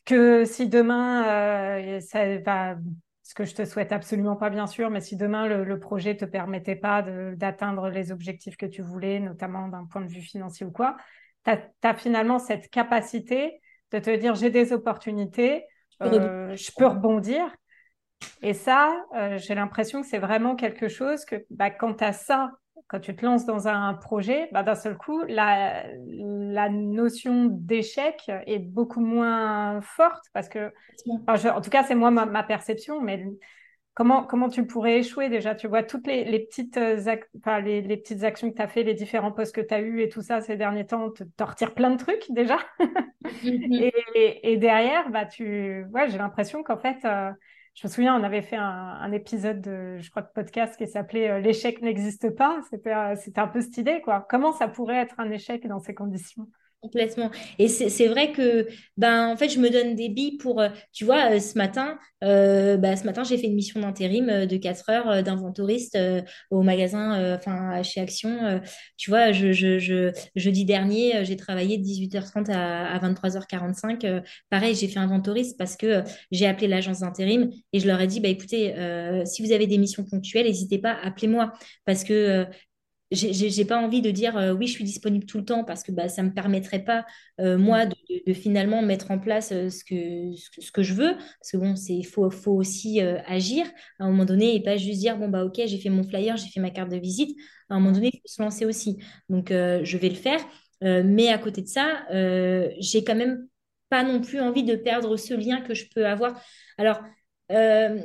que 0.05 0.45
si 0.45 0.67
demain, 0.67 1.99
ça 2.01 2.37
va, 2.39 2.75
ce 3.23 3.33
que 3.33 3.45
je 3.45 3.55
te 3.55 3.65
souhaite 3.65 3.91
absolument 3.91 4.35
pas 4.35 4.49
bien 4.49 4.67
sûr, 4.67 4.89
mais 4.89 4.99
si 4.99 5.15
demain 5.15 5.47
le, 5.47 5.63
le 5.63 5.79
projet 5.79 6.15
te 6.15 6.25
permettait 6.25 6.75
pas 6.75 7.01
d'atteindre 7.01 7.89
les 7.89 8.11
objectifs 8.11 8.57
que 8.57 8.65
tu 8.65 8.81
voulais, 8.81 9.19
notamment 9.19 9.69
d'un 9.69 9.85
point 9.85 10.01
de 10.01 10.09
vue 10.09 10.21
financier 10.21 10.65
ou 10.65 10.71
quoi, 10.71 10.97
tu 11.45 11.51
as, 11.51 11.93
finalement 11.95 12.39
cette 12.39 12.69
capacité 12.69 13.61
de 13.91 13.99
te 13.99 14.15
dire 14.15 14.35
j'ai 14.35 14.49
des 14.49 14.73
opportunités, 14.73 15.65
euh, 16.01 16.55
je 16.55 16.71
peux 16.77 16.87
rebondir. 16.87 17.43
Et 18.41 18.53
ça, 18.53 19.05
euh, 19.15 19.37
j'ai 19.37 19.55
l'impression 19.55 20.01
que 20.01 20.07
c'est 20.07 20.19
vraiment 20.19 20.55
quelque 20.55 20.87
chose 20.87 21.25
que 21.25 21.45
bah, 21.49 21.69
quand 21.69 21.95
tu 21.95 22.03
as 22.03 22.13
ça, 22.13 22.51
quand 22.93 22.99
tu 22.99 23.15
te 23.15 23.25
lances 23.25 23.47
dans 23.47 23.67
un 23.67 23.95
projet, 23.95 24.49
bah, 24.51 24.61
d'un 24.61 24.75
seul 24.75 24.95
coup, 24.95 25.23
la, 25.27 25.83
la 26.07 26.69
notion 26.69 27.45
d'échec 27.45 28.29
est 28.45 28.59
beaucoup 28.59 28.99
moins 28.99 29.81
forte 29.81 30.25
parce 30.31 30.47
que, 30.47 30.71
en 31.25 31.61
tout 31.61 31.71
cas, 31.71 31.83
c'est 31.83 31.95
moi 31.95 32.11
ma, 32.11 32.27
ma, 32.27 32.43
perception, 32.43 33.01
mais 33.01 33.25
Comment, 33.95 34.23
comment 34.23 34.49
tu 34.49 34.65
pourrais 34.65 34.97
échouer 34.97 35.29
déjà? 35.29 35.53
Tu 35.53 35.67
vois 35.67 35.83
toutes 35.83 36.07
les, 36.07 36.23
les 36.23 36.39
petites, 36.39 36.77
euh, 36.77 36.99
enfin, 37.37 37.59
les, 37.59 37.79
les, 37.83 37.95
petites 37.95 38.23
actions 38.23 38.49
que 38.49 38.55
tu 38.55 38.61
as 38.63 38.67
fait, 38.67 38.81
les 38.81 38.95
différents 38.95 39.31
postes 39.31 39.53
que 39.53 39.61
tu 39.61 39.71
as 39.71 39.81
eus 39.81 40.01
et 40.01 40.09
tout 40.09 40.23
ça 40.23 40.41
ces 40.41 40.57
derniers 40.57 40.87
temps, 40.87 41.11
te, 41.11 41.23
te 41.23 41.43
retires 41.43 41.75
plein 41.75 41.91
de 41.91 41.97
trucs 41.97 42.25
déjà. 42.31 42.57
Mhm. 43.43 43.91
et, 44.15 44.51
et, 44.51 44.57
derrière, 44.57 45.09
bah, 45.09 45.25
tu... 45.25 45.85
ouais, 45.93 46.09
j'ai 46.09 46.17
l'impression 46.17 46.61
qu'en 46.61 46.77
fait, 46.77 46.97
euh, 47.05 47.31
je 47.75 47.87
me 47.87 47.91
souviens, 47.91 48.15
on 48.19 48.23
avait 48.23 48.43
fait 48.43 48.55
un, 48.55 49.11
épisode 49.11 49.61
de, 49.61 49.97
je 49.99 50.09
crois, 50.11 50.21
de 50.21 50.29
podcast 50.33 50.77
qui 50.77 50.87
s'appelait 50.87 51.29
euh, 51.29 51.39
L'échec 51.39 51.81
n'existe 51.81 52.29
pas. 52.35 52.61
C'était, 52.69 53.15
c'était 53.15 53.41
un 53.41 53.47
peu 53.47 53.61
cette 53.61 53.77
idée, 53.77 54.01
quoi. 54.01 54.25
Comment 54.29 54.51
ça 54.51 54.67
pourrait 54.67 54.97
être 54.97 55.15
un 55.19 55.31
échec 55.31 55.67
dans 55.67 55.79
ces 55.79 55.95
conditions? 55.95 56.47
Complètement. 56.83 57.31
Et 57.59 57.69
c'est 57.69 58.07
vrai 58.09 58.33
que 58.33 58.67
ben 58.97 59.29
en 59.29 59.37
fait 59.37 59.47
je 59.47 59.57
me 59.57 59.69
donne 59.69 59.95
des 59.95 60.09
billes 60.09 60.35
pour 60.35 60.59
euh, 60.59 60.67
tu 60.91 61.05
vois 61.05 61.31
euh, 61.31 61.39
ce 61.39 61.57
matin 61.57 61.97
euh, 62.25 62.75
bah, 62.75 62.97
ce 62.97 63.05
matin 63.05 63.23
j'ai 63.23 63.37
fait 63.37 63.47
une 63.47 63.55
mission 63.55 63.79
d'intérim 63.79 64.45
de 64.45 64.57
4 64.57 64.89
heures 64.89 65.23
d'inventoriste 65.23 65.97
au 66.51 66.61
magasin 66.61 67.35
enfin 67.35 67.81
chez 67.83 68.01
Action 68.01 68.59
tu 68.97 69.09
vois 69.11 69.31
je, 69.31 69.53
je, 69.53 69.79
je 69.79 70.11
jeudi 70.35 70.65
dernier 70.65 71.23
j'ai 71.23 71.37
travaillé 71.37 71.77
de 71.77 71.83
18h30 71.83 72.51
à, 72.51 72.93
à 72.93 72.99
23h45 72.99 74.21
pareil 74.49 74.75
j'ai 74.75 74.89
fait 74.89 74.99
inventoriste 74.99 75.57
parce 75.57 75.77
que 75.77 76.03
j'ai 76.31 76.47
appelé 76.47 76.67
l'agence 76.67 76.99
d'intérim 76.99 77.49
et 77.71 77.79
je 77.79 77.87
leur 77.87 78.01
ai 78.01 78.07
dit 78.07 78.19
bah 78.19 78.27
écoutez 78.27 78.75
si 79.25 79.45
vous 79.45 79.53
avez 79.53 79.67
des 79.67 79.77
missions 79.77 80.03
ponctuelles 80.03 80.47
n'hésitez 80.47 80.79
pas 80.79 80.97
appelez-moi 81.01 81.53
parce 81.85 82.03
que 82.03 82.45
j'ai 83.11 83.65
pas 83.65 83.77
envie 83.77 84.01
de 84.01 84.11
dire 84.11 84.37
euh, 84.37 84.53
oui, 84.53 84.67
je 84.67 84.73
suis 84.73 84.83
disponible 84.83 85.25
tout 85.25 85.37
le 85.37 85.45
temps 85.45 85.63
parce 85.63 85.83
que 85.83 85.91
bah, 85.91 86.09
ça 86.09 86.23
me 86.23 86.33
permettrait 86.33 86.83
pas, 86.83 87.05
euh, 87.39 87.57
moi, 87.57 87.85
de, 87.85 87.95
de, 88.25 88.33
finalement 88.33 88.81
mettre 88.81 89.11
en 89.11 89.19
place 89.19 89.51
euh, 89.51 89.69
ce, 89.69 89.83
que, 89.83 90.35
ce, 90.61 90.71
que 90.71 90.83
je 90.83 90.93
veux. 90.93 91.15
Parce 91.15 91.51
que 91.51 91.57
bon, 91.57 91.75
il 91.75 92.05
faut, 92.05 92.29
faut 92.31 92.53
aussi 92.53 93.01
agir 93.01 93.65
à 93.99 94.05
un 94.05 94.09
moment 94.09 94.25
donné 94.25 94.55
et 94.55 94.63
pas 94.63 94.77
juste 94.77 94.99
dire 94.99 95.17
bon, 95.17 95.29
bah 95.29 95.45
ok, 95.45 95.61
j'ai 95.65 95.77
fait 95.77 95.89
mon 95.89 96.03
flyer, 96.03 96.37
j'ai 96.37 96.49
fait 96.49 96.59
ma 96.59 96.71
carte 96.71 96.91
de 96.91 96.97
visite. 96.97 97.37
À 97.69 97.75
un 97.75 97.79
moment 97.79 97.91
donné, 97.91 98.09
il 98.13 98.17
faut 98.17 98.27
se 98.27 98.41
lancer 98.41 98.65
aussi. 98.65 98.97
Donc, 99.29 99.49
je 99.49 99.97
vais 99.97 100.09
le 100.09 100.15
faire. 100.15 100.39
mais 100.81 101.29
à 101.29 101.37
côté 101.37 101.61
de 101.61 101.67
ça, 101.67 102.05
j'ai 102.79 103.03
quand 103.03 103.15
même 103.15 103.47
pas 103.89 104.03
non 104.03 104.21
plus 104.21 104.39
envie 104.39 104.63
de 104.63 104.75
perdre 104.75 105.17
ce 105.17 105.33
lien 105.33 105.61
que 105.61 105.73
je 105.73 105.85
peux 105.93 106.07
avoir. 106.07 106.41
Alors, 106.77 106.99
euh, 107.51 107.99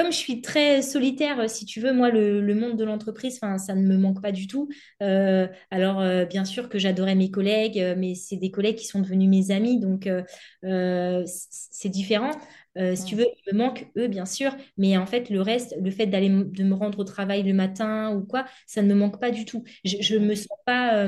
comme 0.00 0.12
je 0.12 0.16
suis 0.16 0.40
très 0.40 0.80
solitaire, 0.80 1.50
si 1.50 1.66
tu 1.66 1.80
veux, 1.80 1.92
moi, 1.92 2.10
le, 2.10 2.54
monde 2.54 2.78
de 2.78 2.84
l'entreprise, 2.84 3.38
ça 3.38 3.74
ne 3.74 3.86
me 3.86 3.98
manque 3.98 4.22
pas 4.22 4.32
du 4.32 4.46
tout. 4.46 4.68
Euh, 5.02 5.46
alors, 5.70 6.00
euh, 6.00 6.24
bien 6.24 6.46
sûr 6.46 6.70
que 6.70 6.78
j'adorais 6.78 7.14
mes 7.14 7.30
collègues, 7.30 7.94
mais 7.98 8.14
c'est 8.14 8.36
des 8.36 8.50
collègues 8.50 8.76
qui 8.76 8.86
sont 8.86 9.00
devenus 9.00 9.28
mes 9.28 9.50
amis, 9.50 9.78
donc 9.78 10.08
c'est 10.62 11.88
différent. 11.88 12.30
si 12.94 13.04
tu 13.04 13.14
veux, 13.14 13.26
il 13.26 13.52
me 13.52 13.58
manque 13.58 13.88
eux, 13.98 14.08
bien 14.08 14.24
sûr, 14.24 14.56
mais 14.78 14.96
en 14.96 15.06
fait, 15.06 15.28
le 15.28 15.42
reste, 15.42 15.76
le 15.78 15.90
fait 15.90 16.06
d'aller 16.06 16.30
de 16.30 16.64
me 16.64 16.74
rendre 16.74 16.98
au 17.00 17.04
travail 17.04 17.42
le 17.42 17.52
matin 17.52 18.14
ou 18.14 18.24
quoi, 18.24 18.46
ça 18.66 18.80
ne 18.80 18.88
me 18.88 18.94
manque 18.94 19.20
pas 19.20 19.30
du 19.30 19.44
tout. 19.44 19.64
Je 19.84 20.16
ne 20.16 20.24
me 20.26 20.34
sens 20.34 20.58
pas 20.64 21.06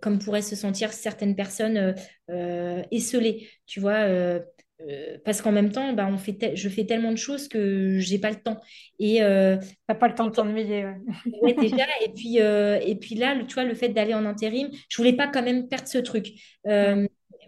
comme 0.00 0.18
pourraient 0.18 0.42
se 0.42 0.56
sentir 0.56 0.92
certaines 0.92 1.36
personnes 1.36 1.94
esselées, 2.90 3.46
tu 3.66 3.80
vois. 3.80 4.40
Euh, 4.88 5.18
parce 5.24 5.42
qu'en 5.42 5.52
même 5.52 5.70
temps, 5.70 5.92
bah, 5.92 6.08
on 6.10 6.18
fait 6.18 6.52
je 6.54 6.68
fais 6.68 6.84
tellement 6.84 7.12
de 7.12 7.16
choses 7.16 7.48
que 7.48 7.98
j'ai 7.98 8.18
pas 8.18 8.30
le 8.30 8.36
temps. 8.36 8.60
Et 8.98 9.22
euh, 9.22 9.56
t'as 9.86 9.94
pas 9.94 10.08
le 10.08 10.14
temps 10.14 10.26
de 10.26 10.32
t'ennuyer. 10.32 10.86
Ouais. 11.42 11.54
déjà. 11.54 11.86
Et 12.04 12.12
puis, 12.14 12.40
euh, 12.40 12.78
et 12.84 12.96
puis 12.96 13.14
là, 13.14 13.36
tu 13.46 13.54
vois, 13.54 13.64
le 13.64 13.74
fait 13.74 13.88
d'aller 13.90 14.14
en 14.14 14.24
intérim, 14.24 14.68
je 14.88 14.96
voulais 14.96 15.14
pas 15.14 15.28
quand 15.28 15.42
même 15.42 15.68
perdre 15.68 15.88
ce 15.88 15.98
truc. 15.98 16.28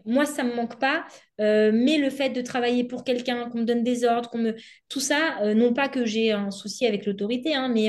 Moi, 0.07 0.27
ça 0.27 0.45
me 0.45 0.55
manque 0.55 0.79
pas, 0.79 1.07
mais 1.39 1.97
le 1.97 2.11
fait 2.11 2.29
de 2.29 2.43
travailler 2.43 2.85
pour 2.85 3.05
quelqu'un, 3.05 3.49
qu'on 3.49 3.61
me 3.61 3.65
donne 3.65 3.83
des 3.83 4.05
ordres, 4.05 4.29
qu'on 4.29 4.37
me, 4.37 4.55
tout 4.91 5.01
ça, 5.01 5.55
non 5.55 5.73
pas 5.73 5.89
que 5.89 6.05
j'ai 6.05 6.31
un 6.31 6.51
souci 6.51 6.87
avec 6.87 7.07
l'autorité, 7.07 7.55
hein, 7.55 7.69
mais 7.73 7.89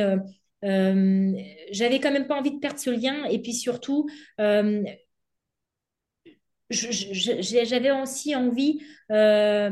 j'avais 1.71 1.99
quand 1.99 2.13
même 2.13 2.27
pas 2.27 2.35
envie 2.39 2.51
de 2.51 2.59
perdre 2.59 2.79
ce 2.79 2.89
lien. 2.89 3.25
Et 3.25 3.39
puis 3.39 3.53
surtout, 3.53 4.07
j'avais 6.69 7.91
aussi 7.91 8.35
envie 8.35 8.79
euh, 9.11 9.71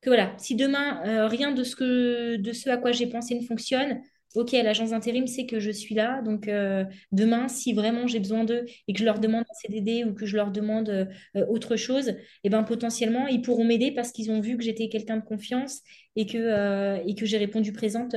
que 0.00 0.10
voilà, 0.10 0.34
si 0.38 0.56
demain 0.56 1.02
euh, 1.06 1.28
rien 1.28 1.52
de 1.52 1.64
ce 1.64 1.76
que 1.76 2.36
de 2.36 2.52
ce 2.52 2.70
à 2.70 2.76
quoi 2.76 2.92
j'ai 2.92 3.06
pensé 3.06 3.34
ne 3.38 3.44
fonctionne, 3.44 4.00
ok, 4.34 4.52
l'agence 4.52 4.90
d'intérim 4.90 5.26
sait 5.26 5.46
que 5.46 5.60
je 5.60 5.70
suis 5.70 5.94
là, 5.94 6.22
donc 6.22 6.48
euh, 6.48 6.84
demain, 7.12 7.48
si 7.48 7.74
vraiment 7.74 8.06
j'ai 8.06 8.18
besoin 8.18 8.44
d'eux 8.44 8.64
et 8.88 8.92
que 8.94 8.98
je 8.98 9.04
leur 9.04 9.18
demande 9.20 9.42
un 9.42 9.54
CDD 9.54 10.04
ou 10.04 10.14
que 10.14 10.26
je 10.26 10.36
leur 10.36 10.50
demande 10.50 11.08
autre 11.48 11.76
chose, 11.76 12.08
et 12.08 12.16
eh 12.44 12.50
ben 12.50 12.62
potentiellement 12.64 13.26
ils 13.28 13.42
pourront 13.42 13.64
m'aider 13.64 13.92
parce 13.92 14.12
qu'ils 14.12 14.30
ont 14.30 14.40
vu 14.40 14.56
que 14.56 14.64
j'étais 14.64 14.88
quelqu'un 14.88 15.18
de 15.18 15.24
confiance 15.24 15.82
et 16.16 16.26
que 16.26 17.06
et 17.06 17.14
que 17.14 17.26
j'ai 17.26 17.38
répondu 17.38 17.72
présente 17.72 18.16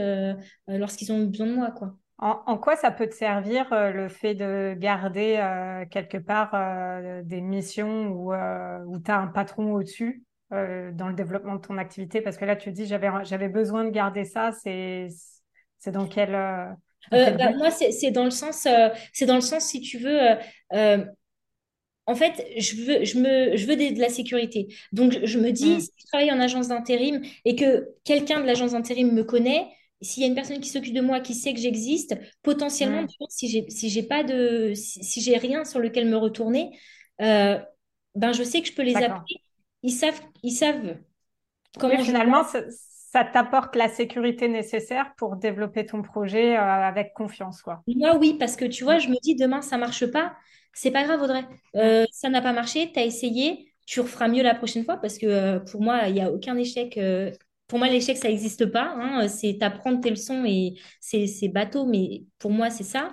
lorsqu'ils 0.67 1.11
ont 1.11 1.21
eu 1.21 1.27
besoin 1.27 1.47
de 1.47 1.53
moi, 1.53 1.71
quoi. 1.71 1.97
En, 2.17 2.57
quoi 2.57 2.77
ça 2.77 2.91
peut 2.91 3.09
te 3.09 3.13
servir 3.13 3.71
euh, 3.73 3.91
le 3.91 4.07
fait 4.07 4.35
de 4.35 4.73
garder 4.77 5.35
euh, 5.37 5.85
quelque 5.85 6.17
part 6.17 6.51
euh, 6.53 7.21
des 7.23 7.41
missions 7.41 8.07
où, 8.07 8.33
où 8.33 8.99
tu 8.99 9.11
as 9.11 9.19
un 9.19 9.27
patron 9.27 9.73
au-dessus 9.73 10.23
dans 10.51 11.09
le 11.09 11.13
développement 11.13 11.55
de 11.55 11.61
ton 11.61 11.77
activité? 11.77 12.21
Parce 12.21 12.37
que 12.37 12.45
là, 12.45 12.55
tu 12.55 12.71
dis, 12.71 12.85
j'avais, 12.85 13.49
besoin 13.49 13.83
de 13.83 13.89
garder 13.89 14.23
ça. 14.23 14.51
C'est, 14.51 15.07
c'est 15.79 15.91
dans 15.91 16.07
quel... 16.07 16.31
Bah, 17.11 17.51
moi, 17.57 17.69
c'est, 17.69 18.11
dans 18.11 18.23
le 18.23 18.31
sens, 18.31 18.67
c'est 19.13 19.25
dans 19.25 19.35
le 19.35 19.41
sens, 19.41 19.65
si 19.65 19.81
tu 19.81 19.97
veux, 19.97 20.37
en 22.07 22.15
fait, 22.15 22.45
je 22.57 22.75
veux, 22.75 23.03
je 23.03 23.17
me, 23.17 23.57
je 23.57 23.65
veux 23.65 23.75
de, 23.75 23.99
la 23.99 24.09
sécurité. 24.09 24.67
Donc, 24.93 25.17
je 25.23 25.39
me 25.39 25.51
dis, 25.51 25.75
mmh. 25.75 25.79
si 25.81 25.91
je 25.97 26.05
travaille 26.05 26.31
en 26.31 26.39
agence 26.39 26.67
d'intérim 26.67 27.21
et 27.43 27.55
que 27.55 27.89
quelqu'un 28.03 28.39
de 28.39 28.45
l'agence 28.45 28.71
d'intérim 28.71 29.11
me 29.11 29.23
connaît, 29.23 29.65
s'il 30.01 30.23
y 30.23 30.25
a 30.25 30.29
une 30.29 30.35
personne 30.35 30.59
qui 30.59 30.69
s'occupe 30.69 30.93
de 30.93 31.01
moi, 31.01 31.19
qui 31.19 31.33
sait 31.33 31.53
que 31.53 31.59
j'existe, 31.59 32.17
potentiellement, 32.43 33.05
si 33.29 33.47
j'ai 33.47 33.65
si 33.69 33.89
j'ai 33.89 34.03
pas 34.03 34.23
de 34.23 34.73
si, 34.75 35.21
j'ai 35.21 35.37
rien 35.37 35.65
sur 35.65 35.79
lequel 35.79 36.07
me 36.07 36.17
retourner, 36.17 36.77
euh, 37.21 37.59
ben 38.13 38.33
je 38.33 38.43
sais 38.43 38.61
que 38.61 38.67
je 38.67 38.73
peux 38.73 38.83
les 38.83 38.95
appeler. 38.95 39.41
Ils 39.83 39.91
savent 39.91 40.21
ils 40.43 40.51
savent 40.51 40.97
comment. 41.79 41.97
finalement, 42.03 42.43
ça, 42.43 43.23
t'apporte 43.23 43.75
la 43.75 43.87
sécurité 43.87 44.49
nécessaire 44.49 45.13
pour 45.17 45.37
développer 45.37 45.85
ton 45.85 46.01
projet 46.01 46.57
euh, 46.57 46.61
avec 46.61 47.13
confiance, 47.13 47.61
quoi. 47.61 47.81
Moi, 47.87 48.17
oui, 48.17 48.35
parce 48.37 48.57
que 48.57 48.65
tu 48.65 48.83
vois, 48.83 48.99
je 48.99 49.07
me 49.07 49.19
dis 49.21 49.35
demain 49.35 49.61
ça 49.61 49.77
marche 49.77 50.05
pas, 50.07 50.35
c'est 50.73 50.91
pas 50.91 51.03
grave, 51.03 51.21
Audrey. 51.21 51.45
Euh, 51.75 52.05
ça 52.11 52.29
n'a 52.29 52.41
pas 52.41 52.51
marché, 52.51 52.91
tu 52.91 52.99
as 52.99 53.05
essayé, 53.05 53.71
tu 53.85 54.01
referas 54.01 54.27
mieux 54.27 54.43
la 54.43 54.55
prochaine 54.55 54.83
fois 54.83 54.97
parce 54.97 55.17
que 55.17 55.59
pour 55.59 55.81
moi, 55.81 56.07
il 56.07 56.15
n'y 56.15 56.21
a 56.21 56.31
aucun 56.31 56.57
échec 56.57 56.99
pour 57.67 57.79
moi, 57.79 57.87
l'échec, 57.89 58.17
ça 58.17 58.27
n'existe 58.27 58.67
pas. 58.67 58.93
Hein. 58.95 59.27
C'est 59.27 59.61
apprendre 59.63 60.01
tes 60.01 60.09
leçons 60.09 60.45
et 60.45 60.75
c'est 61.01 61.47
bateau, 61.47 61.85
mais 61.85 62.23
pour 62.39 62.51
moi, 62.51 62.69
c'est 62.69 62.83
ça. 62.83 63.11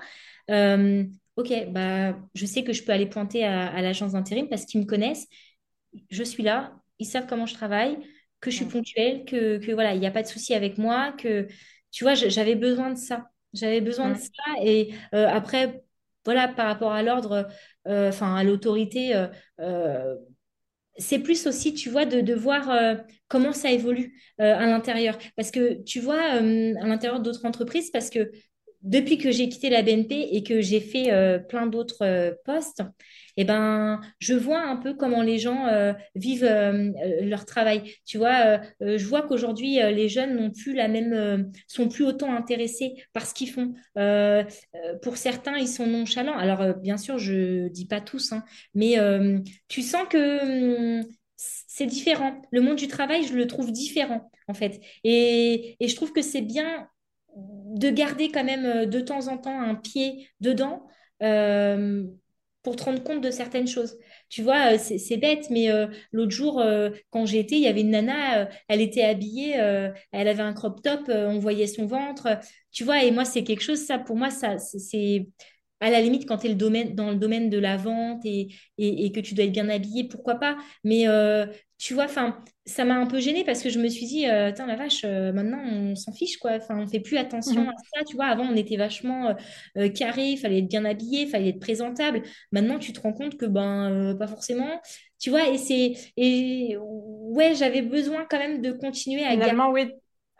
Euh, 0.50 1.04
ok, 1.36 1.70
bah, 1.70 2.18
je 2.34 2.46
sais 2.46 2.64
que 2.64 2.72
je 2.72 2.82
peux 2.84 2.92
aller 2.92 3.06
pointer 3.06 3.44
à, 3.44 3.80
l'agence 3.80 4.12
d'intérim 4.12 4.48
parce 4.48 4.66
qu'ils 4.66 4.80
me 4.80 4.86
connaissent. 4.86 5.26
Je 6.10 6.22
suis 6.22 6.42
là, 6.42 6.74
ils 6.98 7.06
savent 7.06 7.26
comment 7.26 7.46
je 7.46 7.54
travaille, 7.54 7.96
que 8.40 8.50
je 8.50 8.56
suis 8.56 8.66
ponctuelle, 8.66 9.24
que, 9.24 9.58
que 9.58 9.72
voilà, 9.72 9.94
il 9.94 10.00
n'y 10.00 10.06
a 10.06 10.10
pas 10.10 10.22
de 10.22 10.28
souci 10.28 10.54
avec 10.54 10.78
moi, 10.78 11.12
que 11.12 11.46
tu 11.90 12.04
vois, 12.04 12.14
j'avais 12.14 12.54
besoin 12.54 12.90
de 12.90 12.98
ça. 12.98 13.28
J'avais 13.54 13.80
besoin 13.80 14.10
de 14.10 14.18
ça. 14.18 14.64
Et 14.64 14.94
euh, 15.14 15.28
après, 15.28 15.82
voilà, 16.24 16.48
par 16.48 16.66
rapport 16.66 16.92
à 16.92 17.02
l'ordre, 17.02 17.48
euh, 17.86 18.08
enfin, 18.08 18.34
à 18.34 18.44
l'autorité, 18.44 19.14
c'est 20.98 21.18
plus 21.18 21.46
aussi, 21.46 21.74
tu 21.74 21.88
vois, 21.88 22.04
de, 22.04 22.34
voir 22.34 22.70
euh, 22.70 22.94
comment 23.28 23.52
ça 23.52 23.70
évolue 23.70 24.20
euh, 24.40 24.56
à 24.56 24.66
l'intérieur. 24.66 25.18
Parce 25.36 25.50
que, 25.50 25.82
tu 25.82 26.00
vois, 26.00 26.36
euh, 26.36 26.74
à 26.80 26.86
l'intérieur 26.86 27.20
d'autres 27.20 27.46
entreprises, 27.46 27.90
parce 27.90 28.10
que 28.10 28.30
depuis 28.82 29.16
que 29.16 29.30
j'ai 29.30 29.48
quitté 29.48 29.70
la 29.70 29.82
BNP 29.82 30.28
et 30.32 30.42
que 30.42 30.60
j'ai 30.60 30.80
fait 30.80 31.38
plein 31.48 31.66
d'autres 31.66 32.36
postes, 32.44 32.82
eh 33.36 33.44
ben, 33.44 34.00
je 34.18 34.34
vois 34.34 34.60
un 34.62 34.76
peu 34.76 34.94
comment 34.94 35.22
les 35.22 35.38
gens 35.38 35.66
euh, 35.66 35.92
vivent 36.14 36.48
leur 37.22 37.44
travail. 37.44 37.82
Tu 38.04 38.18
vois, 38.18 38.60
je 38.80 39.04
vois 39.06 39.22
qu'aujourd'hui, 39.22 39.76
les 39.76 40.08
jeunes 40.08 40.36
n'ont 40.36 40.50
plus 40.50 40.74
la 40.74 40.88
même, 40.88 41.50
sont 41.66 41.88
plus 41.88 42.04
autant 42.04 42.34
intéressés 42.34 42.94
par 43.12 43.26
ce 43.26 43.34
qu'ils 43.34 43.50
font. 43.50 43.74
pour 45.02 45.16
certains, 45.16 45.56
ils 45.56 45.68
sont 45.68 45.86
nonchalants. 45.86 46.36
Alors, 46.36 46.74
bien 46.76 46.96
sûr, 46.96 47.18
je 47.18 47.68
dis 47.68 47.86
pas 47.86 48.00
tous, 48.00 48.32
hein, 48.32 48.44
mais 48.74 48.96
tu 49.68 49.82
sens 49.82 50.06
que 50.08 51.00
hum, 51.00 51.04
c'est 51.36 51.86
différent. 51.86 52.40
Le 52.50 52.60
monde 52.60 52.76
du 52.76 52.88
travail, 52.88 53.24
je 53.24 53.34
le 53.34 53.46
trouve 53.46 53.72
différent, 53.72 54.30
en 54.48 54.54
fait. 54.54 54.80
Et, 55.04 55.76
et 55.80 55.88
je 55.88 55.96
trouve 55.96 56.12
que 56.12 56.22
c'est 56.22 56.42
bien 56.42 56.88
de 57.34 57.90
garder 57.90 58.30
quand 58.30 58.44
même 58.44 58.64
euh, 58.64 58.86
de 58.86 59.00
temps 59.00 59.28
en 59.28 59.38
temps 59.38 59.60
un 59.60 59.74
pied 59.74 60.28
dedans 60.40 60.86
euh, 61.22 62.04
pour 62.62 62.76
te 62.76 62.84
rendre 62.84 63.02
compte 63.02 63.20
de 63.20 63.30
certaines 63.30 63.66
choses. 63.66 63.96
Tu 64.28 64.42
vois, 64.42 64.74
euh, 64.74 64.78
c'est 64.78 65.16
bête, 65.16 65.48
mais 65.50 65.68
l'autre 66.12 66.30
jour, 66.30 66.62
quand 67.10 67.26
j'ai 67.26 67.40
été, 67.40 67.56
il 67.56 67.62
y 67.62 67.66
avait 67.66 67.80
une 67.82 67.90
nana, 67.90 68.48
elle 68.68 68.80
était 68.80 69.02
habillée, 69.04 69.52
elle 69.52 70.28
avait 70.28 70.42
un 70.42 70.52
crop 70.52 70.82
top, 70.82 71.02
on 71.08 71.38
voyait 71.38 71.66
son 71.66 71.86
ventre. 71.86 72.28
Tu 72.70 72.84
vois, 72.84 73.02
et 73.04 73.10
moi, 73.10 73.24
c'est 73.24 73.44
quelque 73.44 73.62
chose, 73.62 73.80
ça, 73.80 73.98
pour 73.98 74.16
moi, 74.16 74.30
ça, 74.30 74.58
c'est 74.58 75.26
à 75.82 75.90
la 75.90 76.00
limite, 76.00 76.26
quand 76.26 76.38
tu 76.38 76.46
es 76.46 76.50
le 76.50 76.54
domaine, 76.54 76.94
dans 76.94 77.10
le 77.10 77.16
domaine 77.16 77.50
de 77.50 77.58
la 77.58 77.76
vente 77.76 78.24
et, 78.24 78.48
et, 78.78 79.12
que 79.12 79.20
tu 79.20 79.34
dois 79.34 79.44
être 79.44 79.52
bien 79.52 79.68
habillé, 79.68 80.04
pourquoi 80.04 80.36
pas. 80.36 80.56
Mais 80.84 81.06
tu 81.82 81.94
vois, 81.94 82.04
enfin, 82.04 82.38
ça 82.64 82.84
m'a 82.84 82.94
un 82.94 83.06
peu 83.06 83.18
gênée 83.18 83.42
parce 83.42 83.60
que 83.60 83.68
je 83.68 83.80
me 83.80 83.88
suis 83.88 84.06
dit, 84.06 84.28
euh, 84.28 84.52
la 84.56 84.76
vache, 84.76 85.02
euh, 85.04 85.32
maintenant 85.32 85.58
on 85.64 85.96
s'en 85.96 86.12
fiche, 86.12 86.36
quoi. 86.36 86.52
Enfin, 86.52 86.78
on 86.78 86.86
fait 86.86 87.00
plus 87.00 87.16
attention 87.16 87.62
mhm. 87.62 87.70
à 87.70 87.72
ça, 87.92 88.04
tu 88.04 88.14
vois. 88.14 88.26
Avant, 88.26 88.44
on 88.44 88.54
était 88.54 88.76
vachement 88.76 89.30
euh, 89.30 89.34
euh, 89.78 89.88
carré, 89.88 90.28
il 90.28 90.36
fallait 90.36 90.58
être 90.58 90.68
bien 90.68 90.84
habillé, 90.84 91.22
il 91.22 91.28
fallait 91.28 91.48
être 91.48 91.58
présentable. 91.58 92.22
Maintenant, 92.52 92.78
tu 92.78 92.92
te 92.92 93.00
rends 93.00 93.12
compte 93.12 93.36
que, 93.36 93.46
ben, 93.46 94.14
pas 94.16 94.28
forcément. 94.28 94.80
Tu 95.18 95.30
vois, 95.30 95.48
et 95.48 95.58
c'est. 95.58 95.94
Et 96.16 96.76
ouais, 96.78 97.56
j'avais 97.56 97.82
besoin 97.82 98.26
quand 98.30 98.38
même 98.38 98.60
de 98.60 98.70
continuer 98.70 99.24
à 99.24 99.32
Finalement, 99.32 99.72
oui, 99.72 99.90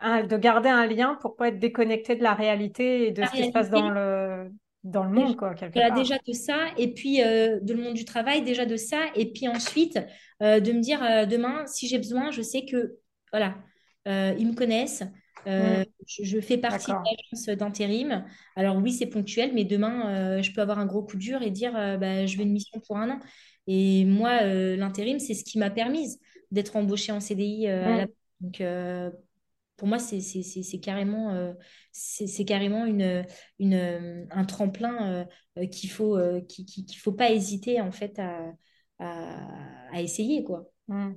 de 0.01 0.37
garder 0.37 0.69
un 0.69 0.87
lien 0.87 1.17
pour 1.21 1.35
pas 1.35 1.49
être 1.49 1.59
déconnecté 1.59 2.15
de 2.15 2.23
la 2.23 2.35
réalité 2.35 3.07
et 3.07 3.11
de 3.11 3.21
ce 3.21 3.31
qui 3.31 3.43
se 3.43 3.51
passe 3.51 3.69
dans 3.69 3.89
le 3.89 4.22
dans 4.83 5.03
le 5.03 5.11
monde, 5.11 5.35
quoi, 5.35 5.53
quelque 5.53 5.79
part. 5.79 5.95
Déjà 5.95 6.17
de 6.27 6.33
ça, 6.33 6.57
et 6.77 6.93
puis 6.93 7.19
de 7.19 7.73
le 7.73 7.81
monde 7.81 7.93
du 7.93 8.05
travail, 8.05 8.43
déjà 8.43 8.65
de 8.65 8.75
ça, 8.75 8.99
et 9.15 9.31
puis 9.31 9.47
ensuite, 9.47 9.99
euh, 10.43 10.59
de 10.59 10.71
me 10.73 10.79
dire 10.79 11.01
euh, 11.01 11.25
demain, 11.25 11.65
si 11.67 11.87
j'ai 11.87 11.97
besoin, 11.97 12.31
je 12.31 12.41
sais 12.41 12.65
que 12.65 12.97
voilà, 13.31 13.55
euh, 14.07 14.35
ils 14.37 14.47
me 14.47 14.53
connaissent. 14.53 15.03
Mm. 15.45 15.83
Je, 16.07 16.39
fais 16.39 16.57
partie 16.57 16.91
de 16.91 16.95
l'agence 16.95 17.57
d'intérim. 17.57 18.25
Alors 18.55 18.77
oui, 18.77 18.93
c'est 18.93 19.07
ponctuel, 19.07 19.51
mais 19.53 19.65
demain, 19.65 20.41
je 20.41 20.51
peux 20.53 20.61
avoir 20.61 20.79
un 20.79 20.85
gros 20.85 21.03
coup 21.03 21.17
dur 21.17 21.41
et 21.41 21.51
dire 21.51 21.73
bah, 21.73 22.25
je 22.25 22.37
veux 22.37 22.43
une 22.43 22.53
mission 22.53 22.79
pour 22.79 22.95
un 22.97 23.09
an. 23.09 23.19
Et 23.67 24.05
moi, 24.05 24.41
l'intérim, 24.41 25.19
c'est 25.19 25.33
ce 25.33 25.43
qui 25.43 25.59
m'a 25.59 25.69
permis 25.69 26.17
d'être 26.51 26.77
embauchée 26.77 27.11
en 27.11 27.19
CDI. 27.19 27.67
Mm. 27.67 28.05
Donc, 28.39 28.63
pour 29.77 29.87
moi, 29.87 29.99
c'est 29.99 30.19
carrément, 30.81 31.55
c'est 31.91 32.45
carrément 32.45 32.85
une, 32.85 33.25
une, 33.59 34.27
un 34.31 34.45
tremplin 34.45 35.25
qu'il 35.71 35.89
faut, 35.89 36.17
faut 37.01 37.11
pas 37.11 37.31
hésiter 37.31 37.81
en 37.81 37.91
fait 37.91 38.19
à, 38.19 39.99
essayer, 39.99 40.43
quoi. 40.43 40.65
Mmh. 40.87 41.13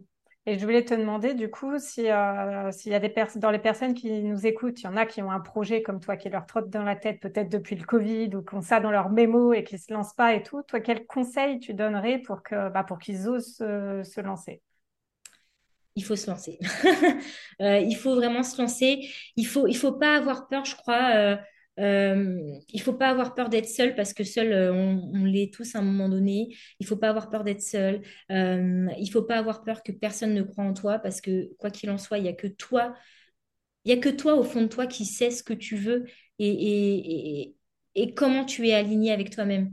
Et 0.49 0.59
je 0.59 0.65
voulais 0.65 0.85
te 0.85 0.95
demander, 0.95 1.35
du 1.35 1.51
coup, 1.51 1.77
si 1.79 2.09
euh, 2.09 2.71
s'il 2.71 2.93
y 2.93 2.95
a 2.95 3.01
des 3.01 3.13
dans 3.37 3.51
les 3.51 3.59
personnes 3.59 3.95
qui 3.95 4.23
nous 4.23 4.47
écoutent, 4.47 4.81
il 4.81 4.85
y 4.85 4.87
en 4.87 4.97
a 4.97 5.05
qui 5.05 5.21
ont 5.21 5.33
un 5.33 5.41
projet 5.41 5.83
comme 5.83 5.99
toi 5.99 6.17
qui 6.17 6.29
leur 6.29 6.47
trotte 6.47 6.71
dans 6.71 6.85
la 6.85 6.95
tête, 6.95 7.21
peut-être 7.21 7.49
depuis 7.49 7.75
le 7.75 7.85
Covid 7.85 8.31
ou 8.37 8.43
qui 8.43 8.55
ont 8.55 8.61
ça 8.61 8.79
dans 8.79 8.93
leur 8.93 9.11
mémo 9.11 9.53
et 9.53 9.65
qui 9.65 9.77
se 9.77 9.93
lancent 9.93 10.15
pas 10.15 10.35
et 10.35 10.45
tout. 10.45 10.63
Toi, 10.63 10.79
quel 10.81 11.05
conseil 11.05 11.59
tu 11.59 11.75
donnerais 11.75 12.19
pour 12.19 12.45
que 12.45 12.69
bah, 12.71 12.85
pour 12.85 13.01
qu'ils 13.01 13.29
osent 13.29 13.57
se 13.57 14.21
lancer? 14.21 14.63
Il 15.97 16.05
faut 16.05 16.17
se 16.17 16.31
lancer. 16.31 16.59
Euh, 17.63 17.79
il 17.79 17.97
faut 17.97 18.15
vraiment 18.15 18.43
se 18.43 18.61
lancer. 18.61 19.09
Il 19.35 19.47
faut, 19.47 19.73
faut 19.73 19.93
pas 19.93 20.15
avoir 20.15 20.47
peur, 20.47 20.67
je 20.67 20.77
crois. 20.77 21.15
Euh, 21.17 21.37
euh, 21.81 22.39
il 22.69 22.83
faut 22.83 22.93
pas 22.93 23.09
avoir 23.09 23.35
peur 23.35 23.49
d'être 23.49 23.67
seul 23.67 23.95
parce 23.95 24.13
que 24.13 24.25
seul, 24.25 24.53
on, 24.75 25.25
l'est 25.25 25.51
tous 25.55 25.75
à 25.75 25.79
un 25.79 25.83
moment 25.83 26.11
donné. 26.11 26.55
Il 26.81 26.87
faut 26.87 26.99
pas 26.99 27.09
avoir 27.09 27.31
peur 27.31 27.45
d'être 27.45 27.63
seul. 27.63 28.03
il 28.29 29.09
faut 29.11 29.23
pas 29.23 29.39
avoir 29.39 29.65
peur 29.65 29.83
que 29.83 29.91
personne 29.91 30.35
ne 30.35 30.43
croit 30.43 30.65
en 30.65 30.75
toi 30.75 30.99
parce 30.99 31.23
que 31.23 31.51
quoi 31.57 31.71
qu'il 31.71 31.89
en 31.89 31.97
soit, 31.97 32.19
il 32.19 32.27
y 32.27 32.29
a 32.29 32.35
que 32.35 32.47
toi. 32.47 32.95
Il 33.85 33.91
y 33.91 33.95
a 33.95 33.97
que 33.99 34.11
toi 34.11 34.35
au 34.35 34.43
fond 34.43 34.61
de 34.63 34.67
toi 34.67 34.87
qui 34.87 35.07
sais 35.07 35.31
ce 35.31 35.43
que 35.43 35.55
tu 35.55 35.77
veux 35.77 36.05
et, 36.39 37.57
comment 38.17 38.45
tu 38.45 38.69
es 38.69 38.75
aligné 38.75 39.13
avec 39.13 39.31
toi-même 39.31 39.73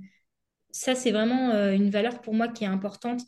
ça, 0.71 0.95
c'est 0.95 1.11
vraiment 1.11 1.53
une 1.71 1.91
valeur 1.91 2.21
pour 2.21 2.33
moi 2.33 2.47
qui 2.47 2.63
est 2.63 2.67
importante. 2.67 3.21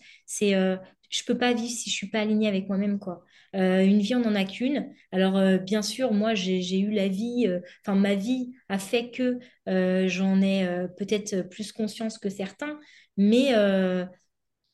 Je 1.16 1.24
peux 1.24 1.38
pas 1.38 1.54
vivre 1.54 1.70
si 1.70 1.90
je 1.90 1.96
suis 1.96 2.10
pas 2.10 2.20
alignée 2.20 2.48
avec 2.48 2.68
moi-même 2.68 3.00
quoi. 3.00 3.24
Euh, 3.56 3.86
une 3.86 4.00
vie 4.00 4.16
on 4.16 4.20
n'en 4.20 4.36
a 4.36 4.44
qu'une. 4.44 4.94
Alors 5.12 5.38
euh, 5.38 5.58
bien 5.58 5.82
sûr 5.82 6.14
moi 6.14 6.34
j'ai 6.36 6.80
eu 6.80 6.92
la 6.92 7.08
vie, 7.08 7.46
euh, 7.48 7.60
enfin 7.86 7.96
ma 7.98 8.16
vie 8.16 8.54
a 8.70 8.78
fait 8.80 9.12
que 9.12 9.40
j'en 9.66 10.42
ai 10.42 10.68
peut-être 10.98 11.42
plus 11.50 11.72
conscience 11.72 12.18
que 12.18 12.30
certains, 12.30 12.80
mais 13.18 13.54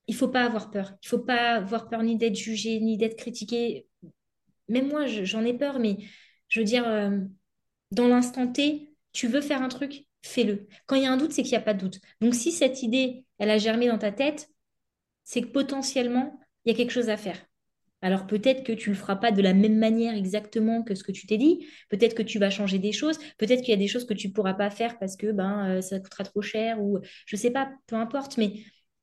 il 0.08 0.16
faut 0.16 0.28
pas 0.28 0.44
avoir 0.46 0.72
peur. 0.72 0.94
Il 1.04 1.08
faut 1.08 1.20
pas 1.20 1.56
avoir 1.56 1.90
peur 1.90 2.04
ni 2.04 2.18
d'être 2.18 2.36
jugé 2.36 2.80
ni 2.80 2.98
d'être 2.98 3.18
critiqué. 3.18 3.88
Même 4.68 4.90
moi 4.90 5.06
j'en 5.08 5.46
ai 5.46 5.54
peur, 5.54 5.80
mais 5.80 5.98
je 6.50 6.60
veux 6.60 6.66
dire 6.66 6.86
dans 7.92 8.08
l'instant 8.08 8.48
T, 8.48 8.90
tu 9.14 9.28
veux 9.28 9.42
faire 9.42 9.62
un 9.62 9.70
truc, 9.70 10.06
fais-le. 10.24 10.68
Quand 10.88 10.96
il 10.96 11.04
y 11.04 11.06
a 11.06 11.12
un 11.12 11.18
doute, 11.18 11.34
c'est 11.34 11.44
qu'il 11.44 11.52
n'y 11.52 11.58
a 11.58 11.62
pas 11.62 11.74
de 11.74 11.80
doute. 11.80 12.00
Donc 12.22 12.36
si 12.36 12.52
cette 12.52 12.84
idée, 12.84 13.26
elle 13.38 13.50
a 13.50 13.58
germé 13.58 13.88
dans 13.88 13.98
ta 13.98 14.12
tête, 14.12 14.50
c'est 15.32 15.44
que 15.44 15.48
potentiellement, 15.48 16.38
il 16.66 16.72
y 16.72 16.76
a 16.76 16.78
quelque 16.78 16.92
chose 16.92 17.08
à 17.10 17.16
faire. 17.16 17.38
Alors 18.02 18.28
peut-être 18.28 18.66
que 18.66 18.74
tu 18.74 18.90
ne 18.90 18.96
le 18.96 19.00
feras 19.00 19.16
pas 19.16 19.32
de 19.32 19.42
la 19.42 19.54
même 19.54 19.78
manière 19.78 20.14
exactement 20.14 20.84
que 20.84 20.94
ce 20.94 21.06
que 21.06 21.14
tu 21.14 21.26
t'es 21.26 21.38
dit. 21.38 21.66
Peut-être 21.90 22.16
que 22.16 22.24
tu 22.24 22.38
vas 22.38 22.50
changer 22.50 22.80
des 22.80 22.92
choses. 22.92 23.18
Peut-être 23.38 23.62
qu'il 23.62 23.70
y 23.70 23.74
a 23.74 23.78
des 23.78 23.88
choses 23.88 24.06
que 24.06 24.14
tu 24.14 24.28
ne 24.28 24.34
pourras 24.34 24.56
pas 24.56 24.70
faire 24.70 25.00
parce 25.00 25.16
que 25.16 25.32
ben 25.32 25.78
euh, 25.78 25.82
ça 25.82 26.02
coûtera 26.02 26.26
trop 26.26 26.42
cher 26.42 26.82
ou 26.82 27.00
je 27.26 27.38
ne 27.38 27.40
sais 27.40 27.50
pas, 27.52 27.72
peu 27.88 27.96
importe. 27.96 28.38
Mais 28.38 28.56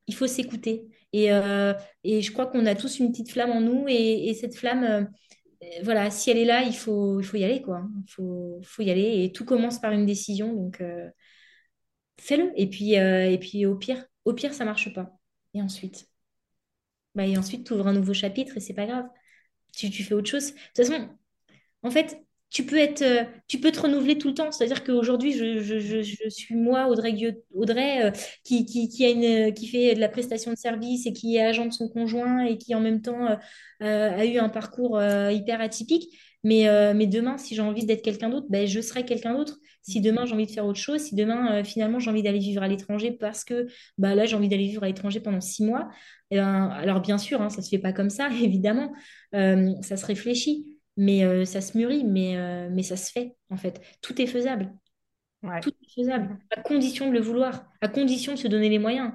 il 0.05 0.13
faut 0.13 0.27
s'écouter. 0.27 0.85
Et, 1.13 1.31
euh, 1.31 1.73
et, 2.03 2.21
je 2.21 2.31
crois 2.31 2.45
qu'on 2.45 2.67
a 2.67 2.75
tous 2.75 2.99
une 2.99 3.09
petite 3.11 3.31
flamme 3.31 3.51
en 3.51 3.61
nous 3.61 3.85
et, 3.87 4.31
cette 4.35 4.55
flamme, 4.55 4.83
euh, 4.83 5.03
voilà, 5.83 6.11
si 6.11 6.29
elle 6.29 6.37
est 6.37 6.45
là, 6.45 6.61
il 6.61 6.75
faut, 6.75 7.21
y 7.33 7.43
aller 7.43 7.63
quoi. 7.63 7.87
Il 8.05 8.11
faut, 8.11 8.59
faut 8.63 8.83
y 8.83 8.91
aller 8.91 9.23
et 9.23 9.31
tout 9.31 9.45
commence 9.45 9.79
par 9.81 9.93
une 9.93 10.05
décision. 10.05 10.53
Donc 10.53 10.83
fais-le. 12.19 12.51
Et 12.55 12.69
puis, 12.69 12.93
et 12.93 13.37
puis 13.39 13.65
au 13.65 13.75
pire, 13.75 14.05
au 14.25 14.33
pire 14.33 14.53
ça 14.53 14.65
marche 14.65 14.93
pas. 14.93 15.11
Et 15.53 15.61
ensuite? 15.61 16.08
Bah, 17.15 17.25
et 17.25 17.37
ensuite, 17.37 17.65
tu 17.65 17.73
ouvres 17.73 17.87
un 17.87 17.93
nouveau 17.93 18.13
chapitre 18.13 18.57
et 18.57 18.59
c'est 18.59 18.73
pas 18.73 18.85
grave. 18.85 19.05
Tu, 19.73 19.89
tu 19.89 20.03
fais 20.03 20.13
autre 20.13 20.29
chose. 20.29 20.51
De 20.53 20.57
toute 20.75 20.85
façon, 20.87 21.09
en 21.83 21.91
fait, 21.91 22.17
tu 22.49 22.65
peux 22.65 22.77
être, 22.77 23.01
euh, 23.03 23.23
tu 23.47 23.59
peux 23.59 23.71
te 23.71 23.79
renouveler 23.79 24.17
tout 24.17 24.29
le 24.29 24.33
temps. 24.33 24.51
C'est-à-dire 24.51 24.83
qu'aujourd'hui, 24.83 25.33
je, 25.33 25.61
je, 25.61 25.79
je, 25.79 26.29
suis 26.29 26.55
moi, 26.55 26.87
Audrey, 26.87 27.15
Audrey 27.53 28.05
euh, 28.05 28.11
qui, 28.43 28.65
qui, 28.65 28.89
qui, 28.89 29.05
a 29.05 29.09
une, 29.09 29.53
qui 29.53 29.67
fait 29.67 29.93
de 29.95 29.99
la 29.99 30.09
prestation 30.09 30.51
de 30.51 30.57
service 30.57 31.05
et 31.05 31.13
qui 31.13 31.35
est 31.35 31.41
agent 31.41 31.65
de 31.65 31.73
son 31.73 31.87
conjoint 31.89 32.45
et 32.45 32.57
qui 32.57 32.73
en 32.73 32.79
même 32.79 33.01
temps 33.01 33.27
euh, 33.83 34.11
a 34.11 34.25
eu 34.25 34.37
un 34.37 34.49
parcours 34.49 35.01
hyper 35.31 35.61
atypique. 35.61 36.17
Mais, 36.43 36.67
mais 36.93 37.05
demain, 37.05 37.37
si 37.37 37.53
j'ai 37.53 37.61
envie 37.61 37.85
d'être 37.85 38.01
quelqu'un 38.01 38.29
d'autre, 38.29 38.47
ben, 38.49 38.65
je 38.65 38.79
serai 38.79 39.03
quelqu'un 39.05 39.33
d'autre. 39.35 39.57
Si 39.89 40.01
demain 40.01 40.25
j'ai 40.25 40.33
envie 40.33 40.45
de 40.45 40.51
faire 40.51 40.65
autre 40.65 40.79
chose, 40.79 41.01
si 41.01 41.15
demain 41.15 41.63
finalement 41.63 41.99
j'ai 41.99 42.09
envie 42.11 42.23
d'aller 42.23 42.39
vivre 42.39 42.63
à 42.63 42.67
l'étranger 42.67 43.11
parce 43.11 43.43
que 43.43 43.67
bah, 43.97 44.15
là 44.15 44.25
j'ai 44.25 44.35
envie 44.35 44.49
d'aller 44.49 44.67
vivre 44.67 44.83
à 44.83 44.87
l'étranger 44.87 45.19
pendant 45.19 45.41
six 45.41 45.63
mois, 45.63 45.89
eh 46.31 46.37
ben, 46.37 46.69
alors 46.69 47.01
bien 47.01 47.17
sûr, 47.17 47.41
hein, 47.41 47.49
ça 47.49 47.61
se 47.61 47.69
fait 47.69 47.79
pas 47.79 47.93
comme 47.93 48.09
ça, 48.09 48.29
évidemment, 48.41 48.93
ça 49.31 49.97
se 49.97 50.05
réfléchit 50.05 50.79
mais 50.99 51.23
euh, 51.23 51.45
ça 51.45 51.61
se 51.61 51.77
mûrit, 51.77 52.03
mais, 52.03 52.35
euh, 52.35 52.67
mais 52.69 52.83
ça 52.83 52.97
se 52.97 53.09
fait, 53.09 53.37
en 53.49 53.55
fait. 53.55 53.81
Tout 54.01 54.21
est 54.21 54.27
faisable. 54.27 54.73
Tout 55.61 55.71
est 55.81 55.95
faisable, 55.95 56.37
à 56.53 56.61
condition 56.61 57.07
de 57.07 57.13
le 57.13 57.21
vouloir, 57.21 57.63
à 57.79 57.87
condition 57.87 58.33
de 58.33 58.37
se 58.37 58.49
donner 58.49 58.67
les 58.67 58.79
moyens. 58.79 59.13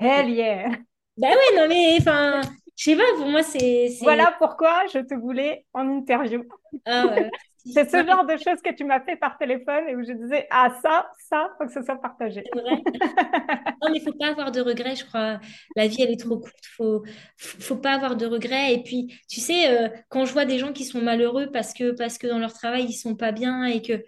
Hell 0.00 0.30
yeah! 0.30 0.70
Bah 1.18 1.28
ouais, 1.28 1.56
non 1.56 1.66
mais, 1.66 1.96
enfin, 1.98 2.42
je 2.76 2.84
sais 2.84 2.96
pas, 2.96 3.04
pour 3.16 3.28
moi, 3.28 3.42
c'est... 3.42 3.88
Voilà 4.02 4.34
pourquoi 4.38 4.86
je 4.92 4.98
te 4.98 5.14
voulais 5.14 5.64
en 5.72 5.88
interview. 5.88 6.42
Ah 6.84 7.06
ouais. 7.06 7.30
C'est 7.72 7.90
ce 7.90 7.96
genre 8.06 8.24
de 8.24 8.36
choses 8.36 8.62
que 8.62 8.72
tu 8.72 8.84
m'as 8.84 9.00
fait 9.00 9.16
par 9.16 9.38
téléphone 9.38 9.88
et 9.88 9.96
où 9.96 10.04
je 10.04 10.12
disais, 10.12 10.46
ah 10.50 10.72
ça, 10.82 11.10
ça, 11.28 11.50
faut 11.58 11.66
que 11.66 11.72
ce 11.72 11.82
soit 11.82 12.00
partagé. 12.00 12.44
non, 12.54 13.90
mais 13.90 13.98
il 13.98 14.02
faut 14.02 14.12
pas 14.12 14.28
avoir 14.28 14.52
de 14.52 14.60
regrets, 14.60 14.94
je 14.94 15.04
crois. 15.04 15.40
La 15.74 15.88
vie, 15.88 16.00
elle 16.00 16.12
est 16.12 16.20
trop 16.20 16.38
courte. 16.38 16.64
Faut, 16.76 17.02
faut 17.36 17.76
pas 17.76 17.94
avoir 17.94 18.16
de 18.16 18.26
regrets. 18.26 18.74
Et 18.74 18.82
puis, 18.82 19.12
tu 19.28 19.40
sais, 19.40 19.70
euh, 19.70 19.88
quand 20.08 20.24
je 20.24 20.32
vois 20.32 20.44
des 20.44 20.58
gens 20.58 20.72
qui 20.72 20.84
sont 20.84 21.02
malheureux 21.02 21.50
parce 21.52 21.72
que, 21.74 21.90
parce 21.90 22.18
que 22.18 22.26
dans 22.28 22.38
leur 22.38 22.52
travail, 22.52 22.84
ils 22.84 22.92
sont 22.94 23.16
pas 23.16 23.32
bien 23.32 23.64
et 23.64 23.82
que, 23.82 24.04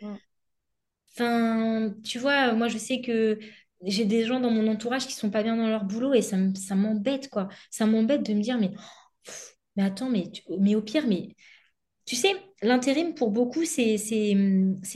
enfin, 1.15 1.93
tu 2.05 2.19
vois, 2.19 2.53
moi, 2.53 2.69
je 2.69 2.79
sais 2.79 3.01
que 3.01 3.39
j'ai 3.83 4.05
des 4.05 4.25
gens 4.25 4.41
dans 4.41 4.51
mon 4.51 4.69
entourage 4.69 5.07
qui 5.07 5.15
sont 5.15 5.31
pas 5.31 5.43
bien 5.43 5.57
dans 5.57 5.69
leur 5.69 5.85
boulot 5.85 6.15
et 6.15 6.23
ça, 6.23 6.37
ça 6.55 6.75
m'embête, 6.75 7.29
quoi. 7.29 7.49
Ça 7.71 7.87
m'embête 7.87 8.23
de 8.25 8.35
me 8.35 8.41
dire, 8.41 8.59
mais, 8.59 8.71
mais 9.77 9.85
attends, 9.85 10.11
mais, 10.11 10.31
mais 10.59 10.75
au 10.75 10.83
pire, 10.83 11.07
mais 11.07 11.35
tu 12.05 12.17
sais, 12.17 12.35
l'intérim, 12.63 13.15
pour 13.15 13.31
beaucoup, 13.31 13.65
c'est 13.65 14.35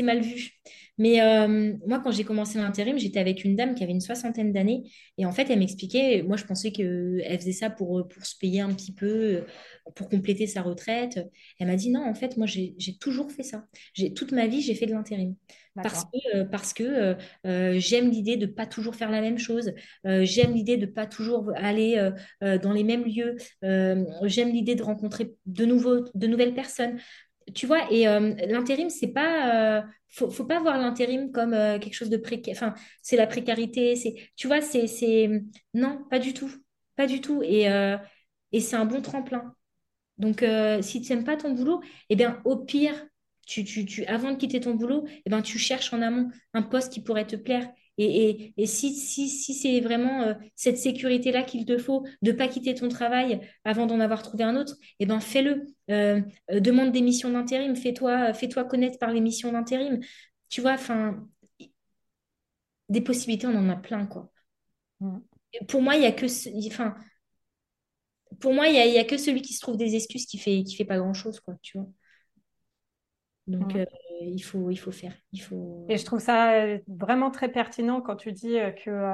mal 0.01 0.21
vu. 0.21 0.53
Mais 0.99 1.23
euh, 1.23 1.75
moi, 1.87 2.01
quand 2.01 2.11
j'ai 2.11 2.25
commencé 2.25 2.59
l'intérim, 2.59 2.99
j'étais 2.99 3.19
avec 3.19 3.45
une 3.45 3.57
dame 3.57 3.75
qui 3.75 3.83
avait 3.83 3.93
une 3.93 4.01
soixantaine 4.01 4.53
d'années. 4.53 4.85
Et 5.17 5.25
en 5.25 5.33
fait, 5.33 5.49
elle 5.51 5.59
m'expliquait, 5.59 6.23
moi, 6.23 6.37
je 6.37 6.45
pensais 6.45 6.71
qu'elle 6.71 7.39
faisait 7.39 7.53
ça 7.53 7.71
pour, 7.71 8.07
pour 8.07 8.27
se 8.27 8.37
payer 8.39 8.61
un 8.61 8.73
petit 8.73 8.93
peu, 8.93 9.45
pour 9.95 10.09
compléter 10.09 10.47
sa 10.47 10.61
retraite. 10.63 11.19
Elle 11.59 11.69
m'a 11.69 11.77
dit, 11.77 11.91
non, 11.91 12.05
en 12.05 12.15
fait, 12.15 12.37
moi, 12.37 12.47
j'ai 12.47 12.97
toujours 13.01 13.33
fait 13.33 13.43
ça. 13.43 13.65
Toute 14.15 14.33
ma 14.33 14.47
vie, 14.47 14.61
j'ai 14.61 14.75
fait 14.75 14.87
de 14.87 14.93
l'intérim. 14.93 15.35
Parce 15.75 16.05
que, 16.05 16.37
euh, 16.37 16.45
parce 16.45 16.75
que 16.75 17.17
euh, 17.47 17.79
j'aime 17.79 18.11
l'idée 18.11 18.37
de 18.37 18.45
pas 18.45 18.67
toujours 18.67 18.95
faire 18.95 19.11
la 19.11 19.23
même 19.23 19.39
chose. 19.39 19.73
j'aime 20.05 20.53
l'idée 20.53 20.77
de 20.77 20.85
pas 20.85 21.07
toujours 21.07 21.51
aller 21.57 22.11
dans 22.41 22.73
les 22.73 22.85
mêmes 22.85 23.05
lieux. 23.05 23.37
j'aime 23.63 24.53
l'idée 24.53 24.75
de 24.75 24.83
rencontrer 24.83 25.33
de, 25.47 25.65
nouveaux, 25.65 26.05
de 26.15 26.27
nouvelles 26.27 26.55
personnes. 26.55 26.99
Tu 27.55 27.67
vois, 27.67 27.91
et 27.91 28.05
l'intérim, 28.05 28.91
c'est 28.91 29.09
pas. 29.13 29.85
faut, 30.09 30.31
faut 30.31 30.45
pas 30.45 30.61
voir 30.61 30.79
l'intérim 30.79 31.31
comme 31.33 31.53
quelque 31.53 31.95
chose 31.95 32.11
de 32.11 32.17
précaire. 32.17 32.55
Enfin, 32.57 32.75
c'est 33.03 33.17
la 33.17 33.27
précarité. 33.27 33.97
C'est, 33.97 34.15
tu 34.37 34.47
vois, 34.47 34.61
c'est, 34.61 34.87
c'est. 34.87 35.31
Non, 35.75 36.05
pas 36.11 36.19
du 36.19 36.35
tout. 36.35 36.51
Pas 36.97 37.07
du 37.07 37.21
tout. 37.21 37.43
Et, 37.43 37.67
c'est 38.61 38.77
un 38.77 38.85
bon 38.85 39.03
tremplin. 39.03 39.55
Donc, 40.19 40.45
si 40.83 41.03
tu 41.03 41.13
n'aimes 41.13 41.25
pas 41.25 41.37
ton 41.37 41.53
boulot, 41.53 41.83
eh 42.11 42.17
bien, 42.17 42.41
au 42.45 42.57
pire, 42.59 42.95
tu, 43.47 43.65
tu, 43.65 43.85
tu, 43.87 44.05
avant 44.07 44.33
de 44.33 44.37
quitter 44.37 44.61
ton 44.61 44.75
boulot, 44.75 45.07
eh 45.27 45.31
ben, 45.31 45.43
tu 45.43 45.59
cherches 45.59 45.93
en 45.93 46.03
amont 46.03 46.31
un 46.55 46.63
poste 46.63 46.93
qui 46.93 47.03
pourrait 47.03 47.27
te 47.27 47.37
plaire. 47.37 47.69
Et, 47.99 48.31
et, 48.31 48.55
et 48.57 48.67
si, 48.67 48.95
si, 48.95 49.29
si 49.29 49.55
c'est 49.55 49.81
vraiment 49.81 50.23
euh, 50.23 50.35
cette 50.57 50.79
sécurité-là 50.79 51.43
qu'il 51.43 51.67
te 51.67 51.77
faut, 51.79 52.07
de 52.23 52.33
ne 52.33 52.37
pas 52.37 52.49
quitter 52.49 52.75
ton 52.75 52.89
travail 52.89 53.41
avant 53.65 53.87
d'en 53.87 54.01
avoir 54.01 54.23
trouvé 54.23 54.45
un 54.45 54.57
autre, 54.57 54.77
eh 54.99 55.07
ben, 55.07 55.21
fais-le. 55.21 55.67
Euh, 55.91 56.21
euh, 56.51 56.61
demande 56.61 56.93
des 56.93 57.03
missions 57.03 57.31
d'intérim, 57.31 57.77
fais-toi 57.77 58.33
fais-toi 58.33 58.65
connaître 58.65 58.99
par 58.99 59.13
les 59.13 59.21
missions 59.21 59.53
d'intérim. 59.53 60.01
Tu 60.49 60.61
vois, 60.61 60.73
enfin, 60.73 61.29
des 62.89 63.01
possibilités, 63.01 63.47
on 63.47 63.57
en 63.57 63.69
a 63.69 63.77
plein, 63.77 64.07
quoi. 64.07 64.31
Pour 65.69 65.83
moi, 65.83 65.97
il 65.97 66.03
y 66.03 66.07
a 66.07 66.13
que... 66.13 66.27
Enfin, 66.69 66.95
pour 68.41 68.55
moi, 68.55 68.69
il 68.69 68.73
n'y 68.73 68.99
a, 68.99 69.01
a, 69.01 69.05
que 69.05 69.17
celui 69.17 69.43
qui 69.43 69.53
se 69.55 69.61
trouve 69.61 69.77
des 69.77 69.95
excuses 69.95 70.27
qui 70.27 70.39
fait, 70.39 70.63
qui 70.65 70.77
fait 70.77 70.85
pas 70.85 70.99
grand-chose, 70.99 71.41
quoi, 71.41 71.57
tu 71.63 71.79
vois. 71.79 71.89
Donc, 73.47 73.75
euh, 73.77 73.85
il, 74.25 74.41
faut, 74.41 74.71
il 74.71 74.77
faut 74.77 74.93
faire. 74.93 75.15
Il 75.33 75.41
faut... 75.41 75.87
Et 75.89 75.97
je 75.97 76.05
trouve 76.05 76.21
ça 76.21 76.53
euh, 76.53 76.79
vraiment 76.89 77.31
très 77.31 77.51
pertinent 77.51 78.01
quand 78.01 78.17
tu 78.17 78.33
dis 78.33 78.59
euh, 78.59 78.71
que, 78.71 79.13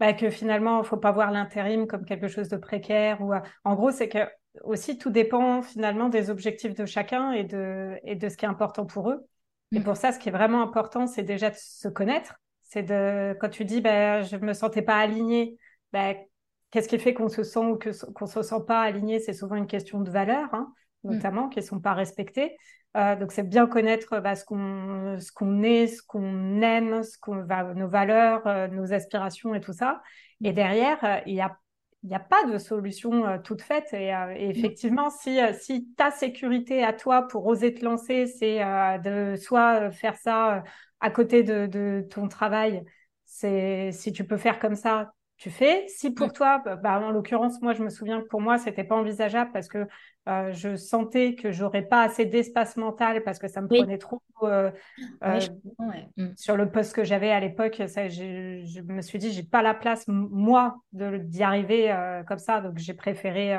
bah, 0.00 0.12
que 0.12 0.30
finalement, 0.30 0.76
il 0.76 0.82
ne 0.82 0.86
faut 0.86 0.96
pas 0.96 1.12
voir 1.12 1.30
l'intérim 1.30 1.86
comme 1.86 2.04
quelque 2.04 2.28
chose 2.28 2.48
de 2.48 2.56
précaire. 2.56 3.20
Ou, 3.20 3.32
en 3.64 3.74
gros, 3.74 3.90
c'est 3.90 4.08
que 4.08 4.26
aussi 4.64 4.98
tout 4.98 5.10
dépend 5.10 5.62
finalement 5.62 6.08
des 6.08 6.30
objectifs 6.30 6.74
de 6.74 6.86
chacun 6.86 7.32
et 7.32 7.44
de, 7.44 7.96
et 8.04 8.16
de 8.16 8.28
ce 8.28 8.36
qui 8.36 8.44
est 8.44 8.48
important 8.48 8.86
pour 8.86 9.10
eux. 9.10 9.26
Et 9.72 9.80
mm. 9.80 9.84
pour 9.84 9.96
ça, 9.96 10.12
ce 10.12 10.18
qui 10.18 10.28
est 10.28 10.32
vraiment 10.32 10.62
important, 10.62 11.06
c'est 11.06 11.22
déjà 11.22 11.50
de 11.50 11.56
se 11.56 11.88
connaître. 11.88 12.34
C'est 12.62 12.82
de, 12.82 13.36
quand 13.40 13.48
tu 13.48 13.64
dis, 13.64 13.80
bah, 13.80 14.22
je 14.22 14.36
ne 14.36 14.44
me 14.44 14.52
sentais 14.52 14.82
pas 14.82 14.96
alignée, 14.96 15.56
bah, 15.92 16.14
qu'est-ce 16.70 16.88
qui 16.88 16.98
fait 16.98 17.14
qu'on 17.14 17.28
se 17.28 17.42
sent 17.42 17.58
ou 17.60 17.78
qu'on 17.78 18.24
ne 18.24 18.30
se 18.30 18.42
sent 18.42 18.62
pas 18.66 18.80
aligné 18.82 19.20
C'est 19.20 19.32
souvent 19.32 19.56
une 19.56 19.66
question 19.66 20.00
de 20.00 20.10
valeur. 20.10 20.52
Hein. 20.52 20.72
Mm. 21.08 21.14
notamment, 21.14 21.48
qui 21.48 21.58
ne 21.58 21.64
sont 21.64 21.80
pas 21.80 21.94
respectés. 21.94 22.56
Euh, 22.96 23.16
donc, 23.16 23.32
c'est 23.32 23.48
bien 23.48 23.66
connaître 23.66 24.20
bah, 24.20 24.34
ce 24.34 24.44
qu'on 24.44 25.16
ce 25.18 25.32
qu'on 25.32 25.62
est, 25.62 25.86
ce 25.88 26.02
qu'on 26.02 26.62
aime, 26.62 27.02
ce 27.02 27.18
qu'on 27.18 27.42
va, 27.44 27.74
nos 27.74 27.88
valeurs, 27.88 28.46
euh, 28.46 28.68
nos 28.68 28.92
aspirations 28.92 29.54
et 29.54 29.60
tout 29.60 29.72
ça. 29.72 30.02
Et 30.42 30.52
derrière, 30.52 31.02
euh, 31.04 31.18
il 31.26 31.34
y 31.34 31.40
a 31.40 31.56
il 32.04 32.10
n'y 32.10 32.14
a 32.14 32.20
pas 32.20 32.44
de 32.44 32.58
solution 32.58 33.40
toute 33.42 33.60
faite. 33.60 33.92
Et, 33.92 34.14
euh, 34.14 34.32
effectivement, 34.36 35.10
si, 35.10 35.40
si 35.60 35.88
ta 35.96 36.12
sécurité 36.12 36.84
à 36.84 36.92
toi 36.92 37.26
pour 37.26 37.44
oser 37.46 37.74
te 37.74 37.84
lancer, 37.84 38.26
c'est 38.26 38.60
de 39.02 39.34
soit 39.34 39.90
faire 39.90 40.16
ça 40.16 40.62
à 41.00 41.10
côté 41.10 41.42
de, 41.42 41.66
de 41.66 42.06
ton 42.08 42.28
travail, 42.28 42.84
c'est 43.24 43.90
si 43.90 44.12
tu 44.12 44.24
peux 44.24 44.36
faire 44.36 44.60
comme 44.60 44.76
ça, 44.76 45.10
tu 45.38 45.50
fais. 45.50 45.84
Si 45.86 46.10
pour 46.10 46.32
toi, 46.32 46.60
bah, 46.64 46.74
bah, 46.74 47.00
en 47.00 47.12
l'occurrence, 47.12 47.62
moi, 47.62 47.72
je 47.72 47.82
me 47.82 47.90
souviens 47.90 48.20
que 48.20 48.26
pour 48.26 48.40
moi, 48.40 48.58
c'était 48.58 48.82
pas 48.82 48.96
envisageable 48.96 49.50
parce 49.52 49.68
que 49.68 49.86
euh, 50.28 50.52
je 50.52 50.74
sentais 50.74 51.36
que 51.36 51.52
j'aurais 51.52 51.82
pas 51.82 52.02
assez 52.02 52.26
d'espace 52.26 52.76
mental 52.76 53.22
parce 53.22 53.38
que 53.38 53.46
ça 53.46 53.60
me 53.60 53.68
prenait 53.68 53.98
trop 53.98 54.20
euh, 54.42 54.72
euh, 55.22 55.40
mm. 56.16 56.30
sur 56.36 56.56
le 56.56 56.68
poste 56.68 56.92
que 56.92 57.04
j'avais 57.04 57.30
à 57.30 57.38
l'époque. 57.38 57.76
Je, 57.78 58.64
je, 58.66 58.80
me 58.82 59.00
suis 59.00 59.20
dit, 59.20 59.30
j'ai 59.30 59.44
pas 59.44 59.62
la 59.62 59.74
place 59.74 60.04
moi 60.08 60.82
d'y 60.92 61.44
arriver 61.44 61.94
comme 62.26 62.40
ça, 62.40 62.60
donc 62.60 62.76
j'ai 62.78 62.94
préféré 62.94 63.56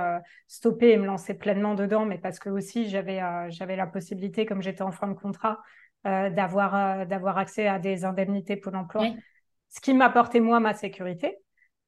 stopper 0.47 0.91
et 0.91 0.97
me 0.97 1.05
lancer 1.05 1.33
pleinement 1.33 1.75
dedans, 1.75 2.05
mais 2.05 2.17
parce 2.17 2.39
que 2.39 2.49
aussi 2.49 2.89
j'avais 2.89 3.21
j'avais 3.49 3.77
la 3.77 3.87
possibilité, 3.87 4.45
comme 4.45 4.61
j'étais 4.61 4.81
en 4.81 4.91
fin 4.91 5.07
de 5.07 5.13
contrat, 5.13 5.59
d'avoir 6.03 7.07
d'avoir 7.07 7.37
accès 7.37 7.67
à 7.67 7.79
des 7.79 8.03
indemnités 8.03 8.57
pour 8.57 8.73
l'emploi. 8.73 9.05
Ce 9.69 9.79
qui 9.79 9.93
m'apportait 9.93 10.39
moi 10.39 10.59
ma 10.59 10.73
sécurité, 10.73 11.37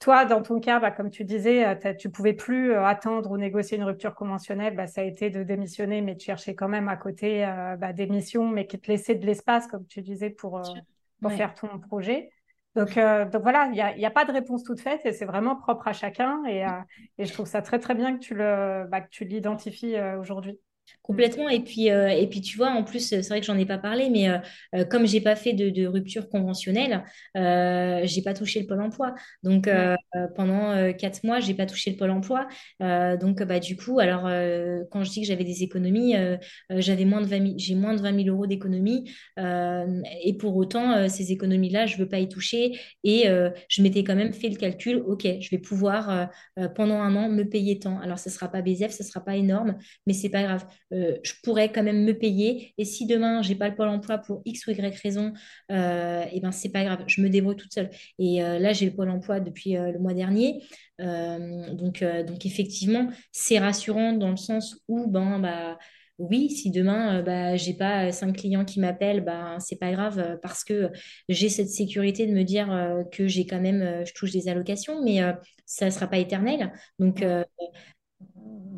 toi, 0.02 0.26
dans 0.26 0.42
ton 0.42 0.60
cas, 0.60 0.80
bah, 0.80 0.90
comme 0.90 1.12
tu 1.12 1.24
disais, 1.24 1.64
euh, 1.64 1.94
tu 1.94 2.10
pouvais 2.10 2.34
plus 2.34 2.72
euh, 2.72 2.84
attendre 2.84 3.30
ou 3.30 3.38
négocier 3.38 3.78
une 3.78 3.84
rupture 3.84 4.16
conventionnelle. 4.16 4.76
Bah, 4.76 4.88
ça 4.88 5.02
a 5.02 5.04
été 5.04 5.30
de 5.30 5.44
démissionner, 5.44 6.02
mais 6.02 6.16
de 6.16 6.20
chercher 6.20 6.56
quand 6.56 6.68
même 6.68 6.90
à 6.90 6.98
côté 6.98 7.46
euh, 7.46 7.78
bah, 7.78 7.94
des 7.94 8.08
missions, 8.08 8.48
mais 8.48 8.66
qui 8.66 8.80
te 8.80 8.92
laissaient 8.92 9.14
de 9.14 9.26
l'espace, 9.28 9.68
comme 9.68 9.86
tu 9.86 10.02
disais, 10.02 10.32
pour, 10.32 10.60
pour 11.22 11.32
faire 11.32 11.54
ton 11.54 11.80
projet. 11.80 12.32
Donc, 12.74 12.96
donc 12.96 13.42
voilà, 13.44 13.66
il 13.66 13.74
n'y 13.74 13.82
a, 13.82 13.96
y 13.96 14.06
a, 14.06 14.12
pas 14.12 14.26
de 14.26 14.32
réponse 14.32 14.64
toute 14.64 14.80
faite 14.80 15.02
et 15.06 15.12
c'est 15.12 15.26
vraiment 15.26 15.58
propre 15.58 15.88
à 15.90 15.94
chacun. 15.94 16.42
Et, 16.48 16.66
et, 17.18 17.26
je 17.26 17.34
trouve 17.34 17.46
ça 17.46 17.62
très 17.62 17.80
très 17.80 17.94
bien 17.94 18.16
que 18.18 18.24
tu 18.24 18.34
le, 18.34 18.88
bah, 18.90 19.02
que 19.02 19.10
tu 19.10 19.26
l'identifies 19.26 19.98
aujourd'hui. 20.20 20.58
Complètement. 21.04 21.50
Et 21.50 21.60
puis, 21.62 21.90
euh, 21.90 22.10
et 22.10 22.28
puis, 22.28 22.42
tu 22.42 22.58
vois, 22.58 22.70
en 22.70 22.84
plus, 22.84 23.00
c'est 23.00 23.28
vrai 23.28 23.40
que 23.40 23.46
j'en 23.46 23.58
ai 23.58 23.66
pas 23.66 23.80
parlé, 23.80 24.10
mais 24.10 24.30
euh, 24.30 24.38
euh, 24.76 24.86
comme 24.86 25.08
j'ai 25.08 25.20
pas 25.20 25.36
fait 25.36 25.54
de, 25.54 25.86
rupture 25.88 26.30
conventionnelle, 26.30 27.04
j'ai 27.36 28.22
pas 28.24 28.34
touché 28.34 28.62
le 28.62 28.68
pôle 28.68 28.82
emploi. 28.82 29.14
Donc, 29.44 29.70
pendant 30.36 30.94
quatre 30.94 31.24
mois, 31.24 31.40
j'ai 31.40 31.54
pas 31.54 31.66
touché 31.66 31.92
le 31.92 31.98
pôle 31.98 32.12
emploi. 32.12 32.48
donc, 32.80 33.44
bah, 33.44 33.60
du 33.60 33.76
coup, 33.76 34.00
alors, 34.00 34.24
quand 34.92 35.04
je 35.04 35.10
dis 35.10 35.22
que 35.22 35.28
j'avais 35.28 35.44
des 35.44 35.64
économies, 35.64 36.16
j'avais 36.70 37.06
moins 37.06 37.22
de 37.22 37.28
20 37.28 37.58
j'ai 37.58 37.76
moins 37.76 37.94
de 37.96 38.02
20 38.02 38.24
000 38.24 38.36
euros 38.36 38.48
d'économies. 38.48 39.12
et 39.38 40.38
pour 40.40 40.56
autant, 40.56 41.10
ces 41.10 41.32
économies-là, 41.32 41.88
je 41.88 41.98
veux 41.98 42.08
pas 42.08 42.20
y 42.20 42.30
toucher. 42.30 42.80
Et 43.04 43.26
je 43.70 43.82
m'étais 43.82 44.04
quand 44.04 44.16
même 44.16 44.34
fait 44.34 44.50
le 44.50 44.56
calcul, 44.56 44.98
OK, 45.06 45.24
je 45.24 45.50
vais 45.50 45.58
pouvoir, 45.60 46.30
pendant 46.76 47.02
un 47.02 47.16
an, 47.16 47.28
me 47.28 47.44
payer 47.44 47.80
tant. 47.80 48.00
Alors, 48.00 48.20
ce 48.20 48.30
sera 48.30 48.50
pas 48.50 48.62
BZF, 48.62 48.92
ce 48.92 49.04
sera 49.04 49.24
pas 49.24 49.36
énorme, 49.36 49.78
mais 50.06 50.14
c'est 50.14 50.30
pas 50.30 50.44
grave. 50.44 50.66
Euh, 50.94 51.18
je 51.24 51.34
pourrais 51.44 51.72
quand 51.72 51.84
même 51.84 52.04
me 52.04 52.14
payer. 52.14 52.74
Et 52.78 52.86
si 52.86 53.06
demain, 53.06 53.42
j'ai 53.42 53.56
pas 53.56 53.70
le 53.70 53.76
pôle 53.76 53.88
emploi 53.88 54.18
pour 54.18 54.42
X 54.46 54.68
ou 54.68 54.72
Y 54.72 54.96
raison, 55.02 55.34
euh, 55.72 56.24
et 56.32 56.40
ben 56.40 56.52
c'est 56.52 56.70
pas 56.72 56.84
grave, 56.84 57.04
je 57.08 57.22
me 57.22 57.30
débrouille 57.30 57.56
toute 57.56 57.74
seule. 57.74 57.90
Et 58.20 58.44
euh, 58.44 58.60
là, 58.60 58.74
j'ai 58.74 58.86
le 58.86 58.96
pôle 58.96 59.10
emploi 59.10 59.40
depuis 59.40 59.74
le 59.74 60.00
mois 60.00 60.14
dernier. 60.14 60.62
donc, 61.00 62.04
donc 62.28 62.46
effectivement, 62.46 63.10
c'est 63.32 63.60
rassurant 63.60 64.14
dans 64.14 64.30
le 64.32 64.38
sens 64.38 64.78
où 64.88 65.08
ben, 65.10 65.40
bah, 65.40 65.78
oui, 66.18 66.50
si 66.52 66.70
demain, 66.70 67.24
bah, 67.24 67.56
j'ai 67.56 67.74
pas 67.74 68.12
cinq 68.12 68.38
clients 68.38 68.66
qui 68.66 68.80
m'appellent, 68.80 69.22
bah, 69.24 69.58
c'est 69.60 69.80
pas 69.80 69.92
grave 69.92 70.40
parce 70.42 70.64
que 70.64 70.92
j'ai 71.30 71.50
cette 71.50 71.70
sécurité 71.70 72.28
de 72.28 72.34
me 72.34 72.44
dire 72.44 72.68
que 73.12 73.28
j'ai 73.28 73.46
quand 73.48 73.60
même, 73.60 74.06
je 74.06 74.14
touche 74.14 74.32
des 74.32 74.48
allocations, 74.48 75.04
mais 75.04 75.20
ça 75.66 75.86
ne 75.86 75.90
sera 75.92 76.08
pas 76.08 76.18
éternel. 76.18 76.72
Donc, 77.00 77.24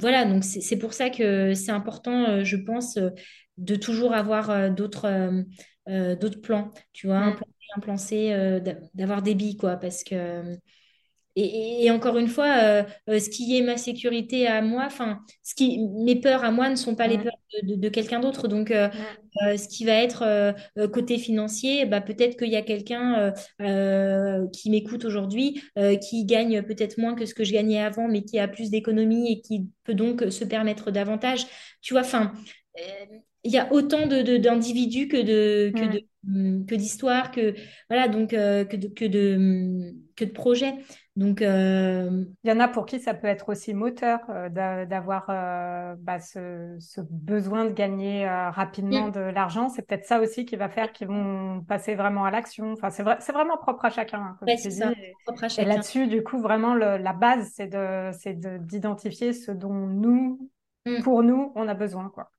voilà, 0.04 0.26
donc 0.26 0.44
c'est 0.44 0.78
pour 0.78 0.94
ça 0.94 1.10
que 1.10 1.54
c'est 1.54 1.72
important, 1.72 2.26
euh, 2.26 2.44
je 2.44 2.58
pense, 2.58 2.98
euh, 2.98 3.10
de 3.58 3.76
toujours 3.76 4.14
avoir 4.14 4.50
euh, 4.50 4.70
d'autres 4.70 5.44
d'autres 5.88 6.42
plans, 6.42 6.72
tu 6.94 7.08
vois, 7.08 7.18
un 7.18 7.32
mm. 7.32 7.36
plan 7.36 7.48
B, 7.48 7.78
un 7.78 7.80
plan 7.82 7.98
C, 7.98 8.62
d'avoir 8.94 9.22
des 9.22 9.36
billes, 9.36 9.58
quoi, 9.58 9.76
parce 9.76 10.04
que... 10.04 10.58
Et, 11.36 11.90
encore 11.90 12.18
une 12.18 12.28
fois, 12.28 12.86
ce 13.08 13.30
qui 13.30 13.58
est 13.58 13.62
ma 13.62 13.78
sécurité 13.78 14.46
à 14.48 14.62
moi, 14.62 14.84
enfin, 14.86 15.20
ce 15.42 15.56
qui, 15.56 15.80
mes 15.80 16.16
peurs 16.16 16.44
à 16.44 16.52
moi 16.52 16.70
ne 16.70 16.76
sont 16.76 16.96
pas 16.96 17.08
les 17.08 17.18
peurs 17.18 17.38
de, 17.64 17.90
quelqu'un 17.90 18.20
d'autre. 18.20 18.48
Donc, 18.48 18.70
mm. 18.70 19.58
ce 19.58 19.68
qui 19.68 19.84
va 19.86 19.94
être 19.94 20.54
côté 20.92 21.18
financier, 21.18 21.86
bah, 21.86 22.02
peut-être 22.02 22.38
qu'il 22.38 22.52
y 22.52 22.56
a 22.56 22.62
quelqu'un 22.62 23.34
qui 24.52 24.70
m'écoute 24.70 25.06
aujourd'hui, 25.06 25.62
qui 26.02 26.26
gagne 26.26 26.62
peut-être 26.62 27.00
moins 27.00 27.16
que 27.16 27.26
ce 27.26 27.34
que 27.34 27.44
je 27.44 27.54
gagnais 27.54 27.82
avant, 27.82 28.08
mais 28.08 28.24
qui 28.24 28.38
a 28.38 28.48
plus 28.48 28.70
d'économies 28.70 29.32
et 29.32 29.42
qui 29.42 29.70
peut 29.86 29.96
donc 29.96 30.24
se 30.30 30.46
permettre 30.46 30.92
davantage. 30.92 31.48
Tu 31.82 31.96
vois, 31.96 32.02
enfin, 32.02 32.32
il 33.44 33.52
y 33.52 33.58
a 33.58 33.72
autant 33.74 34.06
d'individus 34.08 35.08
que 35.08 35.18
de, 35.18 35.72
que 35.76 35.94
de 35.94 36.04
que 36.68 36.76
d'histoires, 36.76 37.32
que 37.32 37.54
voilà, 37.90 38.08
donc 38.08 38.30
que 38.30 38.76
de, 38.76 38.88
que 38.88 39.06
de 39.06 39.94
que 40.16 40.26
de 40.26 40.32
projets. 40.32 40.76
Donc, 41.16 41.42
il 41.42 42.28
y 42.44 42.52
en 42.52 42.60
a 42.60 42.68
pour 42.68 42.88
qui 42.88 43.00
ça 43.00 43.14
peut 43.14 43.28
être 43.28 43.50
aussi 43.50 43.74
moteur 43.74 44.20
d'avoir 44.50 45.28
bah, 46.00 46.20
ce, 46.20 46.76
ce, 46.80 47.02
besoin 47.02 47.66
de 47.66 47.72
gagner 47.72 48.28
rapidement 48.28 49.08
mm. 49.08 49.12
de 49.12 49.20
l'argent. 49.20 49.70
C'est 49.70 49.84
peut-être 49.84 50.06
ça 50.06 50.20
aussi 50.20 50.46
qui 50.46 50.56
va 50.56 50.70
faire 50.70 50.92
qu'ils 50.92 51.08
vont 51.08 51.62
passer 51.68 51.94
vraiment 51.94 52.26
à 52.26 52.32
l'action. 52.32 52.74
Enfin, 52.74 52.90
c'est 52.90 53.04
vrai, 53.04 53.18
c'est 53.20 53.32
vraiment 53.32 53.58
propre 53.58 53.86
à 53.86 53.90
chacun. 53.92 54.20
Hein, 54.20 54.38
comme 54.40 54.50
tu 54.56 54.68
dis. 54.68 54.82
propre 55.26 55.44
à 55.44 55.50
chacun. 55.50 55.70
Et 55.70 55.72
là-dessus, 55.72 56.08
du 56.08 56.24
coup, 56.24 56.40
vraiment 56.40 56.74
la 56.74 57.14
base, 57.14 57.52
c'est 57.54 57.68
de, 57.68 58.10
c'est 58.14 58.40
d'identifier 58.66 59.34
ce 59.34 59.52
dont 59.52 59.88
nous, 59.88 60.50
mm. 60.88 61.04
pour 61.04 61.22
nous, 61.22 61.52
on 61.56 61.68
a 61.68 61.76
besoin, 61.76 62.10
quoi. 62.10 62.32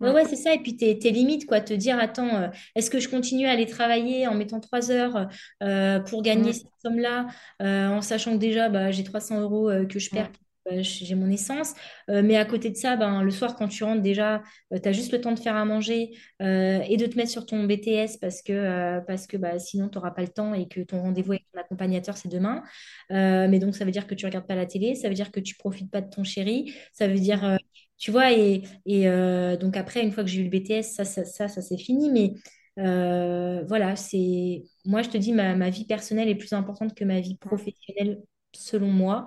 Ouais, 0.00 0.10
ouais, 0.10 0.24
c'est 0.24 0.36
ça. 0.36 0.54
Et 0.54 0.58
puis 0.58 0.76
tes, 0.76 1.10
limites, 1.10 1.46
quoi. 1.46 1.60
Te 1.60 1.74
dire, 1.74 1.98
attends, 1.98 2.42
euh, 2.42 2.48
est-ce 2.74 2.90
que 2.90 3.00
je 3.00 3.08
continue 3.08 3.46
à 3.46 3.50
aller 3.50 3.66
travailler 3.66 4.26
en 4.26 4.34
mettant 4.34 4.60
trois 4.60 4.90
heures 4.90 5.28
euh, 5.62 6.00
pour 6.00 6.22
gagner 6.22 6.52
cette 6.52 6.66
somme-là, 6.82 7.26
euh, 7.62 7.88
en 7.88 8.00
sachant 8.00 8.32
que 8.32 8.38
déjà, 8.38 8.68
bah, 8.68 8.90
j'ai 8.90 9.04
300 9.04 9.40
euros 9.40 9.70
que 9.88 9.98
je 9.98 10.10
perds, 10.10 10.30
bah, 10.64 10.80
j'ai 10.80 11.14
mon 11.14 11.30
essence. 11.30 11.74
mais 12.08 12.36
à 12.36 12.44
côté 12.44 12.70
de 12.70 12.76
ça, 12.76 12.96
ben, 12.96 13.22
le 13.22 13.30
soir, 13.30 13.56
quand 13.56 13.68
tu 13.68 13.84
rentres, 13.84 14.02
déjà, 14.02 14.42
tu 14.70 14.88
as 14.88 14.92
juste 14.92 15.12
le 15.12 15.20
temps 15.20 15.32
de 15.32 15.38
faire 15.38 15.56
à 15.56 15.64
manger 15.64 16.12
et 16.40 16.96
de 16.96 17.06
te 17.06 17.16
mettre 17.16 17.30
sur 17.30 17.44
ton 17.44 17.64
BTS 17.64 18.18
parce 18.20 18.42
que, 18.42 19.00
parce 19.06 19.26
que 19.26 19.36
bah, 19.36 19.58
sinon, 19.58 19.88
tu 19.88 19.98
n'auras 19.98 20.12
pas 20.12 20.22
le 20.22 20.28
temps 20.28 20.54
et 20.54 20.66
que 20.66 20.80
ton 20.80 21.02
rendez-vous 21.02 21.32
avec 21.32 21.44
ton 21.52 21.60
accompagnateur, 21.60 22.16
c'est 22.16 22.28
demain. 22.30 22.62
mais 23.10 23.58
donc, 23.58 23.76
ça 23.76 23.84
veut 23.84 23.90
dire 23.90 24.06
que 24.06 24.14
tu 24.14 24.24
regardes 24.24 24.46
pas 24.46 24.56
la 24.56 24.66
télé, 24.66 24.94
ça 24.94 25.08
veut 25.08 25.14
dire 25.14 25.30
que 25.30 25.40
tu 25.40 25.56
profites 25.56 25.90
pas 25.90 26.00
de 26.00 26.08
ton 26.08 26.24
chéri, 26.24 26.72
ça 26.92 27.06
veut 27.06 27.18
dire 27.18 27.58
tu 27.98 28.12
vois, 28.12 28.32
et, 28.32 28.62
euh, 28.88 29.56
donc 29.56 29.76
après, 29.76 30.02
une 30.02 30.12
fois 30.12 30.22
que 30.22 30.30
j'ai 30.30 30.40
eu 30.40 30.44
le 30.44 30.50
BTS, 30.50 30.84
ça, 30.84 31.04
ça, 31.04 31.24
ça, 31.24 31.48
ça 31.48 31.60
c'est 31.62 31.76
fini. 31.76 32.10
Mais 32.10 32.34
euh, 32.78 33.64
voilà, 33.66 33.96
c'est 33.96 34.64
moi, 34.84 35.02
je 35.02 35.10
te 35.10 35.18
dis, 35.18 35.32
ma, 35.32 35.70
vie 35.70 35.84
personnelle 35.84 36.28
est 36.28 36.36
plus 36.36 36.52
importante 36.52 36.94
que 36.94 37.04
ma 37.04 37.20
vie 37.20 37.36
professionnelle, 37.36 38.22
selon 38.52 38.88
moi. 38.88 39.26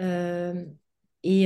Euh, 0.00 0.64
et, 1.22 1.44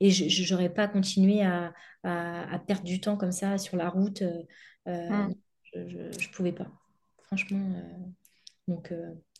et 0.00 0.10
je 0.10 0.52
n'aurais 0.54 0.72
pas 0.72 0.86
continué 0.86 1.42
à, 1.42 1.74
à, 2.04 2.58
perdre 2.60 2.84
du 2.84 3.00
temps 3.00 3.16
comme 3.16 3.32
ça 3.32 3.58
sur 3.58 3.76
la 3.76 3.88
route. 3.88 4.22
Je 4.86 4.92
ne 5.74 6.32
pouvais 6.32 6.52
pas. 6.52 6.70
Franchement. 7.24 7.82
donc, 8.68 8.92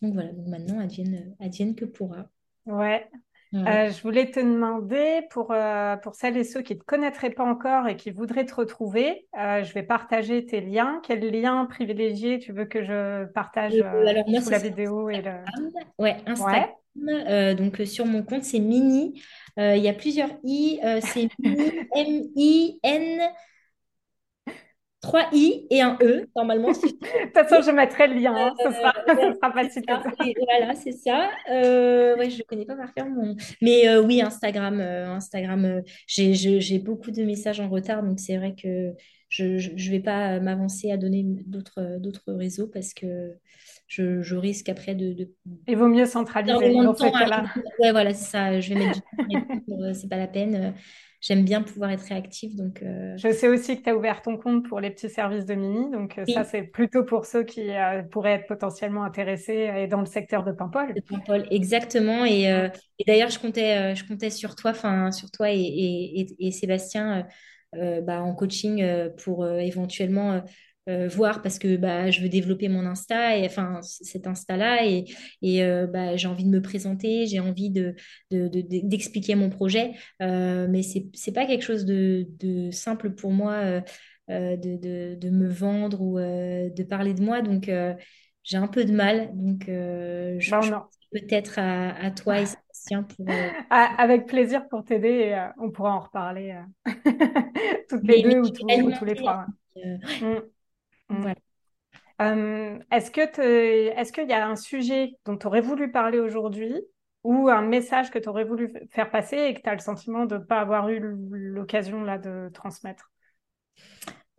donc 0.02 0.14
voilà, 0.14 0.32
donc 0.32 0.46
maintenant, 0.48 0.80
advienne, 0.80 1.36
advienne 1.38 1.74
que 1.74 1.84
pourra. 1.84 2.30
Ouais, 2.66 3.08
euh, 3.54 3.90
je 3.90 4.02
voulais 4.02 4.30
te 4.30 4.40
demander, 4.40 5.22
pour, 5.30 5.52
euh, 5.52 5.96
pour 5.96 6.14
celles 6.14 6.36
et 6.36 6.44
ceux 6.44 6.60
qui 6.60 6.74
ne 6.74 6.80
te 6.80 6.84
connaîtraient 6.84 7.30
pas 7.30 7.44
encore 7.44 7.88
et 7.88 7.96
qui 7.96 8.10
voudraient 8.10 8.44
te 8.44 8.54
retrouver, 8.54 9.26
euh, 9.38 9.62
je 9.64 9.72
vais 9.72 9.82
partager 9.82 10.44
tes 10.44 10.60
liens. 10.60 11.00
Quel 11.06 11.20
lien 11.30 11.64
privilégié 11.66 12.38
tu 12.38 12.52
veux 12.52 12.66
que 12.66 12.82
je 12.84 13.24
partage 13.26 13.72
sous 13.72 14.50
la 14.50 14.58
vidéo 14.58 15.08
et 15.08 15.22
le... 15.22 15.32
Ouais, 15.98 16.16
Instagram. 16.26 16.68
donc 17.56 17.80
sur 17.86 18.04
mon 18.04 18.22
compte, 18.22 18.44
c'est 18.44 18.60
Mini. 18.60 19.22
Il 19.56 19.78
y 19.78 19.88
a 19.88 19.94
plusieurs 19.94 20.30
I. 20.44 20.80
c'est 21.00 21.28
Mini, 21.38 21.72
M-I-N. 21.94 23.20
3 25.00 25.28
I 25.32 25.66
et 25.70 25.80
un 25.80 25.96
E, 26.02 26.26
normalement. 26.34 26.68
de 26.72 26.74
toute 26.74 27.32
façon, 27.32 27.62
je 27.62 27.70
mettrai 27.70 28.08
le 28.08 28.14
lien, 28.14 28.34
hein. 28.34 28.54
ce, 28.58 28.70
sera, 28.70 28.92
sera 29.34 29.52
facile. 29.52 29.82
voilà, 30.44 30.74
c'est 30.74 30.92
ça. 30.92 31.30
Euh, 31.50 32.16
ouais, 32.16 32.30
je 32.30 32.38
ne 32.38 32.42
connais 32.42 32.64
pas 32.64 32.74
par 32.74 32.92
cœur 32.94 33.06
mon... 33.06 33.36
Mais 33.62 33.88
euh, 33.88 34.02
oui, 34.02 34.20
Instagram, 34.20 34.80
euh, 34.80 35.08
Instagram 35.14 35.64
euh, 35.64 35.82
j'ai 36.08 36.78
beaucoup 36.78 37.10
de 37.10 37.22
messages 37.22 37.60
en 37.60 37.68
retard, 37.68 38.02
donc 38.02 38.18
c'est 38.18 38.36
vrai 38.36 38.54
que 38.60 38.92
je 39.28 39.44
ne 39.44 39.90
vais 39.90 40.00
pas 40.00 40.40
m'avancer 40.40 40.90
à 40.90 40.96
donner 40.96 41.24
d'autres 41.24 42.32
réseaux 42.32 42.66
parce 42.66 42.92
que 42.94 43.34
je, 43.86 44.22
je 44.22 44.36
risque 44.36 44.68
après 44.68 44.94
de, 44.94 45.12
de... 45.12 45.30
Il 45.66 45.76
vaut 45.76 45.88
mieux 45.88 46.06
centraliser 46.06 46.52
dans. 46.74 46.94
Ouais, 47.78 47.90
voilà, 47.90 48.14
c'est 48.14 48.30
ça. 48.30 48.60
Je 48.60 48.74
vais 48.74 48.86
mettre 48.86 49.00
du 49.28 49.64
temps, 49.66 49.92
c'est 49.94 50.08
pas 50.08 50.16
la 50.16 50.26
peine. 50.26 50.74
J'aime 51.20 51.44
bien 51.44 51.62
pouvoir 51.62 51.90
être 51.90 52.02
réactive. 52.02 52.56
Donc, 52.56 52.82
euh, 52.82 53.16
Je 53.16 53.32
sais 53.32 53.48
aussi 53.48 53.78
que 53.78 53.82
tu 53.82 53.90
as 53.90 53.96
ouvert 53.96 54.22
ton 54.22 54.36
compte 54.36 54.68
pour 54.68 54.80
les 54.80 54.90
petits 54.90 55.10
services 55.10 55.44
de 55.46 55.54
Mimi. 55.54 55.90
Donc, 55.90 56.20
ça, 56.32 56.44
c'est 56.44 56.62
plutôt 56.62 57.04
pour 57.04 57.26
ceux 57.26 57.44
qui 57.44 57.68
pourraient 58.10 58.34
être 58.34 58.46
potentiellement 58.46 59.04
intéressés 59.04 59.70
et 59.76 59.86
dans 59.86 60.00
le 60.00 60.06
secteur 60.06 60.44
de 60.44 60.52
Paimpol. 60.52 60.94
De 60.94 61.00
Paimpol, 61.00 61.46
exactement. 61.50 62.24
Et, 62.24 62.42
et 62.44 63.04
d'ailleurs, 63.06 63.30
je 63.30 63.38
comptais, 63.38 63.94
je 63.94 64.04
comptais 64.06 64.30
sur 64.30 64.54
toi, 64.54 64.70
enfin, 64.70 65.10
sur 65.12 65.30
toi 65.30 65.50
et, 65.50 65.56
et, 65.58 66.46
et 66.46 66.50
Sébastien. 66.52 67.26
Bah, 67.74 68.22
en 68.22 68.34
coaching 68.34 68.82
pour 69.22 69.46
éventuellement 69.46 70.42
euh, 70.88 71.06
voir 71.08 71.42
parce 71.42 71.58
que 71.58 71.76
bah, 71.76 72.10
je 72.10 72.22
veux 72.22 72.30
développer 72.30 72.68
mon 72.68 72.86
Insta, 72.86 73.36
et, 73.36 73.44
enfin 73.44 73.80
cet 73.82 74.26
Insta-là, 74.26 74.86
et, 74.86 75.04
et 75.42 75.62
euh, 75.62 75.86
bah, 75.86 76.16
j'ai 76.16 76.28
envie 76.28 76.44
de 76.44 76.48
me 76.48 76.62
présenter, 76.62 77.26
j'ai 77.26 77.40
envie 77.40 77.68
de, 77.70 77.94
d'expliquer 78.30 79.34
mon 79.34 79.50
projet, 79.50 79.92
euh, 80.22 80.66
mais 80.70 80.82
c'est, 80.82 81.06
c'est 81.12 81.32
pas 81.32 81.44
quelque 81.44 81.64
chose 81.64 81.84
de, 81.84 82.26
de 82.40 82.70
simple 82.70 83.10
pour 83.10 83.32
moi 83.32 83.82
de, 84.28 85.16
de, 85.16 85.30
me 85.30 85.48
vendre 85.48 86.00
ou 86.00 86.18
de 86.18 86.82
parler 86.84 87.12
de 87.12 87.22
moi, 87.22 87.42
donc 87.42 87.70
j'ai 88.44 88.56
un 88.56 88.68
peu 88.68 88.84
de 88.86 88.92
mal, 88.92 89.30
donc 89.34 89.64
je, 89.66 90.50
bah, 90.50 90.88
peut-être 91.12 91.58
à, 91.58 91.90
à, 92.02 92.10
toi 92.10 92.40
et 92.40 92.46
Sébastien 92.46 93.02
pour... 93.02 93.26
Avec 93.70 94.26
plaisir 94.26 94.66
pour 94.68 94.84
t'aider, 94.84 95.48
on 95.58 95.70
pourra 95.70 95.94
en 95.96 96.00
reparler 96.00 96.56
toutes 97.90 98.04
les 98.04 98.22
deux 98.22 98.40
ou, 98.40 98.50
tous 98.50 99.04
les 99.04 99.14
trois. 99.16 99.44
Mm. 99.76 100.38
Mm. 101.08 101.32
Euh, 102.20 102.78
est-ce 102.90 103.10
que 103.10 103.20
est-ce 103.20 104.12
qu'il 104.12 104.28
y 104.28 104.32
a 104.32 104.46
un 104.46 104.56
sujet 104.56 105.12
dont 105.24 105.36
tu 105.36 105.46
aurais 105.46 105.60
voulu 105.60 105.90
parler 105.92 106.18
aujourd'hui 106.18 106.74
ou 107.22 107.48
un 107.48 107.62
message 107.62 108.10
que 108.10 108.18
tu 108.18 108.28
aurais 108.28 108.44
voulu 108.44 108.72
faire 108.90 109.10
passer 109.10 109.36
et 109.36 109.54
que 109.54 109.60
tu 109.60 109.68
as 109.68 109.74
le 109.74 109.80
sentiment 109.80 110.24
de 110.24 110.36
ne 110.36 110.42
pas 110.42 110.60
avoir 110.60 110.88
eu 110.88 111.00
l'occasion 111.00 112.02
là 112.02 112.18
de 112.18 112.50
transmettre? 112.52 113.12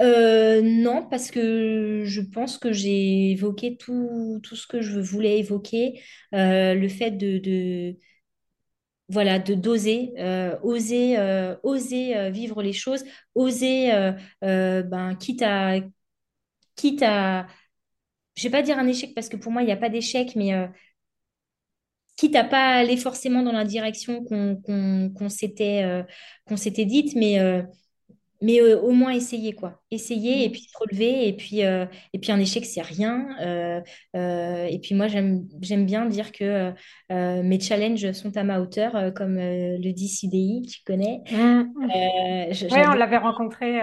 Euh, 0.01 0.61
non, 0.61 1.05
parce 1.09 1.29
que 1.29 2.03
je 2.05 2.21
pense 2.21 2.57
que 2.57 2.71
j'ai 2.71 3.31
évoqué 3.31 3.75
tout, 3.75 4.39
tout, 4.43 4.55
ce 4.55 4.65
que 4.65 4.81
je 4.81 4.99
voulais 4.99 5.39
évoquer. 5.39 6.01
Euh, 6.33 6.73
le 6.73 6.87
fait 6.87 7.11
de, 7.11 7.37
de, 7.37 7.97
voilà, 9.09 9.39
de 9.39 9.55
d'oser, 9.55 10.13
oser, 10.63 11.17
oser 11.63 12.31
vivre 12.31 12.61
les 12.61 12.73
choses, 12.73 13.03
oser, 13.35 13.91
ben, 14.41 15.15
quitte 15.19 15.41
à 15.41 15.79
quitte 16.79 17.03
à, 17.03 17.45
je 18.35 18.43
vais 18.43 18.49
pas 18.49 18.61
dire 18.61 18.79
un 18.79 18.87
échec 18.87 19.13
parce 19.13 19.29
que 19.29 19.37
pour 19.37 19.51
moi, 19.51 19.61
il 19.61 19.65
n'y 19.65 19.71
a 19.71 19.77
pas 19.77 19.89
d'échec, 19.89 20.35
mais 20.35 20.53
euh, 20.53 20.67
quitte 22.15 22.35
à 22.35 22.43
pas 22.43 22.75
aller 22.75 22.97
forcément 22.97 23.43
dans 23.43 23.51
la 23.51 23.65
direction 23.65 24.23
qu'on 24.25 25.29
s'était 25.29 25.83
euh, 25.83 26.03
s'était 26.55 26.85
dite, 26.85 27.15
mais 27.15 27.39
euh, 27.39 27.63
mais 28.41 28.61
euh, 28.61 28.79
au 28.79 28.91
moins 28.91 29.11
essayer 29.11 29.53
quoi 29.53 29.81
essayer 29.91 30.45
et 30.45 30.49
mm. 30.49 30.51
puis 30.51 30.61
se 30.61 30.77
relever 30.77 31.27
et 31.27 31.33
puis 31.33 31.65
euh, 31.65 31.85
et 32.13 32.19
puis 32.19 32.31
un 32.31 32.39
échec 32.39 32.65
c'est 32.65 32.81
rien 32.81 33.27
euh, 33.41 33.81
et 34.13 34.79
puis 34.79 34.95
moi 34.95 35.07
j'aime 35.07 35.45
j'aime 35.61 35.85
bien 35.85 36.05
dire 36.05 36.31
que 36.31 36.71
mes 37.09 37.59
challenges 37.59 38.11
sont 38.13 38.35
à 38.37 38.43
ma 38.43 38.59
hauteur 38.59 39.13
comme 39.13 39.37
le 39.37 39.91
dit 39.91 40.07
CDI 40.07 40.65
tu 40.69 40.79
connais 40.85 41.21
mm. 41.31 41.63
oui 41.77 42.81
on 42.87 42.93
l'avait 42.93 43.17
rencontré 43.17 43.79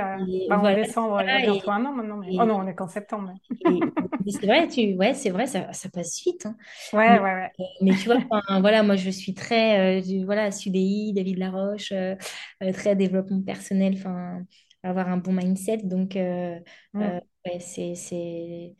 bah, 0.48 0.58
en 0.58 0.74
décembre 0.74 1.20
il 1.22 1.28
y 1.28 1.30
a 1.30 1.52
bientôt 1.52 1.70
un 1.70 1.84
an 1.84 1.92
maintenant 1.92 2.20
oh 2.24 2.44
non 2.44 2.56
on 2.56 2.66
est 2.66 2.74
qu'en 2.74 2.88
septembre 2.88 3.32
c'est 4.26 4.46
vrai 4.46 4.68
tu 4.68 4.94
ouais 4.94 5.14
c'est 5.14 5.30
vrai 5.30 5.46
ça, 5.46 5.72
ça, 5.72 5.88
passe 5.88 6.20
vite 6.24 6.46
hein. 6.46 6.56
ouais, 6.92 7.10
mais, 7.10 7.18
ouais 7.18 7.34
ouais 7.34 7.50
mais 7.82 7.90
tu 7.92 8.06
vois 8.06 8.18
voilà 8.60 8.82
moi 8.82 8.96
je 8.96 9.10
suis 9.10 9.34
très 9.34 10.00
voilà 10.24 10.50
CDI 10.50 11.12
David 11.12 11.38
Laroche 11.38 11.92
très 12.72 12.96
développement 12.96 13.42
personnel 13.42 13.94
enfin 13.96 14.45
avoir 14.88 15.08
un 15.08 15.16
bon 15.16 15.32
mindset. 15.32 15.78
Donc, 15.78 16.16
euh, 16.16 16.58
mm. 16.94 17.02
euh, 17.02 17.20
c'est, 17.60 17.94
c'est... 17.94 18.74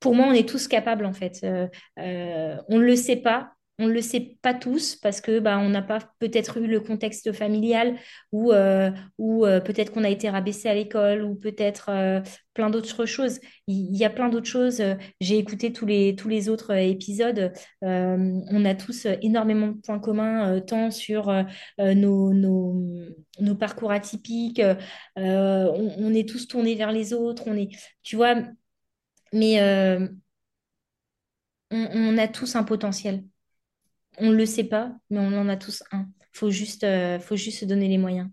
Pour 0.00 0.14
moi, 0.14 0.26
on 0.28 0.32
est 0.32 0.48
tous 0.48 0.68
capables, 0.68 1.04
en 1.04 1.12
fait. 1.12 1.40
Euh, 1.44 2.56
on 2.68 2.78
ne 2.78 2.84
le 2.84 2.96
sait 2.96 3.16
pas, 3.16 3.52
on 3.78 3.86
ne 3.86 3.92
le 3.92 4.02
sait 4.02 4.36
pas 4.42 4.54
tous 4.54 4.96
parce 4.96 5.20
que 5.20 5.38
bah, 5.38 5.58
on 5.58 5.68
n'a 5.68 5.82
pas 5.82 6.00
peut-être 6.18 6.58
eu 6.58 6.66
le 6.66 6.80
contexte 6.80 7.32
familial 7.32 7.96
ou, 8.32 8.52
euh, 8.52 8.90
euh, 9.20 9.60
peut-être 9.60 9.92
qu'on 9.92 10.04
a 10.04 10.08
été 10.10 10.28
rabaissé 10.28 10.68
à 10.68 10.74
l'école 10.74 11.22
ou 11.22 11.36
peut-être 11.36 11.88
euh, 11.90 12.20
plein 12.54 12.70
d'autres 12.70 13.06
choses. 13.06 13.38
Il, 13.68 13.96
y 13.96 14.04
a 14.04 14.10
plein 14.10 14.28
d'autres 14.28 14.48
choses. 14.48 14.82
J'ai 15.20 15.38
écouté 15.38 15.72
tous 15.72 15.86
les, 15.86 16.48
autres 16.48 16.72
épisodes. 16.74 17.52
on 17.82 18.64
a 18.64 18.74
tous 18.74 19.06
énormément 19.22 19.68
de 19.68 19.80
points 19.80 20.00
communs, 20.00 20.60
tant 20.60 20.90
sur 20.90 21.32
nos, 21.78 22.34
parcours 23.58 23.92
atypiques. 23.92 24.62
On, 25.16 26.14
est 26.14 26.28
tous 26.28 26.48
tournés 26.48 26.74
vers 26.74 26.92
les 26.92 27.12
autres. 27.12 27.44
Tu 28.02 28.16
vois, 28.16 28.34
mais 29.32 29.60
on 31.70 32.18
a 32.18 32.28
tous 32.28 32.56
un 32.56 32.64
potentiel 32.64 33.22
on 34.20 34.30
ne 34.30 34.36
le 34.36 34.46
sait 34.46 34.64
pas, 34.64 34.92
mais 35.10 35.18
on 35.18 35.38
en 35.38 35.48
a 35.48 35.56
tous 35.56 35.82
un. 35.92 36.06
Faut 36.32 36.50
juste, 36.50 36.84
euh, 36.84 37.18
faut 37.18 37.36
juste 37.36 37.60
se 37.60 37.64
donner 37.64 37.88
les 37.88 37.98
moyens. 37.98 38.28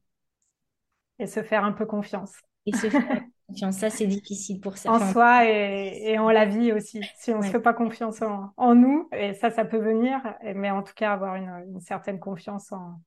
Et 1.20 1.28
se 1.28 1.42
faire 1.42 1.64
un 1.64 1.72
peu 1.72 1.86
confiance. 1.86 2.34
Et 2.66 2.74
se 2.74 2.90
faire 2.90 3.22
confiance, 3.48 3.78
ça 3.78 3.90
c'est 3.90 4.08
difficile 4.08 4.60
pour 4.60 4.78
ça. 4.78 4.92
En 4.92 5.12
soi 5.12 5.46
et, 5.46 6.18
en 6.20 6.30
la 6.30 6.46
vie 6.46 6.72
aussi. 6.72 7.02
Si 7.18 7.32
on 7.32 7.40
ne 7.40 7.44
se 7.44 7.50
fait 7.50 7.60
pas 7.60 7.74
confiance 7.74 8.22
en, 8.22 8.76
nous, 8.76 9.10
et 9.12 9.34
ça, 9.34 9.50
ça 9.50 9.66
peut 9.66 9.80
venir, 9.80 10.20
mais 10.56 10.72
en 10.72 10.84
tout 10.84 10.94
cas 10.96 11.14
avoir 11.14 11.36
une, 11.36 11.80
certaine 11.80 12.20
confiance 12.20 12.72
en, 12.72 13.00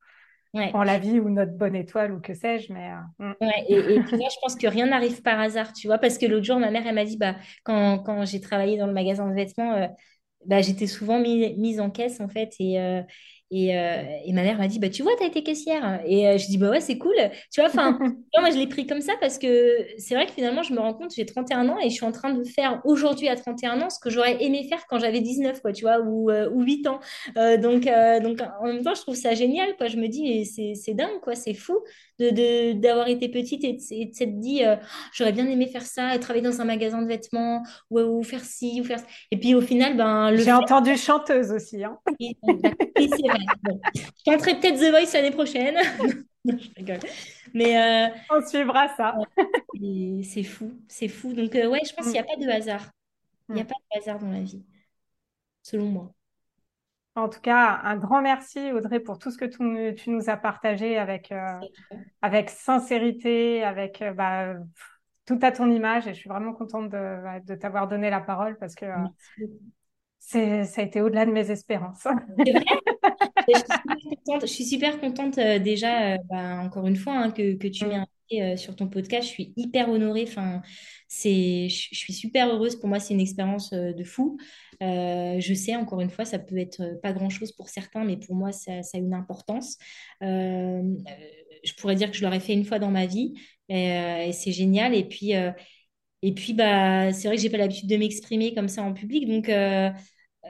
en 0.53 0.83
la 0.83 0.97
vie 0.97 1.19
ou 1.19 1.29
notre 1.29 1.53
bonne 1.53 1.75
étoile 1.75 2.11
ou 2.11 2.19
que 2.19 2.33
sais-je. 2.33 2.73
Mais, 2.73 2.91
euh, 3.21 3.25
mm. 3.29 3.35
et, 3.67 3.95
et 3.95 4.01
puis 4.01 4.17
je 4.17 4.39
pense 4.41 4.55
que 4.55 4.67
rien 4.67 4.87
n'arrive 4.87 5.21
par 5.21 5.39
hasard, 5.39 5.73
tu 5.73 5.87
vois, 5.87 5.97
parce 5.97 6.17
que 6.17 6.25
l'autre 6.25 6.45
jour, 6.45 6.59
ma 6.59 6.71
mère, 6.71 6.85
elle 6.85 6.95
m'a 6.95 7.05
dit, 7.05 7.17
bah, 7.17 7.35
quand, 7.63 7.99
quand 7.99 8.25
j'ai 8.25 8.41
travaillé 8.41 8.77
dans 8.77 8.87
le 8.87 8.93
magasin 8.93 9.27
de 9.27 9.33
vêtements, 9.33 9.73
euh, 9.73 9.87
bah, 10.45 10.61
j'étais 10.61 10.87
souvent 10.87 11.19
mise 11.19 11.79
en 11.79 11.89
caisse 11.89 12.21
en 12.21 12.29
fait 12.29 12.53
et, 12.59 12.79
euh, 12.79 13.01
et, 13.51 13.77
euh, 13.77 14.03
et, 14.25 14.31
ma 14.31 14.43
mère 14.43 14.57
m'a 14.59 14.67
dit, 14.67 14.77
bah, 14.77 14.89
tu 14.89 15.01
vois, 15.01 15.15
tu 15.17 15.23
as 15.23 15.25
été 15.25 15.41
caissière. 15.41 16.01
Et 16.05 16.27
euh, 16.27 16.37
je 16.37 16.45
dis, 16.45 16.59
bah 16.59 16.69
ouais, 16.69 16.81
c'est 16.81 16.99
cool. 16.99 17.15
Tu 17.51 17.61
vois, 17.61 17.69
enfin, 17.69 17.97
moi, 18.39 18.51
je 18.51 18.57
l'ai 18.57 18.67
pris 18.67 18.85
comme 18.85 19.01
ça 19.01 19.13
parce 19.19 19.39
que 19.39 19.75
c'est 19.97 20.13
vrai 20.13 20.27
que 20.27 20.33
finalement, 20.33 20.61
je 20.61 20.71
me 20.71 20.79
rends 20.79 20.93
compte, 20.93 21.13
j'ai 21.15 21.25
31 21.25 21.67
ans 21.69 21.79
et 21.79 21.89
je 21.89 21.95
suis 21.95 22.05
en 22.05 22.11
train 22.11 22.31
de 22.31 22.43
faire 22.43 22.79
aujourd'hui 22.85 23.27
à 23.27 23.35
31 23.35 23.81
ans 23.81 23.89
ce 23.89 23.99
que 23.99 24.11
j'aurais 24.11 24.43
aimé 24.43 24.67
faire 24.69 24.85
quand 24.87 24.99
j'avais 24.99 25.19
19, 25.21 25.61
quoi, 25.61 25.73
tu 25.73 25.83
vois, 25.83 25.99
ou, 25.99 26.31
ou 26.31 26.61
8 26.61 26.87
ans. 26.87 26.99
donc, 27.35 27.89
donc, 28.21 28.39
en 28.61 28.65
même 28.65 28.83
temps, 28.83 28.93
je 28.93 29.01
trouve 29.01 29.15
ça 29.15 29.33
génial, 29.33 29.75
quoi. 29.77 29.87
Je 29.87 29.97
me 29.97 30.07
dis, 30.07 30.45
c'est 30.45 30.93
dingue, 30.93 31.19
quoi, 31.21 31.33
c'est 31.33 31.55
fou 31.55 31.79
de, 32.19 32.73
d'avoir 32.73 33.07
été 33.07 33.29
petite 33.29 33.63
et 33.63 33.73
de, 33.73 33.79
s'être 33.79 34.39
dit, 34.39 34.61
j'aurais 35.13 35.31
bien 35.31 35.47
aimé 35.47 35.67
faire 35.67 35.83
ça, 35.83 36.15
et 36.15 36.19
travailler 36.19 36.43
dans 36.43 36.61
un 36.61 36.65
magasin 36.65 37.01
de 37.01 37.07
vêtements, 37.07 37.63
ou, 37.89 37.99
ou 37.99 38.23
faire 38.23 38.43
ci, 38.43 38.79
ou 38.81 38.83
faire 38.83 38.99
ça. 38.99 39.05
Et 39.31 39.37
puis 39.37 39.55
au 39.55 39.61
final, 39.61 39.95
ben. 39.97 40.35
J'ai 40.35 40.51
entendu 40.51 40.95
chanteuse 40.97 41.51
aussi, 41.51 41.83
hein. 41.83 41.97
vrai. 42.05 43.39
Je 43.95 44.23
tenterai 44.25 44.59
peut-être 44.59 44.79
The 44.79 44.91
Voice 44.91 45.13
l'année 45.13 45.31
prochaine. 45.31 45.77
je 46.45 46.69
rigole. 46.75 46.99
Mais 47.53 47.77
euh, 47.77 48.15
on 48.29 48.45
suivra 48.45 48.87
ça. 48.95 49.15
c'est 50.23 50.43
fou, 50.43 50.73
c'est 50.87 51.07
fou. 51.07 51.33
Donc 51.33 51.55
euh, 51.55 51.67
ouais, 51.67 51.81
je 51.85 51.93
pense 51.93 52.05
qu'il 52.05 52.13
n'y 52.13 52.19
a 52.19 52.23
mm. 52.23 52.25
pas 52.25 52.45
de 52.45 52.49
hasard. 52.49 52.91
Il 53.49 53.55
n'y 53.55 53.61
a 53.61 53.63
mm. 53.63 53.67
pas 53.67 53.75
de 53.75 53.99
hasard 53.99 54.19
dans 54.19 54.31
la 54.31 54.41
vie, 54.41 54.63
selon 55.63 55.85
moi. 55.85 56.11
En 57.15 57.27
tout 57.27 57.41
cas, 57.41 57.81
un 57.83 57.97
grand 57.97 58.21
merci 58.21 58.71
Audrey 58.71 58.99
pour 58.99 59.19
tout 59.19 59.31
ce 59.31 59.37
que 59.37 59.45
tu, 59.45 60.09
nous 60.09 60.29
as 60.29 60.37
partagé 60.37 60.97
avec, 60.97 61.31
euh, 61.31 61.59
avec 62.21 62.49
sincérité, 62.49 63.63
avec 63.63 64.03
bah, 64.15 64.53
tout 65.25 65.39
à 65.41 65.51
ton 65.51 65.69
image. 65.69 66.07
Et 66.07 66.13
je 66.13 66.19
suis 66.19 66.29
vraiment 66.29 66.53
contente 66.53 66.89
de, 66.89 67.23
bah, 67.23 67.39
de 67.39 67.55
t'avoir 67.55 67.87
donné 67.87 68.09
la 68.09 68.21
parole 68.21 68.57
parce 68.57 68.75
que 68.75 68.85
c'est, 70.19 70.63
ça 70.63 70.81
a 70.81 70.85
été 70.85 71.01
au-delà 71.01 71.25
de 71.25 71.31
mes 71.31 71.51
espérances. 71.51 72.07
C'est 72.37 72.51
vrai 72.51 72.65
je, 74.41 74.45
suis 74.45 74.65
super 74.65 74.99
contente 74.99 75.37
euh, 75.37 75.59
déjà, 75.59 76.13
euh, 76.13 76.17
bah, 76.29 76.59
encore 76.61 76.87
une 76.87 76.95
fois, 76.95 77.13
hein, 77.13 77.31
que, 77.31 77.55
que, 77.55 77.67
tu 77.67 77.85
m'aies 77.85 77.95
invité 77.95 78.43
euh, 78.43 78.57
sur 78.57 78.75
ton 78.75 78.87
podcast. 78.87 79.27
Je 79.27 79.31
suis 79.31 79.53
hyper 79.55 79.89
honorée. 79.89 80.25
Enfin, 80.27 80.61
c'est, 81.09 81.67
je, 81.67 81.95
suis 81.95 82.13
super 82.13 82.47
heureuse. 82.47 82.77
Pour 82.77 82.87
moi, 82.87 82.99
c'est 82.99 83.13
une 83.13 83.19
expérience 83.19 83.71
de 83.71 84.03
fou. 84.03 84.37
je 84.79 85.53
sais, 85.53 85.75
encore 85.75 85.99
une 85.99 86.09
fois, 86.09 86.23
ça 86.23 86.39
peut 86.39 86.57
être 86.57 86.99
pas 87.01 87.11
grand-chose 87.11 87.51
pour 87.51 87.67
certains, 87.67 88.05
mais 88.05 88.15
pour 88.15 88.35
moi, 88.35 88.53
ça, 88.53 88.71
a 88.71 88.97
une 88.97 89.13
importance. 89.13 89.77
je 90.21 91.73
pourrais 91.77 91.95
dire 91.95 92.11
que 92.11 92.17
je 92.17 92.23
l'aurais 92.23 92.39
fait 92.39 92.53
une 92.53 92.65
fois 92.65 92.79
dans 92.79 92.91
ma 92.91 93.05
vie 93.05 93.33
et, 93.67 94.31
c'est 94.31 94.53
génial. 94.53 94.95
Et 94.95 95.03
puis, 95.03 95.33
et 96.21 96.33
puis 96.33 96.53
bah, 96.53 97.11
c'est 97.11 97.27
vrai 97.27 97.35
que 97.35 97.41
j'ai 97.41 97.49
pas 97.49 97.57
l'habitude 97.57 97.89
de 97.89 97.97
m'exprimer 97.97 98.53
comme 98.53 98.69
ça 98.69 98.83
en 98.83 98.93
public, 98.93 99.27
donc 99.27 99.49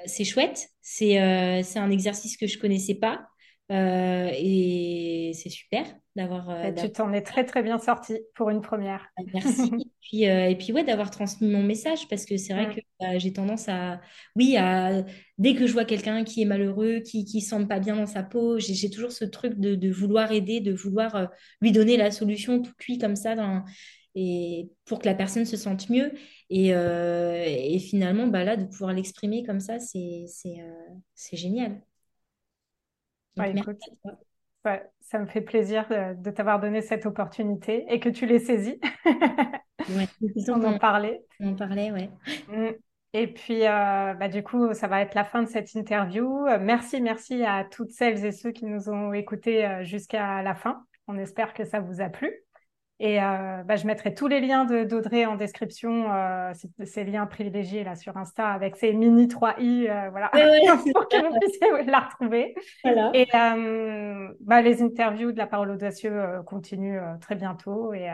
c'est 0.06 0.26
chouette. 0.26 0.70
C'est 0.82 1.22
euh, 1.22 1.62
c'est 1.64 1.80
un 1.80 1.92
exercice 1.92 2.38
que 2.38 2.48
je 2.48 2.58
connaissais 2.58 2.96
pas. 2.96 3.28
Euh, 3.72 4.32
et 4.34 5.32
c'est 5.36 5.50
super 5.50 5.86
d'avoir. 6.16 6.50
euh, 6.50 6.72
tu 6.74 6.92
t'en 6.92 7.14
es 7.14 7.22
très 7.22 7.46
très 7.46 7.62
bien 7.62 7.78
sortie 7.78 8.20
pour 8.34 8.50
une 8.50 8.62
première. 8.62 9.08
Merci. 9.32 9.72
Et 9.76 9.88
puis, 10.02 10.28
euh, 10.28 10.50
et 10.50 10.56
puis 10.56 10.74
ouais, 10.74 10.84
d'avoir 10.84 11.12
transmis 11.12 11.48
mon 11.50 11.62
message 11.62 12.08
parce 12.08 12.26
que 12.26 12.36
c'est 12.36 12.54
vrai 12.54 12.74
que 12.74 12.82
bah, 13.00 13.20
j'ai 13.20 13.32
tendance 13.32 13.70
à, 13.70 14.02
oui, 14.36 14.58
à, 14.58 15.04
dès 15.38 15.54
que 15.54 15.68
je 15.68 15.74
vois 15.74 15.86
quelqu'un 15.86 16.24
qui 16.24 16.42
est 16.42 16.46
malheureux, 16.46 17.02
qui 17.02 17.26
qui 17.26 17.42
sent 17.42 17.68
pas 17.68 17.80
bien 17.80 17.96
dans 17.96 18.08
sa 18.08 18.24
peau, 18.24 18.58
j'ai 18.58 18.90
toujours 18.90 19.12
ce 19.12 19.24
truc 19.24 19.60
de, 19.60 19.76
de 19.76 19.92
vouloir 19.92 20.32
aider, 20.32 20.62
de 20.62 20.74
vouloir 20.74 21.30
lui 21.62 21.72
donner 21.72 21.96
la 21.96 22.10
solution 22.10 22.60
tout 22.64 22.74
cuit 22.80 22.98
comme 22.98 23.16
ça 23.16 23.36
dans, 23.36 23.64
et 24.16 24.72
pour 24.86 24.98
que 24.98 25.06
la 25.06 25.14
personne 25.14 25.46
se 25.46 25.58
sente 25.58 25.90
mieux. 25.92 26.12
Et, 26.50 26.70
et 26.70 27.80
finalement, 27.80 28.26
bah 28.26 28.44
là, 28.44 28.58
de 28.58 28.66
pouvoir 28.66 28.94
l'exprimer 28.94 29.44
comme 29.44 29.60
ça, 29.60 29.80
c'est 29.80 30.26
c'est 30.28 31.38
génial. 31.38 31.80
Donc 33.36 33.54
merci 33.54 33.60
écoute, 33.60 33.82
ouais, 34.66 34.84
ça 35.02 35.20
me 35.20 35.26
fait 35.26 35.42
plaisir 35.42 35.88
de, 35.90 36.22
de 36.22 36.32
t'avoir 36.32 36.60
donné 36.60 36.82
cette 36.82 37.06
opportunité 37.06 37.86
et 37.90 38.00
que 38.00 38.10
tu 38.10 38.26
l'aies 38.26 38.40
saisie. 38.40 38.80
Ouais, 39.90 40.08
On 40.50 40.64
en 40.64 40.78
parlait. 40.78 41.24
on 41.40 41.54
en 41.54 41.56
parlait, 41.56 41.92
ouais. 41.92 42.10
Mm. 42.48 42.76
Et 43.14 43.28
puis, 43.28 43.66
euh, 43.66 44.14
bah, 44.14 44.28
du 44.28 44.44
coup, 44.44 44.74
ça 44.74 44.88
va 44.88 45.02
être 45.02 45.16
la 45.16 45.24
fin 45.24 45.42
de 45.42 45.48
cette 45.48 45.74
interview. 45.74 46.46
Euh, 46.48 46.60
merci, 46.62 47.02
merci 47.02 47.44
à 47.44 47.64
toutes 47.64 47.92
celles 47.92 48.24
et 48.24 48.32
ceux 48.32 48.52
qui 48.52 48.66
nous 48.66 48.90
ont 48.90 49.14
écoutés 49.14 49.66
euh, 49.66 49.84
jusqu'à 49.84 50.44
la 50.44 50.54
fin. 50.54 50.86
On 51.08 51.18
espère 51.18 51.54
que 51.54 51.66
ça 51.66 51.80
vous 51.80 52.02
a 52.02 52.10
plu. 52.10 52.32
Et 53.02 53.22
euh, 53.24 53.64
bah, 53.64 53.78
je 53.78 53.88
mettrai 53.88 54.14
tous 54.14 54.28
les 54.28 54.42
liens 54.42 54.66
de 54.66 54.84
d'Audrey 54.84 55.26
en 55.26 55.36
description, 55.36 56.12
euh, 56.12 56.52
ces, 56.54 56.86
ces 56.86 57.04
liens 57.06 57.26
privilégiés 57.28 57.86
là 57.86 57.96
sur 57.96 58.18
Insta 58.18 58.50
avec 58.50 58.76
ces 58.76 58.92
mini 58.92 59.28
3i, 59.28 59.88
euh, 59.90 60.10
voilà, 60.10 60.30
Ouais, 60.34 60.60
pour 60.94 61.08
que 61.08 61.18
vous 61.26 61.40
puissiez 61.40 61.86
la 61.86 62.00
retrouver. 62.02 62.56
voilà. 62.84 63.12
Et 63.14 63.26
euh, 63.34 64.28
bah, 64.42 64.62
les 64.62 64.82
interviews 64.82 65.32
de 65.32 65.38
la 65.38 65.48
parole 65.48 65.72
audacieux 65.72 66.12
euh, 66.12 66.44
continuent 66.44 67.00
euh, 67.00 67.18
très 67.22 67.36
bientôt 67.36 67.94
et, 67.94 68.10
euh, 68.10 68.14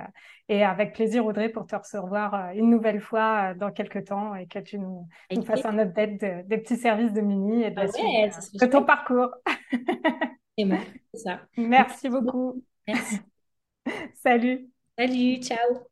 et 0.49 0.63
avec 0.63 0.93
plaisir 0.93 1.25
Audrey 1.25 1.49
pour 1.49 1.65
te 1.65 1.75
recevoir 1.75 2.51
une 2.53 2.69
nouvelle 2.69 3.01
fois 3.01 3.55
dans 3.55 3.71
quelques 3.71 4.05
temps 4.05 4.35
et 4.35 4.45
que 4.45 4.59
tu 4.59 4.77
nous, 4.77 5.07
fasses 5.45 5.65
un 5.65 5.79
update 5.79 6.21
de- 6.21 6.47
des 6.47 6.57
petits 6.59 6.77
services 6.77 7.11
de 7.13 7.21
Mini 7.21 7.63
et 7.63 7.71
de 7.71 7.75
Ah 7.79 7.87
suite 7.87 8.61
de 8.61 8.65
ton 8.67 8.83
parcours. 8.83 9.31
C'est 10.57 11.19
ça. 11.19 11.41
Merci 11.57 12.09
beaucoup. 12.09 12.63
Merci. 12.87 13.19
Salut. 14.13 14.69
Salut, 14.97 15.39
ciao. 15.41 15.87